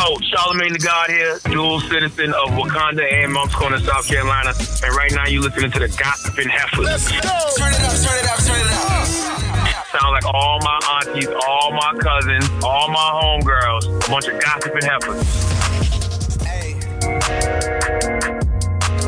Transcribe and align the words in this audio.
Yo, 0.00 0.16
Charlemagne 0.22 0.72
the 0.72 0.78
God 0.78 1.10
here, 1.10 1.38
dual 1.44 1.78
citizen 1.80 2.32
of 2.32 2.48
Wakanda 2.56 3.04
and 3.12 3.30
Moncks 3.34 3.54
Corner, 3.54 3.78
South 3.80 4.08
Carolina. 4.08 4.54
And 4.82 4.96
right 4.96 5.12
now 5.12 5.26
you're 5.26 5.42
listening 5.42 5.70
to 5.72 5.78
the 5.78 5.88
Gossiping 5.88 6.48
Heifers. 6.48 6.86
Let's 6.86 7.12
go. 7.12 7.18
Turn 7.58 7.74
it 7.74 7.80
up, 7.84 7.92
turn 8.00 8.16
it 8.16 8.24
up, 8.24 8.38
turn 8.40 8.56
it 8.56 8.72
up. 8.72 9.86
Sound 9.92 10.12
like 10.12 10.24
all 10.24 10.58
my 10.62 10.80
aunties, 11.04 11.28
all 11.28 11.72
my 11.72 11.92
cousins, 12.00 12.48
all 12.64 12.88
my 12.88 13.10
homegirls, 13.12 14.06
a 14.06 14.10
bunch 14.10 14.28
of 14.28 14.40
gossiping 14.40 14.88
heifers. 14.88 15.20
Hey. 16.46 16.80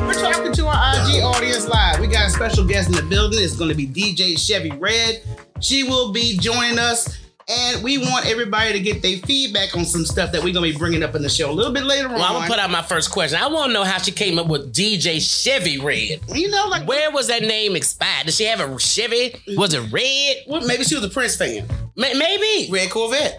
We're 0.05 0.13
talking 0.13 0.53
to 0.53 0.67
our 0.67 1.09
IG 1.09 1.23
audience 1.23 1.69
live. 1.69 2.01
We 2.01 2.07
got 2.07 2.27
a 2.27 2.31
special 2.31 2.67
guest 2.67 2.91
in 2.91 2.97
the 2.97 3.03
building. 3.03 3.43
It's 3.43 3.57
going 3.57 3.71
to 3.71 3.77
be 3.77 3.87
DJ 3.87 4.37
Chevy 4.39 4.73
Red. 4.73 5.23
She 5.61 5.85
will 5.85 6.13
be 6.13 6.37
joining 6.37 6.79
us. 6.79 7.22
And 7.49 7.83
we 7.83 7.99
want 7.99 8.27
everybody 8.27 8.73
to 8.73 8.81
get 8.81 9.03
their 9.03 9.19
feedback 9.19 9.77
on 9.77 9.85
some 9.85 10.05
stuff 10.05 10.33
that 10.33 10.43
we're 10.43 10.53
going 10.53 10.67
to 10.67 10.73
be 10.73 10.79
bringing 10.79 11.03
up 11.03 11.15
in 11.15 11.23
the 11.23 11.29
show 11.29 11.51
a 11.51 11.53
little 11.53 11.73
bit 11.73 11.85
later 11.85 12.09
on. 12.09 12.15
Well, 12.15 12.25
I'm 12.25 12.33
gonna 12.35 12.47
put 12.47 12.59
out 12.59 12.71
my 12.71 12.83
first 12.83 13.11
question. 13.11 13.39
I 13.41 13.47
want 13.49 13.69
to 13.71 13.73
know 13.73 13.85
how 13.85 13.99
she 13.99 14.13
came 14.13 14.39
up 14.39 14.47
with 14.47 14.73
DJ 14.75 15.21
Chevy 15.21 15.79
Red. 15.79 16.21
You 16.29 16.51
know, 16.51 16.67
like 16.69 16.87
Where 16.87 17.11
was 17.11 17.29
that 17.29 17.43
name 17.43 17.75
expired? 17.77 18.27
Did 18.27 18.35
she 18.35 18.45
have 18.45 18.61
a 18.61 18.79
Chevy? 18.79 19.35
Was 19.57 19.75
it 19.75 19.91
red? 19.93 20.37
well, 20.47 20.67
maybe 20.67 20.85
she 20.85 20.95
was 20.95 21.05
a 21.05 21.09
Prince 21.11 21.37
fan. 21.37 21.67
Ma- 21.97 22.15
maybe 22.17 22.71
Red 22.71 22.91
Corvette. 22.91 23.39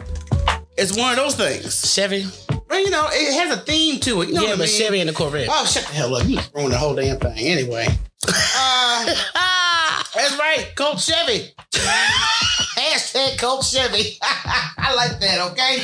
It's 0.78 0.96
one 0.98 1.12
of 1.12 1.18
those 1.18 1.36
things. 1.36 1.94
Chevy. 1.94 2.26
Well, 2.70 2.80
you 2.84 2.90
know, 2.90 3.08
it 3.12 3.34
has 3.34 3.58
a 3.58 3.62
theme 3.62 4.00
to 4.02 4.22
it. 4.22 4.30
You 4.30 4.34
know 4.36 4.42
yeah, 4.44 4.50
what 4.50 4.58
I 4.58 4.66
mean? 4.66 4.68
Chevy 4.70 5.00
and 5.00 5.10
the 5.10 5.14
Corvette. 5.14 5.48
Oh, 5.52 5.66
shut 5.66 5.86
the 5.86 5.94
hell 5.94 6.16
up. 6.16 6.28
You 6.28 6.40
ruined 6.56 6.74
the 6.74 6.78
whole 6.78 6.96
damn 6.96 7.20
thing. 7.20 7.38
Anyway. 7.38 7.88
Uh, 8.56 9.14
Ah, 9.36 9.53
that's 10.16 10.38
right. 10.40 10.72
Cult 10.76 11.00
Chevy. 11.00 11.50
Hashtag 11.74 13.38
Cult 13.38 13.64
Chevy. 13.66 14.18
I 14.22 14.94
like 14.96 15.20
that, 15.20 15.52
okay? 15.52 15.84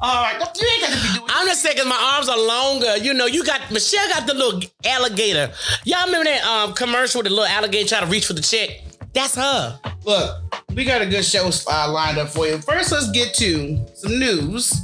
All 0.00 0.22
right. 0.22 0.34
You 0.34 0.66
ain't 0.66 0.82
got 0.82 0.96
to 0.96 1.02
be 1.02 1.18
doing 1.18 1.30
I'm 1.30 1.46
just 1.46 1.62
saying 1.62 1.76
'cause 1.76 1.86
my 1.86 2.12
arms 2.14 2.28
are 2.28 2.38
longer. 2.38 2.96
You 2.96 3.12
know, 3.12 3.26
you 3.26 3.44
got 3.44 3.70
Michelle 3.70 4.08
got 4.08 4.26
the 4.26 4.34
little 4.34 4.62
alligator. 4.86 5.52
Y'all 5.84 6.06
remember 6.06 6.24
that 6.24 6.42
um 6.44 6.72
commercial 6.72 7.18
with 7.20 7.28
the 7.28 7.34
little 7.34 7.44
alligator 7.44 7.88
trying 7.88 8.04
to 8.04 8.10
reach 8.10 8.26
for 8.26 8.32
the 8.32 8.40
check? 8.40 8.70
That's 9.12 9.34
her. 9.34 9.78
Look, 10.04 10.54
we 10.74 10.84
got 10.84 11.02
a 11.02 11.06
good 11.06 11.24
show 11.24 11.50
uh, 11.68 11.90
lined 11.92 12.16
up 12.16 12.28
for 12.28 12.46
you. 12.46 12.58
First, 12.58 12.92
let's 12.92 13.10
get 13.10 13.34
to 13.34 13.84
some 13.94 14.18
news 14.18 14.80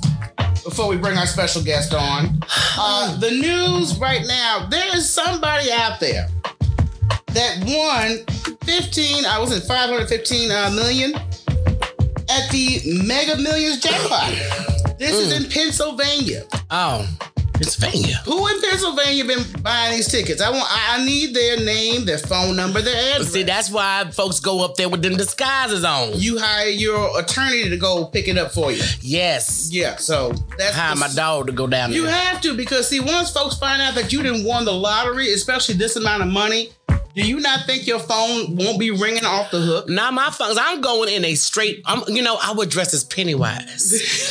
before 0.64 0.88
we 0.88 0.96
bring 0.96 1.16
our 1.16 1.26
special 1.26 1.62
guest 1.62 1.94
on. 1.94 2.40
Uh, 2.76 3.16
the 3.18 3.30
news 3.30 3.96
right 3.98 4.26
now, 4.26 4.66
there 4.68 4.94
is 4.96 5.08
somebody 5.08 5.70
out 5.70 6.00
there 6.00 6.28
that 7.36 7.58
won 7.66 8.56
15, 8.64 9.26
I 9.26 9.38
was 9.38 9.52
in 9.52 9.60
515 9.60 10.50
uh, 10.50 10.70
million 10.70 11.14
at 11.14 12.50
the 12.50 12.80
Mega 13.06 13.36
Millions 13.36 13.80
jackpot. 13.80 14.32
This 14.98 15.12
is 15.12 15.44
in 15.44 15.50
Pennsylvania. 15.50 16.44
Oh, 16.70 17.06
Pennsylvania. 17.52 18.16
Who 18.24 18.46
in 18.48 18.60
Pennsylvania 18.60 19.24
been 19.24 19.44
buying 19.62 19.96
these 19.96 20.08
tickets? 20.08 20.40
I 20.40 20.50
want. 20.50 20.64
I 20.68 20.96
I 20.96 21.04
need 21.04 21.34
their 21.34 21.58
name, 21.60 22.06
their 22.06 22.18
phone 22.18 22.56
number, 22.56 22.80
their 22.80 23.14
address. 23.14 23.32
See, 23.32 23.42
that's 23.42 23.70
why 23.70 24.10
folks 24.12 24.40
go 24.40 24.64
up 24.64 24.76
there 24.76 24.88
with 24.88 25.02
them 25.02 25.16
disguises 25.16 25.84
on. 25.84 26.12
you 26.14 26.38
hire 26.38 26.68
your 26.68 27.20
attorney 27.20 27.68
to 27.68 27.76
go 27.76 28.06
pick 28.06 28.28
it 28.28 28.38
up 28.38 28.52
for 28.52 28.72
you. 28.72 28.82
Yes. 29.00 29.68
Yeah, 29.70 29.96
so 29.96 30.32
that's 30.56 30.74
Hire 30.74 30.96
my 30.96 31.08
dog 31.08 31.48
to 31.48 31.52
go 31.52 31.66
down 31.66 31.92
You 31.92 32.02
there. 32.02 32.10
You 32.10 32.16
have 32.16 32.40
to 32.42 32.56
because 32.56 32.88
see, 32.88 33.00
once 33.00 33.30
folks 33.30 33.58
find 33.58 33.82
out 33.82 33.94
that 33.94 34.12
you 34.12 34.22
didn't 34.22 34.44
won 34.44 34.64
the 34.64 34.72
lottery, 34.72 35.32
especially 35.32 35.74
this 35.74 35.96
amount 35.96 36.22
of 36.22 36.28
money, 36.28 36.70
do 37.16 37.26
you 37.26 37.40
not 37.40 37.64
think 37.64 37.86
your 37.86 37.98
phone 37.98 38.56
won't 38.56 38.78
be 38.78 38.90
ringing 38.90 39.24
off 39.24 39.50
the 39.50 39.58
hook? 39.58 39.88
Now 39.88 40.10
my 40.10 40.28
phones, 40.28 40.58
I'm 40.60 40.82
going 40.82 41.08
in 41.08 41.24
a 41.24 41.34
straight. 41.34 41.80
I'm, 41.86 42.02
you 42.08 42.20
know, 42.20 42.36
I 42.40 42.52
would 42.52 42.68
dress 42.68 42.92
as 42.92 43.04
Pennywise. 43.04 44.30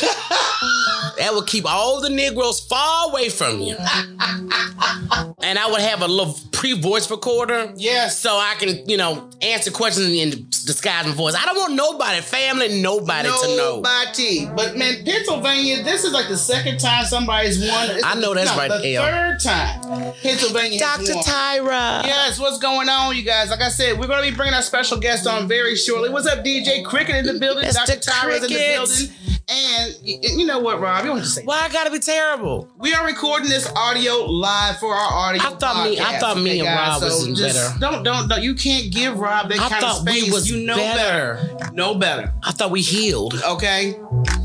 that 1.18 1.30
would 1.34 1.48
keep 1.48 1.66
all 1.66 2.00
the 2.00 2.10
Negroes 2.10 2.60
far 2.60 3.10
away 3.10 3.28
from 3.28 3.60
you. 3.60 3.74
and 5.42 5.58
I 5.58 5.68
would 5.68 5.80
have 5.80 6.02
a 6.02 6.06
little 6.06 6.36
pre-voice 6.52 7.10
recorder. 7.10 7.72
Yeah. 7.76 8.08
So 8.08 8.36
I 8.36 8.54
can, 8.56 8.88
you 8.88 8.96
know, 8.96 9.30
answer 9.42 9.72
questions 9.72 10.06
in 10.06 10.46
disguise 10.66 11.06
my 11.06 11.12
voice. 11.12 11.34
I 11.34 11.44
don't 11.46 11.56
want 11.56 11.74
nobody, 11.74 12.20
family, 12.20 12.82
nobody 12.82 13.28
to 13.28 13.56
know. 13.56 13.76
Nobody. 13.76 14.46
But 14.46 14.76
man, 14.76 15.04
Pennsylvania, 15.04 15.82
this 15.82 16.04
is 16.04 16.12
like 16.12 16.28
the 16.28 16.36
second 16.36 16.78
time 16.78 17.04
somebody's 17.04 17.58
won. 17.58 17.90
It's- 17.90 18.02
I 18.04 18.14
know 18.14 18.34
that's 18.34 18.50
no, 18.50 18.56
right, 18.56 18.82
The 18.82 18.96
L. 18.96 19.04
third 19.04 19.40
time 19.40 20.12
Pennsylvania. 20.22 20.78
Dr. 20.78 21.12
Tyra. 21.12 22.04
Yes, 22.04 22.38
what's 22.38 22.58
going 22.58 22.75
on, 22.84 23.16
you 23.16 23.22
guys? 23.22 23.50
Like 23.50 23.60
I 23.62 23.68
said, 23.68 23.98
we're 23.98 24.06
going 24.06 24.22
to 24.24 24.30
be 24.30 24.36
bringing 24.36 24.54
our 24.54 24.62
special 24.62 24.98
guest 24.98 25.26
on 25.26 25.48
very 25.48 25.76
shortly. 25.76 26.10
What's 26.10 26.26
up, 26.26 26.44
DJ 26.44 26.84
Cricket 26.84 27.16
in 27.16 27.26
the 27.26 27.38
building? 27.40 27.64
Mr. 27.64 27.86
Dr. 27.86 28.00
Tyra's 28.00 28.44
in 28.44 28.50
the 28.50 28.56
building. 28.56 29.16
And 29.48 29.94
you 30.02 30.44
know 30.44 30.58
what, 30.58 30.80
Rob? 30.80 31.04
You 31.04 31.10
don't 31.12 31.20
to 31.20 31.24
say. 31.24 31.44
Why 31.44 31.60
I 31.62 31.68
gotta 31.68 31.90
be 31.92 32.00
terrible? 32.00 32.68
We 32.78 32.92
are 32.94 33.06
recording 33.06 33.48
this 33.48 33.70
audio 33.76 34.24
live 34.24 34.78
for 34.78 34.92
our 34.92 35.12
audio. 35.12 35.40
I 35.40 35.50
thought 35.50 35.88
me- 35.88 36.00
I 36.00 36.02
podcast, 36.02 36.18
thought 36.20 36.36
me 36.38 36.58
and 36.60 36.68
Rob 36.68 37.00
was 37.02 37.20
so 37.24 37.32
just 37.32 37.56
better. 37.56 37.78
Don't, 37.78 38.02
don't, 38.02 38.28
don't. 38.28 38.42
You 38.42 38.56
can't 38.56 38.92
give 38.92 39.16
Rob 39.20 39.48
that 39.50 39.60
I 39.60 39.68
kind 39.68 39.84
of 39.84 39.98
thought 39.98 40.04
we 40.04 40.20
space. 40.22 40.32
was 40.32 40.50
you 40.50 40.66
know 40.66 40.74
better. 40.74 41.56
better. 41.58 41.72
Know 41.74 41.94
better. 41.94 42.34
I 42.42 42.50
thought 42.50 42.72
we 42.72 42.82
healed. 42.82 43.40
Okay. 43.46 43.94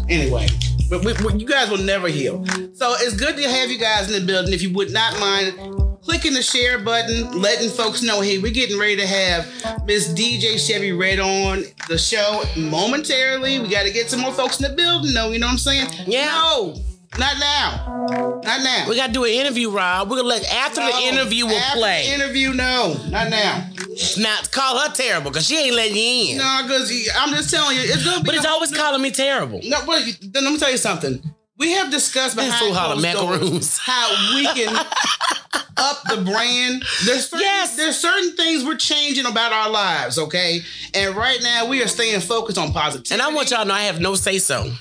Anyway, 0.07 0.47
but 0.87 1.03
we, 1.03 1.13
we- 1.25 1.39
you 1.39 1.47
guys 1.47 1.71
will 1.71 1.79
never 1.79 2.07
heal. 2.07 2.45
So 2.75 2.93
it's 2.99 3.15
good 3.15 3.37
to 3.37 3.49
have 3.49 3.71
you 3.71 3.79
guys 3.79 4.11
in 4.11 4.21
the 4.21 4.31
building. 4.31 4.53
If 4.53 4.61
you 4.61 4.71
would 4.73 4.91
not 4.93 5.19
mind 5.19 5.91
clicking 6.03 6.34
the 6.34 6.41
share 6.41 6.79
button, 6.79 7.39
letting 7.41 7.69
folks 7.69 8.01
know, 8.01 8.22
hey, 8.22 8.38
we're 8.39 8.51
getting 8.51 8.79
ready 8.79 8.97
to 8.97 9.07
have 9.07 9.45
Miss 9.85 10.09
DJ 10.13 10.57
Chevy 10.59 10.91
Red 10.91 11.19
on 11.19 11.63
the 11.88 11.97
show 11.97 12.44
momentarily. 12.57 13.59
We 13.59 13.69
got 13.69 13.84
to 13.84 13.91
get 13.91 14.09
some 14.09 14.19
more 14.22 14.34
folks 14.34 14.59
in 14.61 14.69
the 14.69 14.75
building, 14.75 15.13
though. 15.13 15.31
You 15.31 15.40
know 15.40 15.47
what 15.47 15.53
I'm 15.53 15.57
saying? 15.57 15.88
Yeah. 16.07 16.25
No, 16.25 16.75
not 17.19 17.38
now. 17.40 18.06
Not 18.44 18.63
now. 18.63 18.85
We 18.90 18.95
gotta 18.95 19.11
do 19.13 19.25
an 19.25 19.31
interview, 19.31 19.69
Rob. 19.69 20.09
We're 20.09 20.17
gonna 20.17 20.29
let 20.29 20.45
after 20.51 20.81
the 20.81 20.90
No. 20.90 21.00
interview 21.01 21.45
will 21.45 21.56
After 21.57 21.78
play. 21.79 22.06
The 22.07 22.13
interview, 22.16 22.53
no, 22.53 22.94
not 23.09 23.29
now. 23.29 23.69
Not 24.17 24.50
call 24.51 24.79
her 24.79 24.94
terrible 24.94 25.29
because 25.29 25.45
she 25.45 25.57
ain't 25.57 25.75
letting 25.75 25.97
you 25.97 26.31
in. 26.31 26.38
No, 26.38 26.59
because 26.63 26.91
I'm 27.17 27.29
just 27.35 27.50
telling 27.51 27.75
you, 27.75 27.84
it's 27.84 28.03
gonna 28.03 28.22
be. 28.22 28.25
but 28.28 28.35
he's 28.35 28.45
a- 28.45 28.50
always 28.50 28.72
calling 28.72 29.01
me 29.01 29.11
terrible. 29.11 29.59
No, 29.63 29.79
but 29.85 30.03
Then 30.22 30.45
let 30.45 30.53
me 30.53 30.57
tell 30.59 30.72
you 30.72 30.78
something. 30.78 31.22
We 31.61 31.72
have 31.73 31.91
discussed 31.91 32.35
behind 32.35 32.53
closed 32.73 32.75
doors 32.79 33.01
macaroons. 33.03 33.77
how 33.77 34.33
we 34.35 34.45
can 34.47 34.75
up 35.77 36.01
the 36.09 36.17
brand. 36.25 36.83
There's 37.05 37.29
certain, 37.29 37.39
Yes. 37.41 37.75
there's 37.77 37.97
certain 37.97 38.35
things 38.35 38.63
we're 38.66 38.75
changing 38.77 39.25
about 39.27 39.53
our 39.53 39.69
lives, 39.69 40.17
okay? 40.17 40.61
And 40.95 41.16
right 41.16 41.39
now 41.44 41.67
we 41.67 41.83
are 41.83 41.88
staying 41.88 42.22
focused 42.22 42.57
on 42.57 42.73
positivity. 42.73 43.13
And 43.13 43.22
I 43.22 43.33
want 43.33 43.51
y'all 43.51 43.61
to 43.61 43.67
know 43.67 43.73
I 43.75 43.83
have 43.83 43.99
no 43.99 44.16
say 44.16 44.39
so. 44.39 44.72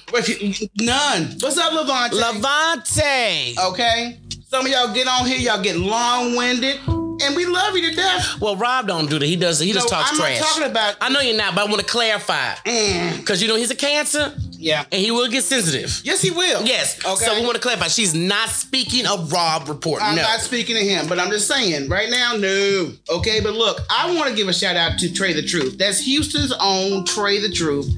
none. 0.80 1.22
What's 1.40 1.58
up, 1.58 1.72
Levante? 1.72 2.16
Levante. 2.16 3.54
okay. 3.72 4.18
Some 4.48 4.64
of 4.66 4.72
y'all 4.72 4.92
get 4.92 5.06
on 5.06 5.26
here, 5.26 5.38
y'all 5.38 5.62
get 5.62 5.76
long 5.76 6.34
winded, 6.34 6.80
and 7.22 7.36
we 7.36 7.46
love 7.46 7.76
you 7.76 7.90
to 7.90 7.96
death. 7.96 8.40
Well, 8.40 8.56
Rob 8.56 8.86
don't 8.86 9.08
do 9.08 9.18
that. 9.18 9.26
He 9.26 9.36
does. 9.36 9.58
He 9.60 9.72
just 9.72 9.90
No, 9.90 9.96
talks 9.98 10.10
I'm 10.12 10.16
trash. 10.18 10.40
not 10.40 10.48
talking 10.48 10.70
about. 10.70 10.96
I 11.00 11.08
know 11.10 11.20
you're 11.20 11.36
not, 11.36 11.54
but 11.54 11.62
I 11.66 11.70
want 11.70 11.80
to 11.80 11.86
clarify 11.86 12.54
Mm, 12.64 13.18
because 13.18 13.42
you 13.42 13.48
know 13.48 13.56
he's 13.56 13.70
a 13.70 13.76
cancer 13.76 14.34
yeah. 14.52 14.84
and 14.92 15.00
he 15.00 15.10
will 15.10 15.28
get 15.28 15.44
sensitive. 15.44 16.00
Yes, 16.04 16.20
he 16.22 16.30
will. 16.30 16.62
Yes. 16.64 16.98
Okay. 17.04 17.24
So 17.24 17.34
we 17.38 17.42
want 17.42 17.54
to 17.56 17.60
clarify. 17.60 17.88
She's 17.88 18.14
not 18.14 18.48
speaking 18.50 19.06
of 19.06 19.32
Rob 19.32 19.68
report. 19.68 20.02
I'm 20.02 20.16
no. 20.16 20.22
not 20.22 20.40
speaking 20.40 20.76
to 20.76 20.82
him, 20.84 21.06
but 21.08 21.18
I'm 21.18 21.30
just 21.30 21.48
saying 21.48 21.88
right 21.88 22.10
now, 22.10 22.36
no. 22.36 22.92
Okay, 23.10 23.40
but 23.40 23.54
look, 23.54 23.78
I 23.90 24.14
want 24.16 24.28
to 24.30 24.34
give 24.36 24.48
a 24.48 24.52
shout 24.52 24.76
out 24.76 24.98
to 25.00 25.06
Trae 25.08 25.34
tha 25.34 25.42
Truth. 25.42 25.78
That's 25.78 26.00
Houston's 26.00 26.52
own 26.60 27.04
Trae 27.04 27.40
tha 27.40 27.50
Truth. 27.50 27.88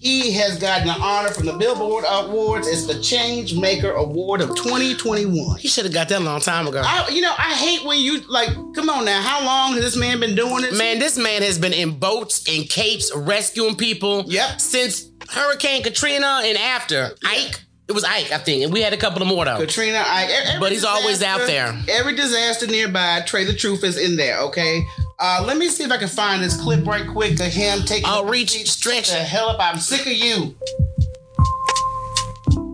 He 0.00 0.32
has 0.32 0.58
gotten 0.58 0.88
an 0.88 0.98
honor 1.02 1.28
from 1.28 1.44
the 1.44 1.52
Billboard 1.52 2.06
Awards. 2.08 2.66
It's 2.66 2.86
the 2.86 2.98
Change 3.02 3.54
Maker 3.54 3.90
Award 3.90 4.40
of 4.40 4.48
2021. 4.56 5.58
he 5.58 5.68
should 5.68 5.84
have 5.84 5.92
got 5.92 6.08
that 6.08 6.22
a 6.22 6.24
long 6.24 6.40
time 6.40 6.66
ago. 6.66 6.80
I, 6.82 7.10
you 7.10 7.20
know, 7.20 7.34
I 7.36 7.52
hate 7.52 7.86
when 7.86 8.00
you 8.00 8.20
like. 8.22 8.48
Come 8.74 8.88
on 8.88 9.04
now, 9.04 9.20
how 9.20 9.44
long 9.44 9.74
has 9.74 9.82
this 9.82 9.96
man 9.96 10.18
been 10.18 10.34
doing 10.34 10.62
this? 10.62 10.78
Man, 10.78 10.98
this 10.98 11.18
man 11.18 11.42
has 11.42 11.58
been 11.58 11.74
in 11.74 11.98
boats 11.98 12.48
and 12.48 12.66
capes 12.66 13.12
rescuing 13.14 13.76
people. 13.76 14.24
Yep. 14.26 14.58
Since 14.58 15.10
Hurricane 15.28 15.82
Katrina 15.82 16.40
and 16.44 16.56
after 16.56 17.10
Ike. 17.22 17.60
It 17.90 17.92
was 17.92 18.04
Ike, 18.04 18.30
I 18.30 18.38
think, 18.38 18.62
and 18.62 18.72
we 18.72 18.82
had 18.82 18.92
a 18.92 18.96
couple 18.96 19.20
of 19.20 19.26
more 19.26 19.44
though. 19.44 19.56
Katrina, 19.58 20.04
I, 20.06 20.26
e- 20.26 20.32
every 20.46 20.60
But 20.60 20.70
he's 20.70 20.84
always 20.84 21.24
out 21.24 21.44
there. 21.48 21.76
Every 21.88 22.14
disaster 22.14 22.68
nearby, 22.68 23.20
Trae 23.26 23.44
tha 23.44 23.52
Truth 23.52 23.82
is 23.82 23.98
in 23.98 24.14
there. 24.14 24.38
Okay. 24.42 24.84
Uh, 25.18 25.42
let 25.44 25.56
me 25.56 25.68
see 25.68 25.82
if 25.82 25.90
I 25.90 25.96
can 25.96 26.06
find 26.06 26.40
this 26.40 26.54
clip 26.56 26.86
right 26.86 27.04
quick 27.04 27.40
of 27.40 27.46
him 27.48 27.80
taking. 27.80 28.04
I'll 28.06 28.24
reach, 28.26 28.52
stretch. 28.70 29.10
The 29.10 29.16
hell 29.16 29.48
up! 29.48 29.58
I'm 29.58 29.80
sick 29.80 30.06
of 30.06 30.12
you. 30.12 30.54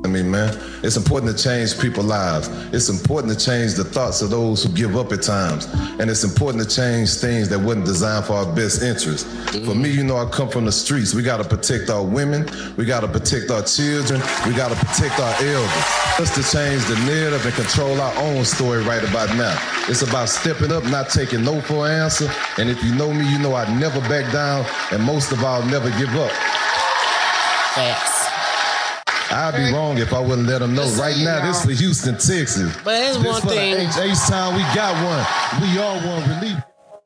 I 0.06 0.08
mean, 0.08 0.30
man, 0.30 0.56
it's 0.84 0.96
important 0.96 1.36
to 1.36 1.42
change 1.42 1.80
people's 1.80 2.06
lives. 2.06 2.48
It's 2.72 2.88
important 2.88 3.36
to 3.36 3.44
change 3.44 3.74
the 3.74 3.82
thoughts 3.82 4.22
of 4.22 4.30
those 4.30 4.62
who 4.62 4.68
give 4.68 4.96
up 4.96 5.10
at 5.10 5.22
times. 5.22 5.66
And 5.98 6.08
it's 6.08 6.22
important 6.22 6.62
to 6.62 6.68
change 6.68 7.16
things 7.16 7.48
that 7.48 7.58
wasn't 7.58 7.86
designed 7.86 8.24
for 8.26 8.34
our 8.34 8.46
best 8.54 8.82
interest. 8.82 9.26
For 9.66 9.74
me, 9.74 9.90
you 9.90 10.04
know, 10.04 10.16
I 10.16 10.30
come 10.30 10.48
from 10.48 10.64
the 10.64 10.70
streets. 10.70 11.12
We 11.12 11.24
got 11.24 11.38
to 11.38 11.44
protect 11.44 11.90
our 11.90 12.04
women. 12.04 12.48
We 12.76 12.84
got 12.84 13.00
to 13.00 13.08
protect 13.08 13.50
our 13.50 13.62
children. 13.62 14.22
We 14.46 14.54
got 14.54 14.70
to 14.70 14.76
protect 14.76 15.18
our 15.18 15.34
elders. 15.42 15.84
Just 16.18 16.34
to 16.38 16.42
change 16.54 16.84
the 16.86 16.94
narrative 17.04 17.44
and 17.44 17.54
control 17.56 18.00
our 18.00 18.16
own 18.22 18.44
story 18.44 18.84
right 18.84 19.02
about 19.02 19.34
now. 19.36 19.58
It's 19.88 20.02
about 20.02 20.28
stepping 20.28 20.70
up, 20.70 20.84
not 20.84 21.10
taking 21.10 21.42
no 21.42 21.60
for 21.60 21.88
an 21.88 22.00
answer. 22.00 22.30
And 22.58 22.70
if 22.70 22.80
you 22.84 22.94
know 22.94 23.12
me, 23.12 23.28
you 23.28 23.40
know 23.40 23.56
I 23.56 23.66
never 23.76 23.98
back 24.02 24.32
down. 24.32 24.66
And 24.92 25.02
most 25.02 25.32
of 25.32 25.42
all, 25.42 25.64
never 25.64 25.90
give 25.98 26.14
up. 26.14 26.30
Facts. 27.74 28.15
I'd 29.30 29.56
be 29.56 29.72
wrong 29.72 29.98
if 29.98 30.12
I 30.12 30.20
wouldn't 30.20 30.46
let 30.48 30.60
them 30.60 30.74
know. 30.74 30.88
Right 30.98 31.16
now, 31.18 31.44
this 31.46 31.64
for 31.64 31.72
Houston, 31.72 32.14
Texas. 32.14 32.76
But 32.84 33.02
here's 33.02 33.18
this 33.18 33.26
one 33.26 33.42
for 33.42 33.48
thing. 33.48 33.74
the 33.74 34.02
H 34.02 34.18
time 34.28 34.54
we 34.54 34.62
got 34.74 34.94
one. 35.04 35.62
We 35.62 35.78
all 35.78 35.96
want 36.06 36.26
relief. 36.40 36.58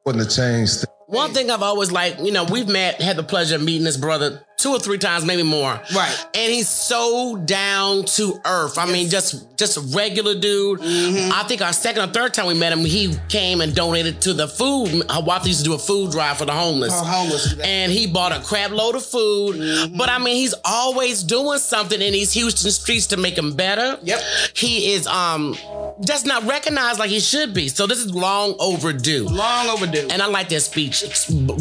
Wouldn't 0.04 0.24
have 0.24 0.34
changed. 0.34 0.84
One 1.10 1.32
thing 1.32 1.50
I've 1.50 1.62
always 1.62 1.90
liked, 1.90 2.20
you 2.20 2.30
know, 2.30 2.44
we've 2.44 2.68
met, 2.68 3.02
had 3.02 3.16
the 3.16 3.24
pleasure 3.24 3.56
of 3.56 3.62
meeting 3.62 3.84
this 3.84 3.96
brother 3.96 4.44
two 4.60 4.70
or 4.70 4.78
three 4.78 4.98
times, 4.98 5.24
maybe 5.24 5.42
more. 5.42 5.80
Right. 5.94 6.26
And 6.34 6.52
he's 6.52 6.68
so 6.68 7.36
down 7.36 8.04
to 8.04 8.40
earth. 8.44 8.78
I 8.78 8.86
mean, 8.86 9.08
just 9.08 9.56
just 9.56 9.76
a 9.76 9.80
regular 9.96 10.34
dude. 10.38 10.80
Mm-hmm. 10.80 11.32
I 11.32 11.42
think 11.44 11.62
our 11.62 11.72
second 11.72 12.08
or 12.08 12.12
third 12.12 12.34
time 12.34 12.46
we 12.46 12.54
met 12.54 12.72
him, 12.72 12.80
he 12.80 13.14
came 13.28 13.60
and 13.60 13.74
donated 13.74 14.20
to 14.22 14.34
the 14.34 14.46
food. 14.46 14.88
Wafta 15.08 15.46
used 15.46 15.60
to 15.60 15.64
do 15.64 15.74
a 15.74 15.78
food 15.78 16.10
drive 16.12 16.38
for 16.38 16.44
the 16.44 16.52
homeless. 16.52 16.98
For 16.98 17.04
homeless. 17.04 17.58
And 17.60 17.90
he 17.90 18.06
bought 18.06 18.32
a 18.32 18.40
crap 18.40 18.70
load 18.70 18.94
of 18.94 19.04
food. 19.04 19.56
Mm-hmm. 19.56 19.96
But 19.96 20.08
I 20.08 20.18
mean, 20.18 20.36
he's 20.36 20.54
always 20.64 21.22
doing 21.22 21.58
something 21.58 22.00
in 22.00 22.12
these 22.12 22.32
Houston 22.32 22.70
streets 22.70 23.08
to 23.08 23.16
make 23.16 23.36
him 23.36 23.54
better. 23.54 23.98
Yep. 24.02 24.20
He 24.54 24.92
is 24.92 25.06
um 25.06 25.56
just 26.04 26.26
not 26.26 26.44
recognized 26.44 26.98
like 26.98 27.10
he 27.10 27.20
should 27.20 27.54
be. 27.54 27.68
So 27.68 27.86
this 27.86 27.98
is 27.98 28.14
long 28.14 28.54
overdue. 28.58 29.26
Long 29.28 29.68
overdue. 29.68 30.08
And 30.10 30.22
I 30.22 30.26
like 30.26 30.48
that 30.50 30.60
speech. 30.60 30.99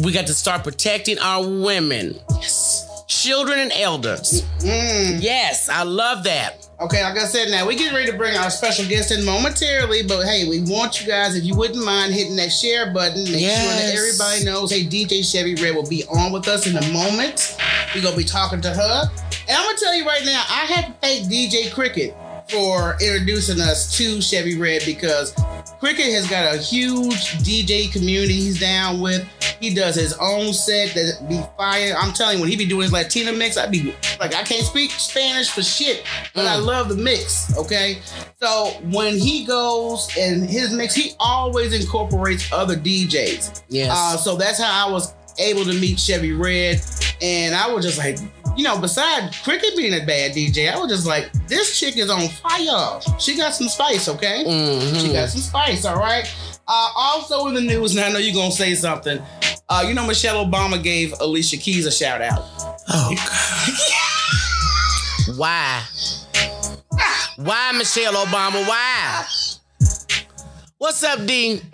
We 0.02 0.12
got 0.12 0.26
to 0.26 0.34
start 0.34 0.64
protecting 0.64 1.18
our 1.18 1.46
women, 1.46 2.18
children, 3.06 3.58
and 3.58 3.72
elders. 3.72 4.42
Mm-hmm. 4.58 5.20
Yes, 5.20 5.68
I 5.68 5.82
love 5.82 6.24
that. 6.24 6.66
Okay, 6.80 7.02
like 7.02 7.18
I 7.18 7.26
said, 7.26 7.50
now 7.50 7.66
we 7.66 7.76
get 7.76 7.92
ready 7.92 8.10
to 8.10 8.16
bring 8.16 8.36
our 8.38 8.48
special 8.48 8.86
guest 8.88 9.10
in 9.12 9.22
momentarily, 9.22 10.02
but 10.02 10.24
hey, 10.24 10.48
we 10.48 10.60
want 10.60 10.98
you 10.98 11.06
guys, 11.06 11.36
if 11.36 11.44
you 11.44 11.54
wouldn't 11.54 11.84
mind 11.84 12.14
hitting 12.14 12.36
that 12.36 12.48
share 12.48 12.90
button, 12.90 13.22
make 13.24 13.40
sure 13.40 13.74
that 13.74 13.94
everybody 13.94 14.44
knows. 14.44 14.70
Hey, 14.70 14.84
DJ 14.86 15.22
Chevy 15.22 15.54
Red 15.56 15.74
will 15.74 15.86
be 15.86 16.04
on 16.06 16.32
with 16.32 16.48
us 16.48 16.66
in 16.66 16.76
a 16.76 16.92
moment. 16.92 17.58
We're 17.94 18.02
gonna 18.02 18.16
be 18.16 18.24
talking 18.24 18.62
to 18.62 18.70
her, 18.70 19.02
and 19.46 19.56
I'm 19.58 19.66
gonna 19.66 19.78
tell 19.78 19.94
you 19.94 20.06
right 20.06 20.24
now, 20.24 20.42
I 20.48 20.64
have 20.64 20.86
to 20.86 20.92
thank 21.02 21.28
DJ 21.30 21.70
Cricket 21.70 22.16
for 22.48 22.96
introducing 23.00 23.60
us 23.60 23.96
to 23.98 24.22
Chevy 24.22 24.58
Red 24.58 24.82
because 24.86 25.34
Cricket 25.80 26.12
has 26.12 26.28
got 26.28 26.54
a 26.54 26.58
huge 26.58 27.38
DJ 27.38 27.90
community 27.90 28.34
he's 28.34 28.60
down 28.60 29.00
with. 29.00 29.26
He 29.60 29.72
does 29.74 29.94
his 29.94 30.12
own 30.20 30.52
set 30.52 30.94
that 30.94 31.26
be 31.26 31.40
fire. 31.56 31.94
I'm 31.98 32.12
telling 32.12 32.36
you, 32.36 32.42
when 32.42 32.50
he 32.50 32.56
be 32.56 32.66
doing 32.66 32.82
his 32.82 32.92
Latina 32.92 33.32
mix, 33.32 33.56
I'd 33.56 33.70
be 33.72 33.94
like, 34.20 34.34
I 34.34 34.42
can't 34.42 34.64
speak 34.64 34.90
Spanish 34.90 35.48
for 35.50 35.62
shit, 35.62 36.04
but 36.34 36.46
I 36.46 36.56
love 36.56 36.90
the 36.90 36.96
mix. 36.96 37.56
Okay, 37.56 37.98
so 38.40 38.72
when 38.90 39.16
he 39.16 39.46
goes 39.46 40.08
and 40.18 40.44
his 40.44 40.70
mix, 40.72 40.94
he 40.94 41.12
always 41.18 41.72
incorporates 41.72 42.52
other 42.52 42.76
DJs. 42.76 43.62
Yes. 43.70 43.90
Uh, 43.90 44.18
so 44.18 44.36
that's 44.36 44.60
how 44.60 44.88
I 44.88 44.90
was 44.90 45.14
able 45.38 45.64
to 45.64 45.72
meet 45.72 45.98
Chevy 45.98 46.32
Red, 46.32 46.82
and 47.22 47.54
I 47.54 47.72
was 47.72 47.86
just 47.86 47.96
like, 47.96 48.18
you 48.56 48.64
know, 48.64 48.78
besides 48.80 49.38
Cricket 49.40 49.76
being 49.76 49.94
a 49.94 50.04
bad 50.04 50.32
DJ, 50.32 50.72
I 50.72 50.78
was 50.78 50.90
just 50.90 51.06
like, 51.06 51.30
this 51.48 51.78
chick 51.78 51.96
is 51.96 52.10
on 52.10 52.28
fire. 52.28 53.00
She 53.18 53.36
got 53.36 53.54
some 53.54 53.68
spice, 53.68 54.08
okay? 54.08 54.44
Mhm. 54.46 55.00
She 55.00 55.12
got 55.12 55.28
some 55.30 55.40
spice, 55.40 55.84
all 55.84 55.96
right? 55.96 56.26
Uh, 56.68 56.88
also 56.96 57.46
in 57.48 57.54
the 57.54 57.60
news, 57.60 57.96
and 57.96 58.04
I 58.04 58.10
know 58.12 58.18
you're 58.18 58.34
gonna 58.34 58.52
say 58.52 58.74
something. 58.74 59.20
Uh, 59.68 59.84
you 59.86 59.94
know, 59.94 60.06
Michelle 60.06 60.44
Obama 60.44 60.82
gave 60.82 61.14
Alicia 61.20 61.56
Keys 61.56 61.86
a 61.86 61.92
shout 61.92 62.20
out. 62.22 62.44
Oh 62.88 63.14
God. 65.26 65.36
Why? 65.38 65.82
Why, 67.36 67.72
Michelle 67.72 68.14
Obama? 68.14 68.66
Why? 68.68 69.24
What's 70.80 71.04
up, 71.04 71.26
Dean? 71.26 71.56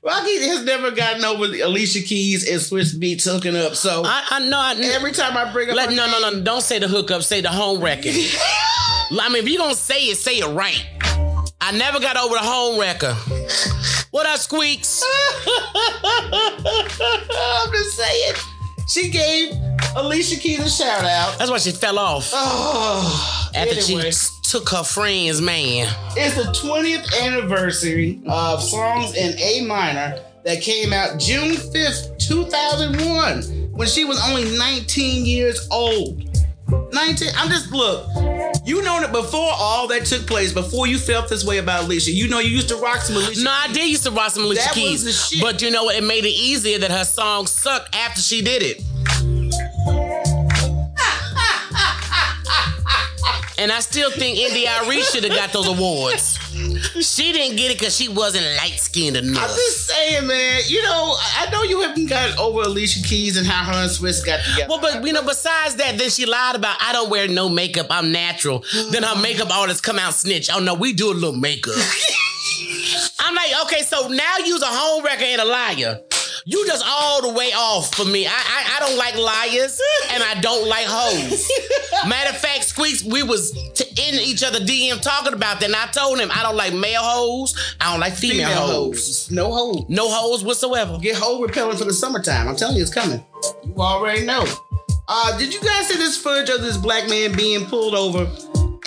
Rocky 0.00 0.46
has 0.46 0.62
never 0.62 0.92
gotten 0.92 1.24
over 1.24 1.42
Alicia 1.46 2.02
Keys 2.02 2.48
and 2.48 2.60
Swizz 2.60 2.94
Beatz 2.94 3.28
hooking 3.28 3.56
up. 3.56 3.74
So 3.74 4.04
I, 4.06 4.24
I 4.30 4.48
know. 4.48 4.60
I, 4.60 4.76
every 4.94 5.10
time 5.10 5.36
I 5.36 5.52
bring 5.52 5.70
up, 5.70 5.74
Let, 5.74 5.90
no, 5.90 6.06
no, 6.06 6.30
no. 6.30 6.44
Don't 6.44 6.60
say 6.60 6.78
the 6.78 6.86
hookup. 6.86 7.24
Say 7.24 7.40
the 7.40 7.48
home 7.48 7.82
wrecking. 7.82 8.12
I 8.14 9.28
mean, 9.28 9.42
if 9.42 9.48
you 9.48 9.58
gonna 9.58 9.74
say 9.74 10.04
it, 10.04 10.18
say 10.18 10.38
it 10.38 10.46
right. 10.46 10.86
I 11.60 11.72
never 11.76 11.98
got 11.98 12.16
over 12.16 12.34
the 12.34 12.40
home 12.40 12.78
wrecker. 12.78 13.14
What 14.12 14.26
up, 14.26 14.38
Squeaks? 14.38 15.02
I'm 17.34 17.72
just 17.72 17.96
saying. 17.96 18.34
She 18.86 19.10
gave 19.10 19.50
Alicia 19.96 20.36
Keys 20.38 20.60
a 20.60 20.68
shout 20.68 21.04
out. 21.04 21.38
That's 21.38 21.50
why 21.50 21.58
she 21.58 21.72
fell 21.72 21.98
off 21.98 22.30
Oh, 22.34 23.50
after 23.54 23.74
anyway, 23.80 24.10
she 24.10 24.28
took 24.42 24.68
her 24.68 24.82
friend's 24.84 25.40
man. 25.40 25.88
it's 26.16 26.34
the 26.36 26.42
20th 26.66 27.22
anniversary 27.22 28.20
of 28.28 28.62
songs 28.62 29.14
in 29.16 29.38
A 29.38 29.64
minor 29.66 30.20
that 30.44 30.60
came 30.60 30.92
out 30.92 31.18
June 31.18 31.54
5th, 31.54 32.18
2001, 32.18 33.72
when 33.72 33.88
she 33.88 34.04
was 34.04 34.20
only 34.28 34.56
19 34.58 35.24
years 35.24 35.66
old. 35.70 36.22
19. 36.92 37.28
I'm 37.36 37.48
just 37.48 37.70
look. 37.72 38.06
You 38.64 38.82
know 38.82 39.00
that 39.00 39.12
before 39.12 39.50
all 39.54 39.86
that 39.88 40.04
took 40.04 40.26
place, 40.26 40.52
before 40.52 40.86
you 40.86 40.98
felt 40.98 41.28
this 41.28 41.44
way 41.44 41.58
about 41.58 41.84
Alicia, 41.84 42.10
you 42.10 42.28
know 42.28 42.40
you 42.40 42.50
used 42.50 42.68
to 42.68 42.76
rock 42.76 42.98
some 42.98 43.16
Alicia. 43.16 43.44
No, 43.44 43.50
I 43.50 43.68
did 43.72 43.88
used 43.88 44.02
to 44.04 44.10
rock 44.10 44.30
some 44.30 44.44
Alicia 44.44 44.62
That 44.62 44.74
was 44.74 44.84
Keys, 44.84 45.04
the 45.04 45.12
shit. 45.12 45.40
but 45.40 45.62
you 45.62 45.70
know 45.70 45.84
what? 45.84 45.96
It 45.96 46.02
made 46.04 46.24
it 46.24 46.30
easier 46.34 46.78
that 46.80 46.90
her 46.90 47.04
songs 47.04 47.50
suck 47.50 47.88
after 47.94 48.20
she 48.20 48.42
did 48.42 48.62
it. 48.62 48.82
And 53.58 53.72
I 53.72 53.80
still 53.80 54.10
think 54.10 54.38
India.Arie 54.38 55.02
should 55.02 55.24
have 55.24 55.32
got 55.34 55.52
those 55.52 55.66
awards. 55.66 56.38
She 57.00 57.32
didn't 57.32 57.56
get 57.56 57.70
it 57.70 57.78
because 57.78 57.96
she 57.96 58.08
wasn't 58.08 58.44
light 58.56 58.78
skinned 58.78 59.16
enough. 59.16 59.42
I'm 59.42 59.48
just 59.48 59.86
saying, 59.86 60.26
man. 60.26 60.60
You 60.66 60.82
know, 60.82 61.14
I 61.38 61.48
know 61.50 61.62
you 61.62 61.80
haven't 61.80 62.06
gotten 62.06 62.38
over 62.38 62.62
Alicia 62.62 63.02
Keys 63.02 63.36
and 63.36 63.46
how 63.46 63.64
her 63.72 63.82
and 63.82 63.90
Swiss 63.90 64.22
got 64.24 64.40
together. 64.44 64.66
Well, 64.68 64.80
but 64.80 65.04
you 65.06 65.12
know, 65.12 65.22
besides 65.22 65.76
that, 65.76 65.96
then 65.98 66.10
she 66.10 66.26
lied 66.26 66.56
about 66.56 66.76
I 66.80 66.92
don't 66.92 67.08
wear 67.10 67.28
no 67.28 67.48
makeup, 67.48 67.86
I'm 67.90 68.12
natural. 68.12 68.64
then 68.90 69.02
her 69.02 69.20
makeup 69.20 69.50
artist 69.50 69.82
come 69.82 69.98
out 69.98 70.14
snitch. 70.14 70.50
Oh 70.52 70.60
no, 70.60 70.74
we 70.74 70.92
do 70.92 71.10
a 71.10 71.14
little 71.14 71.32
makeup. 71.32 71.74
I'm 73.18 73.34
like, 73.34 73.50
okay, 73.64 73.82
so 73.82 74.08
now 74.08 74.36
you's 74.44 74.62
a 74.62 74.66
home 74.66 75.04
wrecker 75.04 75.24
and 75.24 75.40
a 75.40 75.44
liar. 75.44 76.00
You 76.48 76.64
just 76.64 76.84
all 76.86 77.22
the 77.22 77.30
way 77.36 77.50
off 77.56 77.92
for 77.92 78.04
me. 78.04 78.24
I, 78.24 78.30
I 78.30 78.76
I 78.76 78.78
don't 78.86 78.96
like 78.96 79.16
liars 79.16 79.80
and 80.10 80.22
I 80.22 80.40
don't 80.40 80.68
like 80.68 80.86
hoes. 80.86 81.50
Matter 82.08 82.30
of 82.30 82.36
fact, 82.38 82.62
Squeaks, 82.66 83.02
we 83.02 83.24
was 83.24 83.50
t- 83.74 83.84
in 84.08 84.14
each 84.20 84.44
other 84.44 84.60
DM 84.60 85.02
talking 85.02 85.32
about 85.32 85.58
that, 85.58 85.66
and 85.66 85.74
I 85.74 85.86
told 85.86 86.20
him 86.20 86.30
I 86.32 86.44
don't 86.44 86.54
like 86.54 86.72
male 86.72 87.02
hoes. 87.02 87.56
I 87.80 87.90
don't 87.90 87.98
like 87.98 88.12
female, 88.12 88.46
female 88.48 88.66
hoes. 88.66 89.26
hoes, 89.26 89.30
no 89.32 89.52
hoes. 89.52 89.86
No 89.88 90.08
hoes 90.08 90.44
whatsoever. 90.44 90.98
Get 90.98 91.16
hole 91.16 91.42
repellent 91.42 91.80
for 91.80 91.84
the 91.84 91.92
summertime. 91.92 92.46
I'm 92.46 92.54
telling 92.54 92.76
you, 92.76 92.82
it's 92.82 92.94
coming. 92.94 93.24
You 93.64 93.74
already 93.78 94.24
know. 94.24 94.44
Uh, 95.08 95.36
did 95.38 95.52
you 95.52 95.60
guys 95.60 95.88
see 95.88 95.96
this 95.96 96.16
footage 96.16 96.48
of 96.54 96.62
this 96.62 96.76
black 96.76 97.08
man 97.08 97.36
being 97.36 97.66
pulled 97.66 97.96
over, 97.96 98.20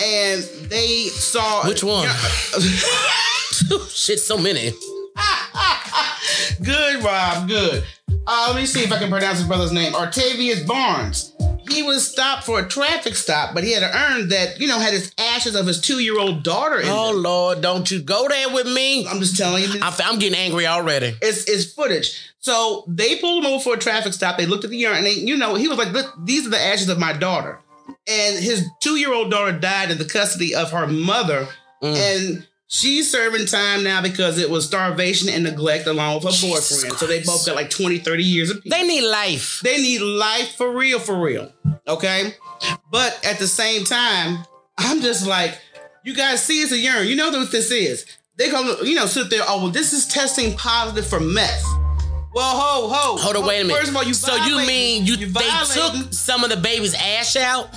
and 0.02 0.42
they 0.70 1.08
saw 1.12 1.66
Which 1.68 1.84
one? 1.84 2.08
Shit, 3.90 4.18
so 4.20 4.38
many. 4.38 4.72
good, 6.62 7.02
Rob. 7.04 7.48
Good. 7.48 7.84
Uh, 8.26 8.46
let 8.48 8.56
me 8.56 8.66
see 8.66 8.82
if 8.82 8.92
I 8.92 8.98
can 8.98 9.10
pronounce 9.10 9.38
his 9.38 9.46
brother's 9.46 9.72
name. 9.72 9.92
Artavius 9.92 10.66
Barnes. 10.66 11.34
He 11.68 11.82
was 11.84 12.06
stopped 12.06 12.44
for 12.44 12.58
a 12.58 12.66
traffic 12.68 13.14
stop, 13.14 13.54
but 13.54 13.62
he 13.62 13.72
had 13.72 13.84
an 13.84 13.90
urn 13.94 14.28
that 14.30 14.58
you 14.60 14.66
know 14.66 14.78
had 14.80 14.92
his 14.92 15.12
ashes 15.18 15.54
of 15.54 15.66
his 15.66 15.80
two-year-old 15.80 16.42
daughter 16.42 16.80
in. 16.80 16.86
It. 16.86 16.90
Oh 16.92 17.12
them. 17.12 17.22
Lord, 17.22 17.60
don't 17.60 17.88
you 17.90 18.02
go 18.02 18.26
there 18.28 18.52
with 18.52 18.66
me. 18.66 19.06
I'm 19.06 19.20
just 19.20 19.36
telling 19.36 19.62
you. 19.64 19.78
I'm, 19.80 19.92
I'm 20.04 20.18
getting 20.18 20.36
angry 20.38 20.66
already. 20.66 21.14
It's, 21.22 21.44
it's 21.48 21.72
footage. 21.72 22.32
So 22.40 22.84
they 22.88 23.16
pulled 23.20 23.44
him 23.44 23.52
over 23.52 23.62
for 23.62 23.74
a 23.74 23.78
traffic 23.78 24.12
stop. 24.14 24.36
They 24.36 24.46
looked 24.46 24.64
at 24.64 24.70
the 24.70 24.84
urn 24.86 24.96
and 24.96 25.06
they, 25.06 25.12
you 25.12 25.36
know, 25.36 25.54
he 25.54 25.68
was 25.68 25.78
like, 25.78 25.92
"Look, 25.92 26.12
these 26.24 26.44
are 26.46 26.50
the 26.50 26.60
ashes 26.60 26.88
of 26.88 26.98
my 26.98 27.12
daughter." 27.12 27.60
And 28.08 28.42
his 28.42 28.66
two-year-old 28.80 29.30
daughter 29.30 29.56
died 29.56 29.90
in 29.92 29.98
the 29.98 30.04
custody 30.04 30.54
of 30.54 30.72
her 30.72 30.86
mother, 30.88 31.48
Mm. 31.82 31.96
and 31.96 32.46
she's 32.70 33.10
serving 33.10 33.46
time 33.46 33.82
now 33.82 34.00
because 34.00 34.38
it 34.38 34.48
was 34.48 34.64
starvation 34.64 35.28
and 35.28 35.44
neglect 35.44 35.86
along 35.86 36.14
with 36.14 36.24
her 36.24 36.30
Jesus 36.30 36.80
boyfriend. 36.80 36.98
So 36.98 37.06
they 37.06 37.22
both 37.22 37.44
got 37.44 37.56
like 37.56 37.68
20, 37.68 37.98
30 37.98 38.22
years 38.22 38.50
apiece. 38.50 38.72
They 38.72 38.86
need 38.86 39.06
life. 39.10 39.60
They 39.62 39.76
need 39.76 40.00
life 40.00 40.54
for 40.54 40.70
real, 40.74 40.98
for 40.98 41.20
real. 41.20 41.52
Okay. 41.86 42.34
But 42.90 43.20
at 43.24 43.38
the 43.38 43.48
same 43.48 43.84
time, 43.84 44.44
I'm 44.78 45.02
just 45.02 45.26
like, 45.26 45.58
you 46.04 46.14
guys 46.14 46.42
see 46.42 46.62
it's 46.62 46.72
a 46.72 46.78
urine. 46.78 47.08
You 47.08 47.16
know 47.16 47.30
what 47.30 47.52
this 47.52 47.70
is. 47.70 48.06
They 48.36 48.50
gonna, 48.50 48.82
you 48.84 48.94
know, 48.94 49.06
sit 49.06 49.28
there, 49.28 49.42
oh, 49.46 49.64
well, 49.64 49.72
this 49.72 49.92
is 49.92 50.06
testing 50.06 50.56
positive 50.56 51.06
for 51.06 51.20
meth. 51.20 51.79
Well, 52.32 52.44
ho, 52.56 52.88
ho. 52.88 53.16
Hold 53.16 53.36
on, 53.36 53.46
wait 53.46 53.60
a 53.60 53.64
minute. 53.64 53.76
First 53.78 53.90
of 53.90 53.96
all, 53.96 54.04
you 54.04 54.14
so 54.14 54.34
you 54.36 54.58
mean 54.66 55.04
you, 55.04 55.16
they 55.16 55.24
violating- 55.26 56.02
took 56.04 56.12
some 56.14 56.44
of 56.44 56.50
the 56.50 56.56
baby's 56.56 56.94
ash 56.94 57.34
out? 57.36 57.74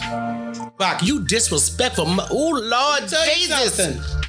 Fuck, 0.78 1.02
You 1.04 1.24
disrespectful. 1.24 2.06
Oh 2.08 2.50
Lord 2.50 3.12
you 3.12 3.18
Jesus! 3.36 3.80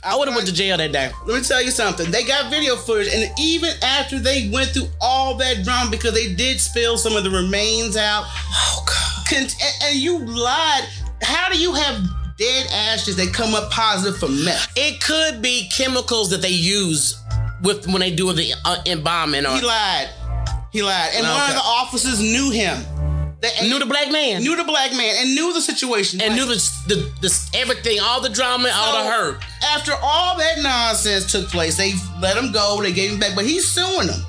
I 0.02 0.14
would 0.16 0.28
have 0.28 0.34
went 0.36 0.46
to 0.48 0.52
jail 0.54 0.76
that 0.76 0.92
day. 0.92 1.10
Let 1.26 1.36
me 1.40 1.46
tell 1.46 1.62
you 1.62 1.70
something. 1.70 2.10
They 2.10 2.22
got 2.24 2.50
video 2.50 2.76
footage, 2.76 3.12
and 3.12 3.30
even 3.38 3.70
after 3.82 4.18
they 4.18 4.50
went 4.52 4.70
through 4.70 4.88
all 5.00 5.34
that 5.38 5.64
drama, 5.64 5.90
because 5.90 6.12
they 6.14 6.32
did 6.34 6.60
spill 6.60 6.96
some 6.98 7.16
of 7.16 7.24
the 7.24 7.30
remains 7.30 7.96
out, 7.96 8.24
Oh 8.26 8.84
God. 8.86 9.26
con- 9.28 9.38
and, 9.42 9.74
and 9.84 9.96
you 9.96 10.18
lied. 10.18 10.84
How 11.22 11.50
do 11.50 11.58
you 11.58 11.72
have 11.72 12.02
dead 12.36 12.66
ashes 12.72 13.16
that 13.16 13.32
come 13.32 13.54
up 13.54 13.70
positive 13.70 14.18
for 14.20 14.28
meth? 14.28 14.68
It 14.76 15.00
could 15.02 15.40
be 15.40 15.68
chemicals 15.74 16.28
that 16.30 16.42
they 16.42 16.50
use 16.50 17.16
with 17.64 17.86
when 17.86 18.00
they 18.00 18.10
do 18.14 18.32
the 18.32 18.52
uh, 18.64 18.82
embalming 18.86 19.46
or 19.46 19.56
He 19.56 19.62
lied. 19.62 20.08
He 20.72 20.82
lied. 20.82 21.10
And 21.14 21.26
one 21.26 21.48
of 21.50 21.56
the 21.56 21.62
officers 21.64 22.20
knew 22.20 22.50
him. 22.50 22.76
They 23.40 23.68
Knew 23.68 23.78
the 23.78 23.86
black 23.86 24.10
man. 24.10 24.42
knew 24.42 24.56
the 24.56 24.64
black 24.64 24.92
man 24.92 25.16
and 25.18 25.34
knew 25.34 25.52
the 25.52 25.60
situation 25.60 26.20
and 26.20 26.30
Like, 26.30 26.40
knew 26.40 26.46
the, 26.46 26.54
the, 26.88 26.94
the 27.20 27.48
everything, 27.54 27.98
all 28.00 28.20
the 28.22 28.30
drama, 28.30 28.70
all 28.74 29.04
the 29.04 29.10
hurt. 29.10 29.44
After 29.74 29.92
all 30.02 30.38
that 30.38 30.62
nonsense 30.62 31.30
took 31.30 31.48
place, 31.48 31.76
they 31.76 31.92
let 32.20 32.36
him 32.36 32.52
go. 32.52 32.80
They 32.80 32.92
gave 32.92 33.12
him 33.12 33.18
back, 33.20 33.34
but 33.34 33.44
he's 33.44 33.66
suing 33.68 34.06
them. 34.06 34.20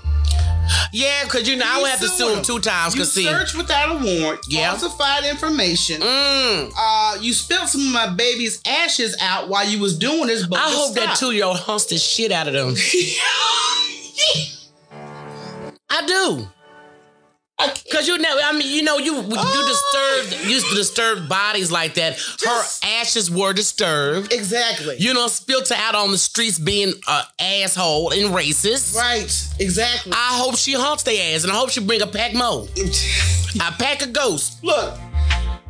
Yeah, 0.92 1.24
because 1.26 1.48
you 1.48 1.56
know, 1.58 1.66
I 1.68 1.82
would 1.82 1.90
have 1.90 2.00
to 2.00 2.08
sue 2.08 2.34
him 2.36 2.44
two 2.44 2.60
times. 2.60 2.96
You 2.96 3.06
see, 3.06 3.24
searched 3.26 3.56
without 3.56 3.92
a 3.92 4.04
warrant, 4.22 4.42
Yeah. 4.48 4.72
falsified 4.76 5.26
information. 5.26 6.02
mm, 6.02 6.72
Uh, 6.78 7.18
you 7.22 7.34
spilled 7.34 7.68
some 7.70 7.82
of 7.82 7.92
my 7.94 8.08
baby's 8.08 8.60
ashes 8.66 9.16
out 9.20 9.48
while 9.50 9.68
you 9.68 9.80
was 9.80 9.98
doing 9.98 10.28
this. 10.28 10.46
But 10.46 10.60
I 10.60 10.70
hope 10.70 10.96
that 10.96 11.18
two 11.18 11.32
year 11.32 11.46
old 11.46 11.58
hunts 11.60 11.86
the 11.86 11.98
shit 11.98 12.32
out 12.32 12.48
of 12.48 12.54
them. 12.54 12.76
I 15.90 16.06
do. 16.06 16.48
Cause 17.92 18.08
you 18.08 18.18
know, 18.18 18.38
I 18.44 18.52
mean, 18.52 18.70
you 18.76 18.82
know, 18.84 18.98
you 18.98 19.16
you 19.16 19.22
disturbed, 19.24 20.36
oh. 20.44 20.48
used 20.48 20.68
to 20.70 20.76
disturb 20.76 21.30
bodies 21.30 21.72
like 21.72 21.94
that. 21.94 22.16
Just- 22.18 22.46
Her 22.84 22.90
ashes 23.00 23.32
were 23.32 23.54
disturbed. 23.54 24.34
exactly. 24.34 24.98
You 25.00 25.14
know, 25.14 25.28
spilt 25.28 25.70
her 25.70 25.76
out 25.76 25.96
on 25.96 26.12
the 26.12 26.18
streets 26.18 26.60
being 26.60 26.94
a 27.08 27.22
asshole 27.40 28.12
and 28.12 28.34
racist. 28.36 28.96
right. 28.98 29.32
Exactly. 29.60 30.12
I 30.12 30.38
hope 30.38 30.58
she 30.58 30.74
haunts 30.74 31.04
their 31.04 31.36
ass, 31.36 31.44
and 31.44 31.52
I 31.52 31.56
hope 31.56 31.70
she 31.70 31.80
bring 31.80 32.02
a 32.02 32.08
pack 32.08 32.34
more. 32.34 32.68
A 33.56 33.72
pack 33.72 34.02
of 34.02 34.12
ghosts. 34.12 34.62
Look, 34.62 34.94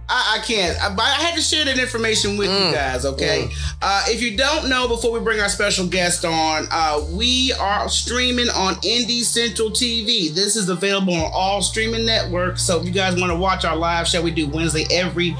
I, 0.07 0.37
I 0.39 0.45
can't. 0.45 0.79
I, 0.83 0.89
but 0.95 1.03
I 1.03 1.13
had 1.15 1.35
to 1.35 1.41
share 1.41 1.65
that 1.65 1.79
information 1.79 2.37
with 2.37 2.49
Mm. 2.49 2.67
you 2.67 2.73
guys, 2.75 3.05
okay? 3.05 3.49
Uh, 3.81 4.03
if 4.07 4.21
you 4.21 4.37
don't 4.37 4.69
know, 4.69 4.87
before 4.87 5.11
we 5.11 5.19
bring 5.19 5.39
our 5.39 5.49
special 5.49 5.87
guest 5.87 6.23
on, 6.23 6.67
uh, 6.71 7.01
we 7.11 7.51
are 7.53 7.89
streaming 7.89 8.49
on 8.49 8.75
Indie 8.75 9.23
Central 9.23 9.71
TV. 9.71 10.33
This 10.33 10.55
is 10.55 10.69
available 10.69 11.13
on 11.15 11.31
all 11.33 11.61
streaming 11.63 12.05
networks. 12.05 12.61
So 12.61 12.79
if 12.79 12.85
you 12.85 12.91
guys 12.91 13.19
want 13.19 13.31
to 13.31 13.37
watch 13.37 13.65
our 13.65 13.75
live 13.75 14.07
show, 14.07 14.21
we 14.21 14.29
do 14.31 14.47
Wednesday 14.47 14.85
every 14.91 15.35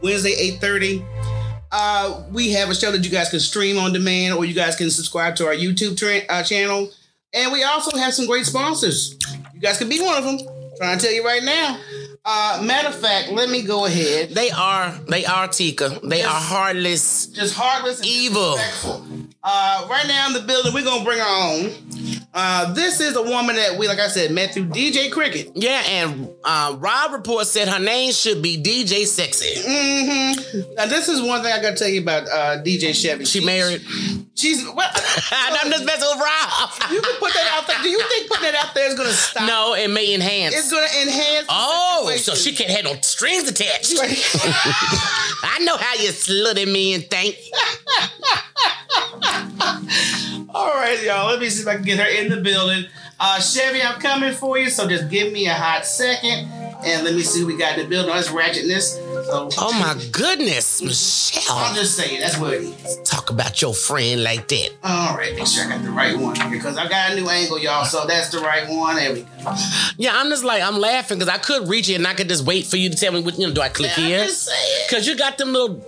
Wednesday, 0.00 0.56
8.30. 0.60 1.04
Uh, 1.72 2.22
we 2.30 2.52
have 2.52 2.70
a 2.70 2.74
show 2.74 2.92
that 2.92 3.02
you 3.02 3.10
guys 3.10 3.30
can 3.30 3.40
stream 3.40 3.78
on 3.78 3.92
demand 3.92 4.34
or 4.34 4.44
you 4.44 4.54
guys 4.54 4.76
can 4.76 4.90
subscribe 4.90 5.34
to 5.36 5.46
our 5.46 5.54
YouTube 5.54 5.96
tra- 5.96 6.22
uh, 6.28 6.42
channel. 6.44 6.88
And 7.32 7.52
we 7.52 7.64
also 7.64 7.96
have 7.98 8.14
some 8.14 8.26
great 8.26 8.46
sponsors. 8.46 9.16
You 9.54 9.60
guys 9.60 9.78
can 9.78 9.88
be 9.88 10.00
one 10.00 10.16
of 10.16 10.22
them. 10.24 10.38
Trying 10.76 10.98
to 10.98 11.04
tell 11.04 11.12
you 11.14 11.24
right 11.24 11.42
now. 11.42 11.78
Uh, 12.26 12.62
matter 12.64 12.88
of 12.88 12.94
fact, 12.98 13.30
let 13.30 13.50
me 13.50 13.60
go 13.62 13.84
ahead. 13.84 14.30
They 14.30 14.50
are, 14.50 14.90
they 15.08 15.26
are 15.26 15.46
Tika. 15.46 16.00
They 16.02 16.18
Yes. 16.18 16.26
are 16.26 16.40
heartless. 16.40 17.26
Just 17.26 17.54
heartless 17.54 17.98
and 17.98 18.08
Evil. 18.08 18.56
Uh, 19.46 19.86
right 19.90 20.06
now 20.08 20.28
in 20.28 20.32
the 20.32 20.40
building, 20.40 20.72
we're 20.72 20.82
gonna 20.84 21.04
bring 21.04 21.18
her 21.18 21.24
on. 21.24 21.70
Uh, 22.32 22.72
this 22.72 22.98
is 23.00 23.14
a 23.14 23.22
woman 23.22 23.56
that 23.56 23.78
we, 23.78 23.86
like 23.86 24.00
I 24.00 24.08
said, 24.08 24.30
met 24.32 24.54
through 24.54 24.64
DJ 24.66 25.10
Cricket. 25.12 25.50
Yeah, 25.54 25.82
and 25.86 26.30
uh, 26.44 26.74
Rob 26.78 27.12
Report 27.12 27.46
said 27.46 27.68
her 27.68 27.78
name 27.78 28.10
should 28.12 28.40
be 28.42 28.56
DJ 28.60 29.04
Sexy. 29.06 29.54
Mm-hmm. 29.60 30.74
Now, 30.76 30.86
this 30.86 31.08
is 31.08 31.20
one 31.20 31.42
thing 31.42 31.52
I 31.52 31.60
gotta 31.60 31.76
tell 31.76 31.88
you 31.88 32.00
about 32.00 32.26
uh, 32.28 32.62
DJ 32.62 32.94
Chevy. 32.94 33.26
She 33.26 33.44
married. 33.44 33.82
She's. 34.34 34.64
Well, 34.64 34.90
I'm 35.30 35.70
just 35.70 35.84
messing 35.84 36.08
with 36.08 36.18
Rob. 36.24 36.90
you 36.90 37.00
can 37.02 37.14
put 37.20 37.34
that 37.34 37.48
out 37.52 37.66
there. 37.66 37.76
Do 37.82 37.88
you 37.90 38.02
think 38.08 38.28
putting 38.28 38.44
that 38.50 38.54
out 38.66 38.74
there 38.74 38.88
is 38.88 38.94
gonna 38.94 39.10
stop? 39.12 39.46
No, 39.46 39.74
it 39.74 39.88
may 39.88 40.14
enhance. 40.14 40.54
It's 40.56 40.70
gonna 40.72 40.86
enhance. 41.02 41.46
the 41.46 41.52
Oh, 42.14 42.18
so 42.18 42.34
she 42.34 42.54
can't 42.54 42.70
have 42.70 42.84
no 42.84 42.94
strings 43.00 43.48
attached. 43.48 43.94
I 44.00 45.58
know 45.62 45.76
how 45.76 45.94
you 45.94 46.10
slutty 46.10 46.70
me 46.70 46.94
and 46.94 47.04
think. 47.10 47.36
All 50.54 50.74
right, 50.74 51.02
y'all. 51.02 51.26
Let 51.30 51.40
me 51.40 51.48
see 51.50 51.62
if 51.62 51.68
I 51.68 51.74
can 51.74 51.84
get 51.84 51.98
her 51.98 52.06
in 52.06 52.30
the 52.30 52.40
building. 52.40 52.86
Uh, 53.18 53.40
Chevy, 53.40 53.82
I'm 53.82 54.00
coming 54.00 54.32
for 54.32 54.56
you. 54.58 54.70
So 54.70 54.88
just 54.88 55.10
give 55.10 55.32
me 55.32 55.46
a 55.46 55.54
hot 55.54 55.84
second, 55.84 56.48
and 56.84 57.04
let 57.04 57.14
me 57.14 57.22
see 57.22 57.40
who 57.40 57.46
we 57.46 57.56
got 57.56 57.76
in 57.76 57.84
the 57.84 57.88
building. 57.90 58.14
Let's 58.14 58.28
ratchetness. 58.28 58.96
So 59.24 59.48
Oh 59.58 59.72
my 59.72 60.00
goodness, 60.12 60.82
Michelle. 60.82 61.56
I'm 61.56 61.74
just 61.74 61.96
saying 61.96 62.20
that's 62.20 62.38
what 62.38 62.54
it 62.54 62.62
is. 62.62 62.96
Talk 63.04 63.30
about 63.30 63.60
your 63.62 63.74
friend 63.74 64.22
like 64.22 64.48
that. 64.48 64.70
All 64.82 65.16
right, 65.16 65.34
make 65.34 65.46
sure 65.46 65.64
I 65.64 65.68
got 65.68 65.82
the 65.82 65.90
right 65.90 66.16
one 66.16 66.36
because 66.50 66.76
I 66.76 66.88
got 66.88 67.12
a 67.12 67.16
new 67.16 67.28
angle, 67.28 67.58
y'all. 67.58 67.84
So 67.84 68.06
that's 68.06 68.28
the 68.30 68.38
right 68.40 68.68
one. 68.68 68.96
There 68.96 69.12
we 69.14 69.22
go. 69.22 69.54
Yeah, 69.96 70.12
I'm 70.14 70.28
just 70.28 70.44
like, 70.44 70.62
I'm 70.62 70.78
laughing 70.78 71.18
because 71.18 71.32
I 71.32 71.38
could 71.38 71.68
reach 71.68 71.88
it 71.88 71.94
and 71.94 72.06
I 72.06 72.14
could 72.14 72.28
just 72.28 72.44
wait 72.44 72.66
for 72.66 72.76
you 72.76 72.90
to 72.90 72.96
tell 72.96 73.12
me 73.12 73.22
what, 73.22 73.38
you 73.38 73.46
know, 73.46 73.54
do 73.54 73.60
I 73.60 73.68
click 73.70 73.96
I'm 73.96 74.04
here? 74.04 74.26
Because 74.88 75.06
you 75.06 75.16
got 75.16 75.38
them 75.38 75.52
little 75.52 75.80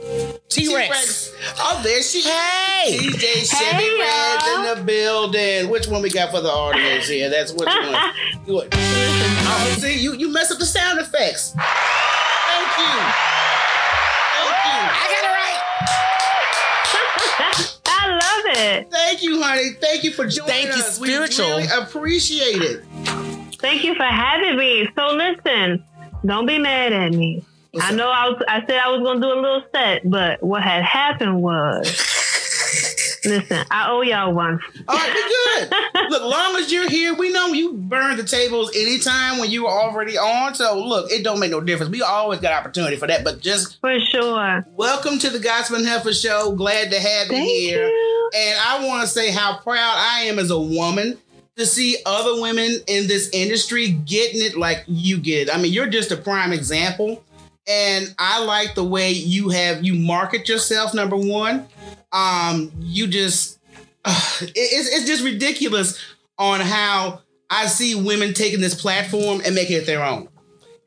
T 0.48 0.74
Rex. 0.74 1.32
Oh, 1.58 1.80
there 1.82 2.02
she 2.02 2.18
is. 2.18 2.26
Hey! 2.26 2.96
DJ 2.98 3.44
Chevy 3.50 3.84
Hey, 3.84 3.98
Reds 4.00 4.46
in 4.46 4.78
the 4.78 4.84
building. 4.84 5.70
Which 5.70 5.86
one 5.88 6.02
we 6.02 6.10
got 6.10 6.30
for 6.30 6.40
the 6.40 6.48
audience 6.50 7.08
here? 7.08 7.28
That's 7.28 7.52
which 7.52 7.66
one. 7.66 8.12
Good. 8.46 8.68
Oh, 8.72 9.76
see, 9.78 9.98
you 9.98 10.14
you 10.14 10.32
mess 10.32 10.50
up 10.50 10.58
the 10.58 10.66
sound 10.66 10.98
effects. 11.00 11.54
Thank 12.76 12.88
you. 12.88 13.00
Thank 14.36 14.64
you. 14.66 14.80
I 14.92 15.04
got 15.12 15.24
it 15.24 15.32
right. 15.32 15.60
I 17.86 18.08
love 18.10 18.56
it. 18.56 18.90
Thank 18.90 19.22
you, 19.22 19.42
honey. 19.42 19.70
Thank 19.80 20.04
you 20.04 20.12
for 20.12 20.26
joining 20.26 20.50
Thank 20.50 20.66
you, 20.66 20.82
us. 20.82 20.96
spiritual. 20.96 21.46
We 21.46 21.52
really 21.62 21.82
appreciate 21.82 22.60
it. 22.62 22.84
Thank 23.60 23.82
you 23.84 23.94
for 23.94 24.04
having 24.04 24.56
me. 24.58 24.88
So 24.94 25.06
listen, 25.14 25.82
don't 26.24 26.44
be 26.46 26.58
mad 26.58 26.92
at 26.92 27.12
me. 27.12 27.42
What's 27.72 27.86
I 27.86 27.92
know 27.92 28.10
I 28.10 28.28
was. 28.28 28.42
I 28.46 28.60
said 28.66 28.78
I 28.78 28.90
was 28.90 29.00
going 29.00 29.20
to 29.20 29.26
do 29.26 29.32
a 29.32 29.40
little 29.40 29.62
set, 29.74 30.08
but 30.08 30.42
what 30.42 30.62
had 30.62 30.82
happened 30.84 31.40
was, 31.42 31.86
listen, 33.26 33.66
I 33.70 33.90
owe 33.90 34.02
y'all 34.02 34.32
one. 34.32 34.60
All 34.88 34.96
right, 34.96 35.12
we 35.14 35.68
good. 36.02 36.10
look, 36.10 36.22
long 36.22 36.56
as 36.56 36.72
you're 36.72 36.88
here, 36.88 37.14
we 37.14 37.32
know 37.32 37.48
you 37.48 37.74
burn 37.74 38.16
the 38.16 38.24
tables 38.24 38.74
anytime 38.76 39.38
when 39.38 39.50
you 39.50 39.64
were 39.64 39.70
already 39.70 40.16
on. 40.16 40.54
So 40.54 40.78
look, 40.78 41.10
it 41.10 41.24
don't 41.24 41.40
make 41.40 41.50
no 41.50 41.60
difference. 41.60 41.90
We 41.90 42.02
always 42.02 42.40
got 42.40 42.52
opportunity 42.52 42.96
for 42.96 43.06
that. 43.06 43.24
But 43.24 43.40
just 43.40 43.80
For 43.80 43.98
sure. 44.00 44.64
welcome 44.72 45.18
to 45.18 45.30
the 45.30 45.38
Gossiping 45.38 45.84
Heifer 45.84 46.12
Show. 46.12 46.54
Glad 46.56 46.90
to 46.90 47.00
have 47.00 47.26
you 47.28 47.32
Thank 47.34 47.48
here. 47.48 47.86
you. 47.86 48.30
And 48.34 48.58
I 48.60 48.86
want 48.86 49.02
to 49.02 49.08
say 49.08 49.30
how 49.30 49.58
proud 49.58 49.94
I 49.96 50.22
am 50.22 50.38
as 50.38 50.50
a 50.50 50.58
woman 50.58 51.18
to 51.56 51.64
see 51.64 51.96
other 52.04 52.40
women 52.40 52.80
in 52.86 53.06
this 53.06 53.30
industry 53.32 53.90
getting 53.90 54.42
it 54.42 54.56
like 54.56 54.84
you 54.86 55.18
get. 55.18 55.52
I 55.52 55.58
mean, 55.58 55.72
you're 55.72 55.86
just 55.86 56.10
a 56.10 56.16
prime 56.16 56.52
example. 56.52 57.22
And 57.68 58.14
I 58.18 58.44
like 58.44 58.74
the 58.74 58.84
way 58.84 59.10
you 59.10 59.48
have 59.48 59.82
you 59.84 59.94
market 59.94 60.48
yourself. 60.48 60.94
Number 60.94 61.16
one, 61.16 61.66
um, 62.16 62.72
you 62.80 63.06
just 63.06 63.58
it- 64.06 64.52
it's 64.54 64.88
it's 64.94 65.06
just 65.06 65.22
ridiculous 65.24 65.98
on 66.38 66.60
how 66.60 67.20
I 67.50 67.66
see 67.66 67.94
women 67.94 68.34
taking 68.34 68.60
this 68.60 68.74
platform 68.80 69.40
and 69.44 69.54
making 69.54 69.76
it 69.76 69.86
their 69.86 70.04
own. 70.04 70.28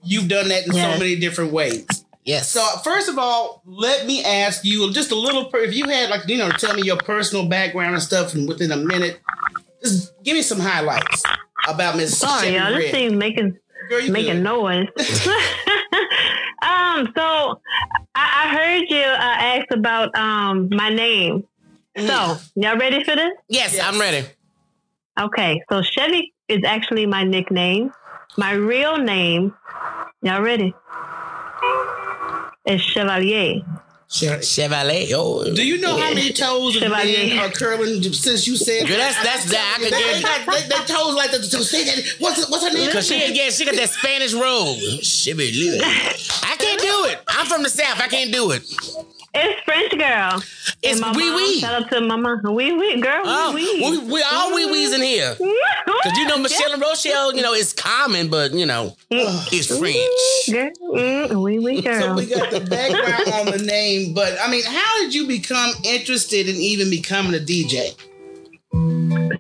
You've 0.04 0.28
done 0.28 0.48
that 0.50 0.66
in 0.66 0.74
so 0.74 0.98
many 0.98 1.16
different 1.18 1.52
ways. 1.52 1.86
Yes. 2.26 2.50
So 2.52 2.62
first 2.84 3.10
of 3.10 3.18
all, 3.18 3.62
let 3.66 4.06
me 4.06 4.24
ask 4.24 4.64
you 4.64 4.92
just 4.94 5.12
a 5.12 5.16
little. 5.16 5.46
per- 5.46 5.60
If 5.60 5.74
you 5.74 5.86
had 5.86 6.10
like 6.10 6.28
you 6.28 6.38
know, 6.38 6.50
tell 6.52 6.74
me 6.74 6.84
your 6.84 6.98
personal 6.98 7.48
background 7.48 7.94
and 7.96 8.04
stuff, 8.04 8.34
and 8.34 8.48
within 8.48 8.72
a 8.72 8.78
minute, 8.78 9.20
just 9.84 10.14
give 10.24 10.36
me 10.36 10.42
some 10.42 10.60
highlights 10.60 11.24
about 11.68 11.96
Miss 11.98 12.18
Sorry, 12.18 12.56
y'all. 12.56 12.74
This 12.76 12.92
thing 12.92 13.18
making 13.18 13.58
Girl, 13.90 14.10
making 14.10 14.36
good. 14.36 14.44
noise. 14.44 14.88
um, 16.62 17.12
so 17.16 17.60
I, 18.16 18.46
I 18.46 18.56
heard 18.56 18.84
you 18.90 19.02
uh, 19.02 19.38
ask 19.40 19.66
about 19.72 20.16
um 20.16 20.70
my 20.72 20.90
name. 20.90 21.46
So 21.98 22.38
y'all 22.56 22.78
ready 22.78 23.04
for 23.04 23.16
this? 23.16 23.32
yes, 23.50 23.74
Yes. 23.74 23.86
I'm 23.86 24.00
ready. 24.00 24.26
Okay, 25.20 25.62
so 25.70 25.82
Chevy 25.82 26.34
is 26.48 26.60
actually 26.66 27.06
my 27.06 27.24
nickname. 27.24 27.92
My 28.38 28.54
real 28.54 28.98
name, 28.98 29.54
y'all 30.22 30.42
ready? 30.42 30.74
Is 32.66 32.82
Chevalier. 32.82 33.62
Chevrolet. 34.10 35.12
Oh. 35.14 35.44
Do 35.54 35.66
you 35.66 35.80
know 35.80 35.96
how 35.96 36.10
many 36.14 36.34
toes 36.34 36.76
of 36.76 36.82
Chevalier. 36.82 37.28
men 37.30 37.38
are 37.40 37.50
curling 37.52 38.02
since 38.12 38.48
you 38.48 38.56
said? 38.58 38.88
Girl, 38.88 38.98
that's- 38.98 39.24
that's 39.24 39.52
that. 39.52 39.78
I 39.78 39.84
could 39.84 39.94
They, 39.94 40.00
give 40.00 40.24
they, 40.24 40.68
they, 40.68 40.68
they 40.80 40.86
toes 40.86 41.14
like 41.14 41.30
the 41.32 41.44
So 41.44 41.60
say 41.62 41.84
that. 41.86 42.16
What's 42.18 42.50
what's 42.50 42.64
her 42.68 42.74
name? 42.74 42.92
Cause 42.92 43.08
she 43.08 43.16
ain't 43.16 43.36
get, 43.36 43.54
she 43.54 43.66
got 43.66 43.76
that 43.76 43.90
Spanish 43.92 44.34
roll. 44.34 44.76
Chevrolet. 45.02 45.80
I 46.44 46.56
can't 46.58 46.82
do 46.82 47.06
it. 47.12 47.20
I'm 47.28 47.46
from 47.46 47.62
the 47.62 47.70
South. 47.70 48.02
I 48.02 48.08
can't 48.08 48.32
do 48.34 48.50
it. 48.52 48.64
It's 49.34 49.62
French 49.62 49.92
girl. 49.98 50.42
It's 50.82 51.02
wee 51.16 51.36
wee. 51.36 51.60
Shout 51.60 51.84
out 51.84 51.92
to 51.92 52.02
mama. 52.02 52.42
Wee 52.44 52.72
wee, 52.74 53.00
girl. 53.00 53.22
Oh, 53.26 53.54
wee 53.54 53.80
we, 53.82 53.98
wee. 54.00 54.12
we 54.14 54.24
all 54.24 54.56
wee 54.56 54.64
mm-hmm. 54.64 54.72
wees 54.72 54.94
in 54.94 55.02
here. 55.02 55.36
Cause 56.04 56.18
you 56.18 56.28
know 56.28 56.38
Michelle 56.38 56.74
and 56.74 56.82
Rochelle, 56.82 57.36
you 57.36 57.42
know, 57.42 57.54
it's 57.54 57.74
common, 57.74 58.30
but 58.30 58.54
you 58.54 58.66
know, 58.66 58.96
mm-hmm. 59.12 59.56
it's 59.56 59.68
French. 59.68 59.96
Mm-hmm. 60.48 60.52
Girl, 60.54 61.38
mm, 61.38 61.44
wee 61.44 61.60
wee 61.60 61.82
So 61.84 62.16
we 62.16 62.26
got 62.26 62.50
the 62.52 62.62
background 62.62 63.48
on 63.48 63.58
the 63.58 63.64
name, 63.64 64.14
but 64.14 64.38
I 64.42 64.50
mean, 64.50 64.64
how 64.66 65.00
did 65.00 65.14
you 65.14 65.28
become 65.28 65.72
interested 65.84 66.50
in 66.50 66.56
even 66.56 66.90
becoming 66.90 67.36
a 67.36 67.44
DJ? 67.44 67.96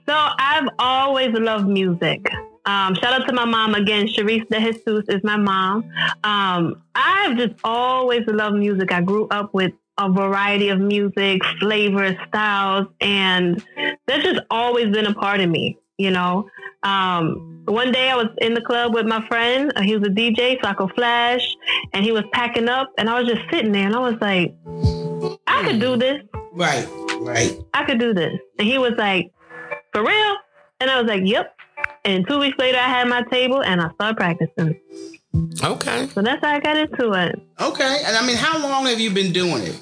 So 0.05 0.13
I've 0.13 0.67
always 0.77 1.34
loved 1.34 1.67
music. 1.67 2.27
Um, 2.69 2.93
shout 2.93 3.19
out 3.19 3.27
to 3.27 3.33
my 3.33 3.45
mom 3.45 3.73
again. 3.73 4.05
Sharice 4.05 4.47
De 4.47 4.59
Jesus 4.59 5.05
is 5.09 5.23
my 5.23 5.38
mom. 5.38 5.91
Um, 6.23 6.83
I've 6.93 7.35
just 7.35 7.55
always 7.63 8.21
loved 8.27 8.57
music. 8.57 8.91
I 8.91 9.01
grew 9.01 9.27
up 9.29 9.55
with 9.55 9.71
a 9.97 10.11
variety 10.11 10.69
of 10.69 10.79
music, 10.79 11.43
flavors, 11.59 12.15
styles, 12.27 12.85
and 13.01 13.65
that's 14.05 14.23
just 14.23 14.41
always 14.51 14.91
been 14.91 15.07
a 15.07 15.15
part 15.15 15.39
of 15.39 15.49
me. 15.49 15.79
You 15.97 16.11
know, 16.11 16.47
um, 16.83 17.63
one 17.65 17.91
day 17.91 18.11
I 18.11 18.15
was 18.15 18.27
in 18.39 18.53
the 18.53 18.61
club 18.61 18.93
with 18.93 19.07
my 19.07 19.27
friend. 19.27 19.73
Uh, 19.75 19.81
he 19.81 19.97
was 19.97 20.07
a 20.07 20.11
DJ, 20.11 20.61
Flacco 20.61 20.93
Flash, 20.93 21.41
and 21.93 22.05
he 22.05 22.11
was 22.11 22.23
packing 22.33 22.69
up, 22.69 22.91
and 22.99 23.09
I 23.09 23.19
was 23.19 23.27
just 23.27 23.41
sitting 23.49 23.71
there, 23.71 23.88
and 23.88 23.95
I 23.95 23.99
was 23.99 24.15
like, 24.21 24.55
I 25.47 25.63
could 25.63 25.79
do 25.79 25.97
this. 25.97 26.21
Right, 26.53 26.88
right. 27.19 27.59
I 27.73 27.83
could 27.83 27.99
do 27.99 28.13
this. 28.13 28.38
And 28.59 28.67
he 28.67 28.77
was 28.77 28.93
like, 28.95 29.31
for 29.91 30.03
real? 30.03 30.35
And 30.79 30.91
I 30.91 31.01
was 31.01 31.09
like, 31.09 31.23
yep. 31.25 31.55
And 32.05 32.27
two 32.27 32.39
weeks 32.39 32.57
later, 32.57 32.77
I 32.77 32.87
had 32.87 33.07
my 33.07 33.23
table 33.23 33.61
and 33.61 33.81
I 33.81 33.89
started 33.91 34.17
practicing. 34.17 34.79
Okay. 35.63 36.07
So 36.07 36.21
that's 36.21 36.43
how 36.43 36.55
I 36.55 36.59
got 36.59 36.77
into 36.77 37.11
it. 37.13 37.39
Okay. 37.59 38.01
And 38.05 38.15
I 38.17 38.25
mean, 38.25 38.37
how 38.37 38.57
long 38.61 38.85
have 38.87 38.99
you 38.99 39.11
been 39.11 39.31
doing 39.33 39.63
it? 39.63 39.79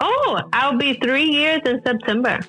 Oh, 0.00 0.40
I'll 0.52 0.76
be 0.76 0.94
three 0.94 1.24
years 1.24 1.60
in 1.64 1.80
September. 1.84 2.40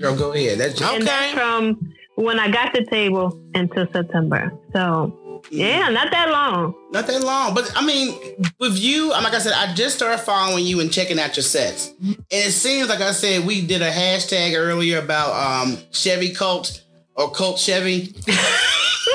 Girl, 0.00 0.16
go 0.16 0.32
ahead. 0.32 0.58
That's 0.58 0.74
just, 0.78 0.92
And 0.94 1.06
that's 1.06 1.32
from 1.34 1.92
when 2.16 2.38
I 2.38 2.50
got 2.50 2.72
the 2.72 2.84
table 2.86 3.38
until 3.54 3.86
September. 3.92 4.52
So, 4.74 5.42
yeah, 5.50 5.88
not 5.90 6.10
that 6.10 6.30
long. 6.30 6.74
not 6.92 7.06
that 7.06 7.22
long. 7.22 7.54
But 7.54 7.70
I 7.76 7.84
mean, 7.84 8.18
with 8.58 8.78
you, 8.78 9.10
like 9.10 9.34
I 9.34 9.38
said, 9.38 9.52
I 9.52 9.74
just 9.74 9.96
started 9.96 10.18
following 10.18 10.64
you 10.64 10.80
and 10.80 10.90
checking 10.92 11.18
out 11.18 11.36
your 11.36 11.44
sets. 11.44 11.92
And 12.02 12.16
it 12.30 12.52
seems 12.52 12.88
like 12.88 13.00
I 13.00 13.12
said 13.12 13.44
we 13.46 13.64
did 13.66 13.82
a 13.82 13.90
hashtag 13.90 14.56
earlier 14.56 14.98
about 14.98 15.32
um 15.34 15.78
Chevy 15.92 16.32
Cult 16.32 16.83
or 17.14 17.30
Cult 17.30 17.58
Chevy. 17.58 18.14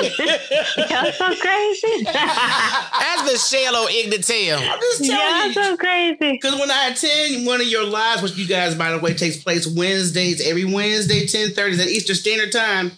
Y'all 0.00 1.12
so 1.12 1.34
crazy. 1.36 2.02
That's 2.04 3.24
Michelle 3.24 3.84
O'Ignatel. 3.84 4.56
I'm 4.56 4.80
just 4.80 5.04
telling 5.04 5.36
Y'all 5.36 5.46
you. 5.46 5.52
so 5.52 5.76
crazy. 5.76 6.32
Because 6.32 6.58
when 6.58 6.70
I 6.70 6.88
attend 6.88 7.46
one 7.46 7.60
of 7.60 7.66
your 7.66 7.84
lives, 7.84 8.22
which 8.22 8.36
you 8.36 8.46
guys, 8.46 8.74
by 8.74 8.92
the 8.92 8.98
way, 8.98 9.14
takes 9.14 9.42
place 9.42 9.66
Wednesdays, 9.66 10.40
every 10.46 10.64
Wednesday, 10.64 11.20
1030 11.20 11.82
at 11.82 11.88
Eastern 11.88 12.16
Standard 12.16 12.52
Time. 12.52 12.92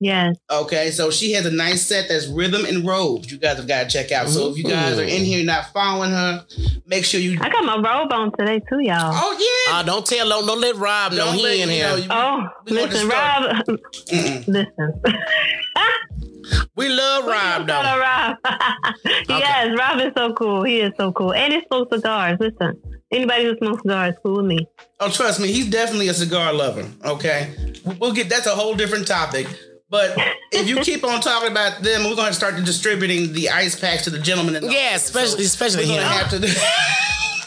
Yes. 0.00 0.36
Okay, 0.48 0.92
so 0.92 1.10
she 1.10 1.32
has 1.32 1.44
a 1.44 1.50
nice 1.50 1.84
set 1.84 2.08
that's 2.08 2.28
rhythm 2.28 2.64
and 2.64 2.86
robes. 2.86 3.32
You 3.32 3.38
guys 3.38 3.56
have 3.56 3.66
got 3.66 3.82
to 3.82 3.88
check 3.90 4.12
out. 4.12 4.28
So 4.28 4.48
if 4.50 4.56
you 4.56 4.62
guys 4.62 4.96
are 4.96 5.02
in 5.02 5.24
here 5.24 5.44
not 5.44 5.72
following 5.72 6.10
her, 6.12 6.44
make 6.86 7.04
sure 7.04 7.18
you. 7.20 7.36
I 7.40 7.48
got 7.48 7.64
my 7.64 7.74
robe 7.76 8.12
on 8.12 8.30
today, 8.38 8.60
too, 8.68 8.78
y'all. 8.80 9.10
Oh 9.12 9.66
yeah, 9.68 9.78
Uh, 9.78 9.82
don't 9.82 10.06
tell, 10.06 10.28
don't, 10.28 10.46
don't 10.46 10.60
let 10.60 10.76
Rob 10.76 11.12
know 11.12 11.24
Don't 11.26 11.34
he 11.34 11.42
let- 11.42 11.52
in 11.58 11.68
you 11.68 11.74
here. 11.74 11.88
know, 11.88 12.06
Oh, 12.10 12.48
we 12.70 12.76
want 12.78 12.90
to 12.92 12.96
listen, 12.96 13.10
start. 13.10 13.68
Rob. 13.68 13.78
listen. 14.46 15.02
we 16.76 16.88
love 16.88 17.24
Rob 17.24 17.34
Shout 17.34 17.66
though. 17.66 17.72
out 17.74 18.36
Rob. 18.44 18.94
yes, 19.28 19.76
Rob 19.78 20.00
is 20.00 20.12
so 20.16 20.32
cool. 20.34 20.62
He 20.62 20.80
is 20.80 20.92
so 20.96 21.12
cool. 21.12 21.32
And 21.34 21.52
he 21.52 21.60
smokes 21.66 21.94
cigars. 21.96 22.38
Listen, 22.40 22.80
anybody 23.12 23.44
who 23.44 23.56
smokes 23.58 23.82
cigars, 23.82 24.14
cool 24.22 24.36
with 24.36 24.46
me. 24.46 24.66
Oh, 25.00 25.10
trust 25.10 25.40
me, 25.40 25.50
he's 25.52 25.68
definitely 25.68 26.06
a 26.08 26.14
cigar 26.14 26.52
lover. 26.52 26.88
Okay, 27.04 27.52
we'll 28.00 28.12
get 28.12 28.28
that's 28.28 28.46
a 28.46 28.54
whole 28.54 28.74
different 28.76 29.06
topic. 29.08 29.48
But 29.90 30.18
if 30.52 30.68
you 30.68 30.80
keep 30.80 31.02
on 31.02 31.20
talking 31.20 31.50
about 31.50 31.82
them, 31.82 32.04
we're 32.04 32.14
going 32.14 32.28
to 32.28 32.34
start 32.34 32.56
distributing 32.56 33.32
the 33.32 33.48
ice 33.48 33.78
packs 33.78 34.04
to 34.04 34.10
the 34.10 34.18
gentlemen. 34.18 34.54
The 34.54 34.70
yeah, 34.70 34.94
especially 34.94 35.44
so 35.44 35.64
especially 35.64 35.86
him. 35.86 36.02
Have 36.02 36.30
to 36.30 36.38
do- 36.38 36.48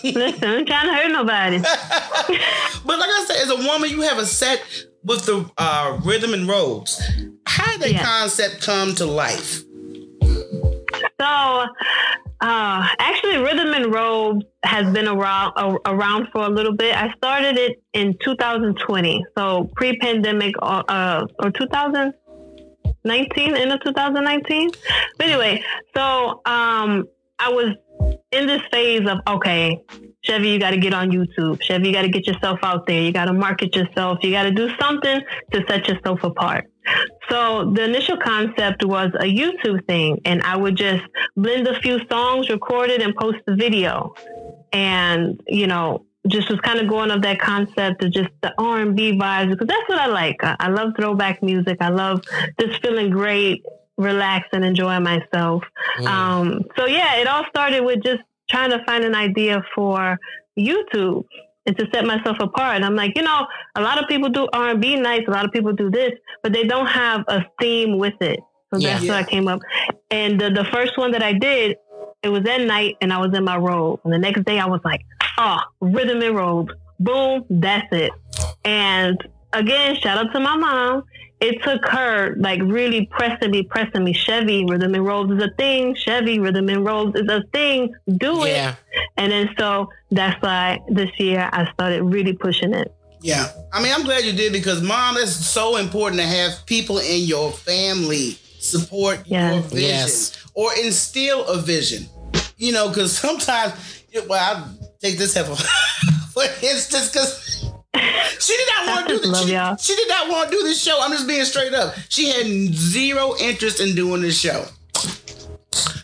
Listen, 0.03 0.43
I'm 0.43 0.65
trying 0.65 0.87
to 0.87 0.93
hurt 0.93 1.11
nobody. 1.11 1.59
but 2.85 2.99
like 2.99 3.09
I 3.09 3.25
said, 3.27 3.37
as 3.37 3.51
a 3.51 3.67
woman, 3.67 3.91
you 3.91 4.01
have 4.01 4.17
a 4.17 4.25
set 4.25 4.63
with 5.03 5.25
the 5.25 5.49
uh, 5.59 5.99
rhythm 6.03 6.33
and 6.33 6.47
robes. 6.47 6.99
How 7.45 7.71
did 7.73 7.81
that 7.81 7.91
yeah. 7.91 8.03
concept 8.03 8.63
come 8.63 8.95
to 8.95 9.05
life? 9.05 9.61
So, 11.19 11.65
uh, 12.41 12.87
actually, 12.97 13.37
Rhythm 13.37 13.73
and 13.73 13.93
Robes 13.93 14.43
has 14.63 14.91
been 14.91 15.07
around 15.07 15.53
uh, 15.55 15.77
around 15.85 16.29
for 16.31 16.41
a 16.41 16.49
little 16.49 16.75
bit. 16.75 16.95
I 16.95 17.13
started 17.13 17.57
it 17.59 17.83
in 17.93 18.17
2020, 18.23 19.25
so 19.37 19.69
pre-pandemic 19.75 20.55
uh, 20.61 20.83
uh 20.87 21.27
or 21.43 21.51
2000. 21.51 22.13
19 23.03 23.55
in 23.55 23.69
2019 23.69 24.71
but 25.17 25.27
anyway 25.27 25.63
so 25.95 26.41
um 26.45 27.05
i 27.39 27.49
was 27.49 27.75
in 28.31 28.47
this 28.47 28.61
phase 28.71 29.07
of 29.07 29.19
okay 29.27 29.79
chevy 30.23 30.49
you 30.49 30.59
got 30.59 30.71
to 30.71 30.77
get 30.77 30.93
on 30.93 31.11
youtube. 31.11 31.61
Chevy 31.61 31.87
you 31.87 31.93
got 31.93 32.03
to 32.03 32.09
get 32.09 32.27
yourself 32.27 32.59
out 32.63 32.85
there. 32.85 33.01
You 33.01 33.11
got 33.11 33.25
to 33.25 33.33
market 33.33 33.75
yourself. 33.75 34.19
You 34.21 34.31
got 34.31 34.43
to 34.43 34.51
do 34.51 34.69
something 34.79 35.21
to 35.51 35.63
set 35.67 35.87
yourself 35.87 36.23
apart. 36.23 36.69
So 37.29 37.71
the 37.73 37.83
initial 37.83 38.17
concept 38.17 38.85
was 38.85 39.11
a 39.19 39.25
youtube 39.25 39.85
thing 39.87 40.19
and 40.25 40.41
i 40.43 40.55
would 40.57 40.75
just 40.75 41.03
blend 41.35 41.67
a 41.67 41.79
few 41.81 41.99
songs 42.09 42.49
record 42.49 42.89
it 42.89 43.01
and 43.01 43.15
post 43.15 43.39
the 43.45 43.55
video. 43.55 44.13
And 44.73 45.41
you 45.47 45.67
know 45.67 46.05
just 46.27 46.49
was 46.49 46.59
kind 46.61 46.79
of 46.79 46.87
going 46.87 47.09
of 47.11 47.21
that 47.23 47.39
concept 47.39 48.03
of 48.03 48.11
just 48.11 48.29
the 48.41 48.53
R 48.57 48.79
and 48.81 48.95
B 48.95 49.13
vibes 49.17 49.49
because 49.49 49.67
that's 49.67 49.87
what 49.89 49.99
I 49.99 50.07
like. 50.07 50.37
I, 50.43 50.55
I 50.59 50.69
love 50.69 50.93
throwback 50.99 51.41
music. 51.41 51.77
I 51.81 51.89
love 51.89 52.21
just 52.59 52.81
feeling 52.81 53.09
great, 53.09 53.63
relax, 53.97 54.47
and 54.53 54.63
enjoying 54.63 55.03
myself. 55.03 55.63
Um, 56.07 56.61
so 56.77 56.85
yeah, 56.85 57.15
it 57.17 57.27
all 57.27 57.45
started 57.49 57.83
with 57.83 58.03
just 58.03 58.21
trying 58.49 58.69
to 58.71 58.83
find 58.85 59.03
an 59.03 59.15
idea 59.15 59.63
for 59.73 60.17
YouTube 60.59 61.23
and 61.65 61.77
to 61.77 61.87
set 61.93 62.05
myself 62.05 62.37
apart. 62.39 62.75
And 62.75 62.85
I'm 62.85 62.95
like, 62.95 63.13
you 63.15 63.23
know, 63.23 63.45
a 63.75 63.81
lot 63.81 64.01
of 64.01 64.07
people 64.09 64.29
do 64.29 64.47
R 64.53 64.69
and 64.69 64.81
B 64.81 64.95
nights, 64.95 65.25
a 65.27 65.31
lot 65.31 65.45
of 65.45 65.51
people 65.51 65.73
do 65.73 65.89
this, 65.89 66.11
but 66.43 66.53
they 66.53 66.63
don't 66.63 66.87
have 66.87 67.23
a 67.27 67.45
theme 67.59 67.97
with 67.97 68.15
it. 68.21 68.39
So 68.73 68.79
Yeah. 68.79 68.93
that's 68.93 69.07
what 69.07 69.17
I 69.17 69.23
came 69.23 69.47
up. 69.47 69.59
And 70.11 70.39
the, 70.39 70.49
the 70.49 70.65
first 70.73 70.97
one 70.97 71.11
that 71.11 71.21
I 71.23 71.33
did, 71.33 71.77
it 72.23 72.29
was 72.29 72.45
at 72.45 72.61
night, 72.61 72.97
and 73.01 73.11
I 73.11 73.17
was 73.17 73.35
in 73.35 73.43
my 73.43 73.57
robe. 73.57 73.99
And 74.03 74.13
the 74.13 74.17
next 74.19 74.45
day, 74.45 74.59
I 74.59 74.65
was 74.67 74.81
like, 74.83 75.01
oh, 75.37 75.59
rhythm 75.79 76.21
and 76.21 76.35
robe, 76.35 76.71
boom, 76.99 77.45
that's 77.49 77.87
it. 77.91 78.11
And 78.63 79.17
again, 79.53 79.95
shout 79.97 80.17
out 80.17 80.31
to 80.33 80.39
my 80.39 80.55
mom. 80.55 81.03
It 81.39 81.63
took 81.63 81.83
her 81.87 82.35
like 82.35 82.61
really 82.61 83.07
pressing 83.07 83.49
me, 83.49 83.63
pressing 83.63 84.03
me. 84.03 84.13
Chevy 84.13 84.63
rhythm 84.65 84.93
and 84.93 85.03
rolls 85.03 85.31
is 85.31 85.41
a 85.41 85.49
thing. 85.57 85.95
Chevy 85.95 86.39
rhythm 86.39 86.69
and 86.69 86.85
rolls 86.85 87.15
is 87.15 87.27
a 87.27 87.41
thing. 87.51 87.95
Do 88.17 88.43
it. 88.43 88.49
Yeah. 88.51 88.75
And 89.17 89.31
then 89.31 89.49
so 89.57 89.89
that's 90.11 90.39
why 90.43 90.79
this 90.89 91.09
year 91.19 91.49
I 91.51 91.71
started 91.73 92.03
really 92.03 92.33
pushing 92.33 92.75
it. 92.75 92.93
Yeah, 93.23 93.47
I 93.71 93.81
mean, 93.81 93.91
I'm 93.93 94.03
glad 94.03 94.23
you 94.23 94.33
did 94.33 94.51
because, 94.51 94.81
mom, 94.81 95.15
it's 95.17 95.31
so 95.33 95.77
important 95.77 96.19
to 96.21 96.27
have 96.27 96.65
people 96.65 96.97
in 96.97 97.21
your 97.23 97.51
family 97.51 98.37
support 98.59 99.27
your 99.27 99.39
Yes. 99.39 99.65
vision 99.71 99.89
Yes. 99.89 100.40
Or 100.53 100.71
instill 100.83 101.45
a 101.47 101.57
vision. 101.57 102.05
You 102.57 102.71
know, 102.71 102.89
because 102.89 103.17
sometimes, 103.17 103.73
well, 104.27 104.39
I 104.57 104.67
take 105.01 105.17
this 105.17 105.33
heifer 105.33 105.55
for 106.33 106.43
instance, 106.63 107.09
because 107.11 107.71
she 108.39 108.55
did 108.57 108.67
not 108.77 108.87
want 108.87 109.07
to 109.07 109.13
do 109.15 109.19
this. 109.19 109.27
Love 109.31 109.45
She, 109.47 109.53
y'all. 109.53 109.75
she 109.77 109.95
did 109.95 110.07
not 110.09 110.29
want 110.29 110.49
to 110.51 110.57
do 110.57 110.63
this 110.63 110.81
show. 110.81 110.99
I'm 111.01 111.11
just 111.11 111.27
being 111.27 111.43
straight 111.45 111.73
up. 111.73 111.93
She 112.09 112.29
had 112.29 112.45
zero 112.73 113.35
interest 113.39 113.79
in 113.79 113.95
doing 113.95 114.21
this 114.21 114.39
show. 114.39 114.65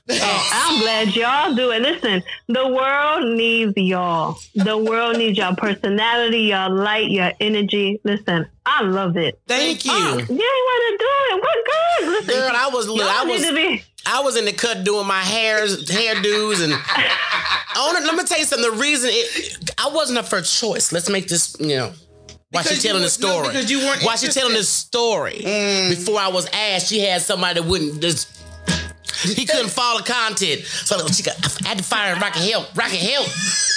Oh, 0.10 0.50
I'm 0.54 0.80
glad 0.82 1.16
y'all 1.18 1.54
do 1.54 1.72
it. 1.72 1.82
Listen, 1.82 2.24
the 2.48 2.66
world 2.68 3.36
needs 3.38 3.74
y'all. 3.76 4.38
The 4.56 4.78
world 4.78 5.18
needs 5.18 5.38
your 5.38 5.54
personality, 5.56 6.44
your 6.44 6.70
light, 6.70 7.10
your 7.10 7.34
energy. 7.42 8.00
Listen, 8.06 8.48
I 8.66 8.84
love 8.84 9.18
it. 9.18 9.38
Thank 9.48 9.84
you. 9.84 9.92
Oh, 9.94 10.18
you 10.18 10.22
ain't 10.22 10.30
want 10.30 10.84
to 10.88 10.98
do 10.98 11.36
it. 11.36 11.42
What 11.42 11.66
good? 11.66 12.10
Listen, 12.10 12.42
Girl, 12.42 12.52
I 12.56 12.70
was 12.74 12.88
y'all 12.88 13.02
I 13.02 13.24
need 13.26 13.32
was 13.34 13.44
to 13.48 13.54
be. 13.54 13.84
I 14.08 14.22
was 14.22 14.38
in 14.38 14.46
the 14.46 14.54
cut 14.54 14.84
doing 14.84 15.06
my 15.06 15.22
hairs, 15.22 15.86
hairdos, 15.86 16.64
and 16.64 16.72
let 18.06 18.16
me 18.16 18.24
tell 18.24 18.40
you 18.40 18.46
something. 18.46 18.72
The 18.72 18.78
reason 18.78 19.10
it, 19.14 19.70
I 19.78 19.90
wasn't 19.90 20.18
her 20.18 20.24
first 20.24 20.60
choice. 20.60 20.92
Let's 20.92 21.10
make 21.10 21.28
this, 21.28 21.56
you 21.60 21.76
know. 21.78 21.94
While 22.52 22.64
Because 22.64 22.82
she 22.82 22.88
telling 22.88 23.02
the 23.02 23.18
were- 23.20 23.28
no, 23.28 23.34
story, 23.42 23.48
because 23.50 23.70
you 23.70 23.80
weren't 23.80 24.04
while 24.04 24.16
she 24.16 24.28
telling 24.28 24.52
interested. 24.52 24.60
the 24.60 24.98
story, 24.98 25.42
mm. 25.44 25.90
before 25.90 26.18
I 26.20 26.30
was 26.30 26.48
asked, 26.54 26.88
she 26.88 27.00
had 27.02 27.22
somebody 27.22 27.60
that 27.60 27.68
wouldn't 27.68 28.02
just. 28.02 28.37
He 29.24 29.46
couldn't 29.46 29.70
follow 29.70 30.02
content, 30.02 30.66
so 30.66 31.08
she 31.08 31.24
got. 31.24 31.36
I 31.66 31.70
had 31.70 31.78
to 31.78 31.84
fire 31.84 32.16
Rocky 32.16 32.52
Help. 32.52 32.76
Rocky 32.76 32.98
Help. 32.98 33.28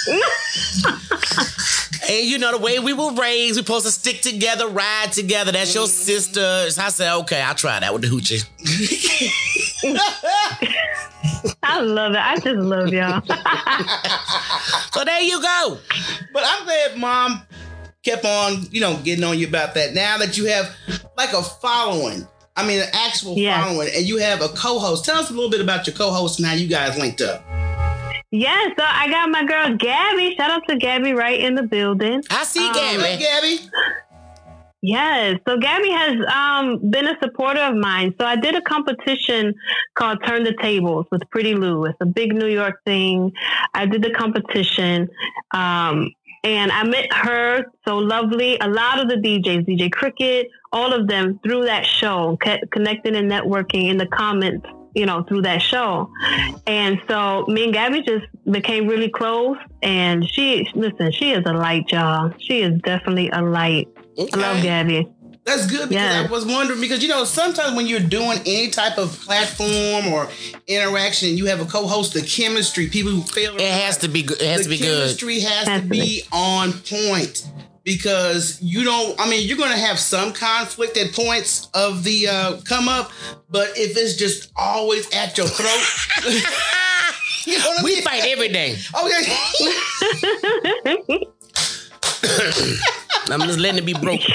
and 2.09 2.27
you 2.27 2.39
know 2.39 2.53
the 2.53 2.59
way 2.59 2.79
we 2.79 2.93
were 2.93 3.13
raised, 3.13 3.57
we 3.57 3.63
supposed 3.63 3.87
to 3.87 3.93
stick 3.93 4.21
together, 4.21 4.69
ride 4.69 5.13
together. 5.13 5.53
That's 5.53 5.75
your 5.75 5.87
sister. 5.87 6.71
So 6.71 6.83
I 6.83 6.89
said, 6.89 7.15
okay, 7.21 7.41
I'll 7.41 7.55
try 7.55 7.79
that 7.81 7.93
with 7.93 8.03
the 8.03 8.09
hoochie. 8.09 8.45
I 11.63 11.81
love 11.81 12.13
it. 12.13 12.19
I 12.19 12.37
just 12.37 12.57
love 12.57 12.93
y'all. 12.93 13.23
So 14.93 15.05
there 15.05 15.23
you 15.23 15.41
go. 15.41 15.79
But 16.33 16.43
I'm 16.45 16.65
glad 16.65 16.99
mom 16.99 17.43
kept 18.03 18.25
on, 18.25 18.67
you 18.71 18.81
know, 18.81 18.99
getting 19.03 19.25
on 19.25 19.39
you 19.39 19.47
about 19.47 19.75
that. 19.75 19.95
Now 19.95 20.19
that 20.19 20.37
you 20.37 20.47
have 20.47 20.75
like 21.17 21.33
a 21.33 21.43
following, 21.43 22.27
I 22.61 22.67
mean, 22.67 22.81
an 22.81 22.89
actual 22.93 23.37
Yes. 23.37 23.65
following, 23.65 23.89
and 23.97 24.05
you 24.07 24.19
have 24.19 24.41
a 24.43 24.49
co-host. 24.49 25.05
Tell 25.05 25.17
us 25.19 25.31
a 25.31 25.33
little 25.33 25.51
bit 25.51 25.61
about 25.61 25.87
your 25.87 25.97
co-host 25.97 26.39
and 26.39 26.47
how 26.47 26.55
you 26.55 26.69
guys 26.69 26.99
linked 26.99 27.21
up. 27.21 27.43
yeah, 28.33 28.67
so 28.79 28.85
I 28.87 29.11
got 29.11 29.29
my 29.31 29.45
girl 29.45 29.77
Gabby. 29.77 30.35
Shout 30.37 30.51
out 30.51 30.63
to 30.69 30.77
Gabby 30.77 31.13
right 31.15 31.41
in 31.41 31.55
the 31.57 31.63
building. 31.65 32.23
I 32.31 32.45
see 32.45 32.61
Um, 32.67 32.75
Hey, 32.75 32.97
Gabby. 33.19 33.25
Gabby. 33.25 33.71
Yes. 34.83 35.39
So 35.47 35.59
Gabby 35.59 35.91
has 35.91 36.17
um, 36.35 36.91
been 36.91 37.07
a 37.07 37.15
supporter 37.23 37.61
of 37.61 37.77
mine. 37.77 38.15
So 38.19 38.25
I 38.25 38.37
did 38.37 38.55
a 38.55 38.63
competition 38.63 39.55
called 39.95 40.19
Turn 40.27 40.43
the 40.45 40.55
Tables 40.63 41.07
with 41.11 41.23
Pretty 41.31 41.55
Lou. 41.55 41.85
It's 41.85 41.99
a 42.01 42.07
big 42.07 42.33
New 42.35 42.47
York 42.47 42.81
thing. 42.87 43.33
I 43.75 43.85
did 43.87 44.03
the 44.03 44.11
competition. 44.11 45.09
Um, 45.53 46.13
And 46.43 46.73
I 46.73 46.85
met 46.85 47.13
her, 47.13 47.67
so 47.87 47.99
lovely. 47.99 48.57
A 48.61 48.69
lot 48.69 48.99
of 48.99 49.09
the 49.11 49.17
DJs, 49.17 49.67
DJ 49.69 49.91
Cricket, 49.93 50.49
all 50.73 50.93
of 50.93 51.09
them 51.09 51.39
through 51.43 51.65
that 51.65 51.85
show, 51.85 52.37
co- 52.43 52.59
connecting 52.71 53.17
and 53.17 53.31
networking 53.31 53.89
in 53.91 53.97
the 53.97 54.07
comments, 54.07 54.67
you 54.95 55.07
know, 55.07 55.23
through 55.25 55.43
that 55.43 55.61
show. 55.63 56.11
And 56.67 57.01
so 57.09 57.45
me 57.49 57.65
and 57.65 57.73
Gabby 57.73 58.03
just 58.03 58.27
became 58.51 58.87
really 58.87 59.09
close. 59.11 59.57
And 59.83 60.29
she, 60.29 60.69
listen, 60.75 61.13
she 61.13 61.33
is 61.33 61.43
a 61.47 61.53
light, 61.53 61.91
y'all. 61.91 62.33
She 62.39 62.61
is 62.63 62.81
definitely 62.83 63.31
a 63.31 63.43
light. 63.43 63.89
I 64.33 64.37
love 64.37 64.63
Gabby. 64.63 65.09
That's 65.45 65.67
good 65.67 65.89
because 65.89 65.95
Yeah. 66.05 66.27
I 66.29 66.31
was 66.31 66.45
wondering 66.45 66.83
because 66.83 67.03
you 67.03 67.09
know 67.09 67.25
sometimes 67.25 67.75
when 67.75 67.87
you're 67.87 67.99
doing 67.99 68.39
any 68.45 68.69
type 68.69 68.99
of 68.99 69.19
platform 69.23 70.13
or 70.13 70.29
interaction, 70.67 71.37
you 71.37 71.47
have 71.47 71.61
a 71.61 71.65
co-host. 71.65 72.13
The 72.13 72.21
chemistry, 72.21 72.89
people 72.89 73.11
who 73.11 73.23
fail. 73.23 73.57
It 73.57 73.63
has 73.63 73.97
to 73.99 74.09
be 74.09 74.23
good. 74.23 74.41
It 74.41 74.47
has 74.49 74.59
the 74.59 74.65
to 74.65 74.69
be 74.71 74.79
good. 74.79 74.99
chemistry 74.99 75.41
has, 75.41 75.67
Has 75.67 75.81
to 75.81 75.89
to 75.89 75.91
be 75.91 76.23
on 76.31 76.73
point 76.73 77.49
because 77.91 78.63
you 78.63 78.85
don't. 78.85 79.19
I 79.21 79.29
mean, 79.29 79.49
you're 79.49 79.57
going 79.59 79.73
to 79.73 79.77
have 79.79 79.99
some 79.99 80.33
conflict 80.33 80.97
at 80.97 81.13
points 81.13 81.69
of 81.75 82.05
the 82.05 82.29
uh, 82.29 82.61
come 82.65 82.89
up, 82.89 83.11
but 83.51 83.71
if 83.77 83.97
it's 83.97 84.15
just 84.15 84.53
always 84.57 85.13
at 85.13 85.37
your 85.37 85.49
throat, 85.49 86.25
you 87.47 87.59
know 87.59 87.69
what 87.69 87.81
I 87.81 87.83
We 87.83 87.95
mean? 87.97 88.05
fight 88.05 88.23
every 88.27 88.49
day. 88.49 88.77
Okay. 89.05 89.25
I'm 93.33 93.41
just 93.41 93.59
letting 93.59 93.79
it 93.79 93.87
be 93.87 93.95
broken. 93.95 94.35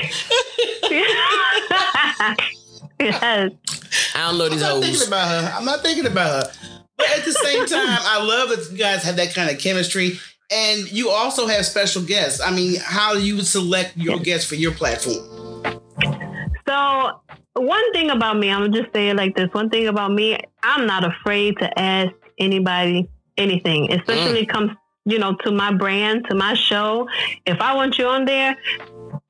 yes. 3.00 3.52
I 4.16 4.32
don't 4.32 4.38
know 4.38 4.50
these 4.50 4.62
I'm 4.64 4.80
not 4.80 4.82
thinking 4.84 5.08
about 5.08 5.28
her. 5.30 5.54
I'm 5.58 5.66
not 5.66 5.82
thinking 5.82 6.06
about 6.08 6.46
her. 6.48 6.52
But 6.98 7.08
at 7.18 7.26
the 7.26 7.32
same 7.32 7.66
time, 7.66 8.00
I 8.02 8.22
love 8.24 8.50
that 8.50 8.70
you 8.72 8.78
guys 8.78 9.04
have 9.04 9.16
that 9.18 9.34
kind 9.34 9.50
of 9.50 9.60
chemistry. 9.60 10.20
And 10.52 10.92
you 10.92 11.10
also 11.10 11.48
have 11.48 11.66
special 11.66 12.04
guests. 12.04 12.40
I 12.40 12.52
mean, 12.52 12.80
how 12.80 13.14
do 13.14 13.26
you 13.26 13.42
select 13.42 13.98
your 13.98 14.20
guests 14.20 14.48
for 14.48 14.56
your 14.56 14.72
platform? 14.72 15.26
So 16.68 17.22
one 17.54 17.94
thing 17.94 18.10
about 18.10 18.38
me, 18.38 18.52
I'm 18.52 18.62
gonna 18.62 18.82
just 18.82 18.94
say 18.94 19.10
it 19.10 19.16
like 19.16 19.36
this. 19.36 19.50
One 19.54 19.70
thing 19.70 19.88
about 19.88 20.12
me, 20.12 20.38
I'm 20.62 20.86
not 20.86 21.06
afraid 21.06 21.58
to 21.60 21.80
ask 21.80 22.12
anybody 22.38 23.10
anything, 23.38 23.92
especially 23.92 24.40
mm. 24.40 24.44
it 24.44 24.50
comes, 24.50 24.72
you 25.06 25.20
know, 25.20 25.36
to 25.44 25.52
my 25.52 25.74
brand, 25.74 26.26
to 26.30 26.36
my 26.36 26.54
show. 26.54 27.08
If 27.46 27.60
I 27.62 27.74
want 27.74 27.98
you 27.98 28.08
on 28.08 28.26
there, 28.26 28.56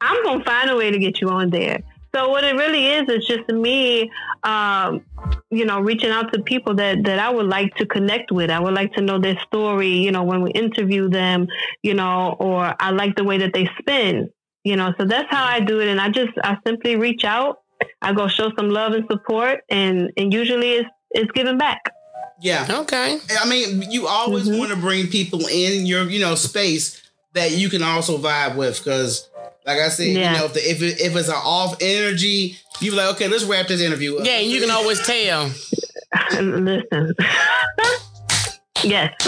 I'm 0.02 0.24
gonna 0.24 0.44
find 0.44 0.70
a 0.70 0.76
way 0.76 0.92
to 0.92 1.00
get 1.00 1.22
you 1.22 1.30
on 1.30 1.50
there. 1.50 1.80
So 2.16 2.30
what 2.30 2.46
it 2.46 2.56
really 2.56 2.88
is 2.88 3.10
is 3.10 3.28
just 3.28 3.46
me, 3.50 4.10
um, 4.44 5.04
you 5.52 5.66
know, 5.66 5.82
reaching 5.82 6.12
out 6.12 6.32
to 6.32 6.42
people 6.42 6.74
that 6.76 7.04
that 7.04 7.20
I 7.20 7.30
would 7.30 7.48
like 7.48 7.76
to 7.76 7.86
connect 7.86 8.32
with. 8.32 8.50
I 8.50 8.60
would 8.60 8.74
like 8.74 8.94
to 8.94 9.02
know 9.02 9.20
their 9.20 9.38
story. 9.42 9.90
You 9.90 10.12
know, 10.12 10.24
when 10.24 10.42
we 10.42 10.52
interview 10.52 11.10
them, 11.10 11.48
you 11.84 11.94
know, 11.94 12.38
or 12.40 12.74
I 12.80 12.92
like 12.92 13.18
the 13.18 13.26
way 13.26 13.38
that 13.40 13.52
they 13.54 13.70
spin. 13.80 14.30
You 14.64 14.78
know, 14.78 14.94
so 14.98 15.06
that's 15.06 15.30
how 15.30 15.44
I 15.44 15.60
do 15.60 15.82
it, 15.82 15.90
and 15.90 16.00
I 16.00 16.10
just 16.10 16.32
I 16.42 16.58
simply 16.66 16.96
reach 16.96 17.26
out. 17.26 17.60
I 18.02 18.14
go 18.14 18.30
show 18.30 18.50
some 18.58 18.70
love 18.70 18.94
and 18.94 19.06
support, 19.12 19.60
and 19.70 20.10
and 20.16 20.34
usually 20.34 20.72
it's 20.72 20.90
it's 21.12 21.32
given 21.32 21.58
back. 21.58 21.82
Yeah. 22.40 22.66
Okay. 22.70 23.18
I 23.42 23.48
mean, 23.48 23.92
you 23.92 24.08
always 24.08 24.48
Mhm. 24.48 24.60
want 24.60 24.72
to 24.72 24.78
bring 24.78 25.08
people 25.08 25.48
in 25.48 25.86
your, 25.86 26.04
you 26.10 26.20
know, 26.20 26.36
space 26.36 27.02
that 27.34 27.52
you 27.52 27.70
can 27.70 27.82
also 27.82 28.18
vibe 28.18 28.56
with. 28.56 28.78
Because, 28.78 29.30
like 29.66 29.80
I 29.80 29.90
said, 29.90 30.08
Yeah. 30.08 30.34
you 30.34 30.38
know, 30.40 30.46
if, 30.46 30.54
the, 30.54 30.60
if, 30.70 30.82
it, 30.82 31.00
if 31.02 31.16
it's 31.16 31.28
an 31.30 31.36
off 31.36 31.78
energy, 31.82 32.58
you 32.80 32.92
be 32.92 32.98
like, 32.98 33.16
okay, 33.16 33.28
let's 33.28 33.44
wrap 33.46 33.68
this 33.68 33.82
interview 33.82 34.18
up. 34.18 34.26
Yeah, 34.26 34.38
and 34.40 34.50
you 34.50 34.62
can 34.62 34.70
always 34.72 35.06
tell. 35.06 35.46
Listen, 36.40 37.14
yes, 38.84 39.14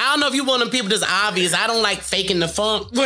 I 0.00 0.12
don't 0.12 0.20
know 0.20 0.28
if 0.28 0.34
you 0.34 0.44
one 0.44 0.62
of 0.62 0.68
them 0.68 0.72
people 0.72 0.88
that's 0.88 1.02
obvious. 1.02 1.52
I 1.54 1.66
don't 1.66 1.82
like 1.82 1.98
faking 1.98 2.38
the 2.38 2.48
funk. 2.48 2.94
So, 2.94 3.02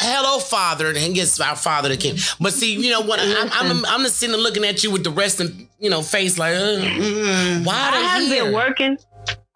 hello, 0.00 0.38
Father, 0.38 0.88
and 0.96 1.14
gets 1.14 1.38
our 1.40 1.54
Father 1.56 1.88
the 1.90 1.96
King. 1.96 2.16
But 2.40 2.52
see, 2.54 2.74
you 2.74 2.90
know 2.90 3.02
what? 3.02 3.20
I'm, 3.22 3.50
I'm, 3.52 3.84
I'm 3.86 4.00
just 4.02 4.16
sitting 4.16 4.32
there 4.32 4.40
looking 4.42 4.64
at 4.64 4.82
you 4.82 4.90
with 4.90 5.04
the 5.04 5.10
rest 5.10 5.38
resting, 5.40 5.68
you 5.78 5.90
know, 5.90 6.02
face 6.02 6.38
like, 6.38 6.54
uh, 6.54 6.58
Mm. 6.80 7.64
why 7.66 7.74
I 7.74 7.88
are 7.88 7.92
have 8.08 8.20
they 8.22 8.26
here? 8.36 8.44
been 8.44 8.54
working. 8.54 8.98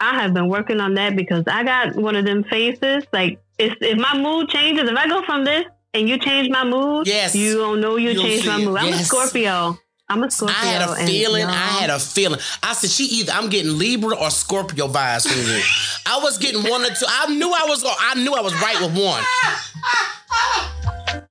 I 0.00 0.20
have 0.22 0.34
been 0.34 0.48
working 0.48 0.80
on 0.80 0.94
that 0.94 1.14
because 1.16 1.44
I 1.46 1.62
got 1.64 1.94
one 1.96 2.16
of 2.16 2.24
them 2.24 2.44
faces. 2.44 3.04
Like, 3.12 3.40
if 3.60 3.76
if 3.80 3.98
my 3.98 4.16
mood 4.16 4.48
changes, 4.48 4.88
if 4.88 4.96
I 4.96 5.06
go 5.08 5.22
from 5.24 5.44
this 5.44 5.64
and 5.94 6.08
you 6.08 6.18
change 6.18 6.48
my 6.50 6.64
mood, 6.64 7.06
Yes. 7.06 7.34
you 7.34 7.56
don't 7.58 7.80
know 7.80 7.96
you 7.96 8.10
You'll 8.10 8.22
changed 8.24 8.46
my 8.46 8.58
it. 8.60 8.64
mood. 8.64 8.78
I'm 8.78 8.86
Yes. 8.88 9.02
a 9.02 9.04
Scorpio. 9.04 9.78
I'm 10.08 10.22
a 10.24 10.30
Scorpio. 10.30 10.56
I 10.58 10.64
had 10.66 10.82
a 10.88 10.94
feeling. 11.06 11.44
I 11.46 11.52
had 11.80 11.90
a 11.90 11.98
feeling. 12.00 12.40
I 12.64 12.72
said, 12.72 12.90
she 12.90 13.04
either 13.04 13.32
I'm 13.32 13.48
getting 13.48 13.78
Libra 13.78 14.16
or 14.16 14.30
Scorpio 14.30 14.88
vibes 14.88 15.28
from 15.28 15.38
you. 15.40 15.62
I 16.06 16.18
was 16.20 16.36
getting 16.38 16.68
one 16.68 16.82
or 16.82 16.88
two. 16.88 17.06
I 17.08 17.32
knew 17.32 17.48
I 17.52 17.64
was. 17.68 17.84
I 17.86 18.14
knew 18.16 18.34
I 18.34 18.40
was 18.40 18.52
right 18.60 18.80
with 18.80 18.98
one. 19.00 19.22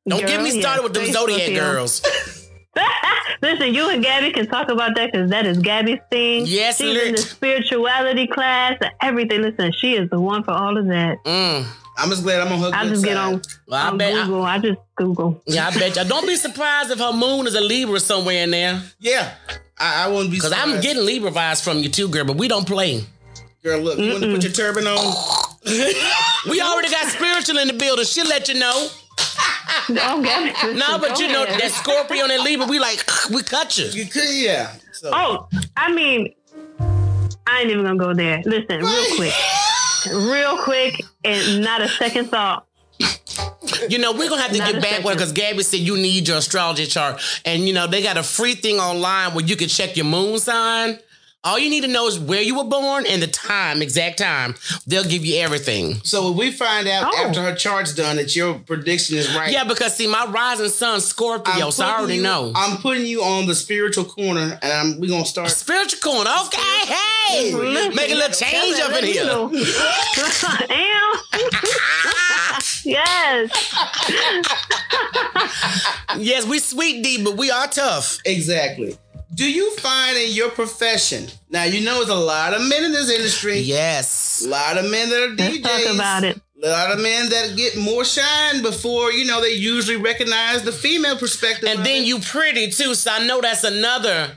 Don't 0.08 0.26
get 0.26 0.42
me 0.42 0.52
started 0.62 0.84
with 0.84 0.94
them 0.94 1.06
zodiac 1.12 1.42
Scorpio. 1.42 1.60
girls. 1.62 2.02
Listen, 3.42 3.74
you 3.74 3.90
and 3.90 4.04
Gabby 4.04 4.32
can 4.32 4.48
talk 4.48 4.70
about 4.70 4.96
that 4.96 5.12
because 5.12 5.30
that 5.30 5.46
is 5.46 5.58
Gabby's 5.60 6.00
thing. 6.12 6.44
Yes, 6.46 6.78
she's 6.78 6.94
lit. 6.94 7.08
in 7.08 7.12
the 7.14 7.18
spirituality 7.22 8.28
class 8.28 8.78
and 8.82 8.92
everything. 9.02 9.42
Listen, 9.42 9.72
she 9.72 9.96
is 9.96 10.10
the 10.10 10.20
one 10.20 10.44
for 10.44 10.52
all 10.52 10.78
of 10.78 10.88
that. 10.88 11.18
Mm. 11.26 11.66
I'm 12.00 12.10
just 12.10 12.24
glad 12.24 12.42
I'm 12.42 12.52
on 12.54 12.60
her 12.60 12.72
I 12.74 12.84
good 12.84 12.90
just 12.92 13.02
side. 13.02 13.08
get 13.10 13.18
on, 13.18 13.42
Well, 13.68 13.86
I 13.86 13.90
on 13.90 13.98
bet. 13.98 14.14
I, 14.14 14.24
Google. 14.26 14.44
I, 14.44 14.58
just 14.60 14.80
Google. 14.96 15.42
yeah, 15.46 15.68
I 15.68 15.78
bet 15.78 15.96
you. 15.98 16.04
Don't 16.06 16.26
be 16.28 16.36
surprised 16.36 16.92
if 16.92 17.00
her 17.00 17.14
moon 17.14 17.46
is 17.48 17.56
a 17.56 17.62
Libra 17.62 18.00
somewhere 18.00 18.44
in 18.44 18.52
there. 18.52 18.82
Yeah. 19.00 19.34
I, 19.78 20.06
I 20.06 20.08
wouldn't 20.10 20.32
be 20.32 20.38
Because 20.38 20.54
I'm 20.54 20.82
getting 20.82 21.06
Libra 21.06 21.32
vibes 21.32 21.64
from 21.64 21.80
you 21.80 21.90
too, 21.90 22.08
girl. 22.10 22.26
But 22.26 22.38
we 22.38 22.48
don't 22.48 22.66
play. 22.68 23.04
Girl, 23.64 23.80
look, 23.82 24.00
you 24.00 24.12
want 24.12 24.24
to 24.24 24.32
put 24.34 24.44
your 24.44 24.52
turban 24.54 24.88
on? 24.88 25.14
We 26.50 26.62
already 26.62 26.90
got 26.90 27.06
spiritual 27.08 27.58
in 27.58 27.68
the 27.68 27.74
building. 27.74 28.06
She'll 28.06 28.26
let 28.26 28.48
you 28.48 28.56
know. 28.56 28.88
Gabby. 29.88 30.78
No, 30.78 30.98
but 30.98 31.16
go 31.16 31.20
you 31.20 31.28
know 31.28 31.44
ahead. 31.44 31.60
that 31.60 31.72
Scorpio 31.72 32.26
and 32.26 32.44
Libra, 32.44 32.66
we 32.66 32.80
like 32.80 33.04
we 33.30 33.44
cut 33.44 33.78
you. 33.78 33.86
You 33.88 34.06
could, 34.06 34.24
yeah. 34.32 34.72
So, 34.94 35.12
Oh, 35.14 35.50
I 35.76 35.92
mean, 35.92 36.34
I 37.46 37.60
ain't 37.62 37.72
even 37.72 37.84
gonna 37.84 37.98
go 38.00 38.14
there. 38.14 38.42
Listen, 38.46 38.80
real 38.80 39.16
quick, 39.18 39.34
real 40.08 40.58
quick, 40.64 41.02
and 41.24 41.62
not 41.62 41.82
a 41.82 41.88
second 41.88 42.30
thought. 42.30 42.66
You 43.90 43.98
know, 43.98 44.12
we're 44.14 44.30
gonna 44.30 44.42
have 44.42 44.52
to 44.52 44.58
Not 44.58 44.74
get 44.74 44.82
back 44.82 45.04
with 45.04 45.16
because 45.16 45.32
Gabby 45.32 45.64
said 45.64 45.80
you 45.80 45.96
need 45.96 46.28
your 46.28 46.38
astrology 46.38 46.86
chart. 46.86 47.22
And 47.46 47.68
you 47.68 47.74
know, 47.74 47.88
they 47.88 48.02
got 48.02 48.18
a 48.18 48.24
free 48.24 48.56
thing 48.56 48.80
online 48.80 49.34
where 49.34 49.46
you 49.46 49.56
can 49.56 49.70
check 49.70 49.96
your 49.96 50.06
moon 50.06 50.40
sign. 50.40 51.00
All 51.46 51.58
you 51.58 51.70
need 51.70 51.84
to 51.84 51.88
know 51.88 52.06
is 52.08 52.20
where 52.20 52.42
you 52.42 52.58
were 52.58 52.66
born 52.66 53.06
and 53.08 53.22
the 53.22 53.28
time, 53.28 53.82
exact 53.82 54.18
time. 54.20 54.56
They'll 54.88 55.06
give 55.06 55.26
you 55.26 55.38
everything. 55.40 56.02
so 56.04 56.32
if 56.32 56.36
we 56.38 56.52
find 56.52 56.86
out 56.86 57.14
Oh. 57.16 57.26
after 57.26 57.42
her 57.42 57.56
chart's 57.56 57.94
done 57.96 58.18
that 58.18 58.36
your 58.36 58.56
prediction 58.56 59.18
is 59.18 59.34
right, 59.34 59.50
Yeah, 59.50 59.64
because 59.64 59.96
see, 59.96 60.06
my 60.06 60.26
rising 60.26 60.68
sun 60.68 61.00
Scorpio, 61.00 61.70
so 61.70 61.86
I 61.86 61.98
already 62.00 62.16
you- 62.18 62.24
know. 62.24 62.52
I'm 62.54 62.78
putting 62.80 63.06
you 63.06 63.24
on 63.24 63.46
the 63.48 63.56
spiritual 63.56 64.04
corner, 64.04 64.60
and 64.62 64.72
I'm, 64.74 65.00
we're 65.00 65.10
gonna 65.10 65.24
start. 65.26 65.50
Spiritual 65.52 66.00
corner, 66.02 66.30
okay, 66.48 66.62
hey, 66.94 67.54
Listen, 67.56 67.96
make 67.96 68.12
a 68.12 68.16
little 68.16 68.36
change 68.36 68.76
Let 68.78 68.92
up 68.92 68.98
in 69.02 69.06
here. 69.06 69.26
know. 69.26 69.50
Damn. 70.68 71.14
yes. 72.84 73.50
Yes, 76.18 76.44
we 76.46 76.60
sweet 76.60 77.04
D, 77.04 77.24
but 77.24 77.38
we 77.38 77.50
are 77.52 77.68
tough. 77.68 78.18
Exactly. 78.26 78.98
Do 79.34 79.50
you 79.50 79.76
find 79.78 80.18
in 80.18 80.32
your 80.32 80.50
profession 80.50 81.28
now? 81.50 81.64
You 81.64 81.82
know, 81.82 81.98
there's 81.98 82.10
a 82.10 82.16
lot 82.16 82.54
of 82.54 82.68
men 82.68 82.84
in 82.84 82.92
this 82.92 83.12
industry. 83.12 83.60
Yes. 83.60 84.44
A 84.46 84.50
lot 84.50 84.78
of 84.78 84.90
men 84.90 85.10
that 85.10 85.22
are 85.22 85.36
DJs 85.36 85.64
Let's 85.64 85.86
talk 85.86 85.96
about 85.96 86.24
it. 86.24 86.42
A 86.64 86.68
lot 86.68 86.92
of 86.92 87.00
men 87.00 87.30
that 87.30 87.56
get 87.56 87.78
more 87.78 88.04
shine 88.04 88.62
before 88.62 89.14
you 89.14 89.26
know 89.26 89.40
they 89.40 89.54
usually 89.54 89.98
recognize 89.98 90.64
the 90.64 90.72
female 90.72 91.18
perspective. 91.18 91.70
And 91.70 91.86
then 91.86 92.04
it. 92.04 92.06
you 92.06 92.20
pretty 92.20 92.70
too, 92.72 92.96
so 92.96 93.12
I 93.12 93.26
know 93.26 93.40
that's 93.40 93.64
another, 93.64 94.32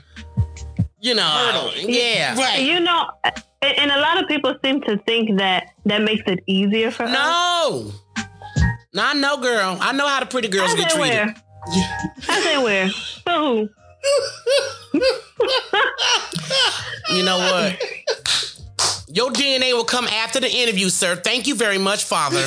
you 1.01 1.15
know, 1.15 1.23
Hurdle. 1.23 1.89
yeah. 1.89 2.35
right? 2.35 2.61
You 2.61 2.79
know, 2.79 3.09
and 3.25 3.77
and 3.77 3.91
a 3.91 3.99
lot 3.99 4.21
of 4.21 4.29
people 4.29 4.55
seem 4.63 4.81
to 4.81 4.97
think 4.99 5.37
that 5.39 5.73
that 5.85 6.01
makes 6.01 6.23
it 6.27 6.39
easier 6.47 6.91
for 6.91 7.03
us. 7.03 7.11
No. 7.11 7.91
No, 8.93 9.03
I 9.03 9.13
know, 9.15 9.37
girl. 9.37 9.75
I 9.81 9.91
know 9.91 10.07
how 10.07 10.19
the 10.19 10.27
pretty 10.27 10.49
girls 10.49 10.71
I 10.73 10.77
get 10.77 10.91
treated. 10.91 11.09
where. 11.09 11.35
I 12.29 12.41
say 12.41 12.63
where. 12.63 12.89
For 12.89 13.31
who? 13.31 13.69
You 17.09 17.23
know 17.23 17.37
what? 17.37 17.79
Your 19.07 19.29
DNA 19.31 19.73
will 19.73 19.83
come 19.83 20.05
after 20.07 20.39
the 20.39 20.49
interview, 20.49 20.89
sir. 20.89 21.15
Thank 21.15 21.45
you 21.47 21.55
very 21.55 21.77
much, 21.77 22.03
Father. 22.05 22.39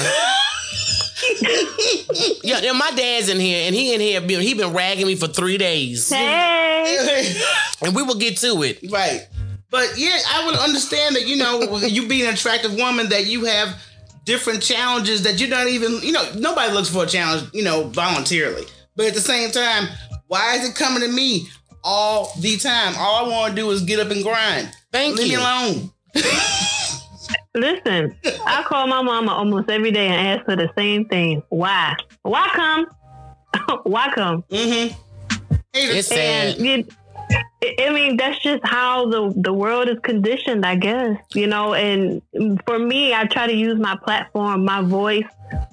yeah, 2.43 2.61
yeah, 2.61 2.73
my 2.73 2.91
dad's 2.97 3.29
in 3.29 3.39
here, 3.39 3.67
and 3.67 3.75
he 3.75 3.95
in 3.95 4.01
here. 4.01 4.21
He 4.41 4.55
been 4.55 4.73
ragging 4.73 5.07
me 5.07 5.15
for 5.15 5.29
three 5.29 5.59
days, 5.59 6.09
Hey. 6.11 7.35
and 7.83 7.95
we 7.95 8.03
will 8.03 8.17
get 8.17 8.39
to 8.39 8.63
it. 8.65 8.81
Right. 8.91 9.27
But 9.71 9.93
yeah, 9.97 10.19
I 10.29 10.47
would 10.47 10.57
understand 10.57 11.17
that, 11.17 11.27
you 11.27 11.37
know, 11.37 11.79
you 11.79 12.07
being 12.09 12.27
an 12.27 12.35
attractive 12.35 12.75
woman, 12.75 13.09
that 13.11 13.27
you 13.27 13.45
have 13.45 13.81
different 14.25 14.63
challenges 14.63 15.23
that 15.23 15.39
you're 15.41 15.49
not 15.51 15.69
even, 15.69 16.01
you 16.03 16.13
know, 16.13 16.29
nobody 16.37 16.73
looks 16.73 16.89
for 16.89 17.05
a 17.05 17.07
challenge, 17.07 17.49
you 17.53 17.63
know, 17.63 17.85
voluntarily. 17.85 18.65
But 18.97 19.07
at 19.07 19.15
the 19.15 19.21
same 19.21 19.51
time, 19.51 19.89
why 20.29 20.57
is 20.57 20.69
it 20.69 20.75
coming 20.75 21.03
to 21.03 21.09
me 21.09 21.49
all 21.85 22.33
the 22.41 22.57
time? 22.57 22.95
All 22.99 23.27
I 23.27 23.29
want 23.29 23.57
to 23.57 23.63
do 23.63 23.71
is 23.71 23.83
get 23.83 24.01
up 24.01 24.11
and 24.11 24.23
grind. 24.23 24.71
Thank 24.93 25.17
Leave 25.17 25.33
you. 25.33 25.39
me 25.39 25.43
alone. 25.43 25.91
Listen, 27.55 28.15
I 28.47 28.63
call 28.65 28.87
my 28.87 29.03
mama 29.03 29.33
almost 29.33 29.71
every 29.71 29.91
day 29.91 30.09
and 30.09 30.27
ask 30.27 30.47
her 30.47 30.57
the 30.57 30.71
same 30.77 31.07
thing. 31.07 31.43
Why? 31.49 31.97
Why 32.23 32.49
come? 32.55 32.87
Why 33.85 34.11
come? 34.15 34.43
Mm-hmm. 34.51 34.95
It's 35.73 36.09
sad. 36.09 36.59
You, 36.59 36.87
I 37.31 37.43
I 37.81 37.91
mean, 37.91 38.17
that's 38.17 38.43
just 38.43 38.65
how 38.65 39.09
the 39.09 39.33
the 39.37 39.53
world 39.53 39.89
is 39.89 39.99
conditioned, 40.03 40.65
I 40.65 40.77
guess. 40.77 41.19
You 41.35 41.47
know, 41.47 41.75
and 41.75 42.23
for 42.67 42.79
me, 42.79 43.15
I 43.15 43.25
try 43.25 43.47
to 43.47 43.55
use 43.55 43.79
my 43.79 43.97
platform, 43.97 44.65
my 44.65 44.83
voice, 44.83 45.25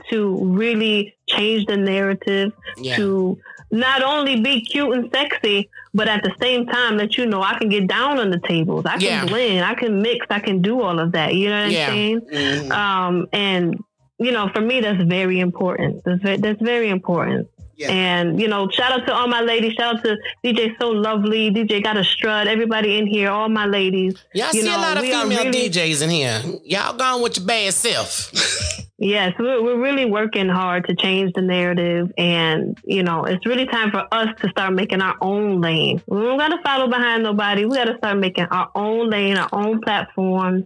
to 0.09 0.37
really 0.43 1.15
change 1.27 1.65
the 1.65 1.77
narrative. 1.77 2.53
Yeah. 2.77 2.95
To 2.97 3.37
not 3.73 4.01
only 4.03 4.39
be 4.39 4.62
cute 4.62 4.93
and 4.95 5.09
sexy, 5.13 5.69
but 5.93 6.07
at 6.07 6.23
the 6.23 6.33
same 6.41 6.65
time, 6.67 6.95
let 6.97 7.17
you 7.17 7.25
know 7.25 7.41
I 7.41 7.57
can 7.57 7.69
get 7.69 7.88
down 7.88 8.19
on 8.19 8.29
the 8.29 8.39
tables. 8.39 8.86
I 8.86 8.93
can 8.93 9.01
Yeah. 9.01 9.25
blend. 9.25 9.65
I 9.65 9.73
can 9.73 10.01
mix. 10.01 10.25
I 10.29 10.39
can 10.39 10.62
do 10.62 10.81
all 10.81 10.99
of 10.99 11.12
that. 11.13 11.33
You 11.36 11.49
know 11.49 11.63
what 11.63 11.71
Yeah. 11.71 11.88
I'm 11.88 11.91
saying? 11.93 12.21
Mhm. 12.31 12.71
Um, 12.71 13.27
and 13.33 13.75
you 14.19 14.31
know, 14.31 14.47
for 14.53 14.62
me, 14.62 14.79
that's 14.79 15.03
very 15.03 15.39
important. 15.39 16.03
That's 16.05 16.21
very, 16.21 16.38
that's 16.38 16.62
very 16.62 16.89
important. 16.89 17.47
Yeah. 17.75 17.91
And 17.91 18.39
you 18.39 18.47
know, 18.47 18.69
shout 18.69 18.91
out 18.91 19.07
to 19.07 19.13
all 19.13 19.27
my 19.27 19.41
ladies. 19.41 19.73
Shout 19.73 19.95
out 19.97 20.03
to 20.03 20.15
DJ 20.45 20.75
So 20.79 20.89
Lovely, 20.89 21.49
DJ 21.49 21.81
Got 21.83 21.97
a 21.97 22.03
Strut, 22.03 22.47
everybody 22.47 22.97
in 22.99 23.07
here, 23.07 23.31
all 23.31 23.49
my 23.49 23.65
ladies. 23.65 24.13
Y'all 24.36 24.53
You 24.53 24.62
see 24.62 24.67
a 24.73 24.77
lot 24.77 24.97
of 24.97 25.03
female 25.03 25.27
really- 25.45 25.69
DJs 25.69 26.03
in 26.03 26.09
here. 26.12 26.41
Y'all 26.63 26.93
gone 26.95 27.21
with 27.23 27.38
your 27.38 27.45
bad 27.47 27.73
self. 27.73 28.31
Yes, 28.99 29.34
we're, 29.39 29.62
we're 29.63 29.82
really 29.82 30.06
working 30.06 30.47
hard 30.47 30.88
to 30.88 30.95
change 30.95 31.34
the 31.34 31.41
narrative, 31.41 32.12
and 32.17 32.77
you 32.84 33.01
know, 33.01 33.25
it's 33.25 33.43
really 33.45 33.65
time 33.65 33.89
for 33.91 34.06
us 34.13 34.29
to 34.41 34.49
start 34.49 34.73
making 34.73 35.01
our 35.01 35.15
own 35.19 35.62
lane. 35.62 36.01
We 36.08 36.21
don't 36.21 36.38
got 36.38 36.49
to 36.49 36.62
follow 36.63 36.88
behind 36.88 37.23
nobody. 37.23 37.65
We 37.65 37.75
got 37.75 37.86
to 37.86 37.97
start 37.97 38.17
making 38.19 38.45
our 38.45 38.69
own 38.75 39.10
lane, 39.10 39.36
our 39.38 39.49
own 39.51 39.82
platforms, 39.82 40.65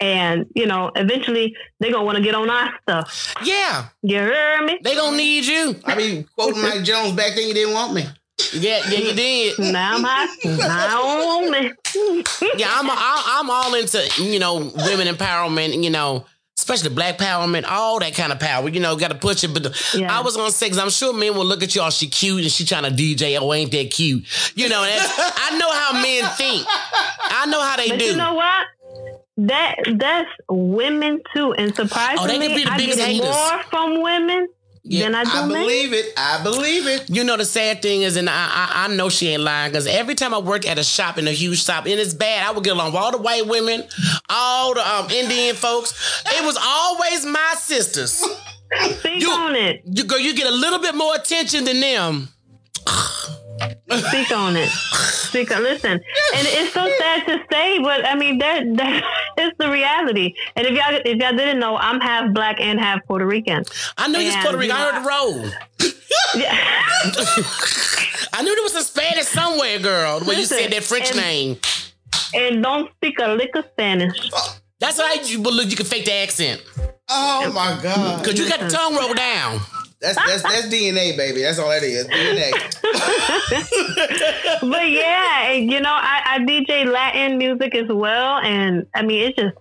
and 0.00 0.46
you 0.56 0.66
know, 0.66 0.90
eventually 0.96 1.54
they're 1.78 1.92
gonna 1.92 2.04
want 2.04 2.18
to 2.18 2.22
get 2.24 2.34
on 2.34 2.50
our 2.50 2.72
stuff. 2.82 3.34
Yeah, 3.44 3.86
You 4.02 4.18
hear 4.18 4.64
me? 4.64 4.78
they 4.82 4.94
gonna 4.96 5.16
need 5.16 5.46
you. 5.46 5.76
I 5.84 5.94
mean, 5.94 6.26
quoting 6.36 6.60
Mike 6.60 6.82
Jones 6.82 7.12
back 7.12 7.36
then, 7.36 7.46
you 7.48 7.54
didn't 7.54 7.74
want 7.74 7.94
me. 7.94 8.04
Yeah, 8.54 8.80
yeah, 8.90 8.98
you 8.98 9.12
did. 9.14 9.58
Now 9.72 9.96
I'm 9.96 10.02
hot. 10.04 10.28
Now 10.44 11.02
on 11.02 11.50
me. 11.52 11.72
Yeah, 12.56 12.68
I'm 12.72 12.90
I- 12.90 13.38
I'm 13.40 13.50
all 13.50 13.74
into 13.74 14.04
you 14.22 14.40
know 14.40 14.56
women 14.74 15.06
empowerment. 15.06 15.82
You 15.82 15.90
know. 15.90 16.26
Especially 16.58 16.88
black 16.90 17.18
power, 17.18 17.46
empowerment, 17.46 17.64
all 17.68 18.00
that 18.00 18.14
kind 18.16 18.32
of 18.32 18.40
power. 18.40 18.68
You 18.68 18.80
know, 18.80 18.96
got 18.96 19.12
to 19.12 19.14
push 19.14 19.44
it. 19.44 19.54
But 19.54 19.62
the, 19.62 19.82
Yeah. 19.94 20.16
I 20.18 20.22
was 20.22 20.36
gonna 20.36 20.50
say, 20.50 20.66
because 20.66 20.78
I'm 20.78 20.90
sure 20.90 21.12
men 21.12 21.36
will 21.36 21.44
look 21.46 21.62
at 21.62 21.72
you, 21.76 21.82
oh, 21.82 21.90
she 21.90 22.08
cute, 22.08 22.42
and 22.42 22.50
she 22.50 22.64
trying 22.64 22.82
to 22.82 22.90
DJ. 22.90 23.38
Oh, 23.40 23.52
ain't 23.54 23.70
that 23.70 23.90
cute? 23.92 24.24
You 24.56 24.68
know, 24.68 24.82
I 24.82 25.56
know 25.56 25.70
how 25.70 25.92
men 26.02 26.24
think. 26.36 26.66
I 26.68 27.46
know 27.46 27.60
how 27.62 27.76
they 27.76 27.88
But 27.90 28.00
do. 28.00 28.04
you 28.06 28.16
know 28.16 28.34
what? 28.34 28.66
That 29.36 29.76
that's 29.98 30.28
women 30.48 31.20
too, 31.32 31.52
and 31.52 31.70
oh, 31.70 31.74
surprisingly, 31.84 32.48
Oh, 32.52 32.56
be 32.56 32.64
the 32.64 32.70
I 32.72 32.76
get 32.78 32.98
haters. 32.98 33.20
more 33.24 33.62
from 33.70 34.02
women 34.02 34.48
Yeah, 34.90 35.04
than 35.04 35.14
I 35.14 35.24
do 35.24 35.30
I 35.30 35.46
believe 35.48 35.92
it. 35.92 36.06
I 36.16 36.42
believe 36.42 36.86
it. 36.86 37.10
You 37.10 37.22
know 37.24 37.36
the 37.36 37.44
sad 37.44 37.82
thing 37.82 38.02
is, 38.02 38.16
and 38.16 38.28
I 38.28 38.32
I, 38.34 38.84
I 38.84 38.88
know 38.94 39.08
she 39.10 39.28
ain't 39.28 39.42
lying 39.42 39.70
because 39.70 39.86
every 39.86 40.14
time 40.14 40.32
I 40.32 40.38
work 40.38 40.66
at 40.66 40.78
a 40.78 40.84
shop 40.84 41.18
in 41.18 41.28
a 41.28 41.32
huge 41.32 41.62
shop, 41.62 41.84
and 41.84 41.94
it's 42.00 42.14
bad, 42.14 42.46
I 42.46 42.52
would 42.52 42.64
get 42.64 42.72
along 42.72 42.92
with 42.92 43.02
all 43.02 43.12
the 43.12 43.18
white 43.18 43.46
women, 43.46 43.84
all 44.30 44.74
the 44.74 44.80
um, 44.88 45.10
Indian 45.10 45.54
folks. 45.54 45.92
It 46.26 46.44
was 46.44 46.56
always 46.60 47.26
my 47.26 47.54
sisters. 47.58 48.12
Speak 48.98 49.22
You- 49.22 49.30
on 49.30 49.54
it. 49.56 49.82
You 49.84 50.04
go, 50.04 50.16
you 50.16 50.34
get 50.34 50.46
a 50.46 50.54
little 50.54 50.78
bit 50.78 50.94
more 50.94 51.14
attention 51.14 51.64
than 51.64 51.80
them. 51.80 52.28
Speak 54.08 54.30
on 54.32 54.56
it. 54.56 54.68
Speak 54.68 55.50
on. 55.54 55.62
Listen, 55.62 55.92
and 55.92 56.02
it's 56.46 56.72
so 56.74 56.90
sad 56.98 57.26
to 57.26 57.38
say, 57.50 57.78
but 57.80 58.06
I 58.06 58.14
mean 58.14 58.38
that 58.38 58.64
that 58.76 59.02
is 59.38 59.52
the 59.58 59.70
reality. 59.70 60.34
And 60.56 60.66
if 60.66 60.72
y'all 60.74 61.00
if 61.04 61.18
y'all 61.18 61.36
didn't 61.36 61.58
know, 61.58 61.76
I'm 61.76 62.00
half 62.00 62.32
black 62.34 62.60
and 62.60 62.78
half 62.78 63.04
Puerto 63.06 63.26
Rican. 63.26 63.64
I 63.96 64.08
knew 64.08 64.18
you 64.18 64.26
was 64.26 64.34
And, 64.34 64.42
Puerto 64.44 64.58
Rican. 64.58 64.76
you 64.76 64.82
I 64.82 64.92
heard 64.92 65.02
the 65.02 65.08
roll. 65.08 65.50
Yeah. 66.34 66.52
I 68.34 68.42
knew 68.42 68.54
there 68.54 68.62
was 68.62 68.72
some 68.72 68.82
Spanish 68.82 69.26
somewhere, 69.26 69.78
girl. 69.78 70.20
When 70.20 70.30
you 70.36 70.42
Listen, 70.42 70.58
said 70.58 70.72
that 70.72 70.84
French 70.84 71.08
and- 71.10 71.16
name. 71.20 71.58
and 72.34 72.62
don't 72.62 72.90
speak 72.96 73.18
a 73.20 73.28
lick 73.34 73.54
of 73.56 73.64
Spanish. 73.72 74.30
Oh, 74.32 74.56
that's 74.80 74.98
why 74.98 75.16
you 75.24 75.40
believe 75.40 75.70
you 75.70 75.76
can 75.76 75.86
fake 75.86 76.04
the 76.04 76.12
accent 76.14 76.62
Oh 77.08 77.50
my 77.52 77.78
God. 77.82 78.22
because 78.22 78.38
you 78.38 78.48
got 78.48 78.60
the 78.60 78.68
tongue 78.68 78.94
rolled 78.96 79.16
down. 79.16 79.60
That's 80.00 80.16
that's 80.16 80.42
that's 80.42 80.66
DNA, 80.68 81.16
baby. 81.16 81.42
That's 81.42 81.58
all 81.58 81.68
that 81.70 81.82
is. 81.82 82.06
DNA. 82.06 82.52
but 84.60 84.88
yeah, 84.90 85.52
you 85.52 85.80
know, 85.80 85.90
I, 85.92 86.22
I 86.24 86.38
DJ 86.40 86.86
Latin 86.86 87.38
music 87.38 87.74
as 87.74 87.88
well, 87.88 88.38
and 88.38 88.86
I 88.94 89.02
mean, 89.02 89.28
it's 89.28 89.36
just 89.36 89.56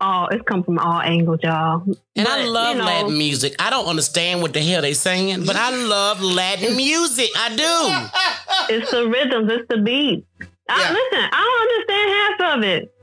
all 0.00 0.28
it's 0.28 0.42
come 0.44 0.62
from 0.62 0.78
all 0.78 1.00
angles, 1.00 1.40
y'all. 1.42 1.82
And 2.16 2.26
I 2.28 2.44
love 2.44 2.76
you 2.76 2.80
know, 2.80 2.86
Latin 2.86 3.18
music. 3.18 3.56
I 3.58 3.68
don't 3.70 3.86
understand 3.86 4.40
what 4.40 4.52
the 4.54 4.60
hell 4.60 4.80
they 4.82 4.94
saying, 4.94 5.44
but 5.44 5.56
I 5.56 5.70
love 5.74 6.22
Latin 6.22 6.76
music. 6.76 7.28
I 7.36 7.48
do. 7.50 8.74
It's 8.76 8.90
the 8.90 9.06
rhythms, 9.06 9.50
it's 9.52 9.68
the 9.68 9.78
beat. 9.78 10.24
I, 10.68 10.80
Yeah. 10.80 10.92
listen, 10.92 11.28
I 11.30 11.40
don't 11.44 11.60
understand 11.68 12.10
half 12.40 12.56
of 12.56 12.64
it, 12.64 12.93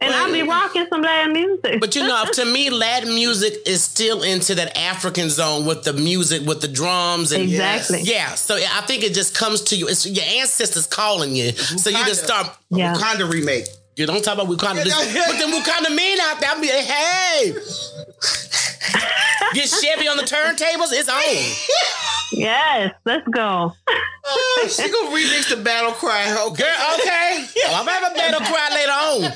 and 0.00 0.14
I'll 0.14 0.32
be 0.32 0.42
rocking 0.42 0.86
some 0.88 1.02
Latin 1.02 1.32
music. 1.32 1.80
But 1.80 1.94
you 1.94 2.02
know, 2.02 2.24
to 2.32 2.44
me, 2.44 2.70
Latin 2.70 3.14
music 3.14 3.54
is 3.66 3.82
still 3.82 4.22
into 4.22 4.54
that 4.54 4.76
African 4.76 5.28
zone 5.30 5.66
with 5.66 5.84
the 5.84 5.92
music, 5.92 6.46
with 6.46 6.60
the 6.60 6.68
drums 6.68 7.32
and 7.32 7.42
exactly. 7.42 8.00
yeah. 8.02 8.34
So 8.34 8.56
I 8.56 8.80
think 8.86 9.02
it 9.02 9.14
just 9.14 9.36
comes 9.36 9.60
to 9.62 9.76
you. 9.76 9.88
It's 9.88 10.06
your 10.06 10.24
ancestors 10.24 10.86
calling 10.86 11.34
you. 11.34 11.52
So 11.52 11.90
you 11.90 12.04
just 12.06 12.24
start. 12.24 12.48
Yeah. 12.70 12.94
Wakanda 12.94 13.30
remake. 13.30 13.66
You 13.96 14.06
don't 14.06 14.22
talk 14.24 14.34
about 14.34 14.48
Wakanda. 14.48 14.84
This, 14.84 14.94
but 14.94 15.38
them 15.38 15.50
Wakanda 15.50 15.94
men 15.94 16.18
out 16.22 16.40
there, 16.40 16.50
I'm 16.50 16.60
be 16.60 16.68
like, 16.68 16.84
hey. 16.84 17.52
Get 19.52 19.68
Chevy 19.68 20.08
on 20.08 20.16
the 20.16 20.22
turntables. 20.22 20.92
It's 20.92 21.08
on. 21.08 21.20
Yes, 22.32 22.94
let's 23.04 23.26
go. 23.28 23.72
Oh, 24.24 24.68
she 24.70 24.88
gonna 24.90 25.10
remix 25.10 25.48
the 25.50 25.56
battle 25.62 25.92
cry. 25.92 26.30
Okay. 26.48 26.62
Girl, 26.62 26.94
okay. 26.94 27.46
Well, 27.64 27.74
I'm 27.74 27.86
have 27.86 28.12
a 28.12 28.14
better 28.14 28.44
cry 28.44 28.68
later 28.72 28.92
on. 28.92 29.32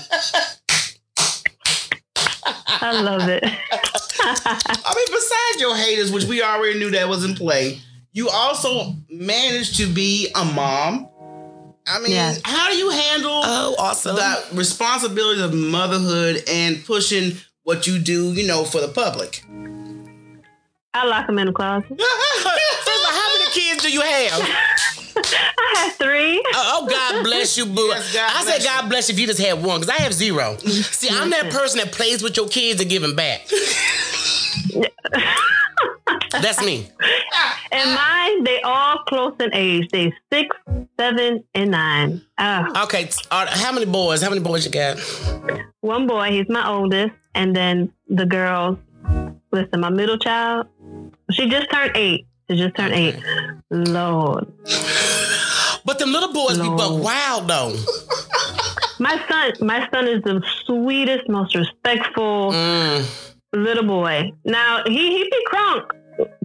I 2.81 2.93
love 3.03 3.29
it. 3.29 3.43
I 3.45 4.95
mean, 4.95 5.07
besides 5.11 5.61
your 5.61 5.77
haters, 5.77 6.13
which 6.13 6.25
we 6.25 6.43
already 6.43 6.79
knew 6.79 6.91
that 6.91 7.09
was 7.09 7.25
in 7.25 7.35
play, 7.35 7.81
you 8.13 8.29
also 8.29 8.95
managed 9.11 9.77
to 9.79 9.87
be 9.87 10.31
a 10.35 10.45
mom. 10.45 11.09
I 11.87 11.99
mean, 12.01 12.13
Yes. 12.13 12.41
how 12.45 12.71
do 12.71 12.77
you 12.77 12.89
handle 12.91 13.43
Oh, 13.45 13.75
awesome. 13.79 14.17
the 14.17 14.43
responsibilities 14.53 15.43
of 15.43 15.53
motherhood 15.53 16.43
and 16.49 16.85
pushing 16.85 17.39
what 17.63 17.87
you 17.87 17.99
do, 17.99 18.33
you 18.33 18.47
know, 18.47 18.65
for 18.65 18.81
the 18.81 18.89
public? 18.89 19.43
I 20.95 21.05
lock 21.07 21.27
them 21.27 21.39
in 21.39 21.47
the 21.47 21.53
closet. 21.53 21.89
First 21.89 22.47
of 22.47 23.05
all, 23.05 23.13
how 23.13 23.39
many 23.39 23.51
kids 23.51 23.83
do 23.83 23.91
you 23.93 24.01
have? 24.01 24.33
I 25.17 25.75
have 25.85 25.93
three. 25.97 26.43
Oh, 26.55 26.81
oh, 26.83 26.87
God 26.89 27.23
bless 27.25 27.57
you, 27.59 27.67
boo. 27.67 27.87
Yes, 27.89 28.13
God 28.15 28.31
I 28.33 28.43
bless 28.45 28.57
say 28.59 28.65
God 28.65 28.89
bless 28.89 29.09
you 29.09 29.15
if 29.15 29.21
you 29.21 29.27
just 29.27 29.41
had 29.41 29.63
one, 29.63 29.81
because 29.81 29.95
I 29.99 30.03
have 30.03 30.13
zero. 30.15 30.57
See, 30.59 31.09
I'm 31.11 31.31
that 31.31 31.51
person 31.53 31.79
that 31.81 31.93
plays 31.93 32.23
with 32.23 32.37
your 32.37 32.49
kids 32.49 32.81
and 32.81 32.89
give 32.89 33.03
them 33.03 33.15
back. 33.17 33.47
That's 36.41 36.65
me. 36.65 36.89
And 37.73 37.91
mine, 37.93 38.45
they 38.45 38.61
all 38.63 38.99
close 39.09 39.35
in 39.41 39.53
age. 39.53 39.89
They 39.91 40.13
six, 40.33 40.57
seven, 40.99 41.43
and 41.57 41.73
nine. 41.73 42.23
Uh, 42.39 42.83
Okay, 42.85 43.09
uh, 43.33 43.47
how 43.51 43.73
many 43.73 43.85
boys? 43.87 44.23
How 44.23 44.29
many 44.31 44.41
boys 44.41 44.65
you 44.65 44.71
got? 44.71 44.97
one 45.81 46.07
boy, 46.07 46.31
he's 46.31 46.49
my 46.49 46.69
oldest, 46.69 47.13
and 47.35 47.55
then 47.57 47.93
the 48.09 48.27
girls. 48.27 48.79
Listen, 49.51 49.81
my 49.81 49.91
middle 49.91 50.19
child, 50.19 50.69
she 51.33 51.49
just 51.49 51.69
turned 51.73 51.97
eight. 51.97 52.27
She 52.49 52.57
just 52.57 52.77
turned 52.77 52.95
eight. 52.95 53.17
Lord, 53.71 54.47
But 55.85 55.99
them 55.99 56.13
little 56.13 56.33
boys 56.33 56.57
be 56.59 56.69
buck 56.69 57.03
wild 57.03 57.49
though. 57.49 57.75
my 59.01 59.21
son, 59.29 59.53
my 59.67 59.89
son 59.93 60.07
is 60.07 60.23
the 60.23 60.41
sweetest, 60.65 61.29
most 61.29 61.57
respectful 61.57 62.53
Mm. 62.53 63.34
Little 63.57 63.85
boy. 63.85 64.33
Now 64.45 64.83
he 64.87 64.93
he 65.17 65.25
be 65.25 65.45
crunk, 65.53 65.91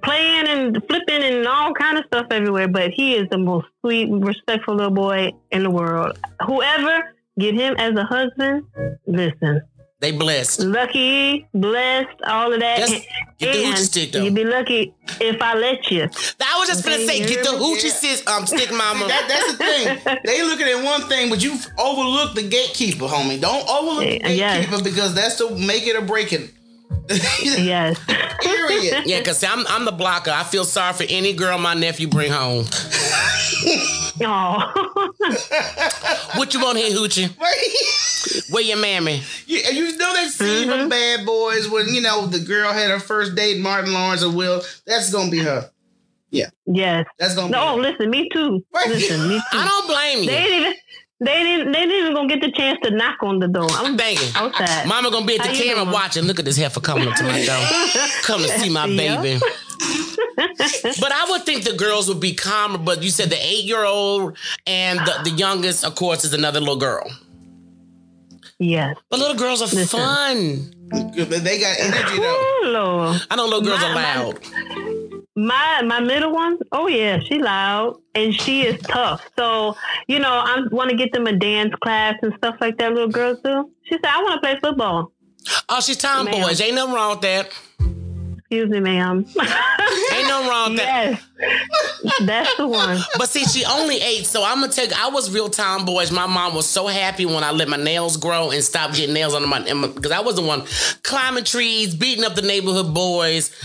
playing 0.03 0.47
and 0.47 0.83
flipping 0.87 1.23
and 1.23 1.45
all 1.47 1.73
kind 1.73 1.97
of 1.97 2.05
stuff 2.07 2.27
everywhere, 2.31 2.67
but 2.67 2.91
he 2.91 3.15
is 3.15 3.27
the 3.29 3.37
most 3.37 3.67
sweet, 3.81 4.09
respectful 4.11 4.75
little 4.75 4.91
boy 4.91 5.31
in 5.51 5.63
the 5.63 5.69
world. 5.69 6.17
Whoever 6.45 7.15
get 7.39 7.53
him 7.55 7.75
as 7.77 7.95
a 7.95 8.03
husband, 8.03 8.63
listen, 9.07 9.61
They 10.01 10.11
blessed. 10.11 10.61
lucky, 10.61 11.47
blessed, 11.53 12.07
all 12.27 12.51
of 12.53 12.59
that. 12.59 12.79
Just 12.79 13.05
get 13.37 13.53
the 13.53 13.63
and 13.63 13.73
hoochie 13.75 13.77
stick, 13.77 14.11
though. 14.11 14.23
you'd 14.23 14.35
be 14.35 14.43
lucky 14.43 14.93
if 15.21 15.41
I 15.41 15.53
let 15.55 15.89
you. 15.91 16.03
I 16.03 16.57
was 16.59 16.67
just 16.67 16.83
gonna 16.83 16.97
Okay, 16.97 17.05
say, 17.07 17.19
get 17.27 17.45
the 17.45 17.51
yeah. 17.53 17.59
hoochie 17.59 17.89
sis, 17.91 18.27
um, 18.27 18.45
stick 18.45 18.71
mama. 18.75 19.07
That, 19.07 19.25
that's 19.29 19.51
the 19.51 19.57
thing. 19.57 20.19
they 20.25 20.43
looking 20.43 20.67
at 20.67 20.83
one 20.83 21.01
thing, 21.03 21.29
but 21.29 21.41
you 21.43 21.57
overlook 21.77 22.35
the 22.35 22.43
gatekeeper, 22.43 23.05
homie. 23.05 23.39
Don't 23.39 23.67
overlook 23.69 24.03
the 24.03 24.19
Yeah, 24.19 24.27
yes. 24.29 24.57
gatekeeper 24.65 24.83
because 24.83 25.13
that's 25.13 25.37
the 25.37 25.49
make 25.51 25.87
it 25.87 25.95
or 25.95 26.01
break 26.01 26.33
it. 26.33 26.51
Yes. 27.09 27.99
Period. 28.41 29.03
Yeah, 29.05 29.21
cause 29.23 29.43
I'm 29.43 29.65
I'm 29.67 29.85
the 29.85 29.91
blocker. 29.91 30.31
I 30.31 30.43
feel 30.43 30.63
sorry 30.63 30.93
for 30.93 31.05
any 31.09 31.33
girl 31.33 31.57
my 31.57 31.73
nephew 31.73 32.07
bring 32.07 32.31
home. 32.31 32.65
Oh, 34.21 34.71
What 36.35 36.53
you 36.53 36.59
want 36.61 36.77
here, 36.77 36.91
hoochie? 36.91 37.29
Where 38.51 38.63
your 38.63 38.77
mammy? 38.77 39.21
you, 39.47 39.57
you 39.59 39.97
know 39.97 40.13
they 40.13 40.25
scene 40.27 40.67
Mm-hmm. 40.67 40.79
from 40.81 40.89
Bad 40.89 41.25
Boys 41.25 41.69
when 41.69 41.87
you 41.93 42.01
know 42.01 42.25
the 42.27 42.39
girl 42.39 42.71
had 42.73 42.89
her 42.91 42.99
first 42.99 43.35
date, 43.35 43.59
Martin 43.59 43.93
Lawrence 43.93 44.23
or 44.23 44.31
Will. 44.31 44.61
That's 44.85 45.11
gonna 45.11 45.31
be 45.31 45.39
her. 45.39 45.69
Yeah. 46.31 46.49
Yes. 46.67 47.05
That's 47.17 47.33
gonna 47.35 47.49
No, 47.49 47.77
be. 47.77 47.83
Her. 47.83 47.89
listen, 47.91 48.09
me 48.11 48.29
too. 48.29 48.63
Right. 48.73 48.87
Listen, 48.89 49.27
me 49.29 49.37
too. 49.37 49.43
I 49.57 49.65
don't 49.67 49.87
blame 49.87 50.19
you. 50.23 50.29
They 50.29 50.37
ain't 50.37 50.51
even. 50.61 50.73
They 51.21 51.43
didn't. 51.43 51.71
They 51.73 51.79
didn't 51.81 51.95
even 51.99 52.13
gonna 52.13 52.27
get 52.29 52.41
the 52.41 52.51
chance 52.51 52.79
to 52.83 52.91
knock 52.91 53.17
on 53.21 53.39
the 53.39 53.47
door. 53.49 53.67
I'm 53.71 53.87
I'm 53.87 53.97
thinking. 53.97 54.29
outside. 54.35 54.87
Mama 54.87 55.11
gonna 55.11 55.25
be 55.25 55.35
at 55.37 55.43
the 55.43 55.49
How 55.49 55.55
camera 55.75 55.91
watching. 55.93 56.23
Look 56.23 56.39
at 56.39 56.45
this 56.45 56.55
heifer 56.57 56.79
coming 56.79 57.07
up 57.09 57.15
to 57.15 57.23
my 57.23 57.43
door. 57.45 57.57
Come 58.23 58.41
to 58.41 58.47
see 58.59 58.69
my 58.69 58.87
baby. 58.87 59.39
but 60.37 61.11
I 61.11 61.27
would 61.29 61.43
think 61.45 61.63
the 61.65 61.73
girls 61.77 62.07
would 62.07 62.19
be 62.21 62.33
calmer. 62.33 62.77
But 62.77 63.03
you 63.03 63.09
said 63.09 63.29
the 63.29 63.37
eight 63.45 63.65
year 63.65 63.83
old 63.83 64.37
and 64.65 64.99
the, 64.99 65.19
the 65.25 65.31
youngest, 65.31 65.83
of 65.83 65.95
course, 65.95 66.23
is 66.23 66.33
another 66.33 66.59
little 66.61 66.77
girl. 66.77 67.09
yes. 68.59 68.95
But 69.09 69.19
little 69.19 69.35
girls 69.35 69.61
are 69.61 69.65
Listen. 69.75 69.99
fun. 69.99 70.73
They 71.15 71.59
got 71.59 71.79
energy 71.79 72.17
though. 72.17 72.23
Oh 72.23 72.61
Lord. 72.67 73.21
I 73.29 73.35
don't 73.35 73.49
know 73.49 73.57
little 73.57 73.61
girls 73.69 73.81
My- 73.81 73.89
are 73.91 73.95
loud. 73.95 74.39
My 74.43 74.78
my 75.45 75.81
my 75.83 75.99
middle 75.99 76.33
one, 76.33 76.57
oh 76.71 76.87
yeah, 76.87 77.19
she 77.19 77.39
loud 77.39 77.97
and 78.15 78.33
she 78.33 78.65
is 78.65 78.79
tough. 78.81 79.27
So 79.37 79.75
you 80.07 80.19
know, 80.19 80.31
I 80.31 80.61
want 80.71 80.89
to 80.89 80.95
get 80.95 81.13
them 81.13 81.27
a 81.27 81.33
dance 81.33 81.73
class 81.81 82.15
and 82.21 82.33
stuff 82.37 82.55
like 82.59 82.77
that. 82.77 82.93
Little 82.93 83.09
girls 83.09 83.39
do. 83.43 83.71
She 83.83 83.95
said, 83.95 84.05
"I 84.05 84.21
want 84.21 84.35
to 84.35 84.39
play 84.41 84.59
football." 84.61 85.11
Oh, 85.69 85.81
she's 85.81 85.97
tomboys. 85.97 86.61
Ain't 86.61 86.75
nothing 86.75 86.93
wrong 86.93 87.11
with 87.11 87.21
that. 87.21 87.51
Excuse 88.51 88.69
me, 88.71 88.79
ma'am. 88.79 89.25
Ain't 90.13 90.27
nothing 90.27 90.49
wrong 90.49 90.71
with 90.71 90.79
that. 90.79 91.21
that's 92.25 92.57
the 92.57 92.67
one. 92.67 92.99
But 93.17 93.29
see, 93.29 93.45
she 93.45 93.63
only 93.63 94.01
eight, 94.01 94.25
so 94.25 94.43
I'm 94.43 94.59
gonna 94.59 94.71
take. 94.71 94.91
I 94.91 95.07
was 95.09 95.31
real 95.31 95.49
tomboyish. 95.49 96.11
My 96.11 96.25
mom 96.25 96.55
was 96.55 96.67
so 96.67 96.87
happy 96.87 97.27
when 97.27 97.43
I 97.43 97.51
let 97.51 97.67
my 97.67 97.77
nails 97.77 98.17
grow 98.17 98.49
and 98.49 98.63
stopped 98.63 98.95
getting 98.95 99.13
nails 99.13 99.35
under 99.35 99.47
my 99.47 99.61
because 99.61 100.11
I 100.11 100.21
was 100.21 100.35
the 100.35 100.41
one 100.41 100.63
climbing 101.03 101.43
trees, 101.43 101.93
beating 101.93 102.23
up 102.23 102.33
the 102.33 102.41
neighborhood 102.41 102.91
boys. 102.91 103.55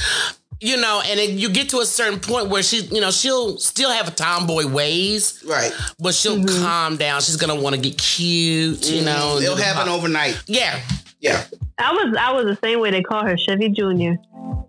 You 0.65 0.79
know, 0.79 1.03
and 1.05 1.19
then 1.21 1.37
you 1.37 1.51
get 1.51 1.69
to 1.71 1.81
a 1.81 1.85
certain 1.85 2.19
point 2.19 2.49
where 2.49 2.63
she, 2.63 2.79
you 2.85 3.03
know, 3.03 3.11
she'll 3.11 3.59
still 3.59 3.91
have 3.91 4.09
a 4.09 4.11
tomboy 4.11 4.67
ways, 4.67 5.45
Right. 5.47 5.71
but 5.99 6.15
she'll 6.15 6.39
mm-hmm. 6.39 6.65
calm 6.65 6.97
down. 6.97 7.21
She's 7.21 7.37
gonna 7.37 7.55
want 7.55 7.77
to 7.77 7.83
get 7.83 7.99
cute, 7.99 8.89
you 8.91 9.03
mm-hmm. 9.03 9.05
know. 9.05 9.37
It'll 9.37 9.57
do 9.57 9.61
the 9.61 9.63
happen 9.63 9.89
pop- 9.89 9.99
overnight. 9.99 10.43
Yeah, 10.47 10.81
Yeah. 11.21 11.45
I 11.77 11.93
was 11.93 12.17
I 12.19 12.33
was 12.33 12.47
the 12.47 12.57
same 12.65 12.81
way. 12.81 12.91
They 12.91 13.03
call 13.03 13.27
her 13.27 13.37
Chevy 13.37 13.69
Junior. 13.69 14.17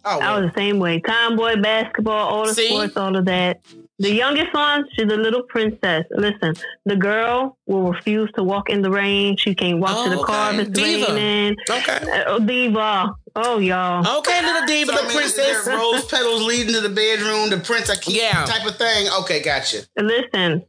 Oh, 0.03 0.19
I 0.19 0.37
was 0.37 0.51
the 0.51 0.59
same 0.59 0.79
way. 0.79 0.99
Tomboy, 0.99 1.61
basketball, 1.61 2.27
all 2.27 2.45
the 2.45 2.53
See? 2.53 2.67
sports, 2.67 2.97
all 2.97 3.15
of 3.15 3.23
that. 3.25 3.61
The 3.97 4.11
youngest 4.13 4.53
one, 4.53 4.85
she's 4.93 5.05
a 5.05 5.15
little 5.15 5.43
princess. 5.43 6.03
Listen, 6.11 6.53
the 6.85 6.97
girl 6.97 7.57
will 7.65 7.91
refuse 7.93 8.29
to 8.35 8.43
walk 8.43 8.69
in 8.69 8.81
the 8.81 8.91
rain. 8.91 9.37
She 9.37 9.55
can't 9.55 9.79
walk 9.79 10.03
to 10.03 10.09
the 10.09 10.19
Oh, 10.19 10.23
car 10.25 10.49
okay. 10.49 10.59
if 10.63 10.67
it's 10.67 10.77
Diva. 10.79 11.13
raining. 11.13 11.55
okay, 11.69 12.23
Uh, 12.27 12.39
diva. 12.39 13.15
Oh, 13.37 13.59
y'all. 13.59 14.17
okay, 14.19 14.41
little 14.45 14.65
diva, 14.67 14.91
So, 14.91 14.97
I 14.97 15.01
the 15.01 15.07
mean, 15.07 15.17
princess. 15.17 15.65
there 15.65 15.77
rose 15.77 16.05
petals 16.05 16.41
leading 16.43 16.73
to 16.73 16.81
the 16.81 16.89
bedroom, 16.89 17.49
the 17.49 17.57
prince 17.57 17.89
I 17.89 17.95
keep 17.95 18.17
Yeah. 18.17 18.43
type 18.45 18.65
of 18.65 18.75
thing. 18.77 19.07
Okay, 19.21 19.41
gotcha. 19.41 19.83
Listen, 19.97 20.63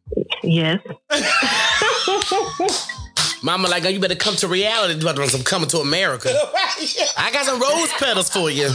yes. 0.45 0.79
Mama, 3.47 3.69
like, 3.69 3.85
oh, 3.85 3.89
you 3.89 4.01
better 4.01 4.17
come 4.17 4.35
to 4.37 4.49
reality. 4.49 4.95
I'm 5.09 5.45
coming 5.45 5.69
to 5.69 5.79
America. 5.79 6.31
I 7.17 7.31
got 7.33 7.47
some 7.47 7.61
rose 7.61 7.93
petals 7.93 8.29
for 8.29 8.51
you. 8.51 8.69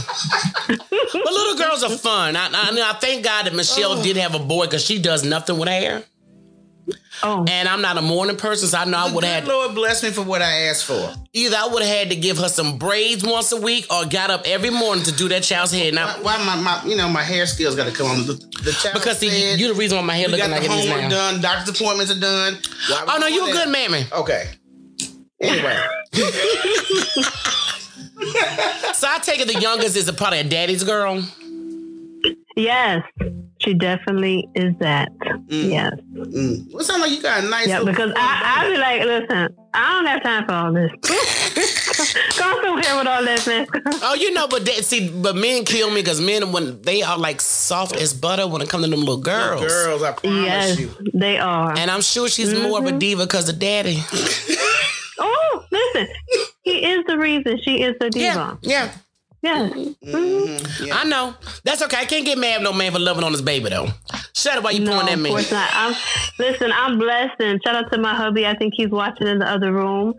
but 0.66 1.12
little 1.12 1.56
girls 1.58 1.82
are 1.82 1.90
fun. 1.90 2.36
I, 2.36 2.46
I, 2.46 2.90
I 2.90 2.92
thank 2.98 3.22
God 3.22 3.44
that 3.44 3.54
Michelle 3.54 3.98
Oh. 3.98 4.02
did 4.02 4.16
have 4.16 4.34
a 4.34 4.38
boy 4.38 4.64
because 4.64 4.82
she 4.82 4.98
does 4.98 5.24
nothing 5.24 5.58
with 5.58 5.68
hair. 5.68 6.04
Oh, 7.22 7.44
And 7.48 7.68
I'm 7.68 7.82
not 7.82 7.98
a 7.98 8.02
morning 8.02 8.36
person, 8.36 8.66
so 8.66 8.78
I 8.78 8.84
know 8.86 8.96
I 8.98 9.12
would 9.12 9.22
have 9.22 9.46
Lord 9.46 9.74
bless 9.76 10.02
me 10.02 10.10
for 10.10 10.22
what 10.22 10.40
I 10.42 10.62
asked 10.62 10.86
for. 10.86 11.14
either 11.34 11.56
I 11.56 11.68
would 11.68 11.82
have 11.82 11.96
had 11.98 12.08
to 12.10 12.16
give 12.16 12.38
her 12.38 12.48
some 12.48 12.78
braids 12.78 13.22
once 13.22 13.52
a 13.52 13.60
week 13.60 13.86
or 13.92 14.06
got 14.06 14.30
up 14.30 14.42
every 14.46 14.70
morning 14.70 15.04
to 15.04 15.12
do 15.12 15.28
that 15.28 15.42
child's 15.44 15.70
hair. 15.72 15.92
Now, 15.92 16.16
Why 16.22 16.42
my, 16.44 16.56
my 16.56 16.82
you 16.84 16.96
know 16.96 17.08
my 17.10 17.22
hair 17.22 17.46
skills 17.46 17.76
got 17.76 17.84
to 17.88 17.92
come 17.92 18.06
on 18.10 18.26
the, 18.26 18.32
the 18.64 18.72
child 18.72 18.94
because 18.94 19.18
see, 19.18 19.28
fed, 19.28 19.60
you 19.60 19.68
the 19.68 19.74
reason 19.74 19.98
why 19.98 20.02
my 20.04 20.16
hair 20.16 20.28
looking 20.28 20.46
got 20.46 20.50
like 20.50 20.62
the 20.68 20.74
it 20.74 20.78
is 20.78 20.86
now. 20.88 21.08
done, 21.10 21.40
doctor's 21.42 21.78
appointments 21.80 22.10
are 22.10 22.18
done. 22.18 22.54
Why 22.88 23.04
Oh 23.06 23.18
no, 23.18 23.26
you 23.28 23.46
a 23.48 23.52
good 23.52 23.68
mammy. 23.68 24.04
Okay. 24.10 24.48
Anyway, 25.42 25.76
So 28.94 29.08
I 29.08 29.18
take 29.20 29.40
it 29.40 29.48
the 29.48 29.60
youngest 29.60 29.96
is 29.96 30.08
a 30.08 30.12
probably 30.12 30.38
a 30.38 30.44
daddy's 30.44 30.84
girl. 30.84 31.24
yes. 32.56 33.02
She 33.58 33.74
definitely 33.74 34.48
is 34.56 34.74
that. 34.80 35.10
Yes. 35.46 35.92
mm. 36.12 36.72
well, 36.72 36.82
sounds 36.82 37.00
like 37.00 37.12
you 37.12 37.22
got 37.22 37.44
a 37.44 37.48
nice. 37.48 37.68
Yeah, 37.68 37.84
because 37.84 38.12
I, 38.16 38.64
I 38.66 38.70
be 38.70 38.76
like, 38.76 39.02
listen, 39.02 39.56
I 39.72 39.92
don't 39.92 40.06
have 40.06 40.22
time 40.22 40.46
for 40.46 40.52
all 40.52 40.72
this. 40.72 40.90
Go 42.38 42.62
somewhere 42.62 42.96
with 42.96 43.06
all 43.06 43.24
this, 43.24 43.46
mess. 43.46 43.68
Oh, 44.02 44.14
you 44.14 44.32
know, 44.32 44.48
but 44.48 44.64
that, 44.64 44.84
see, 44.84 45.08
but 45.10 45.36
men 45.36 45.64
kill 45.64 45.90
me 45.90 46.00
because 46.02 46.20
men 46.20 46.50
when 46.50 46.82
they 46.82 47.02
are 47.02 47.16
like 47.16 47.40
soft 47.40 47.94
as 47.94 48.12
butter 48.12 48.48
when 48.48 48.62
it 48.62 48.68
comes 48.68 48.84
to 48.84 48.90
them 48.90 49.00
little 49.00 49.18
girls. 49.18 49.60
girls, 49.60 50.02
I 50.02 50.12
promise 50.12 50.44
yes, 50.44 50.80
you. 50.80 50.90
they 51.14 51.38
are. 51.38 51.76
And 51.78 51.88
I'm 51.88 52.02
sure 52.02 52.28
she's 52.28 52.52
more 52.52 52.80
of 52.80 52.86
a 52.86 52.92
diva 52.92 53.26
because 53.26 53.48
of 53.48 53.60
daddy. 53.60 54.02
oh, 55.18 55.64
listen, 55.70 56.08
he 56.62 56.84
is 56.84 57.04
the 57.06 57.18
reason 57.18 57.58
she 57.62 57.82
is 57.82 57.94
the 58.00 58.10
diva. 58.10 58.58
Yeah, 58.62 58.84
yeah. 58.84 58.92
Yes. 59.42 59.72
Mm-hmm. 59.72 60.92
I 60.92 61.02
know. 61.02 61.34
That's 61.64 61.82
okay. 61.82 61.96
I 61.96 62.04
can't 62.04 62.24
get 62.24 62.38
mad 62.38 62.58
at 62.58 62.62
no 62.62 62.72
man 62.72 62.92
for 62.92 63.00
loving 63.00 63.24
on 63.24 63.32
his 63.32 63.42
baby 63.42 63.70
though. 63.70 63.88
Shut 64.34 64.56
up 64.56 64.62
while 64.62 64.72
you 64.72 64.84
No, 64.84 65.00
pointing 65.00 65.14
at 65.14 65.18
of 65.18 65.26
course 65.26 65.50
not. 65.50 65.68
I'm, 65.72 65.94
listen, 66.38 66.70
I'm 66.72 66.96
blessed, 66.98 67.40
and 67.40 67.60
shout 67.64 67.74
out 67.74 67.90
to 67.90 67.98
my 67.98 68.14
hubby. 68.14 68.46
I 68.46 68.54
think 68.56 68.74
he's 68.76 68.90
watching 68.90 69.26
in 69.26 69.40
the 69.40 69.48
other 69.48 69.72
room. 69.72 70.14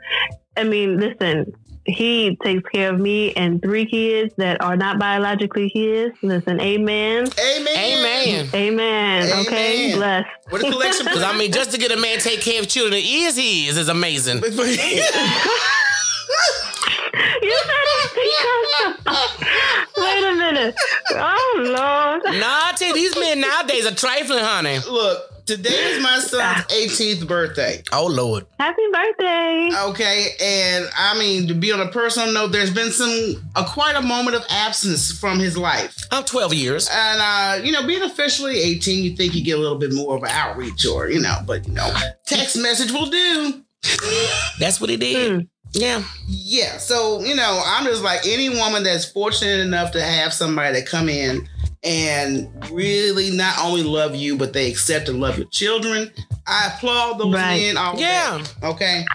I 0.58 0.66
mean, 0.66 1.00
listen, 1.00 1.54
he 1.86 2.38
takes 2.44 2.68
care 2.70 2.94
of 2.94 3.00
me 3.00 3.34
and 3.34 3.62
three 3.62 3.86
kids 3.86 4.34
that 4.38 4.62
are 4.64 4.78
not 4.78 5.00
biologically 5.00 5.70
his. 5.74 6.12
Listen, 6.22 6.62
amen, 6.62 7.28
Amen. 7.40 7.68
Amen. 7.78 8.50
amen. 8.54 9.46
Okay, 9.46 9.86
Amen. 9.88 9.98
blessed. 9.98 10.30
With 10.52 10.64
a 10.64 10.72
collection. 10.72 11.06
Because 11.06 11.24
I 11.24 11.38
mean, 11.38 11.52
just 11.52 11.72
to 11.72 11.78
get 11.78 11.92
a 11.92 11.98
man 11.98 12.20
take 12.20 12.42
care 12.42 12.60
of 12.62 12.68
children 12.68 13.02
is 13.04 13.36
his 13.36 13.78
is 13.78 13.90
amazing. 13.90 14.42
You 17.42 17.58
said 17.60 17.88
it 17.88 18.12
because. 19.06 19.24
Wait 19.98 20.24
a 20.24 20.36
minute. 20.36 20.76
Oh 21.12 21.54
Lord. 21.58 22.40
Nah, 22.40 22.48
I 22.48 22.74
tell 22.76 22.88
you, 22.90 22.94
these 22.94 23.16
men 23.20 23.42
nowadays 23.42 23.86
are 23.86 23.94
trifling, 23.94 24.44
honey. 24.44 24.80
Look, 24.90 25.33
today 25.46 25.70
is 25.70 26.04
my 26.04 26.20
son's 26.20 26.64
18th 26.66 27.28
birthday. 27.28 27.84
Oh 27.92 28.08
Lord. 28.08 28.46
Happy 28.60 28.82
birthday. 28.92 29.70
Okay, 29.90 30.30
and 30.42 30.90
I 30.96 31.18
mean 31.20 31.48
to 31.48 31.54
be 31.54 31.72
on 31.72 31.80
a 31.80 31.88
personal 31.92 32.32
note, 32.32 32.52
there's 32.52 32.74
been 32.74 32.92
some 32.92 33.44
a 33.56 33.64
quite 33.64 33.96
a 33.96 34.02
moment 34.02 34.36
of 34.36 34.44
absence 34.50 35.12
from 35.12 35.40
his 35.40 35.58
life. 35.58 35.96
I'm 36.12 36.24
12 36.24 36.54
years. 36.54 36.90
And 36.92 37.22
uh, 37.22 37.64
you 37.66 37.72
know, 37.72 37.86
being 37.86 38.04
officially 38.04 38.58
18, 38.58 39.04
you 39.04 39.16
think 39.16 39.36
you 39.36 39.44
get 39.44 39.58
a 39.58 39.62
little 39.62 39.78
bit 39.78 39.94
more 39.94 40.16
of 40.16 40.24
an 40.24 40.30
outreach 40.32 40.86
or, 40.86 41.10
you 41.10 41.20
know, 41.20 41.38
but 41.46 41.68
you 41.68 41.74
know, 41.74 41.92
text 42.26 42.58
message 42.58 42.92
will 42.92 43.10
do. 43.10 43.64
That's 44.60 44.80
what 44.80 44.90
he 44.90 44.98
did. 44.98 45.48
Yeah. 45.74 46.04
Yeah. 46.28 46.78
So, 46.78 47.22
you 47.22 47.36
know, 47.36 47.62
I'm 47.66 47.86
just 47.86 48.04
like 48.04 48.22
any 48.26 48.50
woman 48.50 48.84
that's 48.84 49.06
fortunate 49.06 49.60
enough 49.60 49.92
to 49.94 50.02
have 50.02 50.32
somebody 50.32 50.80
that 50.80 50.88
come 50.88 51.10
in 51.10 51.50
and 51.84 52.50
really 52.72 53.32
not 53.32 53.60
only 53.60 53.84
love 53.84 54.16
you, 54.16 54.38
but 54.38 54.54
they 54.54 54.70
accept 54.70 55.10
and 55.10 55.20
love 55.20 55.38
your 55.38 55.48
children. 55.48 56.12
I 56.48 56.68
applaud 56.76 57.20
those 57.20 57.34
Right. 57.34 57.62
men 57.62 57.78
all 57.78 58.00
Yeah. 58.00 58.38
day. 58.62 58.68
Okay. 58.68 59.06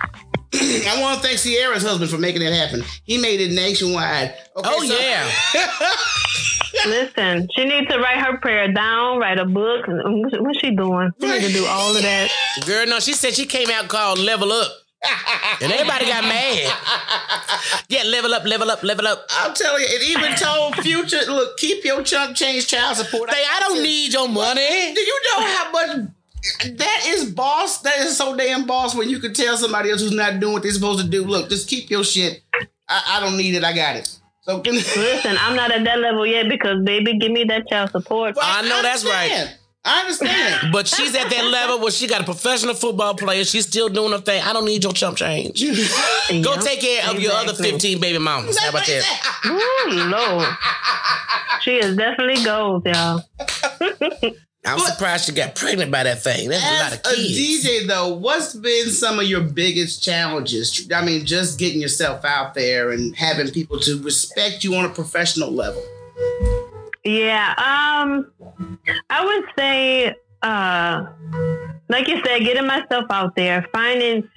I 0.54 0.98
want 1.00 1.20
to 1.20 1.26
thank 1.28 1.38
Ciara's 1.40 1.82
husband 1.82 2.10
for 2.10 2.16
making 2.18 2.40
that 2.42 2.52
happen. 2.54 2.82
He 3.04 3.18
made 3.18 3.40
it 3.40 3.52
nationwide. 3.52 4.34
Okay, 4.56 4.68
Oh 4.72 4.82
so- 4.86 4.98
yeah. 4.98 5.30
Listen, 6.86 7.48
she 7.56 7.64
needs 7.64 7.88
to 7.88 7.98
write 7.98 8.18
her 8.24 8.38
prayer 8.38 8.72
down, 8.72 9.18
write 9.18 9.38
a 9.38 9.44
book. 9.44 9.84
What's 9.88 10.60
she 10.60 10.70
doing? 10.74 11.10
She 11.20 11.26
needs 11.26 11.46
to 11.48 11.52
do 11.52 11.66
all 11.66 11.94
of 11.96 12.02
that. 12.02 12.30
Girl, 12.66 12.86
no, 12.86 13.00
she 13.00 13.12
said 13.14 13.34
she 13.34 13.46
came 13.46 13.68
out 13.70 13.88
called 13.88 14.18
Level 14.18 14.52
Up. 14.52 14.70
And 15.60 15.72
everybody 15.72 16.06
got 16.06 16.24
mad. 16.24 16.72
Yeah, 17.88 18.02
level 18.04 18.34
up, 18.34 18.44
level 18.44 18.70
up, 18.70 18.82
level 18.82 19.06
up. 19.06 19.26
I'm 19.30 19.54
telling 19.54 19.82
you, 19.82 19.88
it 19.88 20.02
even 20.10 20.34
told 20.36 20.76
Future, 20.76 21.20
look, 21.26 21.56
keep 21.56 21.84
your 21.84 22.02
chunk 22.02 22.36
change 22.36 22.66
child 22.66 22.96
support. 22.96 23.30
Say, 23.30 23.42
I 23.50 23.60
don't 23.60 23.82
need 23.82 24.12
your 24.12 24.28
money. 24.28 24.94
Do 24.94 25.00
you 25.00 25.20
know 25.24 25.46
how 25.46 25.70
much 25.72 26.08
that 26.76 27.04
is 27.06 27.30
boss? 27.32 27.80
That 27.82 27.98
is 28.00 28.16
so 28.16 28.36
damn 28.36 28.66
boss 28.66 28.94
when 28.94 29.08
you 29.08 29.18
can 29.18 29.32
tell 29.32 29.56
somebody 29.56 29.90
else 29.90 30.00
who's 30.00 30.12
not 30.12 30.38
doing 30.40 30.52
what 30.54 30.62
they're 30.62 30.72
supposed 30.72 31.00
to 31.04 31.08
do. 31.08 31.24
Look, 31.24 31.48
just 31.48 31.68
keep 31.68 31.90
your 31.90 32.04
shit. 32.04 32.42
I, 32.88 33.16
I 33.16 33.20
don't 33.20 33.36
need 33.36 33.54
it. 33.54 33.64
I 33.64 33.72
got 33.72 33.96
it. 33.96 34.08
So 34.42 34.60
can, 34.60 34.74
Listen, 34.74 35.36
I'm 35.38 35.56
not 35.56 35.70
at 35.70 35.84
that 35.84 35.98
level 35.98 36.26
yet 36.26 36.48
because 36.48 36.82
baby, 36.84 37.18
give 37.18 37.32
me 37.32 37.44
that 37.44 37.68
child 37.68 37.90
support. 37.90 38.36
I 38.40 38.62
know 38.62 38.82
that's 38.82 39.04
right. 39.04 39.56
Understand. 40.02 40.30
I 40.30 40.40
understand. 40.40 40.72
But 40.72 40.86
she's 40.88 41.14
at 41.14 41.30
that 41.30 41.44
level 41.46 41.80
where 41.80 41.90
she 41.90 42.06
got 42.06 42.20
a 42.20 42.24
professional 42.24 42.74
football 42.74 43.14
player. 43.14 43.44
She's 43.44 43.66
still 43.66 43.88
doing 43.88 44.12
her 44.12 44.18
thing. 44.18 44.42
I 44.42 44.52
don't 44.52 44.64
need 44.64 44.82
your 44.84 44.92
chump 44.92 45.16
change. 45.16 45.60
Go 45.62 45.74
Yeah. 46.30 46.56
take 46.60 46.80
care 46.80 47.10
of 47.10 47.20
your 47.20 47.32
other 47.32 47.54
15 47.54 48.00
baby 48.00 48.18
mamas. 48.18 48.58
How 48.58 48.70
about 48.70 48.86
that? 48.86 49.40
Ooh, 49.46 50.04
Lord. 50.10 50.48
She 51.62 51.72
is 51.72 51.96
definitely 51.96 52.42
gold, 52.44 52.86
y'all. 52.86 53.22
I'm 54.66 54.76
But- 54.78 54.86
surprised 54.92 55.28
you 55.28 55.34
got 55.34 55.54
pregnant 55.54 55.90
by 55.90 56.02
that 56.02 56.22
thing. 56.22 56.48
That's 56.50 56.62
a 56.64 56.66
lot 56.82 56.92
As 56.92 57.18
of 57.18 57.18
a. 57.18 57.22
DJ 57.32 57.86
though, 57.86 58.08
what's 58.08 58.54
been 58.54 58.90
some 58.90 59.18
of 59.18 59.26
your 59.26 59.40
biggest 59.40 60.02
challenges? 60.02 60.86
I 60.94 61.04
mean, 61.04 61.24
just 61.24 61.58
getting 61.58 61.80
yourself 61.80 62.24
out 62.24 62.54
there 62.54 62.90
and 62.90 63.16
having 63.16 63.50
people 63.50 63.78
to 63.80 64.02
respect 64.02 64.64
you 64.64 64.74
on 64.74 64.84
a 64.84 64.90
professional 64.90 65.50
level. 65.50 65.82
Yeah, 67.08 67.54
um, 67.56 68.30
I 69.08 69.24
would 69.24 69.44
say, 69.56 70.14
uh, 70.42 71.06
like 71.88 72.06
you 72.06 72.22
said, 72.22 72.40
getting 72.40 72.66
myself 72.66 73.06
out 73.08 73.34
there, 73.34 73.66
finding 73.72 74.28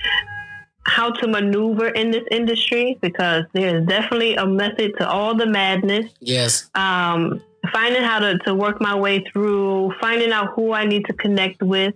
how 0.84 1.12
to 1.12 1.28
maneuver 1.28 1.90
in 1.90 2.12
this 2.12 2.24
industry 2.32 2.98
because 3.02 3.44
there's 3.52 3.86
definitely 3.86 4.36
a 4.36 4.46
method 4.46 4.94
to 5.00 5.10
all 5.10 5.36
the 5.36 5.46
madness. 5.46 6.12
yes. 6.22 6.70
Um, 6.74 7.44
finding 7.74 8.04
how 8.04 8.20
to, 8.20 8.38
to 8.40 8.56
work 8.56 8.82
my 8.82 8.96
way 8.96 9.20
through, 9.32 9.94
finding 10.00 10.32
out 10.32 10.54
who 10.56 10.72
I 10.72 10.86
need 10.86 11.06
to 11.08 11.14
connect 11.14 11.62
with. 11.62 11.94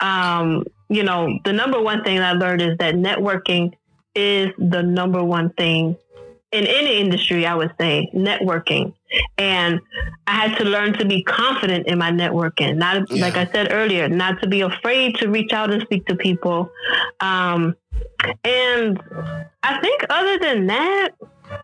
Um, 0.00 0.64
you 0.88 1.04
know, 1.04 1.38
the 1.44 1.52
number 1.52 1.80
one 1.80 2.02
thing 2.02 2.18
I 2.18 2.32
learned 2.32 2.62
is 2.62 2.76
that 2.78 2.96
networking 2.96 3.74
is 4.16 4.48
the 4.58 4.82
number 4.82 5.22
one 5.22 5.50
thing 5.50 5.96
in 6.52 6.66
any 6.66 6.98
industry, 6.98 7.46
I 7.46 7.54
would 7.54 7.72
say, 7.80 8.10
networking. 8.14 8.92
And 9.38 9.80
I 10.26 10.32
had 10.32 10.58
to 10.58 10.64
learn 10.64 10.94
to 10.94 11.04
be 11.04 11.22
confident 11.22 11.86
in 11.86 11.98
my 11.98 12.10
networking. 12.10 12.76
Not 12.76 13.10
Yeah. 13.10 13.22
like 13.22 13.36
I 13.36 13.48
said 13.52 13.68
earlier, 13.72 14.08
not 14.08 14.40
to 14.42 14.48
be 14.48 14.60
afraid 14.60 15.16
to 15.16 15.28
reach 15.28 15.52
out 15.52 15.70
and 15.72 15.82
speak 15.82 16.06
to 16.06 16.16
people. 16.16 16.70
Um, 17.20 17.76
and 18.44 19.00
I 19.62 19.80
think 19.80 20.04
other 20.10 20.38
than 20.38 20.66
that, 20.66 21.10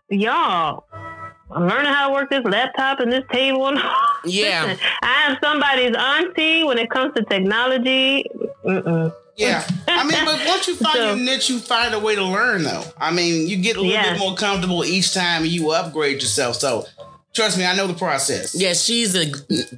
y'all, 0.09 0.85
I'm 1.51 1.67
learning 1.67 1.91
how 1.93 2.07
to 2.09 2.13
work 2.13 2.29
this 2.29 2.43
laptop 2.43 2.99
and 2.99 3.11
this 3.11 3.23
table. 3.31 3.73
Yeah. 4.25 4.65
Listen, 4.65 4.85
I 5.03 5.27
am 5.29 5.37
somebody's 5.41 5.95
auntie 5.95 6.63
when 6.63 6.77
it 6.79 6.89
comes 6.89 7.13
to 7.15 7.23
technology. 7.23 8.25
Mm-mm. 8.65 9.13
Yeah, 9.37 9.65
I 9.87 10.03
mean, 10.03 10.25
but 10.25 10.41
once 10.47 10.67
you 10.67 10.75
find 10.83 10.95
So- 10.97 11.05
your 11.13 11.15
niche, 11.15 11.49
you 11.49 11.59
find 11.59 11.93
a 11.93 11.99
way 11.99 12.15
to 12.15 12.23
learn. 12.25 12.63
Though, 12.63 12.83
I 12.99 13.11
mean, 13.11 13.47
you 13.47 13.55
get 13.57 13.77
a 13.77 13.79
little 13.79 13.93
Yes. 13.93 14.09
bit 14.13 14.19
more 14.19 14.35
comfortable 14.35 14.83
each 14.83 15.13
time 15.13 15.45
you 15.45 15.69
upgrade 15.71 16.15
yourself. 16.15 16.55
So, 16.57 16.87
trust 17.33 17.57
me, 17.57 17.65
I 17.65 17.75
know 17.75 17.85
the 17.87 17.93
process. 17.93 18.55
Yeah, 18.55 18.73
she's 18.73 19.15
a 19.15 19.27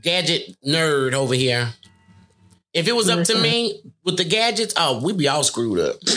gadget 0.01 0.55
nerd 0.65 1.13
over 1.13 1.34
here. 1.36 1.74
If 2.74 2.88
it 2.88 2.95
was 2.95 3.09
up 3.09 3.26
to 3.26 3.38
me 3.39 3.82
with 4.05 4.15
the 4.17 4.24
gadgets, 4.26 4.74
oh, 4.78 5.03
we'd 5.03 5.17
be 5.17 5.28
all 5.28 5.43
screwed 5.43 5.80
up. 5.80 5.97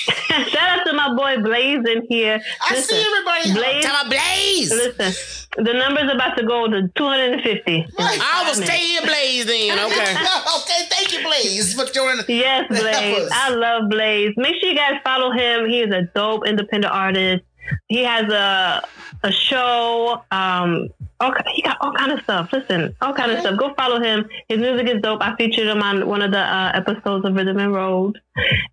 Shout 0.48 0.78
out 0.78 0.86
to 0.86 0.92
my 0.92 1.14
boy 1.14 1.42
Blaze 1.42 1.84
in 1.86 2.06
here. 2.08 2.40
I 2.60 2.74
Listen, 2.74 2.96
see 2.96 3.04
everybody. 3.04 3.52
Blaze, 3.52 3.84
Time 3.84 4.08
Blaze. 4.08 4.70
listen, 4.70 5.64
the 5.64 5.72
number's 5.72 6.12
about 6.12 6.36
to 6.36 6.46
go 6.46 6.68
to 6.68 6.88
250. 6.94 7.86
I 7.98 8.44
will 8.46 8.54
stay 8.54 8.78
here, 8.78 9.02
Blaze. 9.02 9.46
Then 9.46 9.78
okay. 9.78 10.12
okay, 10.56 10.86
thank 10.88 11.12
you, 11.12 11.22
Blaze, 11.22 11.74
for 11.74 11.84
joining. 11.92 12.24
Yes, 12.28 12.68
Blaze. 12.68 13.28
I 13.32 13.50
love 13.50 13.90
Blaze. 13.90 14.34
Make 14.36 14.56
sure 14.60 14.70
you 14.70 14.76
guys 14.76 15.00
follow 15.04 15.32
him. 15.32 15.68
He 15.68 15.80
is 15.80 15.92
a 15.92 16.02
dope 16.14 16.46
independent 16.46 16.92
artist. 16.92 17.44
He 17.88 18.02
has 18.04 18.32
a 18.32 18.82
a 19.22 19.32
show. 19.32 20.22
Um, 20.30 20.88
all, 21.20 21.32
he 21.54 21.62
got 21.62 21.76
all 21.80 21.92
kind 21.92 22.12
of 22.12 22.20
stuff. 22.24 22.50
Listen, 22.52 22.96
all 23.00 23.12
kind 23.12 23.30
of 23.30 23.40
stuff. 23.40 23.58
Go 23.58 23.74
follow 23.74 24.00
him. 24.00 24.28
His 24.48 24.58
music 24.58 24.88
is 24.88 25.02
dope. 25.02 25.20
I 25.22 25.36
featured 25.36 25.66
him 25.68 25.82
on 25.82 26.06
one 26.06 26.22
of 26.22 26.30
the 26.32 26.38
uh, 26.40 26.72
episodes 26.74 27.24
of 27.24 27.34
Rhythm 27.34 27.58
and 27.58 27.72
Road, 27.74 28.20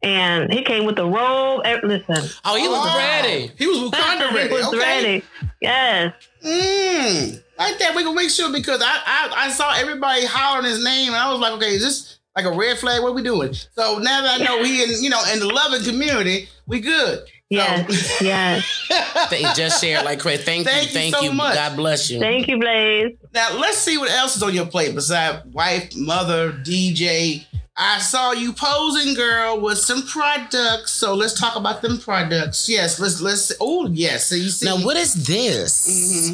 and 0.02 0.52
he 0.52 0.64
came 0.64 0.86
with 0.86 0.95
the 0.95 1.06
robe. 1.06 1.62
Listen, 1.84 2.30
Oh, 2.45 2.56
he 2.56 2.68
was 2.68 2.78
Wow. 2.86 2.98
ready. 2.98 3.52
He 3.58 3.68
was 3.68 3.78
Wakanda 3.91 4.30
he 4.30 4.36
ready. 4.36 4.54
was 4.54 4.66
okay. 4.68 4.78
ready. 4.78 5.24
Yes. 5.62 6.14
Mm, 6.43 7.43
like 7.58 7.80
that. 7.80 7.93
We 7.95 8.04
can 8.04 8.16
make 8.16 8.30
sure 8.30 8.52
because 8.52 8.82
I, 8.82 9.02
I 9.06 9.34
I 9.48 9.50
saw 9.52 9.74
everybody 9.76 10.26
hollering 10.26 10.66
his 10.66 10.84
name 10.84 11.08
and 11.10 11.18
I 11.18 11.32
was 11.32 11.39
like, 11.39 11.54
okay, 11.54 11.76
is 11.76 11.82
this 11.82 12.20
like 12.36 12.45
a 12.45 12.52
red 12.56 12.78
flag? 12.78 13.02
What 13.02 13.10
are 13.10 13.14
we 13.14 13.24
doing? 13.24 13.54
So 13.54 13.98
now 14.00 14.22
that 14.22 14.39
I 14.39 14.43
know 14.43 14.64
he 14.64 14.84
in 14.84 15.04
you 15.04 15.10
know 15.10 15.22
in 15.34 15.39
the 15.39 15.48
loving 15.48 15.84
community, 15.84 16.48
we 16.68 16.80
good. 16.80 17.20
Yes, 17.50 18.22
yes. 18.22 18.84
They 19.30 19.41
just 19.56 19.82
shared 19.82 20.06
like 20.06 20.20
crazy. 20.20 20.43
Thank, 20.43 20.66
Thank 20.68 20.82
you, 20.84 20.88
you 20.88 20.93
thank 20.93 21.16
so 21.16 21.22
you. 21.24 21.32
much. 21.34 21.56
God 21.56 21.76
bless 21.76 22.10
you. 22.10 22.20
Thank 22.20 22.48
you, 22.48 22.60
Blaze. 22.60 23.14
Now 23.34 23.58
let's 23.58 23.78
see 23.78 23.98
what 23.98 24.10
else 24.12 24.36
is 24.36 24.43
on 24.43 24.54
your 24.54 24.66
plate 24.66 24.93
besides 24.95 25.45
wife, 25.48 25.95
mother, 25.95 26.52
DJ. 26.52 27.45
I 27.76 28.00
saw 28.00 28.32
you 28.32 28.54
posing, 28.54 29.14
girl, 29.14 29.60
with 29.62 29.78
some 29.78 30.02
products. 30.04 30.91
So 30.91 31.14
let's 31.14 31.39
talk 31.39 31.56
about 31.56 31.82
them 31.82 32.00
products. 32.00 32.68
Yes, 32.68 33.00
let's 33.00 33.22
let's. 33.22 33.52
Oh 33.62 33.88
yes, 33.88 34.28
so 34.28 34.36
you 34.36 34.50
see. 34.50 34.66
now, 34.66 34.78
what 34.84 34.98
is 34.98 35.14
this? 35.26 35.88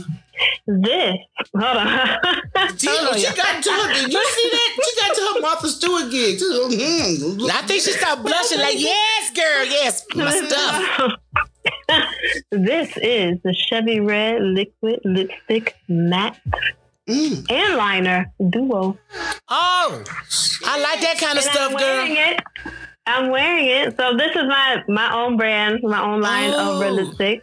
Mhm. 0.04 0.23
This. 0.68 1.16
Hold 1.56 1.78
on. 1.78 2.18
She, 2.78 2.88
Hold 2.90 3.16
she 3.18 3.24
y'all. 3.26 3.36
got 3.36 3.64
to 3.64 3.72
her. 3.72 3.94
Did 3.94 4.14
you 4.14 4.26
see 4.26 4.50
that? 4.52 4.78
She 4.84 4.96
got 5.02 5.16
to 5.16 5.22
her 5.34 5.42
Martha 5.42 5.68
Stewart 5.70 6.10
gig. 6.12 6.40
too. 6.40 6.68
Mhm. 6.72 7.50
I 7.52 7.62
think 7.64 7.82
she 7.82 7.92
started 7.92 8.24
blushing 8.24 8.60
like, 8.60 8.80
yes, 8.80 9.32
girl, 9.32 9.66
yes, 9.66 10.06
my 10.16 10.32
stuff. 10.48 11.12
this 12.52 12.96
is 12.98 13.38
the 13.44 13.54
Chevy 13.54 14.00
Red 14.00 14.42
Liquid 14.42 15.00
Lipstick 15.04 15.76
Matte 15.88 16.40
Mm. 17.10 17.52
and 17.52 17.76
Liner 17.76 18.32
Duo. 18.50 18.98
Oh, 19.50 20.04
I 20.66 20.80
like 20.80 21.02
that 21.02 21.18
kind 21.20 21.38
of 21.38 21.44
And 21.44 21.52
stuff, 21.54 21.72
I'm 21.72 21.78
girl. 21.78 21.80
wearing 21.98 22.16
it. 22.16 22.40
I'm 23.06 23.30
wearing 23.30 23.66
it. 23.68 23.98
So 23.98 24.16
this 24.16 24.34
is 24.34 24.44
my 24.48 24.82
my 24.88 25.14
own 25.14 25.36
brand, 25.36 25.80
my 25.84 26.02
own 26.02 26.22
line 26.22 26.52
of 26.54 26.80
red 26.80 26.92
Oh. 26.92 26.94
lipstick. 26.94 27.42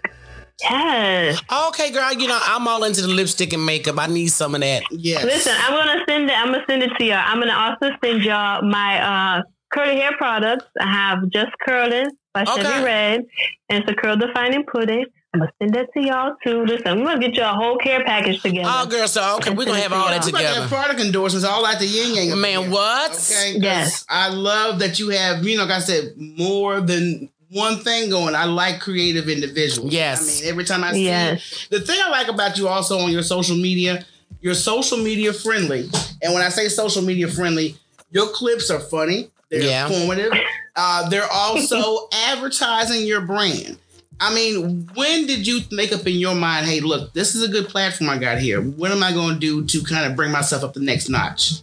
Yes. 0.62 1.40
Okay, 1.68 1.90
girl, 1.90 2.12
you 2.12 2.28
know, 2.28 2.38
I'm 2.42 2.66
all 2.68 2.84
into 2.84 3.02
the 3.02 3.08
lipstick 3.08 3.52
and 3.52 3.64
makeup. 3.64 3.98
I 3.98 4.06
need 4.06 4.28
some 4.28 4.54
of 4.54 4.60
that. 4.60 4.82
Yes. 4.90 5.24
Listen, 5.24 5.54
I'm 5.58 5.72
gonna 5.74 6.02
send 6.08 6.28
it. 6.30 6.36
I'm 6.38 6.46
gonna 6.52 6.64
send 6.68 6.82
it 6.82 6.90
to 6.98 7.04
y'all. 7.04 7.22
I'm 7.24 7.40
gonna 7.40 7.52
also 7.54 7.94
send 8.04 8.22
y'all 8.22 8.62
my 8.62 9.38
uh, 9.38 9.42
curly 9.72 9.96
hair 9.96 10.12
products. 10.16 10.66
I 10.80 10.90
have 10.90 11.28
Just 11.30 11.52
Curling 11.66 12.10
by 12.34 12.42
Okay. 12.42 12.62
Chevy 12.62 12.84
Red, 12.84 13.20
and 13.68 13.82
it's 13.84 13.90
a 13.90 13.94
curl 13.94 14.16
defining 14.16 14.64
pudding. 14.64 15.04
I'm 15.32 15.40
gonna 15.40 15.52
send 15.62 15.74
that 15.74 15.86
to 15.94 16.00
y'all 16.00 16.34
too. 16.44 16.64
Listen, 16.64 16.98
we're 16.98 17.06
gonna 17.06 17.20
get 17.20 17.36
you 17.36 17.42
a 17.44 17.46
whole 17.48 17.76
care 17.76 18.04
package 18.04 18.42
together. 18.42 18.68
Oh, 18.72 18.86
girl, 18.86 19.06
so 19.06 19.36
okay, 19.36 19.50
we're 19.50 19.64
gonna 19.64 19.78
have 19.78 19.92
all 19.92 20.06
that 20.08 20.24
You 20.24 20.30
about 20.30 20.38
together. 20.40 20.66
product 20.68 21.00
endorsements 21.00 21.46
all 21.46 21.62
like 21.62 21.78
the 21.78 21.86
yin 21.86 22.14
yang. 22.16 22.40
Man, 22.40 22.70
what? 22.70 23.12
Okay. 23.12 23.52
'Cause 23.54 23.62
Yes. 23.62 24.04
I 24.08 24.28
love 24.30 24.80
that 24.80 24.98
you 24.98 25.10
have, 25.10 25.44
you 25.46 25.56
know, 25.56 25.64
like 25.66 25.72
I 25.76 25.78
said, 25.78 26.14
more 26.16 26.80
than 26.80 27.30
one 27.50 27.78
thing 27.78 28.10
going. 28.10 28.34
I 28.34 28.44
like 28.44 28.80
creative 28.80 29.28
individuals. 29.28 29.92
Yes. 29.92 30.20
I 30.22 30.42
mean, 30.44 30.50
every 30.50 30.64
time 30.64 30.84
I 30.84 30.92
see 30.92 31.04
Yes. 31.04 31.66
the 31.70 31.80
thing 31.80 31.98
I 32.02 32.08
like 32.10 32.28
about 32.28 32.56
you 32.58 32.68
also 32.68 32.98
on 32.98 33.10
your 33.10 33.22
social 33.22 33.56
media, 33.56 34.04
you're 34.40 34.54
social 34.54 34.98
media 34.98 35.32
friendly. 35.32 35.88
And 36.22 36.32
when 36.32 36.42
I 36.42 36.48
say 36.48 36.68
social 36.68 37.02
media 37.02 37.28
friendly, 37.28 37.76
your 38.10 38.28
clips 38.28 38.70
are 38.70 38.80
funny. 38.80 39.30
They're 39.50 39.62
Yeah. 39.62 39.86
informative. 39.86 40.32
Uh, 40.76 41.08
they're 41.08 41.30
also 41.30 42.08
advertising 42.28 43.04
your 43.06 43.20
brand. 43.22 43.76
I 44.22 44.34
mean, 44.34 44.88
when 44.94 45.26
did 45.26 45.46
you 45.46 45.60
make 45.72 45.92
up 45.92 46.06
in 46.06 46.14
your 46.16 46.34
mind, 46.34 46.66
hey, 46.66 46.80
look, 46.80 47.12
this 47.14 47.34
is 47.34 47.42
a 47.42 47.48
good 47.48 47.68
platform 47.68 48.10
I 48.10 48.18
got 48.18 48.38
here. 48.38 48.60
What 48.60 48.92
am 48.92 49.02
I 49.02 49.12
going 49.12 49.34
to 49.34 49.40
do 49.40 49.64
to 49.64 49.82
kind 49.82 50.04
of 50.04 50.14
bring 50.14 50.30
myself 50.30 50.62
up 50.62 50.74
the 50.74 50.80
next 50.80 51.08
notch? 51.08 51.62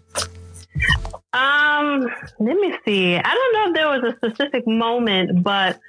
Um, 1.34 2.08
let 2.40 2.56
me 2.58 2.74
see. 2.86 3.16
I 3.16 3.22
don't 3.22 3.54
know 3.54 3.68
if 3.70 3.76
there 3.76 3.88
was 3.90 4.14
a 4.14 4.16
specific 4.18 4.68
moment, 4.68 5.44
but 5.44 5.80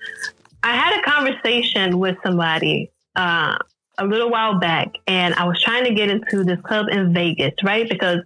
I 0.63 0.75
had 0.75 0.99
a 0.99 1.03
conversation 1.03 1.99
with 1.99 2.17
somebody 2.23 2.91
uh, 3.17 3.57
a 3.99 4.05
little 4.05 4.31
while 4.31 4.59
back, 4.59 4.95
and 5.07 5.35
I 5.35 5.45
was 5.45 5.61
trying 5.63 5.85
to 5.85 5.95
get 5.95 6.11
into 6.11 6.45
this 6.45 6.61
club 6.63 6.87
in 6.91 7.13
Vegas, 7.15 7.55
right? 7.63 7.89
Because 7.89 8.19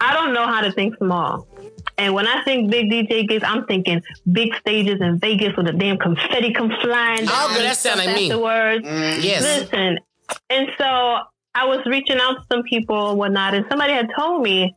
I 0.00 0.12
don't 0.14 0.32
know 0.32 0.46
how 0.46 0.60
to 0.60 0.72
think 0.72 0.96
small. 0.98 1.46
And 1.96 2.14
when 2.14 2.28
I 2.28 2.44
think 2.44 2.70
big 2.70 2.90
DJ 2.90 3.26
gigs, 3.28 3.42
I'm 3.44 3.64
thinking 3.66 4.02
big 4.30 4.54
stages 4.56 5.00
in 5.00 5.18
Vegas 5.18 5.56
with 5.56 5.66
a 5.66 5.72
damn 5.72 5.98
confetti 5.98 6.52
come 6.52 6.72
flying. 6.82 7.22
Oh, 7.22 7.26
down 7.26 7.48
girl, 7.54 7.58
that 7.58 7.66
and 7.66 7.76
sound 7.76 8.00
stuff 8.00 8.06
like 8.06 8.16
me. 8.16 8.30
Afterwards, 8.30 9.24
Yes. 9.24 9.42
Listen, 9.42 9.98
and 10.50 10.68
so 10.78 10.84
I 11.54 11.64
was 11.64 11.84
reaching 11.86 12.18
out 12.20 12.34
to 12.34 12.44
some 12.52 12.62
people 12.62 13.10
and 13.10 13.18
whatnot, 13.18 13.54
and 13.54 13.64
somebody 13.68 13.92
had 13.92 14.10
told 14.16 14.42
me, 14.42 14.76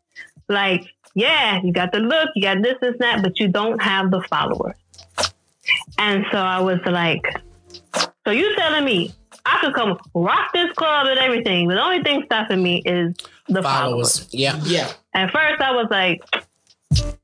like, 0.49 0.85
yeah, 1.15 1.61
you 1.63 1.73
got 1.73 1.91
the 1.91 1.99
look, 1.99 2.29
you 2.35 2.41
got 2.43 2.61
this, 2.61 2.75
this, 2.81 2.95
that, 2.99 3.21
but 3.21 3.39
you 3.39 3.47
don't 3.47 3.81
have 3.81 4.11
the 4.11 4.21
followers. 4.29 4.75
And 5.97 6.25
so 6.31 6.37
I 6.37 6.59
was 6.59 6.79
like, 6.85 7.23
so 8.25 8.31
you 8.31 8.55
telling 8.55 8.85
me 8.85 9.13
I 9.45 9.59
could 9.61 9.73
come 9.73 9.97
rock 10.13 10.53
this 10.53 10.71
club 10.73 11.07
and 11.07 11.19
everything, 11.19 11.67
but 11.67 11.75
the 11.75 11.81
only 11.81 12.03
thing 12.03 12.23
stopping 12.25 12.61
me 12.61 12.81
is 12.85 13.15
the 13.47 13.61
followers. 13.61 14.19
Followers. 14.19 14.27
Yeah. 14.31 14.59
Yeah. 14.63 14.91
At 15.13 15.31
first, 15.31 15.61
I 15.61 15.71
was 15.71 15.87
like, 15.89 16.23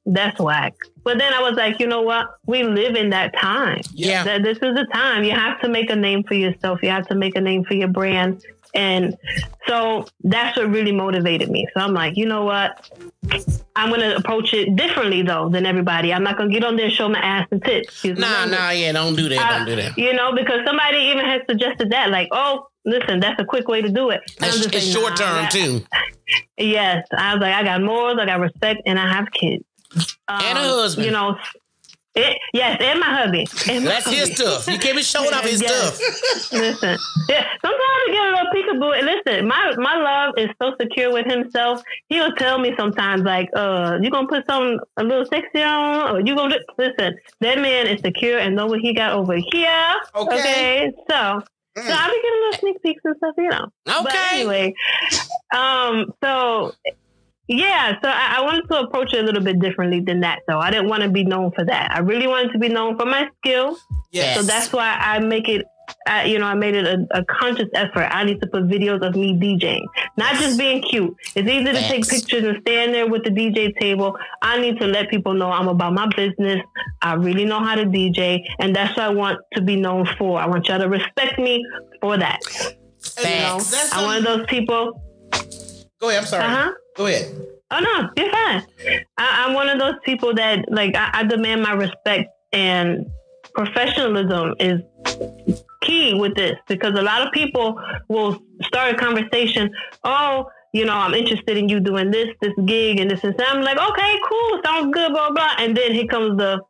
that's 0.06 0.40
whack. 0.40 0.76
But 1.04 1.20
then 1.20 1.34
I 1.34 1.42
was 1.42 1.56
like, 1.56 1.80
you 1.80 1.88
know 1.88 2.02
what? 2.02 2.28
We 2.46 2.64
live 2.64 2.96
in 2.96 3.10
that 3.12 3.38
time. 3.38 3.82
Yeah. 3.94 4.24
That 4.24 4.44
this 4.44 4.58
is 4.58 4.76
the 4.76 4.88
time. 4.94 5.24
You 5.24 5.32
have 5.32 5.60
to 5.62 5.70
make 5.70 5.90
a 5.90 5.96
name 5.96 6.24
for 6.24 6.34
yourself. 6.34 6.80
You 6.82 6.90
have 6.90 7.08
to 7.08 7.16
make 7.16 7.36
a 7.36 7.42
name 7.42 7.64
for 7.64 7.74
your 7.74 7.88
brand. 7.88 8.44
And 8.74 9.18
so 9.68 10.06
that's 10.24 10.58
what 10.58 10.70
really 10.70 10.92
motivated 10.92 11.50
me. 11.50 11.68
So 11.74 11.82
I'm 11.82 11.94
like, 11.94 12.18
you 12.18 12.26
know 12.26 12.44
what? 12.44 12.90
I'm 13.78 13.90
to 14.02 14.16
approach 14.16 14.54
it 14.54 14.76
differently, 14.76 15.22
though, 15.22 15.50
than 15.50 15.66
everybody. 15.66 16.14
I'm 16.14 16.24
not 16.24 16.38
to 16.50 16.54
get 16.54 16.64
on 16.64 16.76
there 16.76 16.86
and 16.86 16.94
show 16.94 17.08
my 17.08 17.20
ass 17.20 17.48
and 17.52 17.64
tits. 17.64 17.90
Excuse 17.90 18.18
me 18.18 18.22
Nah, 18.22 18.46
nah, 18.46 18.72
yeah, 18.72 18.92
don't 18.92 19.16
do 19.16 19.30
that. 19.30 19.38
Uh, 19.38 19.58
Don't 19.58 19.68
do 19.68 19.76
that. 19.76 19.98
You 19.98 20.14
know, 20.14 20.34
because 20.34 20.66
somebody 20.66 20.98
even 20.98 21.24
has 21.26 21.42
suggested 21.48 21.92
that, 21.92 22.10
like, 22.10 22.28
oh, 22.32 22.68
listen, 22.86 23.20
that's 23.20 23.40
a 23.40 23.46
quick 23.46 23.68
way 23.68 23.82
to 23.82 23.90
do 23.90 24.10
it. 24.10 24.22
It's, 24.42 24.66
it's 24.66 24.74
like, 24.74 24.84
short 24.84 25.20
nah, 25.20 25.48
term 25.48 25.50
too. 25.50 25.86
Yes, 26.58 27.08
I 27.16 27.36
was 27.36 27.42
like, 27.42 27.54
I 27.54 27.64
got 27.64 27.82
morals, 27.82 28.18
I 28.20 28.26
got 28.26 28.42
respect, 28.42 28.82
and 28.86 29.00
I 29.00 29.10
have 29.14 29.32
kids 29.32 29.64
Um, 30.28 30.42
And 30.42 30.58
a 30.58 30.62
husband. 30.62 31.06
You 31.06 31.12
know, 31.12 31.38
it, 32.18 32.38
yes, 32.54 32.78
and 32.82 33.00
my 33.00 33.06
hubby. 33.06 33.46
And 33.70 33.86
my 33.86 33.92
That's 33.92 34.10
his 34.10 34.20
hubby. 34.22 34.34
stuff. 34.36 34.68
You 34.68 34.78
can't 34.80 34.98
be 34.98 35.04
showing 35.04 35.34
off 35.34 35.44
his 35.46 35.62
Yes. 35.68 35.98
stuff. 35.98 36.52
Listen, 36.52 36.98
yeah. 37.30 37.46
Sometimes 37.62 37.82
I 37.82 38.10
get 38.12 38.28
a 38.28 38.32
little 38.32 38.52
peekaboo. 38.54 38.98
And 38.98 39.06
listen, 39.06 39.48
my 39.48 39.74
my 39.78 39.96
love 39.96 40.34
is 40.38 40.50
so 40.62 40.74
secure 40.82 41.14
with 41.14 41.26
himself. 41.26 41.82
He'll 42.10 42.32
tell 42.34 42.60
me 42.60 42.74
sometimes, 42.78 43.22
like, 43.24 43.50
"Uh, 43.56 43.98
you 44.02 44.10
gonna 44.10 44.28
put 44.28 44.46
something 44.48 44.80
a 44.98 45.04
little 45.04 45.26
sexy 45.26 45.62
on, 45.62 46.16
or 46.16 46.20
you 46.22 46.36
gonna 46.36 46.58
do-" 46.58 46.66
listen." 46.78 47.18
That 47.42 47.60
man 47.60 47.88
is 47.88 48.02
secure 48.02 48.40
and 48.40 48.56
know 48.56 48.66
what 48.68 48.80
he 48.80 48.94
got 48.94 49.14
over 49.14 49.36
here. 49.36 49.94
Okay. 50.16 50.92
so. 51.10 51.42
So 51.80 51.84
I'll 51.94 52.10
be 52.10 52.16
getting 52.16 52.32
a 52.32 52.42
little 52.46 52.60
sneak 52.60 52.82
peeks 52.82 53.02
and 53.06 53.16
stuff, 53.18 53.36
you 53.38 53.50
know. 53.50 53.68
But 53.86 54.08
Okay. 54.08 54.18
anyway, 54.34 54.74
um, 55.54 56.12
so 56.24 56.74
yeah, 57.48 57.94
so 58.02 58.10
I, 58.10 58.36
I 58.38 58.42
wanted 58.42 58.68
to 58.68 58.80
approach 58.82 59.14
it 59.14 59.20
a 59.20 59.24
little 59.24 59.44
bit 59.44 59.60
differently 59.60 60.02
than 60.02 60.20
that. 60.22 60.40
Though 60.48 60.60
I 60.60 60.70
didn't 60.70 60.90
want 60.90 61.04
to 61.04 61.10
be 61.10 61.24
known 61.24 61.52
for 61.52 61.64
that. 61.66 61.92
I 61.92 62.00
really 62.00 62.28
wanted 62.28 62.52
to 62.52 62.60
be 62.60 62.68
known 62.68 62.98
for 62.98 63.06
my 63.06 63.30
skill. 63.38 63.78
Yes. 64.12 64.38
So 64.38 64.44
that's 64.44 64.74
why 64.74 64.98
I 65.00 65.20
make 65.20 65.48
it. 65.48 65.66
I, 66.06 66.26
you 66.26 66.38
know, 66.38 66.46
I 66.46 66.54
made 66.54 66.76
it 66.76 66.86
a, 66.86 67.20
a 67.20 67.24
conscious 67.24 67.70
effort. 67.74 68.10
I 68.12 68.26
need 68.26 68.42
to 68.42 68.48
put 68.48 68.64
videos 68.68 69.08
of 69.08 69.16
me 69.16 69.34
DJing, 69.34 69.86
not 70.18 70.36
just 70.36 70.58
being 70.58 70.82
cute. 70.82 71.16
It's 71.34 71.48
easy 71.48 71.64
to 71.64 71.74
take 71.74 72.06
pictures 72.06 72.44
and 72.44 72.58
stand 72.62 72.94
there 72.94 73.08
with 73.08 73.24
the 73.24 73.30
DJ 73.30 73.74
table. 73.80 74.18
I 74.42 74.60
need 74.60 74.80
to 74.82 74.88
let 74.88 75.10
people 75.10 75.34
know 75.34 75.50
I'm 75.50 75.70
about 75.70 75.94
my 75.94 76.10
business. 76.14 76.62
I 77.02 77.14
really 77.14 77.46
know 77.46 77.64
how 77.64 77.76
to 77.76 77.86
DJ, 77.86 78.42
and 78.60 78.76
that's 78.76 78.98
what 78.98 79.06
I 79.06 79.10
want 79.10 79.40
to 79.54 79.62
be 79.62 79.78
known 79.78 80.06
for. 80.18 80.38
I 80.38 80.46
want 80.48 80.68
y'all 80.68 80.80
to 80.80 80.90
respect 80.90 81.40
me 81.40 81.66
for 82.02 82.18
that. 82.18 82.42
You 83.18 83.24
know, 83.24 83.62
I'm 83.94 84.04
one 84.04 84.18
of 84.18 84.24
those 84.26 84.46
people. 84.48 85.02
Go 86.00 86.10
ahead. 86.10 86.24
I'm 86.24 86.28
sorry. 86.28 86.44
Uh 86.44 86.50
huh. 86.50 86.72
Go 86.98 87.06
ahead. 87.06 87.34
Oh 87.70 87.80
no, 87.80 88.10
you're 88.18 88.32
fine. 88.32 88.66
I, 89.18 89.46
I'm 89.46 89.54
one 89.54 89.70
of 89.70 89.80
those 89.80 89.96
people 90.04 90.34
that 90.34 90.66
like 90.72 90.96
I, 90.96 91.12
I 91.14 91.24
demand 91.24 91.62
my 91.62 91.74
respect 91.74 92.30
and 92.52 93.06
professionalism 93.54 94.56
is 94.60 94.82
key 95.84 96.16
with 96.16 96.36
this 96.36 96.56
because 96.68 96.98
a 96.98 97.02
lot 97.02 97.26
of 97.26 97.32
people 97.34 97.80
will 98.08 98.42
start 98.64 98.96
a 98.96 98.98
conversation. 98.98 99.70
Oh, 100.04 100.46
you 100.74 100.86
know, 100.86 100.94
I'm 100.94 101.14
interested 101.14 101.58
in 101.58 101.70
you 101.70 101.80
doing 101.80 102.12
this, 102.12 102.30
this 102.42 102.54
gig, 102.66 103.00
and 103.00 103.12
this 103.12 103.24
and 103.24 103.38
that. 103.38 103.48
I'm 103.50 103.62
like, 103.62 103.78
okay, 103.78 104.16
cool, 104.28 104.62
sounds 104.66 104.94
good, 104.94 105.12
blah 105.12 105.32
blah. 105.32 105.54
And 105.60 105.78
then 105.78 105.94
here 105.94 106.08
comes 106.08 106.38
the 106.38 106.62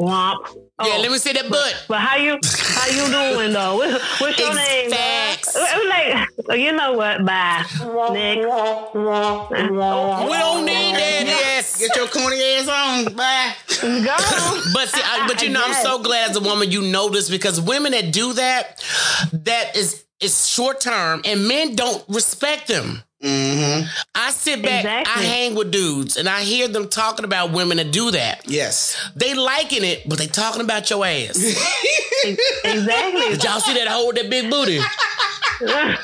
womp. 0.00 0.46
Yeah, 0.46 0.94
Oh, 0.96 0.98
let 1.02 1.10
me 1.12 1.18
see 1.18 1.32
that 1.32 1.48
butt. 1.50 1.84
but 1.88 1.98
how 2.00 2.16
you 2.16 2.38
how 2.42 2.86
you 2.88 3.04
doing 3.36 3.52
though? 3.52 3.76
What, 3.76 4.00
what's 4.18 4.38
your 4.38 4.48
It's 4.50 4.56
name? 4.56 4.90
facts. 4.90 5.54
It 5.54 5.60
was 5.60 5.88
like, 5.88 6.28
oh, 6.48 6.54
you 6.54 6.72
know 6.72 6.92
what? 6.94 7.24
Bye, 7.26 7.64
Nick. 8.12 8.38
We 8.38 10.36
don't 10.38 10.64
need 10.64 10.94
that. 10.94 11.22
Yes. 11.26 11.78
Get 11.78 11.94
your 11.96 12.08
corny 12.08 12.42
ass 12.42 12.68
on. 12.68 13.14
Bye. 13.14 13.54
Go. 13.80 14.16
But 14.72 14.88
see, 14.88 15.00
I, 15.02 15.24
but 15.26 15.42
you 15.42 15.48
know, 15.50 15.62
I'm 15.64 15.74
so 15.82 15.98
glad 16.02 16.30
as 16.30 16.36
a 16.36 16.40
woman 16.40 16.70
you 16.70 16.82
know 16.82 17.08
this 17.08 17.28
because 17.30 17.60
women 17.60 17.92
that 17.92 18.12
do 18.12 18.32
that, 18.34 18.82
that 19.32 19.76
is 19.76 20.04
is 20.20 20.46
short 20.48 20.80
term, 20.80 21.22
and 21.24 21.46
men 21.48 21.74
don't 21.74 22.04
respect 22.08 22.68
them. 22.68 23.02
Mm-hmm. 23.22 23.86
I 24.14 24.30
sit 24.30 24.62
back, 24.62 24.86
I 25.06 25.22
hang 25.22 25.54
with 25.54 25.70
dudes, 25.70 26.16
and 26.16 26.26
I 26.28 26.40
hear 26.40 26.68
them 26.68 26.88
talking 26.88 27.24
about 27.26 27.52
women 27.52 27.76
that 27.76 27.92
do 27.92 28.10
that. 28.12 28.42
Yes. 28.46 28.96
They 29.14 29.34
liking 29.34 29.84
it, 29.84 30.08
but 30.08 30.18
they 30.18 30.26
talking 30.26 30.62
about 30.62 30.88
your 30.88 31.04
ass. 31.04 31.36
exactly. 32.64 33.20
Did 33.28 33.44
y'all 33.44 33.60
see 33.60 33.74
that 33.74 33.88
hoe 33.88 34.06
with 34.06 34.16
that 34.16 34.30
big 34.30 34.50
booty? 34.50 34.80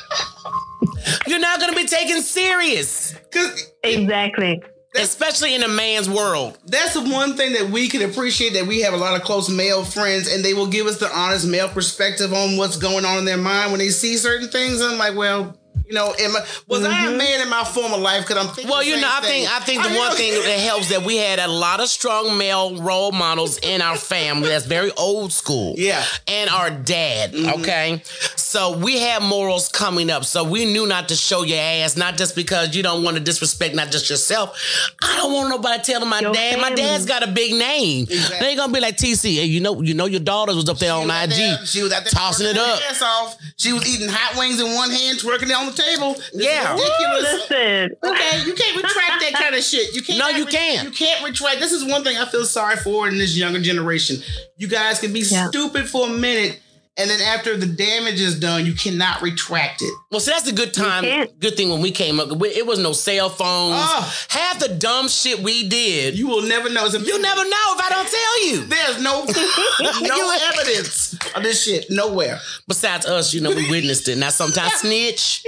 You're 1.27 1.39
not 1.39 1.61
gonna 1.61 1.75
be 1.75 1.87
taken 1.87 2.21
serious, 2.21 3.15
Cause 3.33 3.73
exactly. 3.83 4.63
especially 4.97 5.55
in 5.55 5.63
a 5.63 5.69
man's 5.69 6.11
world. 6.11 6.59
that's 6.67 6.95
the 6.95 7.01
one 7.01 7.35
thing 7.35 7.55
that 7.55 7.71
we 7.71 7.89
can 7.89 8.03
appreciate 8.03 8.53
that 8.55 8.67
we 8.67 8.81
have 8.83 8.93
a 8.93 8.97
lot 8.97 9.15
of 9.19 9.23
close 9.23 9.49
male 9.49 9.85
friends 9.85 10.31
and 10.33 10.45
they 10.45 10.53
will 10.53 10.67
give 10.67 10.87
us 10.87 10.99
the 10.99 11.09
honest 11.17 11.47
male 11.47 11.69
perspective 11.69 12.33
on 12.35 12.57
what's 12.59 12.77
going 12.77 13.05
on 13.05 13.19
in 13.19 13.25
their 13.25 13.37
mind 13.39 13.71
when 13.73 13.79
they 13.79 13.89
see 13.89 14.17
certain 14.17 14.49
things. 14.49 14.81
I'm 14.83 14.99
like, 14.99 15.17
well, 15.17 15.57
you 15.87 15.95
know, 15.95 16.15
am 16.19 16.37
I, 16.37 16.45
was 16.69 16.85
I 16.85 17.07
a 17.13 17.17
man 17.17 17.41
in 17.41 17.49
my 17.49 17.65
former 17.65 17.97
life? 17.97 18.27
Because 18.27 18.45
I'm 18.45 18.53
thinking. 18.55 18.71
Well, 18.71 18.81
the 18.81 18.87
you 18.87 18.93
same 18.95 19.03
know, 19.03 19.09
I 19.11 19.21
thing. 19.21 19.47
think 19.47 19.51
I 19.51 19.61
think 19.61 19.83
the 19.83 19.89
mean, 19.91 19.99
one 19.99 20.13
thing 20.17 20.33
that 20.33 20.59
helps 20.61 20.89
that 20.91 21.03
we 21.03 21.17
had 21.17 21.39
a 21.39 21.49
lot 21.49 21.81
of 21.81 21.89
strong 21.89 22.37
male 22.39 22.81
role 22.83 23.13
models 23.13 23.59
in 23.59 23.81
our 23.83 23.97
family. 23.97 24.49
That's 24.49 24.67
very 24.67 24.91
old 24.93 25.33
school. 25.33 25.75
Yeah. 25.87 26.01
Mm-hmm. 26.03 26.33
and 26.33 26.51
our 26.51 26.71
dad. 26.71 27.35
Okay, 27.35 28.03
so 28.37 28.77
we 28.77 28.99
had 28.99 29.23
morals 29.23 29.69
coming 29.69 30.11
up, 30.11 30.25
so 30.25 30.43
we 30.45 30.65
knew 30.65 30.87
not 30.87 31.09
to 31.09 31.17
show 31.17 31.43
your 31.43 31.59
ass, 31.61 31.97
not 31.97 32.17
just 32.17 32.35
because 32.35 32.75
you 32.75 32.83
don't 32.83 33.03
want 33.03 33.17
to 33.17 33.23
disrespect 33.23 33.75
not 33.75 33.91
just 33.91 34.09
yourself. 34.11 34.59
I 35.03 35.17
don't 35.17 35.33
want 35.33 35.49
nobody 35.51 35.83
telling 35.83 36.09
my 36.09 36.21
Your 36.21 36.33
dad. 36.33 36.61
My 36.61 36.71
dad's 36.75 37.05
got 37.07 37.23
a 37.23 37.31
big 37.31 37.53
name. 37.55 38.05
Exactly. 38.05 38.39
They 38.41 38.47
ain't 38.49 38.59
gonna 38.59 38.73
be 38.73 38.81
like 38.81 38.97
TC. 38.97 39.37
Hey, 39.37 39.45
you 39.45 39.61
know, 39.61 39.81
you 39.83 39.95
know, 39.95 40.07
your 40.07 40.21
daughter 40.21 40.55
was 40.55 40.69
up 40.69 40.79
there 40.79 40.93
on 40.93 41.03
She 41.03 41.07
was 41.09 41.13
out 41.17 41.25
IG, 41.25 41.31
there- 41.37 41.67
she 41.67 41.83
was 41.83 41.93
out 41.93 42.03
there 42.05 42.11
tossing 42.13 42.47
it 42.49 42.57
up. 42.59 42.81
Ass 42.91 43.03
off. 43.03 43.37
She 43.57 43.73
was 43.73 43.87
eating 43.87 44.09
hot 44.09 44.39
wings 44.39 44.61
in 44.61 44.75
one 44.75 44.91
hand, 44.91 45.19
twerking 45.19 45.45
it 45.51 45.53
on 45.53 45.67
the 45.67 45.73
table. 45.77 46.15
This 46.33 46.45
Yeah. 46.47 46.73
ridiculous. 46.73 47.33
Listen. 47.51 47.91
Okay, 48.05 48.43
you 48.47 48.55
can't 48.55 48.77
retract 48.77 49.21
that 49.21 49.33
kind 49.35 49.55
of 49.55 49.63
shit. 49.63 49.95
You 49.95 50.03
can't. 50.03 50.19
No, 50.19 50.29
you 50.29 50.45
re- 50.47 50.51
can't. 50.53 50.85
You 50.85 50.91
can't 50.91 51.25
retract. 51.25 51.61
This 51.61 51.73
is 51.73 51.85
one 51.85 52.03
thing 52.05 52.17
I 52.17 52.25
feel 52.27 52.45
sorry 52.45 52.77
for 52.77 53.07
in 53.09 53.19
this 53.19 53.37
younger 53.37 53.61
generation. 53.61 54.17
You 54.57 54.69
guys 54.69 54.99
can 55.01 55.13
be 55.13 55.21
Yeah. 55.21 55.49
stupid 55.49 55.89
for 55.89 56.07
a 56.09 56.11
minute, 56.11 56.59
and 56.99 57.11
then 57.11 57.21
after 57.21 57.57
the 57.57 57.67
damage 57.67 58.21
is 58.21 58.39
done, 58.39 58.65
you 58.67 58.73
cannot 58.73 59.23
retract 59.23 59.83
it. 59.83 59.93
Well, 60.11 60.21
see, 60.21 60.31
that's 60.31 60.49
a 60.49 60.55
good 60.55 60.73
time. 60.73 61.05
Good 61.41 61.57
thing 61.57 61.71
when 61.71 61.81
we 61.83 61.91
came 61.91 62.21
up, 62.21 62.31
we- 62.33 62.49
it 62.51 62.67
was 62.67 62.79
no 62.79 62.93
cell 62.93 63.29
phones. 63.29 63.77
Oh. 63.79 64.15
Half 64.29 64.61
the 64.61 64.69
dumb 64.69 65.09
shit 65.09 65.41
we 65.41 65.69
did, 65.69 66.19
you, 66.19 66.27
You 66.27 66.33
will 66.33 66.43
never 66.43 66.69
know. 66.69 66.87
It's 66.87 66.95
a 66.95 66.99
never 66.99 67.45
know 67.45 67.67
if 67.75 67.81
I 67.81 67.89
don't 67.91 68.09
tell 68.09 68.47
you. 68.47 68.65
There's 68.65 69.03
no 69.03 69.25
no 70.03 70.39
evidence 70.53 71.17
of 71.35 71.43
this 71.43 71.65
shit 71.65 71.87
nowhere. 71.91 72.39
Besides 72.67 73.07
us, 73.07 73.33
you 73.35 73.41
know, 73.41 73.51
we 73.51 73.69
witnessed 73.71 74.09
it. 74.09 74.19
Now, 74.19 74.31
sometimes 74.31 74.73
snitch. 74.81 75.45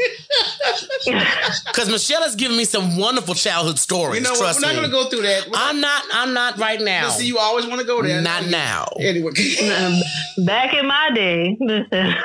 Because 1.66 1.88
Michelle 1.90 2.22
has 2.22 2.34
given 2.36 2.56
me 2.56 2.64
some 2.64 2.96
wonderful 2.96 3.34
childhood 3.34 3.78
stories. 3.78 4.18
You 4.20 4.24
know 4.24 4.30
what? 4.32 4.38
trust 4.40 4.60
We're 4.60 4.66
not 4.68 4.74
me. 4.82 4.88
going 4.88 4.90
to 4.90 4.96
go 4.96 5.08
through 5.10 5.22
that. 5.22 5.48
I'm 5.54 5.80
not. 5.80 6.02
I'm 6.12 6.34
not 6.34 6.58
right 6.58 6.80
now. 6.80 7.08
See, 7.10 7.26
you 7.26 7.38
always 7.38 7.66
want 7.66 7.80
to 7.80 7.86
go 7.86 8.02
there. 8.02 8.20
Not 8.20 8.46
now. 8.46 8.88
Anyway. 9.00 9.32
Back 10.38 10.74
in 10.74 10.86
my 10.86 11.10
day, 11.14 11.37
listen. 11.60 12.14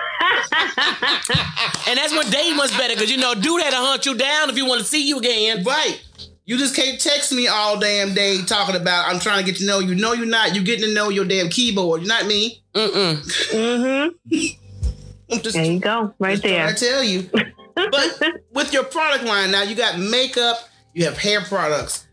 And 1.87 1.97
that's 1.97 2.11
when 2.11 2.29
dating 2.31 2.57
was 2.57 2.71
better 2.77 2.95
because 2.95 3.11
you 3.11 3.17
know, 3.17 3.35
dude 3.35 3.61
had 3.61 3.71
to 3.71 3.77
hunt 3.77 4.05
you 4.05 4.15
down 4.15 4.49
if 4.49 4.57
you 4.57 4.65
want 4.65 4.79
to 4.81 4.85
see 4.85 5.07
you 5.07 5.19
again. 5.19 5.63
Right. 5.63 6.01
You 6.45 6.57
just 6.57 6.75
can't 6.75 6.99
text 6.99 7.31
me 7.31 7.47
all 7.47 7.79
damn 7.79 8.13
day 8.13 8.41
talking 8.41 8.75
about 8.75 9.07
I'm 9.07 9.19
trying 9.19 9.45
to 9.45 9.45
get 9.45 9.59
to 9.59 9.65
know 9.65 9.79
you. 9.79 9.95
No, 9.95 10.13
you're 10.13 10.25
not. 10.25 10.55
You're 10.55 10.63
getting 10.63 10.87
to 10.87 10.93
know 10.93 11.09
your 11.09 11.25
damn 11.25 11.49
keyboard. 11.49 12.01
You're 12.01 12.07
not 12.07 12.25
me. 12.25 12.63
Mm-mm. 12.73 13.15
mm-hmm. 13.51 15.33
I'm 15.33 15.39
just 15.41 15.55
There 15.55 15.65
you 15.65 15.79
go, 15.79 16.13
right 16.19 16.41
there. 16.41 16.67
I 16.67 16.73
tell 16.73 17.03
you. 17.03 17.29
But 17.75 18.21
with 18.51 18.73
your 18.73 18.83
product 18.83 19.23
line 19.23 19.51
now, 19.51 19.63
you 19.63 19.75
got 19.75 19.99
makeup, 19.99 20.57
you 20.93 21.05
have 21.05 21.17
hair 21.17 21.41
products. 21.41 22.07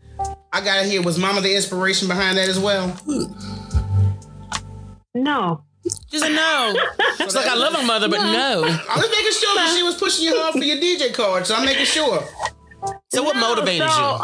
I 0.53 0.61
got 0.61 0.85
it 0.85 0.91
here. 0.91 1.01
Was 1.01 1.17
Mama 1.17 1.41
the 1.41 1.55
inspiration 1.55 2.07
behind 2.07 2.37
that 2.37 2.49
as 2.49 2.59
well? 2.59 2.95
No. 5.13 5.63
She 5.83 6.19
said 6.19 6.29
no. 6.29 6.73
It's 7.19 7.35
like 7.35 7.47
I 7.47 7.55
love 7.55 7.73
my 7.73 7.83
mother, 7.83 8.07
but 8.07 8.17
no. 8.17 8.63
I 8.63 8.97
was 8.97 9.09
making 9.09 9.31
sure 9.31 9.55
that 9.55 9.73
she 9.75 9.83
was 9.83 9.95
pushing 9.95 10.25
you 10.25 10.39
hard 10.39 10.53
for 10.53 10.63
your 10.63 10.77
DJ 10.77 11.13
card, 11.13 11.47
so 11.47 11.55
I'm 11.55 11.65
making 11.65 11.85
sure. 11.85 12.23
So 13.09 13.23
what 13.23 13.35
No, 13.35 13.41
motivated 13.41 13.89
so, 13.89 14.23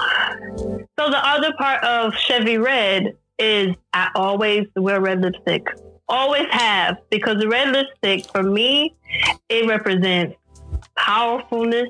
you? 0.57 0.87
So 0.99 1.09
the 1.09 1.21
other 1.23 1.53
part 1.57 1.83
of 1.83 2.13
Chevy 2.15 2.57
Red 2.57 3.15
is 3.39 3.75
I 3.93 4.09
always 4.15 4.65
wear 4.75 4.99
red 5.01 5.21
lipstick. 5.21 5.67
Always 6.09 6.47
have 6.51 6.97
because 7.09 7.39
the 7.39 7.47
red 7.47 7.69
lipstick 7.69 8.31
for 8.31 8.43
me 8.43 8.95
it 9.49 9.67
represents 9.67 10.35
powerfulness. 10.97 11.89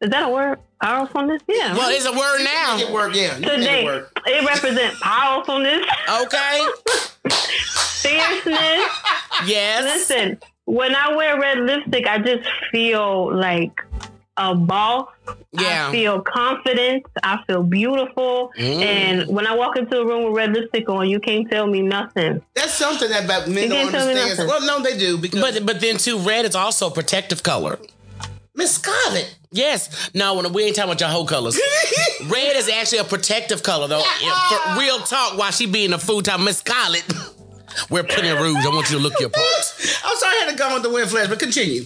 Is 0.00 0.10
that 0.10 0.24
a 0.24 0.28
word? 0.28 0.58
Powerfulness? 0.80 1.42
Yeah. 1.48 1.74
Well, 1.74 1.90
it's 1.90 2.04
a 2.04 2.12
word 2.12 2.44
now. 2.44 2.78
it 2.78 2.92
work, 2.92 3.14
yeah. 3.14 3.36
You 3.38 3.42
can 3.42 3.42
make 3.42 3.50
it 3.50 3.56
Today, 3.58 3.84
work. 3.84 4.20
it 4.26 4.46
represents 4.46 5.00
powerfulness, 5.00 5.86
Okay. 6.22 6.66
fierceness. 8.02 8.86
Yes. 9.46 9.84
Listen, 9.84 10.38
when 10.66 10.94
I 10.94 11.14
wear 11.16 11.40
red 11.40 11.58
lipstick, 11.58 12.06
I 12.06 12.18
just 12.18 12.48
feel 12.70 13.34
like 13.34 13.80
a 14.36 14.54
boss. 14.54 15.08
Yeah. 15.52 15.88
I 15.88 15.92
feel 15.92 16.20
confident. 16.20 17.06
I 17.22 17.38
feel 17.46 17.62
beautiful. 17.62 18.52
Mm. 18.58 18.82
And 18.82 19.28
when 19.34 19.46
I 19.46 19.54
walk 19.54 19.76
into 19.78 19.98
a 19.98 20.06
room 20.06 20.24
with 20.24 20.34
red 20.36 20.52
lipstick 20.52 20.88
on, 20.90 21.08
you 21.08 21.18
can't 21.20 21.48
tell 21.50 21.66
me 21.66 21.80
nothing. 21.80 22.42
That's 22.54 22.74
something 22.74 23.08
that 23.08 23.24
about 23.24 23.48
men 23.48 23.64
You 23.64 23.68
don't 23.70 23.78
can't 23.78 23.90
tell 23.92 24.06
me 24.06 24.20
understand. 24.20 24.48
Well, 24.48 24.60
no, 24.66 24.82
they 24.82 24.98
do 24.98 25.16
because 25.16 25.40
But 25.40 25.64
but 25.64 25.80
then 25.80 25.96
too, 25.96 26.18
red 26.18 26.44
is 26.44 26.54
also 26.54 26.88
a 26.88 26.90
protective 26.90 27.42
color. 27.42 27.78
Miss 28.56 28.74
Scarlett. 28.74 29.36
Yes. 29.52 30.10
No, 30.14 30.34
when 30.34 30.52
we 30.52 30.64
ain't 30.64 30.76
talking 30.76 30.90
about 30.90 31.00
your 31.00 31.10
whole 31.10 31.26
colors. 31.26 31.58
Red 32.26 32.56
is 32.56 32.68
actually 32.68 32.98
a 32.98 33.04
protective 33.04 33.62
color, 33.62 33.86
though. 33.86 34.00
For 34.00 34.08
uh, 34.30 34.78
real 34.78 34.98
talk, 34.98 35.38
while 35.38 35.50
she 35.52 35.66
being 35.66 35.92
a 35.92 35.98
food 35.98 36.24
time, 36.24 36.44
Miss 36.44 36.58
Scarlett. 36.58 37.04
We're 37.90 38.04
putting 38.04 38.24
in 38.24 38.36
rouge. 38.36 38.64
I 38.64 38.68
want 38.70 38.90
you 38.90 38.96
to 38.96 39.02
look 39.02 39.20
your 39.20 39.28
parts. 39.28 40.00
I'm 40.04 40.16
sorry 40.16 40.34
I 40.34 40.44
had 40.44 40.50
to 40.52 40.56
go 40.56 40.74
with 40.74 40.82
the 40.82 40.90
wind 40.90 41.10
flash, 41.10 41.28
but 41.28 41.38
continue. 41.38 41.82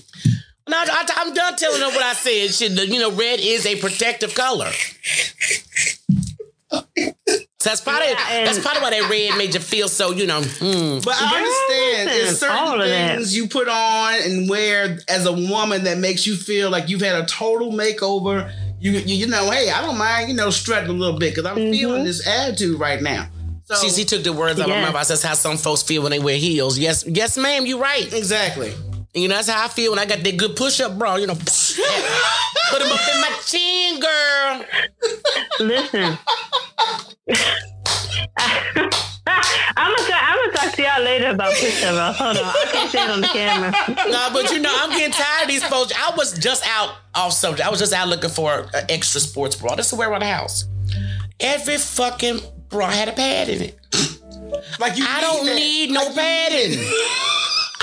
No, 0.69 0.77
I, 0.77 1.05
am 1.27 1.35
done 1.35 1.57
telling 1.57 1.81
her 1.81 1.89
what 1.89 2.03
I 2.03 2.13
said. 2.13 2.77
The- 2.77 2.87
you 2.87 3.01
know, 3.01 3.11
red 3.11 3.41
is 3.41 3.67
a 3.67 3.75
protective 3.77 4.35
color. 4.35 4.71
So 7.61 7.69
that's 7.69 7.83
probably 7.83 8.09
Yeah, 8.09 8.27
and- 8.31 8.47
that's 8.47 8.59
probably 8.59 8.81
why 8.81 8.91
that 8.91 9.11
red 9.11 9.37
made 9.37 9.55
you 9.55 9.61
feel 9.61 9.87
so, 9.89 10.13
you 10.13 10.27
know. 10.27 10.41
hmm. 10.41 10.99
But 11.05 11.15
I 11.21 11.37
understand 11.37 12.09
Yes, 12.09 12.41
there's 12.41 12.43
all 12.43 12.67
certain 12.69 12.81
of 12.81 12.89
that. 12.89 13.17
things 13.17 13.37
you 13.37 13.49
put 13.49 13.69
on 13.69 14.15
and 14.23 14.49
wear 14.49 14.99
as 15.09 15.27
a 15.27 15.33
woman 15.33 15.85
that 15.85 15.99
makes 15.99 16.27
you 16.27 16.37
feel 16.37 16.71
like 16.71 16.89
you've 16.89 17.03
had 17.03 17.23
a 17.23 17.27
total 17.27 17.71
makeover. 17.73 18.51
You 18.81 18.93
you, 18.93 19.15
you 19.15 19.27
know, 19.27 19.51
hey, 19.51 19.71
I 19.71 19.83
don't 19.83 19.99
mind, 19.99 20.31
you 20.31 20.35
know, 20.35 20.49
strutting 20.49 20.89
a 20.89 20.93
little 20.95 21.19
bit 21.19 21.35
because 21.35 21.45
I'm 21.45 21.59
Mm-hmm. 21.59 21.73
feeling 21.73 22.05
this 22.05 22.27
attitude 22.27 22.81
right 22.81 23.03
now. 23.03 23.29
So 23.65 23.75
She, 23.77 23.91
she 23.91 24.05
took 24.07 24.25
the 24.25 24.33
words 24.33 24.59
out 24.59 24.71
of 24.71 24.75
my 24.75 24.81
mouth. 24.81 24.95
I 24.97 25.03
says 25.03 25.23
how 25.23 25.35
some 25.35 25.59
folks 25.59 25.83
feel 25.83 26.03
when 26.03 26.11
they 26.13 26.19
wear 26.19 26.37
heels. 26.37 26.79
Yes, 26.79 27.05
yes, 27.07 27.37
ma'am, 27.37 27.67
you're 27.67 27.79
right. 27.79 28.11
exactly. 28.13 28.73
You 29.15 29.29
know, 29.29 29.35
that's 29.35 29.49
how 29.49 29.65
I 29.65 29.69
feel 29.69 29.91
when 29.93 29.99
I 29.99 30.07
got 30.07 30.23
that 30.23 30.37
good 30.37 30.55
push-up 30.57 30.97
bra. 30.99 31.17
You 31.17 31.27
know, 31.27 31.35
put 31.35 32.79
them 32.81 32.93
up 32.93 33.01
in 33.13 33.21
my 33.21 33.39
chin, 33.45 34.01
girl. 34.01 34.65
Listen. 35.61 36.19
I'm 39.77 39.95
gonna 39.97 40.15
I'm 40.15 40.37
gonna 40.39 40.53
talk 40.53 40.73
to 40.75 40.83
y'all 40.83 41.03
later 41.03 41.31
about 41.31 41.53
push 41.55 41.83
up. 41.85 42.17
Hold 42.17 42.37
on, 42.37 42.45
I 42.45 42.69
can't 42.73 42.91
say 42.91 43.03
it 43.05 43.11
on 43.11 43.21
the 43.21 43.27
camera. 43.29 43.73
No, 44.11 44.31
but 44.33 44.51
you 44.51 44.59
know, 44.59 44.73
I'm 44.75 44.91
getting 44.91 45.13
tired 45.13 45.43
of 45.43 45.49
these 45.49 45.65
folks. 45.65 45.93
I 45.97 46.15
was 46.17 46.39
just 46.39 46.65
out 46.67 46.95
off 47.15 47.33
subject. 47.33 47.67
I 47.67 47.71
was 47.71 47.79
just 47.79 47.93
out 47.93 48.09
looking 48.09 48.31
for 48.31 48.69
an 48.75 48.85
extra 48.89 49.21
sports 49.21 49.57
bra. 49.57 49.75
This 49.75 49.93
is 49.93 49.99
wear 49.99 50.11
around 50.11 50.21
the 50.21 50.27
house. 50.27 50.65
Every 51.39 51.79
fucking 51.79 52.41
bra 52.69 52.91
had 52.91 53.09
a 53.09 53.13
pad 53.13 53.49
in 53.49 53.63
it. 53.63 53.79
Like 54.79 54.97
you 54.97 55.05
I 55.07 55.21
don't 55.21 55.47
that. 55.47 55.55
need 55.55 55.91
no 55.91 56.01
Like 56.01 56.11
you 56.11 56.15
padding. 56.17 56.79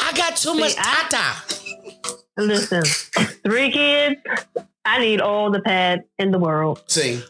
Need 0.07 0.17
it. 0.17 0.23
I 0.23 0.29
got 0.29 0.37
too 0.37 0.53
much 0.55 0.75
I- 0.77 1.07
tata. 1.09 1.55
Listen, 2.37 2.83
three 3.43 3.71
kids. 3.71 4.21
I 4.85 4.99
need 4.99 5.21
all 5.21 5.51
the 5.51 5.59
pads 5.59 6.03
in 6.19 6.31
the 6.31 6.39
world. 6.39 6.83
See, 6.87 7.21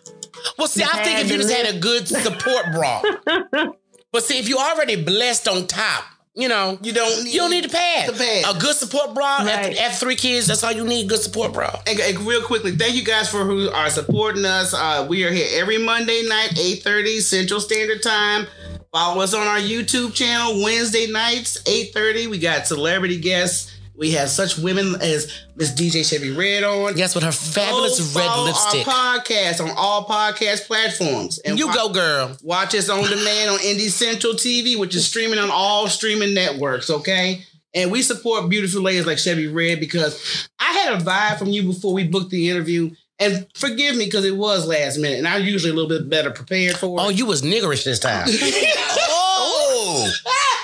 Well, 0.58 0.68
see, 0.68 0.84
I 0.84 1.04
think 1.04 1.20
if 1.22 1.32
you 1.32 1.38
just 1.38 1.52
had 1.52 1.74
a 1.76 1.80
good 1.80 2.08
support 2.08 2.66
bra. 2.74 3.02
But 4.14 4.24
see, 4.24 4.40
if 4.40 4.48
you 4.48 4.58
already 4.58 5.02
blessed 5.04 5.48
on 5.50 5.68
top, 5.68 6.04
you 6.34 6.48
know, 6.48 6.80
you 6.82 6.94
don't 6.94 7.24
need 7.26 7.34
you 7.34 7.40
don't 7.42 7.52
need 7.52 7.66
the 7.66 7.70
pad. 7.70 8.10
The 8.10 8.14
pad. 8.14 8.56
A 8.56 8.60
good 8.60 8.76
support 8.76 9.14
bra 9.14 9.40
Right. 9.40 9.50
after, 9.50 9.82
after 9.82 9.98
three 10.06 10.16
kids, 10.16 10.48
that's 10.48 10.64
all 10.64 10.72
you 10.72 10.86
need. 10.86 11.10
Good 11.10 11.20
support 11.20 11.52
bra. 11.52 11.78
And, 11.86 12.00
and 12.00 12.20
real 12.22 12.42
quickly, 12.42 12.72
thank 12.76 12.96
you 12.96 13.04
guys 13.04 13.30
for 13.30 13.44
who 13.44 13.70
are 13.70 13.90
supporting 13.90 14.46
us. 14.46 14.74
Uh, 14.74 15.06
we 15.10 15.24
are 15.26 15.32
here 15.32 15.48
every 15.60 15.78
Monday 15.78 16.24
night, 16.28 16.52
8.30 16.52 17.20
Central 17.22 17.60
Standard 17.60 18.02
Time. 18.02 18.48
Follow 18.92 19.22
us 19.22 19.34
on 19.34 19.46
our 19.46 19.60
YouTube 19.60 20.14
channel 20.14 20.64
Wednesday 20.64 21.08
nights, 21.08 21.62
8.30. 21.64 22.28
We 22.28 22.40
got 22.40 22.68
celebrity 22.68 23.20
guests. 23.20 23.74
We 23.96 24.12
have 24.12 24.30
such 24.30 24.58
women 24.60 24.96
as 25.02 25.32
Miss 25.56 25.72
DJ 25.74 26.08
Chevy 26.08 26.32
Red 26.32 26.64
on. 26.64 26.96
Yes, 26.98 27.16
with 27.16 27.24
her 27.24 27.32
fabulous 27.32 28.14
Go 28.14 28.20
red 28.20 28.44
lipstick. 28.46 28.88
Our 28.88 29.20
podcast 29.20 29.60
on 29.60 29.72
all 29.76 30.06
podcast 30.06 30.68
platforms. 30.68 31.40
And 31.40 31.58
You 31.58 31.68
wa- 31.68 31.74
go, 31.74 31.90
girl. 31.90 32.38
Watch 32.44 32.76
us 32.76 32.90
on 32.90 33.04
demand 33.04 33.50
on 33.50 33.58
Indie 33.60 33.90
Central 33.90 34.34
TV, 34.34 34.78
which 34.80 34.96
is 34.96 35.06
streaming 35.08 35.40
on 35.40 35.50
all 35.50 35.88
streaming 35.88 36.36
networks, 36.36 36.90
okay? 36.92 37.44
And 37.74 37.92
we 37.92 38.04
support 38.04 38.50
beautiful 38.50 38.82
ladies 38.82 39.06
like 39.08 39.18
Chevy 39.18 39.48
Red 39.48 39.80
because 39.80 40.48
I 40.60 40.74
had 40.74 41.02
a 41.02 41.04
vibe 41.04 41.40
from 41.40 41.50
you 41.50 41.64
before 41.64 41.94
we 41.94 42.08
booked 42.08 42.30
the 42.30 42.50
interview. 42.50 42.92
And 43.20 43.48
forgive 43.56 43.96
me 43.96 44.06
because 44.06 44.26
it 44.26 44.36
was 44.38 44.68
last 44.68 45.00
minute, 45.00 45.18
and 45.18 45.28
I'm 45.28 45.44
usually 45.44 45.72
a 45.72 45.74
little 45.74 45.90
bit 45.90 46.08
better 46.10 46.30
prepared 46.30 46.78
for 46.78 47.00
it. 47.00 47.04
Oh, 47.04 47.10
you 47.10 47.26
was 47.26 47.42
niggerish 47.42 47.84
this 47.84 47.98
time. 48.00 48.28
oh, 48.30 50.12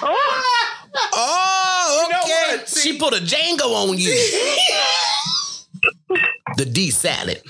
Oh, 1.15 2.07
know 2.11 2.19
okay. 2.21 2.57
what? 2.57 2.69
See- 2.69 2.91
She 2.93 2.97
put 2.99 3.13
a 3.13 3.17
Django 3.17 3.89
on 3.89 3.97
you. 3.97 4.09
the 6.57 6.65
D 6.65 6.91
salad. 6.91 7.41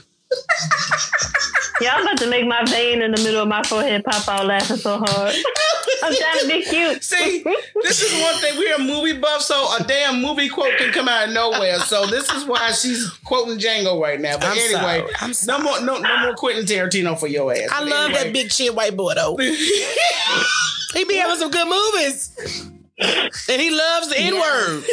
y'all 1.93 2.01
about 2.01 2.17
to 2.17 2.27
make 2.29 2.45
my 2.47 2.63
vein 2.65 3.01
in 3.01 3.11
the 3.11 3.21
middle 3.21 3.41
of 3.41 3.47
my 3.47 3.63
forehead 3.63 4.03
pop 4.03 4.27
out 4.27 4.45
laughing 4.45 4.77
so 4.77 4.97
hard. 4.97 5.35
I'm 6.03 6.13
trying 6.13 6.39
to 6.41 6.47
be 6.47 6.63
cute. 6.63 7.03
See, 7.03 7.43
this 7.81 8.01
is 8.01 8.21
one 8.21 8.35
thing. 8.41 8.57
We're 8.57 8.75
a 8.75 8.79
movie 8.79 9.17
buff, 9.17 9.41
so 9.41 9.55
a 9.79 9.83
damn 9.83 10.21
movie 10.21 10.49
quote 10.49 10.77
can 10.77 10.91
come 10.91 11.07
out 11.07 11.27
of 11.29 11.33
nowhere. 11.33 11.79
So 11.79 12.05
this 12.05 12.29
is 12.31 12.45
why 12.45 12.71
she's 12.71 13.09
quoting 13.23 13.57
Django 13.57 14.01
right 14.01 14.19
now. 14.19 14.37
But 14.37 14.47
I'm 14.47 14.57
anyway, 14.57 15.07
sorry. 15.07 15.13
I'm 15.21 15.33
no 15.47 15.63
more, 15.63 15.79
no, 15.81 15.99
no 15.99 16.17
more 16.25 16.33
Quentin 16.35 16.65
Tarantino 16.65 17.17
for 17.17 17.27
your 17.27 17.53
ass. 17.53 17.69
I 17.71 17.79
But 17.79 17.89
love 17.89 18.09
anyway. 18.09 18.23
that 18.23 18.33
big 18.33 18.51
shit 18.51 18.75
white 18.75 18.97
boy 18.97 19.13
though. 19.13 19.37
he 20.93 21.05
be 21.05 21.15
having 21.15 21.37
some 21.37 21.51
good 21.51 21.67
movies. 21.67 22.69
And 22.99 23.61
he 23.61 23.69
loves 23.71 24.09
the 24.09 24.15
N 24.19 24.33
word. 24.39 24.83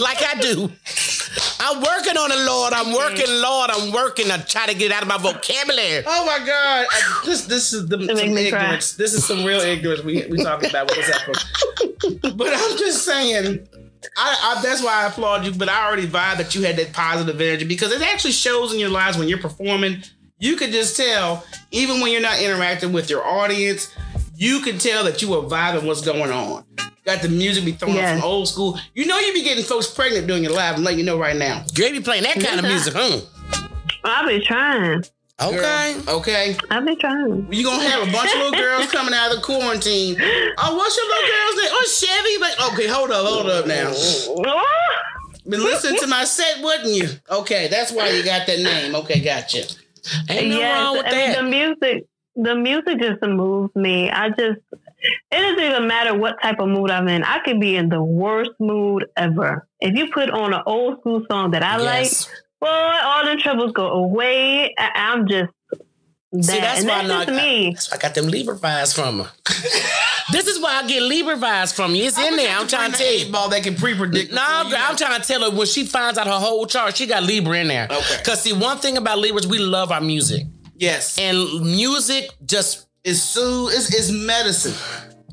like 0.00 0.22
I 0.22 0.38
do. 0.40 0.70
I'm 1.60 1.80
working 1.82 2.16
on 2.16 2.30
it, 2.30 2.38
Lord. 2.46 2.72
I'm 2.72 2.92
working, 2.94 3.26
Lord. 3.28 3.70
I'm 3.70 3.92
working 3.92 4.26
to 4.26 4.44
try 4.46 4.66
to 4.66 4.74
get 4.74 4.90
it 4.90 4.92
out 4.92 5.02
of 5.02 5.08
my 5.08 5.18
vocabulary. 5.18 6.04
Oh 6.06 6.24
my 6.24 6.38
God! 6.46 6.86
I- 6.90 7.22
This 7.24 7.46
this 7.46 7.72
is 7.72 7.88
the, 7.88 7.98
some 7.98 8.16
make 8.16 8.30
me 8.32 8.50
cry. 8.50 8.76
This 8.76 9.12
is 9.14 9.26
some 9.26 9.44
real 9.44 9.60
ignorance 9.60 10.02
we 10.04 10.24
we 10.26 10.42
talking 10.42 10.70
about 10.70 10.86
with 10.88 10.96
this 10.96 11.10
episode. 11.10 12.36
but 12.36 12.48
I'm 12.48 12.78
just 12.78 13.04
saying, 13.04 13.68
I, 14.16 14.56
I 14.56 14.62
that's 14.62 14.82
why 14.82 15.02
I 15.04 15.06
applaud 15.08 15.44
you. 15.44 15.52
But 15.52 15.68
I 15.68 15.86
already 15.86 16.06
vibe 16.06 16.36
that 16.38 16.54
you 16.54 16.62
had 16.62 16.76
that 16.76 16.92
positive 16.92 17.40
energy 17.40 17.64
because 17.66 17.92
it 17.92 18.02
actually 18.02 18.32
shows 18.32 18.72
in 18.72 18.78
your 18.78 18.90
lives 18.90 19.18
when 19.18 19.28
you're 19.28 19.38
performing. 19.38 20.02
You 20.40 20.54
could 20.54 20.70
just 20.70 20.96
tell, 20.96 21.44
even 21.72 22.00
when 22.00 22.12
you're 22.12 22.20
not 22.22 22.40
interacting 22.40 22.92
with 22.92 23.10
your 23.10 23.26
audience, 23.26 23.92
you 24.38 24.60
can 24.60 24.78
tell 24.78 25.02
that 25.04 25.20
you 25.20 25.28
were 25.30 25.42
vibing 25.42 25.82
what's 25.84 26.00
going 26.00 26.30
on. 26.30 26.64
Got 27.04 27.22
the 27.22 27.28
music 27.28 27.64
be 27.64 27.72
throwing 27.72 27.96
Yes. 27.96 28.20
from 28.20 28.28
old 28.28 28.48
school. 28.48 28.78
You 28.94 29.06
know 29.06 29.18
you 29.18 29.32
be 29.32 29.42
getting 29.42 29.64
folks 29.64 29.88
pregnant 29.88 30.26
doing 30.28 30.42
your 30.44 30.52
live. 30.52 30.76
I'm 30.76 30.84
letting 30.84 31.00
you 31.00 31.04
know 31.04 31.18
right 31.18 31.36
now. 31.36 31.64
You 31.74 31.90
be 31.90 32.00
playing 32.00 32.22
that 32.22 32.38
kind 32.40 32.58
of 32.60 32.64
music, 32.66 32.94
huh? 32.94 33.20
I'll 34.04 34.28
be 34.28 34.40
trying. 34.44 35.02
Okay. 35.40 35.94
Girl, 36.04 36.16
okay. 36.18 36.56
I'll 36.70 36.84
be 36.84 36.96
trying. 36.96 37.46
You 37.50 37.64
gonna 37.64 37.88
have 37.88 38.08
a 38.08 38.12
bunch 38.12 38.30
of 38.32 38.38
little 38.38 38.52
girls 38.60 38.90
coming 38.92 39.14
out 39.14 39.30
of 39.30 39.36
the 39.36 39.42
quarantine. 39.42 40.16
Oh, 40.20 40.76
what's 40.76 40.96
your 40.96 41.06
little 41.06 41.28
girl's 41.28 41.56
name? 41.56 41.70
Oh, 41.72 41.88
Chevy. 41.98 42.38
But 42.40 42.72
okay, 42.72 42.86
hold 42.88 43.10
up, 43.10 43.26
hold 43.26 43.46
up 43.46 43.66
now. 43.66 43.92
Been 45.48 45.60
listening 45.62 45.98
to 46.00 46.06
my 46.06 46.24
set, 46.24 46.62
wouldn't 46.62 46.92
you? 46.94 47.08
Okay, 47.30 47.68
that's 47.68 47.90
why 47.90 48.10
you 48.10 48.22
got 48.22 48.46
that 48.46 48.58
name. 48.58 48.94
Okay, 48.96 49.20
gotcha. 49.20 49.64
Ain't 50.28 50.48
no 50.50 50.60
wrong 50.62 50.96
with 50.98 51.06
I 51.06 51.10
mean, 51.10 51.18
that. 51.32 51.36
the 51.36 51.42
music, 51.44 52.06
the 52.38 52.54
music 52.54 53.00
just 53.00 53.20
moves 53.22 53.74
me. 53.74 54.10
I 54.10 54.28
just, 54.30 54.60
it 54.70 55.12
doesn't 55.32 55.60
even 55.60 55.86
matter 55.88 56.14
what 56.16 56.40
type 56.40 56.60
of 56.60 56.68
mood 56.68 56.90
I'm 56.90 57.08
in. 57.08 57.24
I 57.24 57.40
could 57.40 57.60
be 57.60 57.76
in 57.76 57.88
the 57.88 58.02
worst 58.02 58.52
mood 58.60 59.06
ever. 59.16 59.66
If 59.80 59.96
you 59.96 60.10
put 60.12 60.30
on 60.30 60.54
an 60.54 60.62
old 60.64 61.00
school 61.00 61.24
song 61.30 61.50
that 61.50 61.62
I 61.62 61.82
Yes. 61.82 62.26
like, 62.28 62.36
boy, 62.60 62.98
all 63.04 63.24
the 63.26 63.36
troubles 63.42 63.72
go 63.72 63.88
away. 63.88 64.72
I, 64.78 64.90
I'm 64.94 65.26
just 65.28 65.50
that. 66.32 66.44
See, 66.44 66.60
that's 66.60 66.80
and 66.80 66.88
why 66.88 67.06
that's 67.06 67.22
I, 67.22 67.24
just 67.32 67.42
me. 67.44 67.70
that's 67.74 67.90
why 67.90 67.96
I 67.96 68.00
got 68.00 68.14
them 68.14 68.26
Libra 68.26 68.56
vibes 68.56 68.94
from 68.94 69.20
her. 69.20 69.30
this 70.32 70.46
is 70.46 70.60
why 70.60 70.80
I 70.82 70.86
get 70.86 71.02
Libra 71.02 71.36
vibes 71.36 71.74
from 71.74 71.94
you. 71.94 72.04
It's 72.04 72.18
in 72.18 72.36
there. 72.36 72.56
I'm 72.56 72.68
trying 72.68 72.92
to 72.92 72.98
tell 72.98 73.12
you. 73.14 73.32
ball 73.32 73.48
that 73.48 73.62
can 73.62 73.74
pre-predict. 73.76 74.32
No, 74.32 74.36
before 74.40 74.64
you 74.64 74.70
girl, 74.70 74.80
I'm 74.84 74.92
know. 74.92 74.98
trying 74.98 75.20
to 75.20 75.26
tell 75.26 75.50
her 75.50 75.56
when 75.56 75.66
she 75.66 75.86
finds 75.86 76.18
out 76.18 76.26
her 76.26 76.38
whole 76.38 76.66
chart, 76.66 76.96
she 76.96 77.06
got 77.06 77.22
Libra 77.22 77.58
in 77.58 77.68
there. 77.68 77.84
Okay. 77.90 78.16
Because 78.18 78.42
see, 78.42 78.52
one 78.52 78.78
thing 78.78 78.96
about 78.96 79.18
Libras, 79.18 79.46
we 79.46 79.58
love 79.58 79.90
our 79.90 80.00
music. 80.02 80.46
Yes, 80.78 81.18
And 81.18 81.60
music 81.60 82.30
just 82.46 82.86
is 83.02 83.20
soothe. 83.20 83.72
It's, 83.72 83.92
it's 83.92 84.10
medicine. 84.12 84.74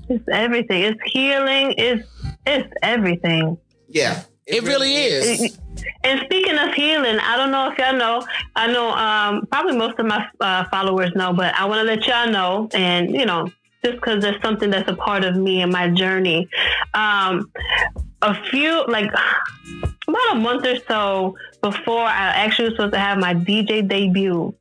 It's 0.09 0.23
everything. 0.31 0.83
It's 0.83 0.99
healing. 1.05 1.75
It's 1.77 2.07
it's 2.47 2.71
everything. 2.81 3.57
Yeah, 3.87 4.23
it, 4.47 4.63
really 4.63 4.93
is. 4.93 5.57
And 6.03 6.21
speaking 6.25 6.57
of 6.57 6.73
healing, 6.73 7.19
I 7.19 7.37
don't 7.37 7.51
know 7.51 7.71
if 7.71 7.77
y'all 7.77 7.95
know. 7.95 8.25
I 8.55 8.71
know 8.71 8.89
um, 8.89 9.45
probably 9.47 9.77
most 9.77 9.99
of 9.99 10.05
my 10.05 10.27
uh, 10.39 10.65
followers 10.69 11.11
know, 11.15 11.33
but 11.33 11.53
I 11.55 11.65
want 11.65 11.79
to 11.79 11.83
let 11.83 12.05
y'all 12.07 12.29
know, 12.29 12.69
and 12.73 13.13
you 13.13 13.25
know, 13.25 13.51
just 13.83 13.95
because 13.95 14.21
there's 14.23 14.41
something 14.41 14.69
that's 14.69 14.89
a 14.89 14.95
part 14.95 15.23
of 15.23 15.35
me 15.35 15.61
and 15.61 15.71
my 15.71 15.89
journey. 15.89 16.47
Um, 16.93 17.51
a 18.21 18.33
few, 18.49 18.85
like 18.87 19.11
about 20.07 20.31
a 20.31 20.35
month 20.35 20.65
or 20.65 20.77
so 20.87 21.35
before 21.61 22.03
I 22.03 22.27
actually 22.27 22.69
was 22.69 22.75
supposed 22.75 22.93
to 22.93 22.99
have 22.99 23.17
my 23.17 23.33
DJ 23.33 23.87
debut, 23.87 24.53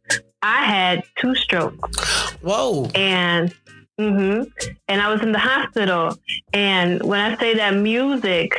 I 0.46 0.64
had 0.64 1.04
two 1.16 1.34
strokes 1.34 2.32
Whoa. 2.42 2.90
and 2.94 3.54
hmm 3.98 4.42
and 4.88 5.00
I 5.00 5.12
was 5.12 5.22
in 5.22 5.32
the 5.32 5.38
hospital. 5.38 6.18
And 6.52 7.02
when 7.02 7.20
I 7.20 7.36
say 7.38 7.54
that 7.54 7.74
music, 7.74 8.54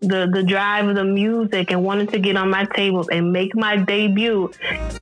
the 0.00 0.28
the 0.32 0.42
drive 0.42 0.88
of 0.88 0.96
the 0.96 1.04
music 1.04 1.70
and 1.70 1.84
wanting 1.84 2.06
to 2.08 2.18
get 2.18 2.36
on 2.36 2.50
my 2.50 2.64
tables 2.64 3.08
and 3.10 3.32
make 3.32 3.54
my 3.54 3.76
debut 3.76 4.50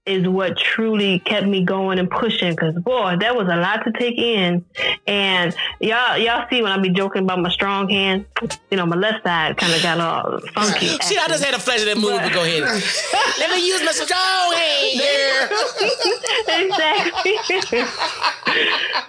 is 0.04 0.26
what 0.26 0.58
truly 0.58 1.20
kept 1.20 1.46
me 1.46 1.64
going 1.64 1.98
and 1.98 2.10
pushing. 2.10 2.50
Because 2.50 2.74
boy, 2.76 3.16
that 3.20 3.36
was 3.36 3.46
a 3.48 3.56
lot 3.56 3.84
to 3.84 3.92
take 3.92 4.18
in. 4.18 4.64
And 5.06 5.54
y'all 5.80 6.18
y'all 6.18 6.46
see 6.50 6.60
when 6.60 6.72
I 6.72 6.78
be 6.78 6.90
joking 6.90 7.22
about 7.22 7.38
my 7.38 7.50
strong 7.50 7.88
hand, 7.88 8.26
you 8.70 8.76
know, 8.76 8.86
my 8.86 8.96
left 8.96 9.24
side 9.24 9.56
kind 9.56 9.72
of 9.72 9.82
got 9.82 10.00
all 10.00 10.40
funky. 10.54 10.86
See, 11.02 11.16
I 11.16 11.28
just 11.28 11.44
had 11.44 11.54
a 11.54 11.58
flash 11.58 11.80
of 11.80 11.86
that 11.86 11.96
movie, 11.96 12.18
but 12.18 12.32
go 12.32 12.42
ahead. 12.42 12.62
Let 13.38 13.50
me 13.50 13.66
use 13.66 13.80
my 13.84 13.92
strong 13.92 14.52
hand, 14.54 15.00
girl. 15.00 15.48
exactly. 16.64 17.38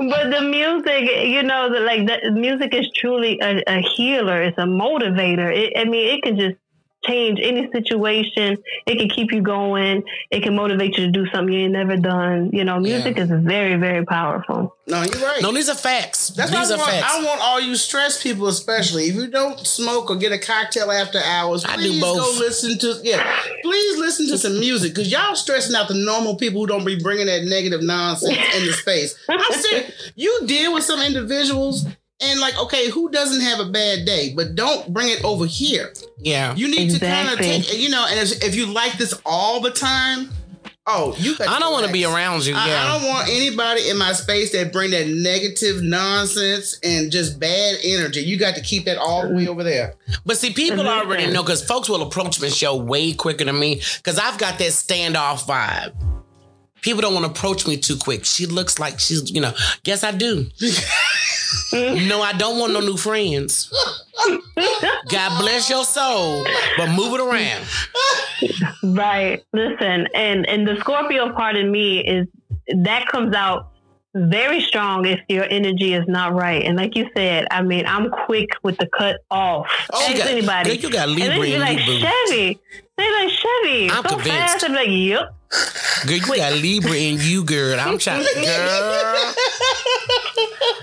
but 0.09 0.29
the 0.29 0.41
music, 0.41 0.64
you 0.65 1.43
know, 1.43 1.71
the, 1.71 1.79
like 1.79 2.07
the 2.07 2.31
music 2.31 2.73
is 2.73 2.89
truly 2.95 3.39
a, 3.41 3.63
a 3.67 3.81
healer. 3.81 4.41
It's 4.41 4.57
a 4.57 4.61
motivator. 4.61 5.55
It, 5.55 5.73
I 5.77 5.85
mean, 5.85 6.15
it 6.15 6.23
can 6.23 6.37
just 6.37 6.55
change 7.07 7.39
any 7.41 7.69
situation. 7.71 8.57
It 8.85 8.97
can 8.97 9.09
keep 9.09 9.31
you 9.31 9.41
going. 9.41 10.03
It 10.31 10.43
can 10.43 10.55
motivate 10.55 10.97
you 10.97 11.05
to 11.05 11.11
do 11.11 11.25
something 11.33 11.53
you 11.53 11.65
ain't 11.65 11.73
never 11.73 11.97
done. 11.97 12.49
You 12.53 12.63
know, 12.63 12.79
music 12.79 13.17
is 13.17 13.29
very, 13.29 13.75
very 13.75 14.05
powerful. 14.05 14.75
No, 14.87 15.01
you're 15.01 15.21
right. 15.21 15.41
No, 15.41 15.51
these 15.51 15.69
are 15.69 15.75
facts. 15.75 16.29
That's 16.29 16.51
these 16.51 16.69
why 16.69 16.75
are 16.75 16.77
I 16.77 16.77
want, 16.77 16.91
facts. 16.91 17.13
I 17.13 17.23
want 17.25 17.41
all 17.41 17.59
you 17.61 17.75
stress 17.75 18.21
people, 18.21 18.47
especially 18.47 19.05
if 19.05 19.15
you 19.15 19.27
don't 19.27 19.59
smoke 19.65 20.09
or 20.09 20.15
get 20.15 20.31
a 20.31 20.37
cocktail 20.37 20.91
after 20.91 21.19
hours. 21.19 21.65
I 21.65 21.75
do 21.75 21.81
Please 21.83 22.01
both. 22.01 22.17
go 22.17 22.39
listen 22.39 22.77
to 22.79 22.99
yeah. 23.03 23.35
Please 23.63 23.97
listen 23.99 24.27
to 24.27 24.37
some 24.37 24.59
music 24.59 24.93
because 24.93 25.11
y'all 25.11 25.35
stressing 25.35 25.75
out 25.75 25.87
the 25.87 25.95
normal 25.95 26.35
people 26.35 26.61
who 26.61 26.67
don't 26.67 26.85
be 26.85 27.01
bringing 27.01 27.25
that 27.25 27.43
negative 27.45 27.81
nonsense 27.81 28.37
into 28.55 28.73
space. 28.85 29.17
I'm 29.27 29.41
serious. 29.53 30.11
You 30.15 30.41
deal 30.45 30.73
with 30.73 30.83
some 30.83 31.01
individuals. 31.01 31.85
And 32.21 32.39
like, 32.39 32.57
okay, 32.57 32.89
who 32.89 33.09
doesn't 33.11 33.41
have 33.41 33.59
a 33.59 33.69
bad 33.69 34.05
day? 34.05 34.31
But 34.35 34.55
don't 34.55 34.93
bring 34.93 35.09
it 35.09 35.23
over 35.25 35.45
here. 35.45 35.91
yeah. 36.17 36.55
You 36.55 36.69
need 36.69 36.91
to 36.91 36.99
kind 36.99 37.27
of 37.27 37.39
Exactly. 37.39 37.61
take, 37.73 37.79
you 37.81 37.89
know, 37.89 38.05
and 38.09 38.19
if, 38.19 38.41
if 38.43 38.55
you 38.55 38.67
like 38.67 38.93
this 38.97 39.13
all 39.25 39.59
the 39.59 39.71
time, 39.71 40.29
oh, 40.87 41.13
you. 41.19 41.35
got 41.37 41.49
I 41.49 41.59
don't 41.59 41.73
want 41.73 41.85
to 41.87 41.91
be 41.91 42.05
around 42.05 42.45
you. 42.45 42.55
I, 42.55 42.67
yeah. 42.69 42.83
I 42.85 42.97
don't 42.99 43.09
want 43.09 43.27
anybody 43.29 43.89
in 43.89 43.97
my 43.97 44.13
space 44.13 44.53
that 44.53 44.71
bring 44.71 44.91
that 44.91 45.07
negative 45.09 45.81
nonsense 45.83 46.79
and 46.83 47.11
just 47.11 47.37
bad 47.37 47.79
energy. 47.83 48.21
You 48.21 48.37
got 48.37 48.55
to 48.55 48.61
keep 48.61 48.85
that 48.85 48.97
all 48.97 49.27
the 49.27 49.35
way 49.35 49.47
over 49.49 49.63
there. 49.63 49.95
But 50.25 50.37
see, 50.37 50.53
people 50.53 50.85
Listen. 50.85 50.87
already 51.07 51.27
know 51.27 51.43
because 51.43 51.65
folks 51.65 51.89
will 51.89 52.01
approach 52.01 52.41
my 52.41 52.47
show 52.47 52.77
way 52.77 53.11
quicker 53.11 53.43
than 53.43 53.59
me 53.59 53.81
because 53.97 54.17
I've 54.17 54.37
got 54.37 54.57
that 54.59 54.69
standoff 54.69 55.43
vibe. 55.45 55.93
People 56.81 57.01
don't 57.01 57.13
want 57.15 57.25
to 57.25 57.31
approach 57.31 57.67
me 57.67 57.77
too 57.77 57.97
quick. 57.97 58.23
She 58.25 58.45
looks 58.45 58.77
like 58.77 58.99
she's, 58.99 59.31
you 59.31 59.41
know, 59.41 59.53
yes, 59.83 60.03
I 60.03 60.11
do. 60.11 60.45
no, 61.73 62.21
I 62.21 62.33
don't 62.37 62.57
want 62.59 62.73
no 62.73 62.79
new 62.79 62.97
friends. 62.97 63.71
God 65.09 65.39
bless 65.39 65.69
your 65.69 65.83
soul, 65.85 66.45
but 66.77 66.89
move 66.95 67.13
it 67.13 67.21
around. 67.21 67.65
Right. 68.83 69.43
Listen, 69.53 70.07
and 70.13 70.47
and 70.47 70.67
the 70.67 70.77
Scorpio 70.79 71.33
part 71.33 71.55
of 71.55 71.65
me 71.67 71.99
is 72.05 72.27
that 72.83 73.07
comes 73.07 73.35
out 73.35 73.71
very 74.17 74.61
strong 74.61 75.05
if 75.05 75.19
your 75.27 75.43
energy 75.49 75.93
is 75.93 76.05
not 76.07 76.33
right. 76.33 76.63
And 76.63 76.77
like 76.77 76.95
you 76.95 77.07
said, 77.15 77.47
I 77.51 77.61
mean, 77.61 77.85
I'm 77.85 78.09
quick 78.09 78.49
with 78.63 78.77
the 78.77 78.87
cut 78.87 79.17
off. 79.29 79.67
Oh, 79.91 80.01
Ask 80.01 80.09
you 80.11 80.17
got- 80.17 80.27
anybody. 80.27 80.69
girl, 80.77 80.77
you 80.83 80.89
got 80.91 81.07
and 81.09 81.17
Libra 81.17 81.39
then 81.39 81.49
you're 81.51 81.59
like 81.59 81.77
boo. 81.85 81.99
Chevy. 81.99 82.59
They 82.97 83.11
like 83.11 83.29
Chevy. 83.29 83.89
I'm 83.91 84.03
so 84.03 84.09
convinced. 84.15 84.29
fast. 84.29 84.63
I'm 84.63 84.73
like, 84.73 84.87
yep. 84.89 85.33
Girl, 86.05 86.15
you 86.17 86.35
got 86.37 86.53
Libra 86.53 86.93
in 86.95 87.17
you, 87.19 87.43
girl. 87.43 87.79
I'm 87.79 87.97
trying 87.99 88.23
to, 88.23 88.33
girl. 88.41 89.33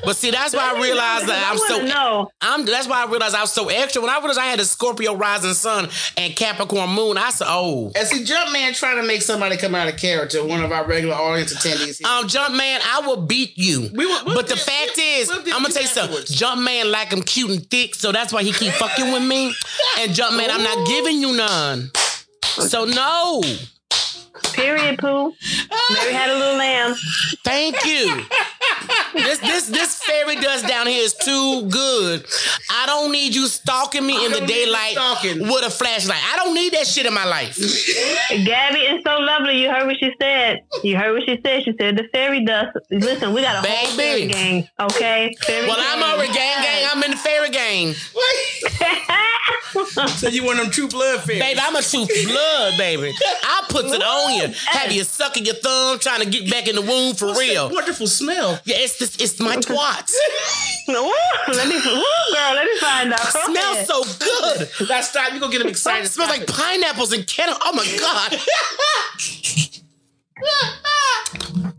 But 0.05 0.17
see, 0.17 0.31
that's 0.33 0.53
why 0.55 0.75
I 0.75 0.81
realized 0.83 1.27
that 1.29 1.49
I'm 1.49 1.59
so 1.59 1.79
wanna 1.79 1.89
know. 1.89 2.31
I'm 2.41 2.65
that's 2.67 2.89
why 2.89 3.05
I 3.05 3.07
realized 3.09 3.37
I 3.37 3.41
was 3.43 3.53
so 3.53 3.69
extra. 3.69 4.03
When 4.03 4.11
I 4.11 4.19
realized 4.19 4.39
I 4.41 4.47
had 4.47 4.59
a 4.59 4.65
Scorpio 4.65 5.15
rising 5.15 5.55
sun 5.55 5.89
and 6.17 6.35
Capricorn 6.35 6.91
moon, 6.91 7.17
I 7.19 7.31
said, 7.31 7.47
oh. 7.49 7.93
And 7.95 8.09
see, 8.09 8.25
Jumpman 8.25 8.77
trying 8.77 8.97
to 8.97 9.05
make 9.07 9.23
somebody 9.23 9.57
come 9.57 9.75
out 9.77 9.89
of 9.89 9.97
character. 9.97 10.45
One 10.45 10.63
of 10.65 10.73
our 10.73 10.85
regular 10.87 11.15
audience 11.15 11.55
attendees. 11.55 11.99
Here. 11.99 12.09
Um, 12.09 12.27
Jump 12.27 12.57
Man, 12.57 12.81
I 12.85 13.01
will 13.07 13.23
beat 13.23 13.57
you. 13.57 13.91
We 13.95 14.07
will- 14.07 14.25
we'll 14.27 14.35
but 14.35 14.49
the 14.49 14.57
get- 14.57 14.65
fact 14.65 14.93
we'll- 14.97 15.21
is, 15.21 15.29
we'll 15.29 15.39
I'm 15.39 15.45
gonna 15.63 15.69
you 15.69 15.73
tell 15.75 15.83
you 15.83 15.89
something. 15.89 16.17
afterwards. 16.17 16.31
Jump 16.35 16.63
Man 16.63 16.91
like 16.91 17.13
I'm 17.13 17.23
cute 17.23 17.51
and 17.51 17.71
thick, 17.71 17.95
so 17.95 18.11
that's 18.11 18.33
why 18.33 18.43
he 18.43 18.53
keep 18.53 18.73
fucking 18.73 19.13
with 19.13 19.23
me. 19.23 19.55
And 20.01 20.13
Jump 20.15 20.37
Man, 20.37 20.51
I'm 20.51 20.65
not 20.65 20.87
giving 20.89 21.19
you 21.21 21.37
none. 21.37 21.91
So 22.43 22.85
no, 22.87 23.43
Period, 24.55 24.99
poo. 24.99 25.35
Mary 25.93 26.13
had 26.13 26.31
a 26.31 26.35
little 26.39 26.57
lamb. 26.57 26.95
thank 27.45 27.77
you. 27.85 28.25
This 29.15 29.39
this 29.41 29.67
this 29.69 30.03
fairy 30.03 30.37
dust 30.37 30.67
down 30.67 30.87
here 30.87 31.03
is 31.05 31.15
too 31.15 31.69
good. 31.69 32.25
I 32.75 32.87
don't 32.87 33.13
need 33.13 33.35
you 33.35 33.47
stalking 33.49 34.07
me 34.07 34.25
in 34.25 34.33
the 34.33 34.39
don't 34.39 34.49
need 34.49 34.57
you 34.57 34.65
daylight 34.67 34.97
with 35.53 35.65
a 35.67 35.71
flashlight. 35.71 36.21
I 36.33 36.37
don't 36.37 36.55
need 36.55 36.73
that 36.73 36.87
shit 36.87 37.05
in 37.07 37.13
my 37.13 37.25
life. 37.25 37.57
Gabby 37.57 38.79
is 38.81 39.03
so 39.05 39.19
lovely. 39.19 39.61
You 39.63 39.71
heard 39.71 39.87
what 39.87 39.99
she 39.99 40.11
said. 40.21 40.61
You 40.83 40.97
heard 40.97 41.13
what 41.13 41.25
she 41.29 41.39
said. 41.45 41.65
She 41.65 41.75
said 41.79 41.97
the 41.97 42.05
fairy 42.13 42.45
dust. 42.45 42.77
Listen, 42.91 43.33
we 43.35 43.43
got 43.43 43.65
a 43.65 43.69
whole 43.69 43.97
fairy 43.97 44.27
gang. 44.27 44.69
Okay, 44.81 45.35
fairy 45.43 45.67
Well, 45.67 45.77
I'm 45.79 45.99
gang. 46.01 46.13
already 46.15 46.33
gang 46.33 46.63
gang. 46.63 46.89
I'm 46.91 47.03
in 47.03 47.11
the 47.13 47.17
fairy 47.19 47.51
gang. 47.51 47.95
so 50.17 50.29
you 50.29 50.45
want 50.45 50.59
them 50.59 50.71
true 50.71 50.89
blood 50.89 51.21
fairies? 51.23 51.41
Baby, 51.43 51.61
I'm 51.63 51.77
a 51.77 51.83
true 51.83 52.07
blood, 52.27 52.79
baby. 52.79 53.13
I'll 53.45 53.65
put 53.65 53.85
it 53.87 54.03
on 54.03 54.35
you. 54.35 54.55
Have 54.67 54.93
you 54.93 55.05
sucking 55.05 55.45
your 55.45 55.55
thumb, 55.57 55.99
trying 55.99 56.21
to 56.21 56.27
get 56.31 56.51
back 56.51 56.69
in 56.69 56.77
the 56.77 56.83
womb 56.83 57.15
for 57.15 57.27
What's 57.27 57.39
that 57.41 57.47
real. 57.49 57.71
wonderful 57.71 58.07
smell. 58.07 58.59
Yeah, 58.65 58.77
it's 58.79 58.99
this, 58.99 59.17
it's 59.17 59.41
my 59.41 59.57
twat. 59.57 60.11
Let 60.89 61.69
me, 61.69 61.77
woo, 61.77 62.03
girl, 62.35 62.55
let 62.63 62.71
me 62.73 62.79
find 62.79 63.13
out. 63.13 63.33
Go 63.33 63.41
smells 63.53 63.87
so 63.87 64.05
good. 64.19 64.69
Now 64.89 65.01
stop. 65.01 65.33
You 65.33 65.41
gonna 65.41 65.53
get 65.53 65.59
them 65.59 65.69
excited. 65.69 66.05
It 66.05 66.09
smells 66.09 66.31
like 66.31 66.47
pineapples 66.47 67.13
and 67.13 67.27
kettle. 67.27 67.57
Oh 67.61 67.73
my 67.75 67.87
god. 67.99 68.39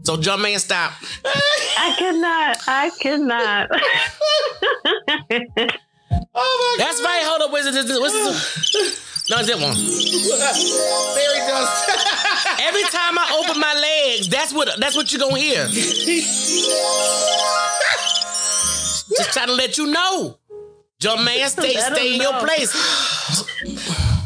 So 0.03 0.17
jump 0.17 0.41
man, 0.41 0.59
stop. 0.59 0.91
I 1.25 1.95
cannot. 1.97 2.57
I 2.67 2.89
cannot. 2.99 3.69
Oh 6.35 6.75
my 6.77 6.77
god. 6.77 6.87
That's 6.87 7.01
right. 7.01 7.21
Hold 7.25 7.41
up. 7.41 7.51
What's 7.51 7.65
this? 7.71 7.99
What's 7.99 8.13
this? 8.13 9.29
No, 9.29 9.37
it's 9.39 9.47
that 9.47 9.59
one. 9.59 9.73
fairy 11.15 11.39
dust. 11.47 11.89
Every 12.61 12.83
time 12.83 13.17
I 13.17 13.41
open 13.43 13.59
my 13.59 13.73
legs, 13.73 14.27
that's 14.29 14.53
what 14.53 14.69
that's 14.79 14.95
what 14.95 15.11
you're 15.11 15.19
gonna 15.21 15.39
hear. 15.39 15.67
Just 19.17 19.33
trying 19.33 19.47
to 19.47 19.53
let 19.53 19.77
you 19.77 19.87
know. 19.87 20.37
Man, 21.03 21.49
stay 21.49 21.75
stay 21.75 22.15
in 22.15 22.21
your 22.21 22.39
place. 22.39 22.71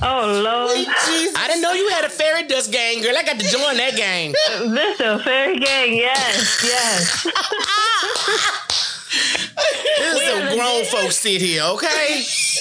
oh 0.03 0.41
Lord, 0.43 0.77
Jesus. 0.77 1.35
I 1.35 1.47
didn't 1.47 1.61
know 1.61 1.73
you 1.73 1.89
had 1.89 2.05
a 2.05 2.09
fairy 2.09 2.43
dust 2.47 2.71
gang, 2.71 3.01
girl. 3.01 3.17
I 3.17 3.23
got 3.23 3.39
to 3.39 3.45
join 3.45 3.77
that 3.77 3.95
gang. 3.95 4.33
listen, 4.61 5.19
fairy 5.19 5.57
gang. 5.57 5.95
Yes, 5.95 6.63
yes. 6.63 7.27
This 9.99 10.21
is 10.21 10.27
some 10.27 10.57
grown 10.57 10.85
folks 10.85 11.15
sit 11.17 11.41
here, 11.41 11.63
okay? 11.63 12.17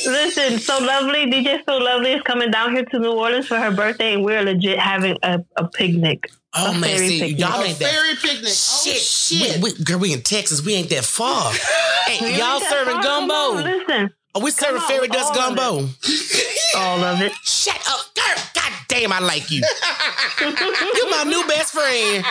Listen, 0.06 0.58
so 0.58 0.78
lovely. 0.78 1.26
DJ 1.26 1.60
So 1.66 1.76
lovely 1.76 2.12
is 2.12 2.22
coming 2.22 2.50
down 2.50 2.72
here 2.74 2.84
to 2.84 2.98
New 2.98 3.12
Orleans 3.12 3.46
for 3.46 3.56
her 3.56 3.70
birthday, 3.70 4.14
and 4.14 4.24
we're 4.24 4.42
legit 4.42 4.78
having 4.78 5.18
a, 5.22 5.40
a 5.56 5.68
picnic. 5.68 6.30
Oh 6.58 6.70
A 6.70 6.78
man, 6.78 6.98
see, 6.98 7.20
picnic. 7.20 7.38
y'all 7.40 7.62
ain't 7.62 7.78
that. 7.78 7.90
fairy 7.90 8.14
picnic. 8.16 8.52
Shit, 8.52 8.94
Oh, 8.94 8.98
shit. 8.98 9.62
We, 9.62 9.72
we, 9.72 9.84
girl, 9.84 9.98
we 9.98 10.12
in 10.12 10.22
Texas. 10.22 10.64
We 10.64 10.74
ain't 10.74 10.90
that 10.90 11.04
far. 11.04 11.52
Hey, 12.06 12.38
y'all 12.38 12.60
serving 12.60 12.94
far. 12.94 13.02
Gumbo? 13.02 13.62
Listen, 13.68 14.10
Are 14.36 14.40
we 14.42 14.50
serving 14.50 14.82
fairy 14.82 15.08
dust 15.08 15.32
gumbo? 15.32 15.88
all 16.76 17.02
of 17.02 17.22
it. 17.22 17.32
Shut 17.42 17.78
up, 17.88 18.14
girl. 18.14 18.44
God 18.54 18.72
damn, 18.86 19.10
I 19.10 19.18
like 19.18 19.50
you. 19.50 19.62
You're 20.40 21.10
my 21.10 21.24
new 21.26 21.42
best 21.48 21.72
friend. 21.72 22.22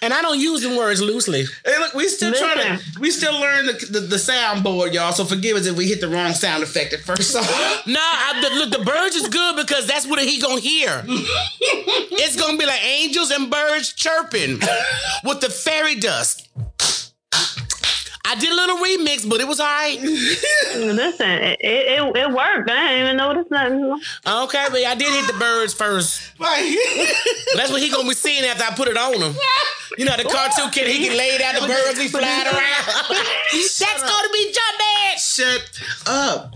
And 0.00 0.14
I 0.14 0.22
don't 0.22 0.38
use 0.38 0.62
them 0.62 0.76
words 0.76 1.02
loosely. 1.02 1.44
Hey, 1.64 1.76
look, 1.80 1.92
we 1.94 2.06
still 2.06 2.32
trying 2.32 2.58
to 2.58 3.00
we 3.00 3.10
still 3.10 3.32
learn 3.40 3.66
the, 3.66 3.72
the 3.90 3.98
the 3.98 4.14
soundboard, 4.14 4.92
y'all. 4.92 5.10
So 5.10 5.24
forgive 5.24 5.56
us 5.56 5.66
if 5.66 5.76
we 5.76 5.88
hit 5.88 6.00
the 6.00 6.06
wrong 6.06 6.34
sound 6.34 6.62
effect 6.62 6.92
at 6.92 7.00
first. 7.00 7.32
So, 7.32 7.40
Nah, 7.86 7.98
I, 7.98 8.40
the, 8.40 8.54
look, 8.54 8.70
the 8.78 8.84
birds 8.84 9.16
is 9.16 9.26
good 9.26 9.56
because 9.56 9.88
that's 9.88 10.06
what 10.06 10.20
he 10.22 10.40
gonna 10.40 10.60
hear. 10.60 11.02
it's 11.04 12.36
gonna 12.40 12.56
be 12.56 12.64
like 12.64 12.84
angels 12.84 13.32
and 13.32 13.50
birds 13.50 13.92
chirping 13.92 14.60
with 15.24 15.40
the 15.40 15.50
fairy 15.50 15.96
dust. 15.96 16.48
I 18.24 18.34
did 18.34 18.50
a 18.50 18.54
little 18.54 18.76
remix, 18.76 19.28
but 19.28 19.40
it 19.40 19.48
was 19.48 19.58
all 19.60 19.66
right. 19.66 19.98
Listen, 20.02 21.30
it, 21.30 21.58
it, 21.60 22.16
it 22.16 22.28
worked. 22.30 22.70
I 22.70 22.88
didn't 22.88 23.04
even 23.04 23.16
notice 23.16 23.46
nothing. 23.50 24.00
Okay, 24.26 24.66
but 24.70 24.84
I 24.84 24.94
did 24.94 25.08
hit 25.08 25.26
the 25.32 25.38
birds 25.38 25.72
first. 25.72 26.38
like, 26.38 26.62
But 26.96 27.08
that's 27.56 27.70
what 27.70 27.80
he 27.80 27.88
gonna 27.90 28.08
be 28.08 28.14
seeing 28.14 28.44
after 28.44 28.64
I 28.64 28.74
put 28.74 28.88
it 28.88 28.96
on 28.96 29.14
him. 29.20 29.34
You 29.96 30.04
know, 30.04 30.16
the 30.16 30.24
cartoon 30.24 30.70
kid, 30.70 30.88
he 30.88 31.06
can 31.08 31.16
lay 31.16 31.38
down 31.38 31.54
the 31.54 31.66
birds 31.66 31.98
be 31.98 32.08
flying 32.08 32.46
around. 32.46 32.54
that's 33.52 33.80
gonna 34.02 34.28
be 34.32 34.52
Jumpman. 34.52 35.18
shut 35.18 35.80
up, 36.06 36.54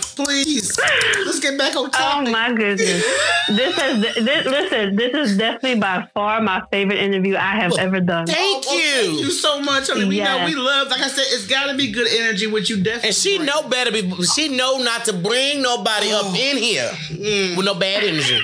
please. 0.00 0.78
Let's 1.24 1.40
get 1.40 1.56
back 1.58 1.76
on 1.76 1.90
Oh 1.92 2.30
my 2.30 2.52
goodness! 2.52 3.04
This 3.48 3.74
has 3.76 4.00
this, 4.00 4.46
listen. 4.46 4.96
This 4.96 5.14
is 5.14 5.38
definitely 5.38 5.80
by 5.80 6.08
far 6.14 6.40
my 6.40 6.62
favorite 6.70 6.98
interview 6.98 7.36
I 7.36 7.56
have 7.56 7.76
ever 7.78 8.00
done. 8.00 8.26
Thank 8.26 8.64
oh, 8.66 8.70
oh, 8.70 9.02
Thank 9.02 9.12
you 9.18 9.26
you. 9.26 9.30
so 9.30 9.60
much, 9.60 9.88
honey. 9.88 10.06
We 10.06 10.20
know 10.20 10.44
we 10.44 10.54
love. 10.54 10.88
Like 10.88 11.00
I 11.00 11.08
said, 11.08 11.24
it's 11.28 11.46
got 11.46 11.70
to 11.70 11.76
be 11.76 11.90
good 11.90 12.08
energy, 12.08 12.46
which 12.46 12.70
you 12.70 12.82
definitely. 12.82 13.08
And 13.08 13.16
she 13.16 13.36
bring. 13.36 13.46
know 13.46 13.68
better. 13.68 13.92
Be, 13.92 14.10
she 14.24 14.48
know 14.56 14.78
not 14.78 15.04
to 15.06 15.12
bring 15.12 15.62
nobody 15.62 16.12
up 16.12 16.26
oh. 16.26 16.34
in 16.34 16.56
here 16.56 16.90
mm. 17.08 17.56
with 17.56 17.66
no 17.66 17.74
bad 17.74 18.04
energy. 18.04 18.40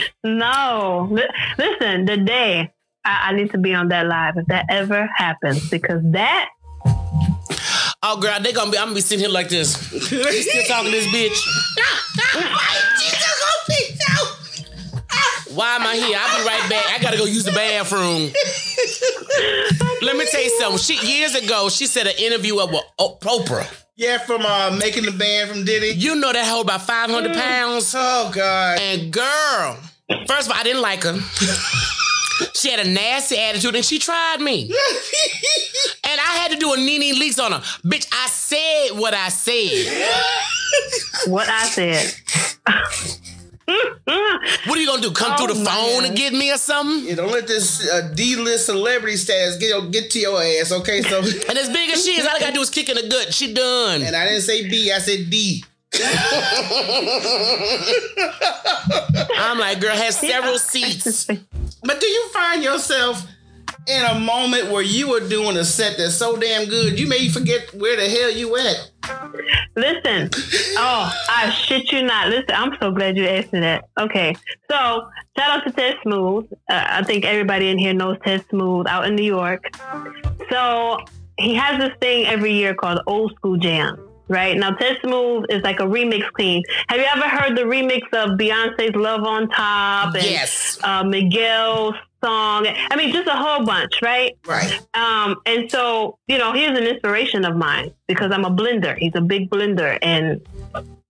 No, 0.22 1.08
listen. 1.58 2.04
The 2.04 2.18
day 2.18 2.72
I, 3.04 3.28
I 3.28 3.32
need 3.32 3.50
to 3.52 3.58
be 3.58 3.74
on 3.74 3.88
that 3.88 4.06
live 4.06 4.36
if 4.36 4.46
that 4.46 4.66
ever 4.68 5.08
happens 5.14 5.68
because 5.70 6.02
that 6.12 6.50
Oh, 8.02 8.18
girl, 8.18 8.40
they 8.40 8.52
gonna 8.52 8.70
be. 8.70 8.78
I'm 8.78 8.86
gonna 8.86 8.94
be 8.94 9.02
sitting 9.02 9.24
here 9.24 9.28
like 9.32 9.50
this. 9.50 9.76
They 9.90 10.40
still 10.40 10.64
talking 10.64 10.90
to 10.90 10.96
this 10.96 11.06
bitch. 11.08 11.36
Why 15.54 15.76
am 15.76 15.82
I 15.82 15.96
here? 15.96 16.16
I'll 16.18 16.38
be 16.38 16.48
right 16.48 16.70
back. 16.70 16.98
I 16.98 17.02
gotta 17.02 17.18
go 17.18 17.26
use 17.26 17.44
the 17.44 17.52
bathroom. 17.52 18.30
Let 20.00 20.16
me 20.16 20.24
tell 20.30 20.42
you 20.42 20.50
something. 20.58 20.78
She 20.78 20.94
years 21.06 21.34
ago, 21.34 21.68
she 21.68 21.86
said 21.86 22.06
an 22.06 22.14
interview 22.18 22.58
of 22.58 22.70
with 22.70 22.84
Oprah. 22.98 23.68
Yeah, 23.96 24.16
from 24.16 24.46
uh, 24.46 24.74
making 24.80 25.04
the 25.04 25.12
band 25.12 25.50
from 25.50 25.64
Diddy. 25.66 25.88
You 25.88 26.14
know 26.16 26.32
that 26.32 26.46
hoe 26.46 26.62
about 26.62 26.80
500 26.82 27.34
pounds. 27.34 27.94
Oh 27.94 28.30
God. 28.34 28.78
And 28.80 29.12
girl, 29.12 29.78
first 30.26 30.48
of 30.48 30.52
all, 30.52 30.58
I 30.58 30.62
didn't 30.62 30.80
like 30.80 31.02
her. 31.02 31.18
she 32.54 32.70
had 32.70 32.80
a 32.86 32.88
nasty 32.88 33.36
attitude 33.38 33.74
and 33.74 33.84
she 33.84 33.98
tried 33.98 34.40
me. 34.40 34.64
and 36.04 36.20
I 36.20 36.38
had 36.42 36.50
to 36.52 36.56
do 36.58 36.72
a 36.72 36.76
NeNe 36.76 37.14
Leakes 37.20 37.38
on 37.42 37.52
her. 37.52 37.58
Bitch, 37.86 38.06
I 38.12 38.26
said 38.28 38.98
what 38.98 39.14
I 39.14 39.28
said. 39.28 39.86
What 41.26 41.48
I 41.48 41.64
said. 41.64 42.14
What 44.66 44.76
are 44.76 44.80
you 44.80 44.86
gonna 44.86 45.00
do? 45.02 45.12
Come 45.12 45.32
Oh, 45.32 45.36
through 45.46 45.54
the 45.54 45.64
phone 45.64 46.02
man. 46.02 46.06
and 46.06 46.16
get 46.16 46.32
me 46.32 46.50
or 46.52 46.56
something? 46.58 47.06
Yeah, 47.08 47.14
don't 47.16 47.30
let 47.30 47.46
this 47.46 47.88
uh, 47.88 48.10
D-list 48.14 48.66
celebrity 48.66 49.16
status 49.16 49.56
get 49.58 49.68
your, 49.68 49.86
get 49.90 50.10
to 50.10 50.18
your 50.18 50.42
ass. 50.42 50.72
Okay, 50.72 51.02
so 51.02 51.18
And 51.48 51.56
as 51.58 51.68
big 51.68 51.90
as 51.90 52.04
she 52.04 52.12
is, 52.18 52.26
all 52.26 52.34
I 52.34 52.40
gotta 52.40 52.52
do 52.52 52.60
is 52.60 52.70
kick 52.70 52.88
in 52.88 52.96
the 52.96 53.08
gut. 53.08 53.32
She 53.32 53.52
done. 53.54 54.02
and 54.02 54.16
I 54.16 54.26
didn't 54.28 54.42
say 54.42 54.68
B, 54.68 54.90
I 54.90 54.98
said 54.98 55.30
D. 55.30 55.64
I'm 59.36 59.58
like, 59.58 59.80
girl, 59.80 59.94
has 59.96 60.18
several 60.18 60.58
seats. 60.70 61.28
But 61.82 62.00
do 62.00 62.06
you 62.06 62.28
find 62.28 62.62
yourself 62.62 63.26
in 63.88 64.04
a 64.04 64.18
moment 64.20 64.70
where 64.70 64.82
you 64.82 65.08
were 65.08 65.26
doing 65.28 65.56
a 65.56 65.64
set 65.64 65.96
that's 65.96 66.14
so 66.14 66.36
damn 66.36 66.68
good 66.68 66.98
you 66.98 67.08
may 67.08 67.28
forget 67.28 67.72
where 67.74 67.96
the 67.96 68.08
hell 68.08 68.30
you 68.30 68.56
at? 68.56 68.90
Listen. 69.76 70.30
Oh, 70.76 71.12
I 71.28 71.50
shit 71.50 71.90
you 71.90 72.02
not. 72.02 72.28
Listen, 72.28 72.54
I'm 72.54 72.76
so 72.80 72.92
glad 72.92 73.16
you 73.16 73.26
asked 73.26 73.52
me 73.52 73.60
that. 73.60 73.84
Okay. 73.98 74.34
So, 74.70 75.08
shout 75.36 75.58
out 75.58 75.64
to 75.64 75.72
Ted 75.72 75.96
Smooth. 76.02 76.46
Uh, 76.68 76.84
I 76.86 77.02
think 77.02 77.24
everybody 77.24 77.68
in 77.68 77.78
here 77.78 77.94
knows 77.94 78.18
Ted 78.24 78.44
Smooth 78.50 78.86
out 78.86 79.06
in 79.06 79.16
New 79.16 79.24
York. 79.24 79.74
So, 80.50 80.98
he 81.38 81.54
has 81.54 81.80
this 81.80 81.92
thing 82.00 82.26
every 82.26 82.52
year 82.52 82.74
called 82.74 83.00
Old 83.06 83.34
School 83.36 83.56
Jam. 83.56 84.09
Right 84.30 84.56
now, 84.56 84.70
Ted 84.70 84.96
Smooth 85.02 85.46
is 85.50 85.60
like 85.64 85.80
a 85.80 85.82
remix 85.82 86.32
queen. 86.32 86.62
Have 86.86 87.00
you 87.00 87.04
ever 87.04 87.28
heard 87.28 87.56
the 87.58 87.62
remix 87.62 88.02
of 88.12 88.38
Beyonce's 88.38 88.94
"Love 88.94 89.24
on 89.24 89.48
Top" 89.48 90.14
and 90.14 90.22
Yes. 90.24 90.78
uh, 90.84 91.02
Miguel's 91.02 91.96
song? 92.22 92.68
I 92.68 92.94
mean, 92.96 93.12
just 93.12 93.26
a 93.26 93.32
whole 93.34 93.66
bunch, 93.66 94.00
right? 94.02 94.38
Right. 94.46 94.78
Um, 94.94 95.34
and 95.46 95.68
so, 95.68 96.16
you 96.28 96.38
know, 96.38 96.52
he's 96.52 96.68
an 96.68 96.86
inspiration 96.86 97.44
of 97.44 97.56
mine 97.56 97.92
because 98.06 98.30
I'm 98.30 98.44
a 98.44 98.52
blender. 98.52 98.96
He's 98.96 99.16
a 99.16 99.20
big 99.20 99.50
blender 99.50 99.98
and 100.00 100.40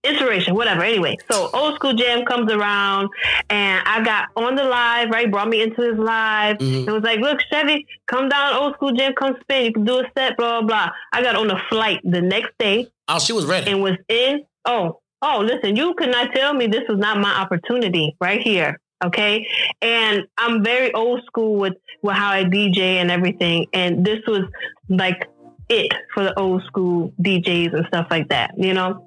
inspiration, 0.03 0.55
whatever. 0.55 0.83
Anyway, 0.83 1.17
so 1.31 1.49
old 1.53 1.75
school 1.75 1.93
jam 1.93 2.25
comes 2.25 2.51
around 2.51 3.09
and 3.49 3.81
I 3.85 4.03
got 4.03 4.29
on 4.35 4.55
the 4.55 4.63
live, 4.63 5.09
right? 5.09 5.29
Brought 5.29 5.47
me 5.49 5.61
into 5.61 5.81
his 5.81 5.97
live 5.97 6.57
Mhm. 6.57 6.85
and 6.85 6.91
was 6.91 7.03
like, 7.03 7.19
look, 7.19 7.39
Chevy, 7.51 7.85
come 8.07 8.29
down, 8.29 8.55
old 8.55 8.73
school 8.75 8.91
jam, 8.93 9.13
come 9.13 9.35
spin. 9.41 9.65
You 9.65 9.73
can 9.73 9.83
do 9.85 9.99
a 9.99 10.03
set, 10.17 10.37
blah, 10.37 10.61
blah, 10.61 10.67
blah. 10.67 10.89
I 11.13 11.21
got 11.21 11.35
on 11.35 11.51
a 11.51 11.61
flight 11.69 11.99
the 12.03 12.21
next 12.21 12.51
day 12.57 12.87
Oh, 13.07 13.19
she 13.19 13.33
was 13.33 13.45
ready. 13.45 13.69
and 13.69 13.81
was 13.81 13.97
in. 14.09 14.43
Oh, 14.65 14.99
oh, 15.21 15.39
listen, 15.39 15.75
you 15.75 15.93
could 15.93 16.09
not 16.09 16.33
tell 16.33 16.53
me 16.53 16.67
this 16.67 16.83
was 16.89 16.97
not 16.97 17.19
my 17.19 17.31
opportunity 17.39 18.15
right 18.19 18.41
here. 18.41 18.79
Okay. 19.03 19.47
And 19.81 20.23
I'm 20.37 20.63
very 20.63 20.93
old 20.93 21.23
school 21.25 21.55
with, 21.57 21.73
with 22.03 22.15
how 22.15 22.29
I 22.31 22.43
DJ 22.43 22.97
and 23.01 23.09
everything. 23.11 23.67
And 23.73 24.05
this 24.05 24.19
was 24.27 24.43
like 24.89 25.27
it 25.71 25.93
for 26.13 26.23
the 26.23 26.37
old 26.37 26.63
school 26.65 27.13
DJs 27.21 27.73
and 27.73 27.85
stuff 27.87 28.07
like 28.11 28.27
that, 28.29 28.53
you 28.57 28.73
know? 28.73 29.05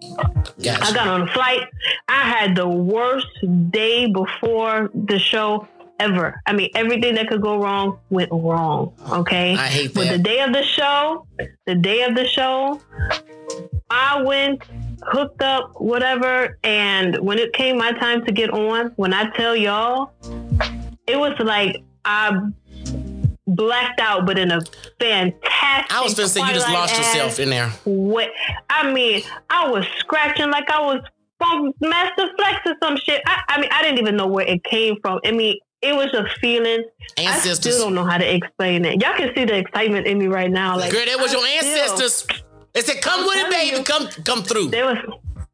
I 0.59 0.93
got 0.93 1.07
on 1.07 1.23
a 1.23 1.27
flight. 1.29 1.69
I 2.09 2.23
had 2.23 2.57
the 2.57 2.67
worst 2.67 3.27
day 3.71 4.11
before 4.11 4.91
the 4.95 5.19
show 5.19 5.69
ever. 6.01 6.41
I 6.47 6.55
mean, 6.55 6.71
everything 6.75 7.15
that 7.17 7.29
could 7.29 7.43
go 7.43 7.63
wrong 7.63 7.99
went 8.09 8.31
wrong. 8.33 8.95
Okay. 9.11 9.53
I 9.55 9.67
hate 9.67 9.95
that. 9.95 9.95
But 9.95 10.09
the 10.09 10.19
day 10.19 10.41
of 10.41 10.53
the 10.53 10.63
show, 10.63 11.27
the 11.67 11.75
day 11.75 12.03
of 12.03 12.15
the 12.15 12.27
show, 12.27 12.81
I 13.91 14.23
went, 14.23 14.63
hooked 15.03 15.43
up, 15.43 15.79
whatever. 15.81 16.59
And 16.65 17.19
when 17.19 17.39
it 17.39 17.53
came 17.53 17.77
my 17.77 17.93
time 17.93 18.25
to 18.25 18.33
get 18.33 18.51
on, 18.51 18.93
when 18.97 19.13
I 19.13 19.29
tell 19.31 19.55
y'all, 19.55 20.13
it 21.07 21.19
was 21.19 21.39
like 21.39 21.83
I 22.07 22.33
blacked 23.47 24.01
out, 24.01 24.27
but 24.27 24.39
in 24.39 24.51
a 24.51 24.61
fantastic. 25.01 25.93
I 25.95 26.03
was 26.03 26.15
gonna 26.15 26.29
say 26.29 26.41
you 26.41 26.53
just 26.55 26.69
lost 26.71 26.97
yourself 26.97 27.39
in 27.39 27.51
there. 27.51 27.69
What 27.85 28.31
I 28.71 28.91
mean, 28.93 29.23
I 29.51 29.69
was 29.69 29.85
scratching 29.99 30.51
like 30.51 30.71
I 30.71 30.81
was 30.81 31.01
Funkmaster 31.43 32.29
Flex 32.37 32.61
or 32.67 32.75
some 32.83 32.97
shit. 32.97 33.23
I, 33.27 33.43
I 33.49 33.61
mean, 33.61 33.71
I 33.73 33.83
didn't 33.83 33.99
even 33.99 34.17
know 34.17 34.27
where 34.27 34.47
it 34.47 34.65
came 34.65 34.97
from. 35.03 35.21
I 35.25 35.33
mean, 35.33 35.59
it 35.83 35.95
was 35.95 36.13
a 36.15 36.25
feeling. 36.41 36.85
I 37.19 37.23
Ancestors. 37.23 37.57
still 37.75 37.79
don't 37.87 37.95
know 37.95 38.05
how 38.05 38.19
to 38.19 38.35
explain 38.35 38.85
it. 38.85 39.03
Y'all 39.03 39.15
can 39.17 39.35
see 39.35 39.45
the 39.45 39.57
excitement 39.59 40.07
in 40.07 40.19
me 40.19 40.27
right 40.27 40.51
now. 40.51 40.77
Like, 40.79 40.93
Girl, 40.93 41.05
that 41.05 41.19
was 41.19 41.33
your 41.33 41.43
I 41.43 41.59
still- 41.61 41.71
ancestors. 41.83 42.27
They 42.73 42.81
said, 42.81 43.01
"Come 43.03 43.21
I'm 43.21 43.27
with 43.27 43.37
it, 43.39 43.51
baby. 43.51 43.77
you. 43.77 43.83
Come, 43.85 44.09
come 44.25 44.43
through." 44.43 44.69
There 44.71 44.87
was. 44.87 44.99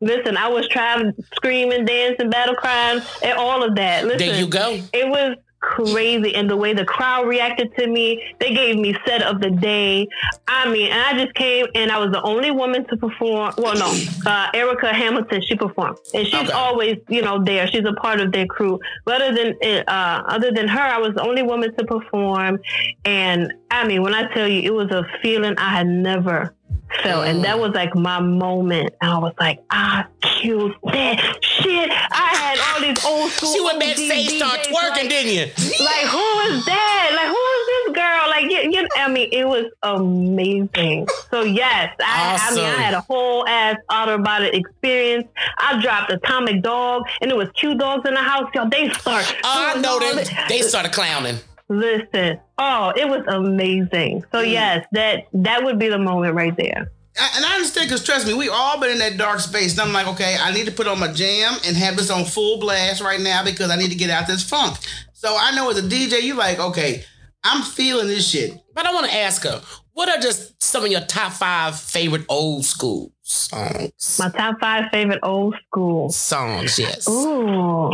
Listen, 0.02 0.38
I 0.38 0.48
was 0.48 0.66
trying 0.68 1.12
screaming, 1.34 1.84
dancing, 1.84 2.30
battle 2.30 2.54
crying, 2.54 3.02
and 3.22 3.38
all 3.38 3.62
of 3.62 3.74
that. 3.74 4.04
Listen, 4.06 4.18
There 4.28 4.38
you 4.38 4.46
go. 4.46 4.78
it 4.94 5.06
was 5.06 5.36
crazy 5.60 6.34
and 6.34 6.48
the 6.48 6.56
way 6.56 6.72
the 6.72 6.84
crowd 6.84 7.28
reacted 7.28 7.74
to 7.76 7.86
me. 7.86 8.22
They 8.40 8.54
gave 8.54 8.76
me 8.76 8.96
set 9.06 9.22
of 9.22 9.40
the 9.40 9.50
day. 9.50 10.08
I 10.48 10.68
mean 10.70 10.90
and 10.90 11.00
i 11.00 11.22
just 11.24 11.34
came 11.34 11.66
and 11.74 11.90
i 11.92 11.98
was 11.98 12.10
the 12.12 12.22
only 12.22 12.50
woman 12.50 12.86
to 12.88 12.96
perform. 12.96 13.54
Well 13.58 13.74
no 13.74 13.92
uh, 14.30 14.48
erica 14.54 14.92
hamilton 14.92 15.42
she 15.42 15.54
performed. 15.56 15.98
And 16.14 16.26
she's 16.26 16.34
Okay. 16.48 16.52
always 16.52 16.96
you 17.08 17.22
know 17.22 17.42
there. 17.44 17.66
She's 17.66 17.84
a 17.84 17.92
part 17.92 18.20
of 18.20 18.32
their 18.32 18.46
crew. 18.46 18.78
But 19.04 19.20
other 19.22 19.34
than 19.60 19.84
uh, 19.88 20.22
other 20.26 20.50
than 20.50 20.66
her 20.68 20.80
i 20.80 20.98
was 20.98 21.14
the 21.14 21.22
only 21.22 21.42
woman 21.42 21.74
to 21.76 21.84
perform. 21.84 22.60
And 23.04 23.52
i 23.70 23.86
mean 23.86 24.02
when 24.02 24.14
i 24.14 24.32
tell 24.32 24.48
you 24.48 24.60
it 24.62 24.72
was 24.74 24.90
a 24.90 25.04
feeling 25.22 25.54
i 25.58 25.70
had 25.70 25.86
never 25.86 26.54
felt 27.02 27.26
and 27.26 27.44
that 27.44 27.56
mm. 27.56 27.60
was 27.60 27.72
like 27.72 27.94
my 27.94 28.20
moment 28.20 28.94
And 29.00 29.10
i 29.10 29.18
was 29.18 29.34
like 29.38 29.62
i 29.70 30.04
killed 30.20 30.74
that 30.84 31.38
shit 31.40 31.90
i 31.90 32.30
had 32.34 32.58
all 32.58 32.80
these 32.80 33.04
old 33.04 33.30
school 33.30 33.52
She 33.52 33.60
went 33.60 33.76
OG 33.76 33.80
backstage, 33.80 34.36
start 34.36 34.60
twerking, 34.60 34.90
like, 34.90 35.08
didn't 35.08 35.32
you? 35.32 35.46
like 35.84 36.06
who 36.06 36.40
is 36.40 36.64
that? 36.64 37.10
Like 37.14 37.28
who 37.28 37.34
is 37.34 37.66
this 37.66 37.94
girl? 37.94 38.28
Like 38.28 38.44
you, 38.50 38.70
you 38.72 38.88
I 38.96 39.08
mean, 39.08 39.28
it 39.32 39.46
was 39.46 39.66
amazing. 39.82 41.06
So 41.30 41.42
yes, 41.42 41.94
I, 42.00 42.38
I 42.40 42.54
mean, 42.54 42.64
I 42.64 42.82
had 42.82 42.94
a 42.94 43.00
whole 43.00 43.46
ass 43.46 43.76
outer 43.88 44.18
body 44.18 44.48
experience. 44.52 45.28
I 45.58 45.80
dropped 45.80 46.12
Atomic 46.12 46.62
Dog, 46.62 47.04
and 47.20 47.30
it 47.30 47.36
was 47.36 47.48
two 47.56 47.74
dogs 47.76 48.06
in 48.08 48.14
the 48.14 48.22
house. 48.22 48.50
Y'all, 48.54 48.68
they 48.68 48.90
start. 48.90 49.36
Oh, 49.44 49.72
I 49.76 49.80
know 49.80 49.98
them. 49.98 50.24
They 50.48 50.62
started 50.62 50.92
clowning. 50.92 51.36
Listen, 51.70 52.40
oh, 52.58 52.92
it 52.96 53.08
was 53.08 53.22
amazing. 53.28 54.24
So 54.32 54.42
Mm. 54.42 54.50
yes, 54.50 54.86
that 54.92 55.28
that 55.32 55.64
would 55.64 55.78
be 55.78 55.88
the 55.88 55.98
moment 55.98 56.34
right 56.34 56.54
there. 56.56 56.90
I, 57.18 57.30
and 57.36 57.44
I 57.46 57.54
understand 57.54 57.88
because 57.88 58.04
trust 58.04 58.26
me, 58.26 58.34
we 58.34 58.48
all 58.48 58.78
been 58.80 58.90
in 58.90 58.98
that 58.98 59.16
dark 59.16 59.38
space. 59.40 59.72
And 59.72 59.80
I'm 59.80 59.92
like, 59.92 60.08
okay, 60.08 60.36
I 60.40 60.52
need 60.52 60.66
to 60.66 60.72
put 60.72 60.86
on 60.88 60.98
my 60.98 61.12
jam 61.12 61.54
and 61.66 61.76
have 61.76 61.96
this 61.96 62.10
on 62.10 62.24
full 62.24 62.58
blast 62.58 63.00
right 63.00 63.20
now 63.20 63.44
because 63.44 63.70
I 63.70 63.76
need 63.76 63.90
to 63.90 63.96
get 63.96 64.10
out 64.10 64.26
this 64.26 64.42
funk. 64.42 64.76
So 65.12 65.36
I 65.38 65.54
know 65.54 65.70
as 65.70 65.78
a 65.78 65.82
DJ, 65.82 66.22
you 66.22 66.34
like, 66.34 66.58
okay, 66.58 67.04
I'm 67.44 67.62
feeling 67.62 68.08
this 68.08 68.28
shit. 68.28 68.52
But 68.74 68.86
I 68.86 68.92
want 68.92 69.06
to 69.10 69.14
ask 69.16 69.42
her, 69.44 69.62
what 69.92 70.08
are 70.08 70.18
just 70.20 70.60
some 70.62 70.84
of 70.84 70.90
your 70.90 71.02
top 71.02 71.32
five 71.32 71.78
favorite 71.78 72.24
old 72.28 72.64
school 72.64 73.12
songs? 73.22 74.18
My 74.18 74.30
top 74.30 74.58
five 74.60 74.84
favorite 74.90 75.20
old 75.22 75.54
school. 75.66 76.08
songs, 76.10 76.78
yes. 76.78 77.08
Ooh. 77.08 77.90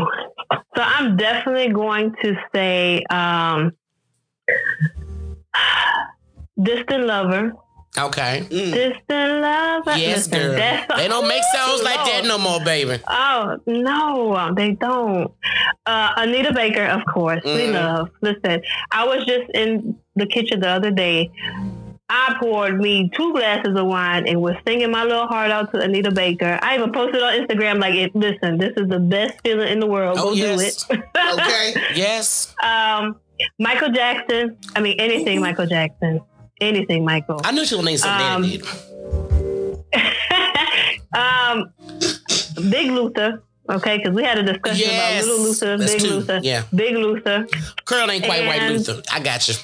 So 0.52 0.82
I'm 0.82 1.16
definitely 1.16 1.72
going 1.72 2.14
to 2.22 2.36
say 2.54 3.02
um 3.10 3.72
Distant 6.62 7.04
Lover. 7.04 7.52
Okay. 7.98 8.44
Distant 8.50 9.40
Lover. 9.40 9.96
Yes, 9.96 10.26
Listen, 10.28 10.32
girl. 10.38 10.52
that's- 10.56 10.98
They 10.98 11.08
don't 11.08 11.26
make 11.28 11.42
songs 11.54 11.82
like 11.82 11.96
that 12.04 12.24
no 12.26 12.36
more, 12.38 12.60
baby. 12.60 12.98
Oh 13.08 13.56
no, 13.66 14.52
they 14.54 14.72
don't. 14.72 15.32
Uh, 15.86 16.12
Anita 16.16 16.52
Baker, 16.52 16.84
of 16.84 17.02
course, 17.06 17.40
we 17.44 17.50
Mhm. 17.68 17.74
love. 17.74 18.10
Listen, 18.20 18.60
I 18.90 19.04
was 19.06 19.24
just 19.24 19.48
in 19.54 19.96
the 20.14 20.26
kitchen 20.26 20.60
the 20.60 20.68
other 20.68 20.90
day. 20.90 21.30
I 22.08 22.36
poured 22.40 22.78
me 22.80 23.10
two 23.16 23.32
glasses 23.32 23.76
of 23.76 23.86
wine 23.86 24.28
and 24.28 24.40
was 24.40 24.54
singing 24.66 24.90
my 24.92 25.02
little 25.02 25.26
heart 25.26 25.50
out 25.50 25.72
to 25.72 25.80
Anita 25.80 26.12
Baker. 26.12 26.58
I 26.62 26.76
even 26.76 26.92
posted 26.92 27.20
on 27.20 27.34
Instagram 27.34 27.80
like, 27.80 27.94
it, 27.94 28.14
"Listen, 28.14 28.58
this 28.58 28.72
is 28.76 28.88
the 28.88 29.00
best 29.00 29.40
feeling 29.42 29.68
in 29.68 29.80
the 29.80 29.86
world. 29.86 30.16
Oh, 30.20 30.30
Go 30.30 30.32
yes. 30.34 30.84
do 30.84 30.94
it." 30.94 31.02
Okay. 31.32 31.74
Yes. 31.96 32.54
um, 32.62 33.16
Michael 33.58 33.90
Jackson. 33.90 34.56
I 34.76 34.80
mean, 34.80 35.00
anything 35.00 35.40
Michael 35.40 35.66
Jackson. 35.66 36.20
Anything 36.60 37.04
Michael. 37.04 37.40
I 37.44 37.50
knew 37.52 37.64
she 37.66 37.74
was 37.74 37.84
name 37.84 37.98
something 37.98 38.62
Um, 41.12 41.12
um, 41.14 41.72
Big 42.70 42.90
Luther. 42.90 43.42
Okay, 43.68 43.98
because 43.98 44.14
we 44.14 44.22
had 44.22 44.38
a 44.38 44.44
discussion 44.44 44.86
Yes, 44.86 45.24
about 45.24 45.28
Little 45.32 45.44
Luther, 45.44 45.76
that's 45.78 45.92
Big 45.92 46.00
two, 46.02 46.08
Luther, 46.08 46.40
yeah. 46.42 46.62
Big 46.72 46.94
Luther, 46.94 47.46
Curl 47.84 48.10
ain't 48.12 48.24
quite 48.24 48.46
White 48.46 48.70
Luther. 48.70 49.02
I 49.12 49.18
got 49.18 49.48
you. 49.48 49.54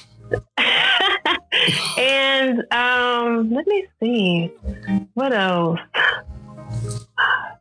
and 1.97 2.63
um, 2.73 3.51
let 3.51 3.65
me 3.67 3.85
see, 4.01 4.51
what 5.13 5.33
else? 5.33 5.79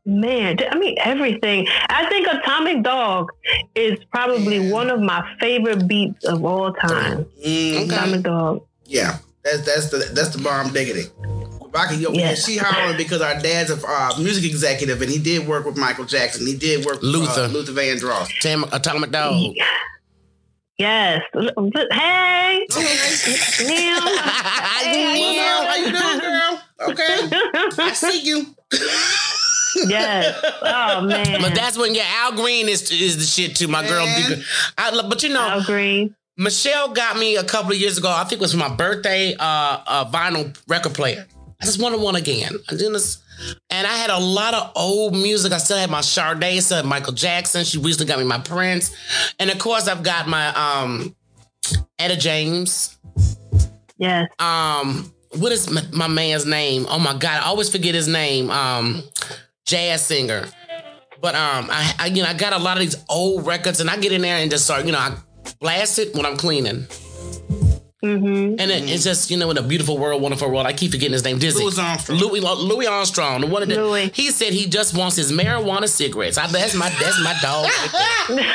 Man, 0.04 0.58
I 0.70 0.76
mean 0.78 0.96
everything. 0.98 1.68
I 1.88 2.08
think 2.08 2.26
Atomic 2.26 2.82
Dog 2.82 3.30
is 3.76 3.98
probably 4.10 4.70
one 4.70 4.90
of 4.90 5.00
my 5.00 5.24
favorite 5.40 5.86
beats 5.86 6.24
of 6.24 6.44
all 6.44 6.72
time. 6.72 7.24
Mm, 7.46 7.86
Atomic 7.88 8.22
Dog. 8.22 8.66
yeah, 8.84 9.18
that's 9.44 9.62
that's 9.64 9.90
the 9.90 10.10
that's 10.12 10.30
the 10.30 10.42
bomb 10.42 10.72
diggity. 10.72 11.04
Rocky 11.72 12.04
over 12.04 12.14
Yes. 12.16 12.44
here, 12.44 12.58
she 12.58 12.62
hollering 12.62 12.96
because 12.98 13.22
our 13.22 13.38
dad's 13.40 13.70
a 13.70 13.76
uh, 13.88 14.12
music 14.18 14.44
executive 14.44 15.00
and 15.00 15.10
he 15.10 15.18
did 15.18 15.46
work 15.46 15.64
with 15.64 15.76
Michael 15.78 16.04
Jackson. 16.04 16.46
He 16.46 16.54
did 16.56 16.84
work 16.84 16.96
with 16.96 17.04
Luther. 17.04 17.42
uh, 17.42 17.46
Luther 17.48 17.72
Vandross. 17.72 18.28
Tam- 18.40 18.64
Atomic 18.72 19.10
Dog. 19.12 19.54
Yes. 20.82 21.22
Hey. 21.32 22.66
Damn. 22.68 24.04
Well, 24.04 24.18
how 24.18 25.76
you 25.76 25.92
doing, 25.92 26.18
girl? 26.18 26.62
Okay, 26.88 27.18
I 27.78 27.92
see 27.94 28.22
you. 28.24 28.46
yes. 29.88 30.40
Oh 30.60 31.02
man. 31.02 31.40
But 31.40 31.54
that's 31.54 31.78
when 31.78 31.94
yeah, 31.94 32.02
Al 32.24 32.32
Green 32.32 32.68
is 32.68 32.90
is 32.90 33.16
the 33.16 33.22
shit 33.22 33.54
too. 33.54 33.68
My 33.68 33.86
girl, 33.86 34.04
I, 34.76 35.06
but 35.08 35.22
you 35.22 35.28
know, 35.28 35.48
Al 35.48 35.62
Green. 35.62 36.16
Michelle 36.36 36.88
got 36.88 37.16
me 37.16 37.36
a 37.36 37.44
couple 37.44 37.70
of 37.70 37.78
years 37.78 37.96
ago. 37.96 38.10
I 38.10 38.24
think 38.24 38.40
it 38.40 38.42
was 38.42 38.50
for 38.50 38.58
my 38.58 38.74
birthday. 38.74 39.36
Uh, 39.38 39.84
a 39.86 40.10
vinyl 40.10 40.58
record 40.66 40.94
player. 40.94 41.28
I 41.60 41.64
just 41.64 41.80
wanted 41.80 42.00
one 42.00 42.16
again. 42.16 42.54
I 42.68 42.74
just, 42.74 43.22
and 43.70 43.86
I 43.86 43.96
had 43.96 44.10
a 44.10 44.18
lot 44.18 44.54
of 44.54 44.72
old 44.76 45.14
music. 45.14 45.52
I 45.52 45.58
still 45.58 45.78
had 45.78 45.90
my 45.90 46.00
Sade, 46.00 46.62
still 46.62 46.78
had 46.78 46.86
Michael 46.86 47.12
Jackson. 47.12 47.64
She 47.64 47.78
recently 47.78 48.06
got 48.06 48.18
me 48.18 48.24
my 48.24 48.38
Prince, 48.38 48.94
and 49.38 49.50
of 49.50 49.58
course 49.58 49.88
I've 49.88 50.02
got 50.02 50.28
my 50.28 50.48
um, 50.54 51.14
Etta 51.98 52.16
James. 52.16 52.98
Yes. 53.98 54.28
Um, 54.38 55.12
what 55.38 55.52
is 55.52 55.70
my, 55.70 55.82
my 55.92 56.08
man's 56.08 56.46
name? 56.46 56.86
Oh 56.88 56.98
my 56.98 57.12
god, 57.12 57.42
I 57.42 57.46
always 57.46 57.68
forget 57.68 57.94
his 57.94 58.08
name. 58.08 58.50
Um, 58.50 59.02
jazz 59.64 60.04
singer. 60.04 60.46
But 61.20 61.36
um, 61.36 61.68
I, 61.70 61.94
I 61.98 62.06
you 62.06 62.22
know 62.22 62.28
I 62.28 62.34
got 62.34 62.52
a 62.52 62.58
lot 62.58 62.76
of 62.76 62.82
these 62.82 62.96
old 63.08 63.46
records, 63.46 63.80
and 63.80 63.88
I 63.88 63.96
get 63.96 64.12
in 64.12 64.22
there 64.22 64.38
and 64.38 64.50
just 64.50 64.64
start 64.64 64.84
you 64.84 64.92
know 64.92 64.98
I 64.98 65.16
blast 65.60 65.98
it 65.98 66.14
when 66.14 66.26
I'm 66.26 66.36
cleaning. 66.36 66.86
Mm-hmm. 68.04 68.58
And 68.58 68.70
it, 68.70 68.90
it's 68.90 69.04
just, 69.04 69.30
you 69.30 69.36
know, 69.36 69.50
in 69.50 69.58
a 69.58 69.62
beautiful 69.62 69.96
world, 69.96 70.20
wonderful 70.20 70.50
world. 70.50 70.66
I 70.66 70.72
keep 70.72 70.90
forgetting 70.90 71.12
his 71.12 71.24
name. 71.24 71.38
Dizzy. 71.38 71.62
Louis 71.62 71.78
Armstrong. 71.78 72.18
Louis, 72.18 72.40
Louis 72.40 72.86
Armstrong. 72.86 73.40
The 73.42 73.46
one 73.46 73.68
that 73.68 73.76
Louis. 73.76 74.10
he 74.12 74.30
said 74.30 74.52
he 74.52 74.66
just 74.66 74.96
wants 74.96 75.16
his 75.16 75.30
marijuana 75.30 75.88
cigarettes. 75.88 76.36
I, 76.36 76.48
that's 76.48 76.74
my 76.74 76.88
that's 76.90 77.22
my 77.22 77.36
dog. 77.40 77.64
Right 77.64 78.24
there. 78.28 78.54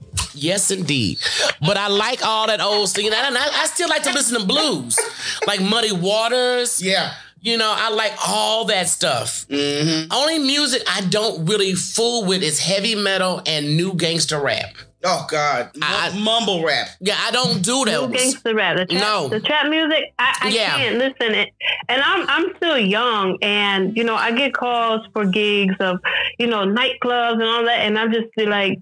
yes, 0.34 0.70
indeed. 0.70 1.18
But 1.60 1.76
I 1.76 1.88
like 1.88 2.24
all 2.24 2.46
that 2.46 2.62
old 2.62 2.88
singing. 2.88 3.12
And 3.12 3.36
I, 3.36 3.46
I 3.62 3.66
still 3.66 3.88
like 3.88 4.02
to 4.04 4.12
listen 4.12 4.40
to 4.40 4.46
blues, 4.46 4.98
like 5.46 5.60
Muddy 5.60 5.92
Waters. 5.92 6.80
Yeah. 6.80 7.12
You 7.42 7.58
know, 7.58 7.72
I 7.76 7.90
like 7.90 8.12
all 8.26 8.64
that 8.64 8.88
stuff. 8.88 9.46
Mm-hmm. 9.48 10.10
Only 10.10 10.38
music 10.38 10.82
I 10.88 11.02
don't 11.02 11.44
really 11.44 11.74
fool 11.74 12.24
with 12.24 12.42
is 12.42 12.58
heavy 12.58 12.94
metal 12.94 13.42
and 13.46 13.76
new 13.76 13.92
gangster 13.92 14.40
rap. 14.40 14.74
Oh 15.08 15.24
God, 15.30 15.70
M- 15.76 15.82
I- 15.84 16.10
mumble 16.18 16.64
rap. 16.64 16.88
Yeah, 17.00 17.16
I 17.20 17.30
don't 17.30 17.62
do 17.62 17.84
No 17.84 18.06
those. 18.08 18.10
gangster 18.12 18.54
rap. 18.56 18.76
The 18.76 18.86
trap, 18.86 19.00
No. 19.02 19.28
the 19.28 19.38
trap 19.40 19.68
music. 19.68 20.12
I, 20.18 20.36
I 20.42 20.48
Yeah. 20.48 20.76
can't 20.76 20.96
listen. 20.96 21.32
It, 21.34 21.50
and 21.88 22.02
I'm 22.02 22.28
I'm 22.28 22.56
still 22.56 22.76
young, 22.78 23.38
and 23.40 23.96
you 23.96 24.02
know 24.02 24.16
I 24.16 24.32
get 24.32 24.52
calls 24.52 25.06
for 25.12 25.24
gigs 25.24 25.76
of 25.78 26.00
you 26.40 26.48
know 26.48 26.64
nightclubs 26.66 27.34
and 27.34 27.44
all 27.44 27.64
that, 27.64 27.80
and 27.86 27.96
I'm 27.98 28.12
just 28.12 28.26
be 28.36 28.46
like, 28.46 28.80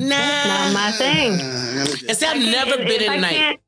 Nah, 0.00 0.16
not 0.16 0.72
my 0.74 0.90
thing. 0.92 1.32
And 1.40 2.16
see, 2.16 2.26
I've 2.26 2.38
never 2.38 2.72
if- 2.80 2.88
been 2.88 3.00
if 3.00 3.02
in 3.02 3.10
I 3.10 3.14
a 3.14 3.20
night. 3.20 3.60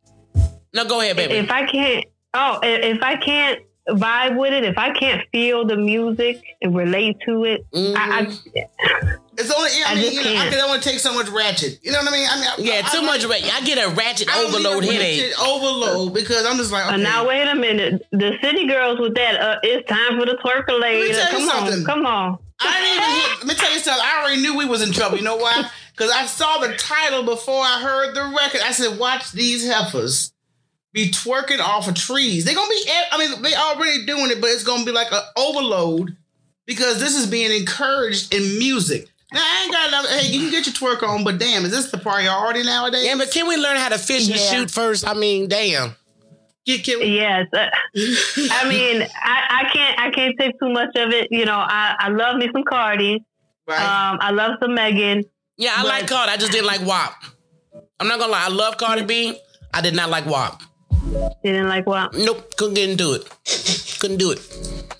No, 0.74 0.84
go 0.86 1.00
ahead, 1.00 1.16
baby. 1.16 1.34
If 1.34 1.50
I 1.50 1.66
can't, 1.66 2.04
oh, 2.34 2.58
i- 2.62 2.66
if 2.66 3.02
I 3.02 3.16
can't 3.16 3.60
vibe 3.88 4.36
with 4.38 4.52
it, 4.52 4.64
if 4.64 4.78
I 4.78 4.92
can't 4.92 5.22
feel 5.32 5.66
the 5.66 5.76
music 5.76 6.42
and 6.60 6.74
relate 6.76 7.16
to 7.26 7.44
it, 7.44 7.66
Mm-hmm. 7.72 7.96
I, 7.96 8.20
I 8.20 9.16
It's 9.38 9.50
only. 9.50 9.70
I, 9.70 9.92
I 9.92 9.94
mean, 9.94 10.04
just 10.04 10.14
you 10.16 10.22
know, 10.24 10.30
I 10.30 10.34
can't. 10.34 10.54
can 10.54 10.60
only 10.64 10.80
take 10.80 10.98
so 10.98 11.14
much 11.14 11.28
ratchet. 11.30 11.78
You 11.82 11.90
know 11.90 11.98
what 12.00 12.08
I 12.08 12.12
mean? 12.12 12.28
I 12.30 12.36
mean, 12.36 12.48
I- 12.48 12.56
yeah, 12.58 12.82
I, 12.86 12.90
too 12.92 12.98
I, 13.02 13.06
much. 13.06 13.24
ratchet. 13.24 13.54
I 13.54 13.64
get 13.64 13.78
a 13.78 13.88
ratchet 13.94 14.28
I 14.28 14.44
overload 14.44 14.84
a 14.84 14.86
headache. 14.92 15.32
ratchet 15.32 15.40
overload 15.40 16.14
because 16.14 16.44
I'm 16.46 16.56
just 16.58 16.70
like, 16.70 16.84
okay. 16.86 16.94
Uh, 16.94 16.98
now 16.98 17.26
wait 17.26 17.48
a 17.48 17.54
minute. 17.54 18.06
The 18.12 18.32
city 18.42 18.66
girls 18.66 19.00
with 19.00 19.14
that. 19.14 19.40
Uh, 19.40 19.58
it's 19.62 19.88
time 19.88 20.18
for 20.18 20.26
the 20.26 20.36
twerker 20.44 20.78
lady. 20.80 21.12
tell 21.12 21.32
you 21.32 21.38
Come 21.38 21.48
something. 21.48 21.78
on, 21.80 21.84
come 21.84 22.06
on. 22.06 22.38
I 22.60 22.80
didn't 22.80 23.02
even 23.02 23.38
let 23.40 23.46
me 23.48 23.54
tell 23.54 23.72
you 23.72 23.78
something. 23.80 24.04
I 24.04 24.20
already 24.22 24.42
knew 24.42 24.56
we 24.56 24.66
was 24.66 24.82
in 24.82 24.92
trouble. 24.92 25.16
You 25.16 25.24
know 25.24 25.36
why? 25.36 25.68
Because 25.96 26.10
I 26.12 26.26
saw 26.26 26.58
the 26.58 26.74
title 26.76 27.22
before 27.24 27.62
I 27.64 27.80
heard 27.80 28.14
the 28.14 28.22
record. 28.38 28.60
I 28.64 28.72
said, 28.72 28.98
watch 28.98 29.32
these 29.32 29.68
heifers 29.68 30.31
be 30.92 31.10
twerking 31.10 31.60
off 31.60 31.88
of 31.88 31.94
trees. 31.94 32.44
They're 32.44 32.54
going 32.54 32.68
to 32.68 32.84
be, 32.84 32.90
I 33.12 33.18
mean, 33.18 33.42
they 33.42 33.54
already 33.54 34.04
doing 34.06 34.30
it, 34.30 34.40
but 34.40 34.50
it's 34.50 34.64
going 34.64 34.80
to 34.80 34.86
be 34.86 34.92
like 34.92 35.10
an 35.12 35.22
overload 35.36 36.16
because 36.66 37.00
this 37.00 37.16
is 37.16 37.26
being 37.26 37.50
encouraged 37.58 38.34
in 38.34 38.58
music. 38.58 39.08
Now, 39.32 39.40
I 39.42 39.62
ain't 39.64 39.72
got 39.72 39.88
enough. 39.88 40.06
Hey, 40.10 40.30
you 40.32 40.40
can 40.40 40.50
get 40.50 40.66
your 40.66 40.74
twerk 40.74 41.02
on, 41.08 41.24
but 41.24 41.38
damn, 41.38 41.64
is 41.64 41.70
this 41.70 41.90
the 41.90 41.96
priority 41.98 42.62
nowadays? 42.62 43.04
Yeah, 43.06 43.14
but 43.16 43.30
can 43.30 43.48
we 43.48 43.56
learn 43.56 43.78
how 43.78 43.88
to 43.88 43.98
fish 43.98 44.28
and 44.28 44.38
shoot 44.38 44.70
first? 44.70 45.08
I 45.08 45.14
mean, 45.14 45.48
damn. 45.48 45.94
Get, 46.66 46.84
get, 46.84 47.04
Yes, 47.08 47.46
uh, 47.54 47.70
I 47.96 48.68
mean, 48.68 49.02
I, 49.02 49.64
I 49.64 49.70
can't, 49.72 49.98
I 49.98 50.10
can't 50.10 50.38
take 50.38 50.60
too 50.60 50.68
much 50.70 50.94
of 50.96 51.10
it. 51.10 51.28
You 51.32 51.44
know, 51.46 51.56
I, 51.56 51.96
I 51.98 52.08
love 52.10 52.36
me 52.36 52.48
some 52.52 52.62
Cardi. 52.62 53.24
right. 53.66 53.80
Um, 53.80 54.18
I 54.20 54.30
love 54.30 54.58
some 54.60 54.74
Megan. 54.74 55.24
Yeah, 55.56 55.72
I 55.76 55.82
like 55.82 56.02
But- 56.02 56.10
Cardi. 56.10 56.32
I 56.32 56.36
just 56.36 56.52
didn't 56.52 56.66
like 56.66 56.82
WAP. 56.86 57.14
I'm 57.98 58.06
not 58.08 58.18
gonna 58.20 58.32
lie. 58.32 58.44
I 58.44 58.48
love 58.48 58.76
Cardi 58.76 59.04
B. 59.04 59.38
I 59.74 59.80
did 59.80 59.94
not 59.96 60.10
like 60.10 60.26
WAP. 60.26 60.62
Didn't 61.44 61.68
like 61.68 61.86
what? 61.86 62.14
Nope, 62.14 62.56
couldn't 62.56 62.74
get 62.74 62.88
into 62.90 63.12
it. 63.14 63.28
Couldn't 63.98 64.16
do 64.18 64.30
it. 64.32 64.40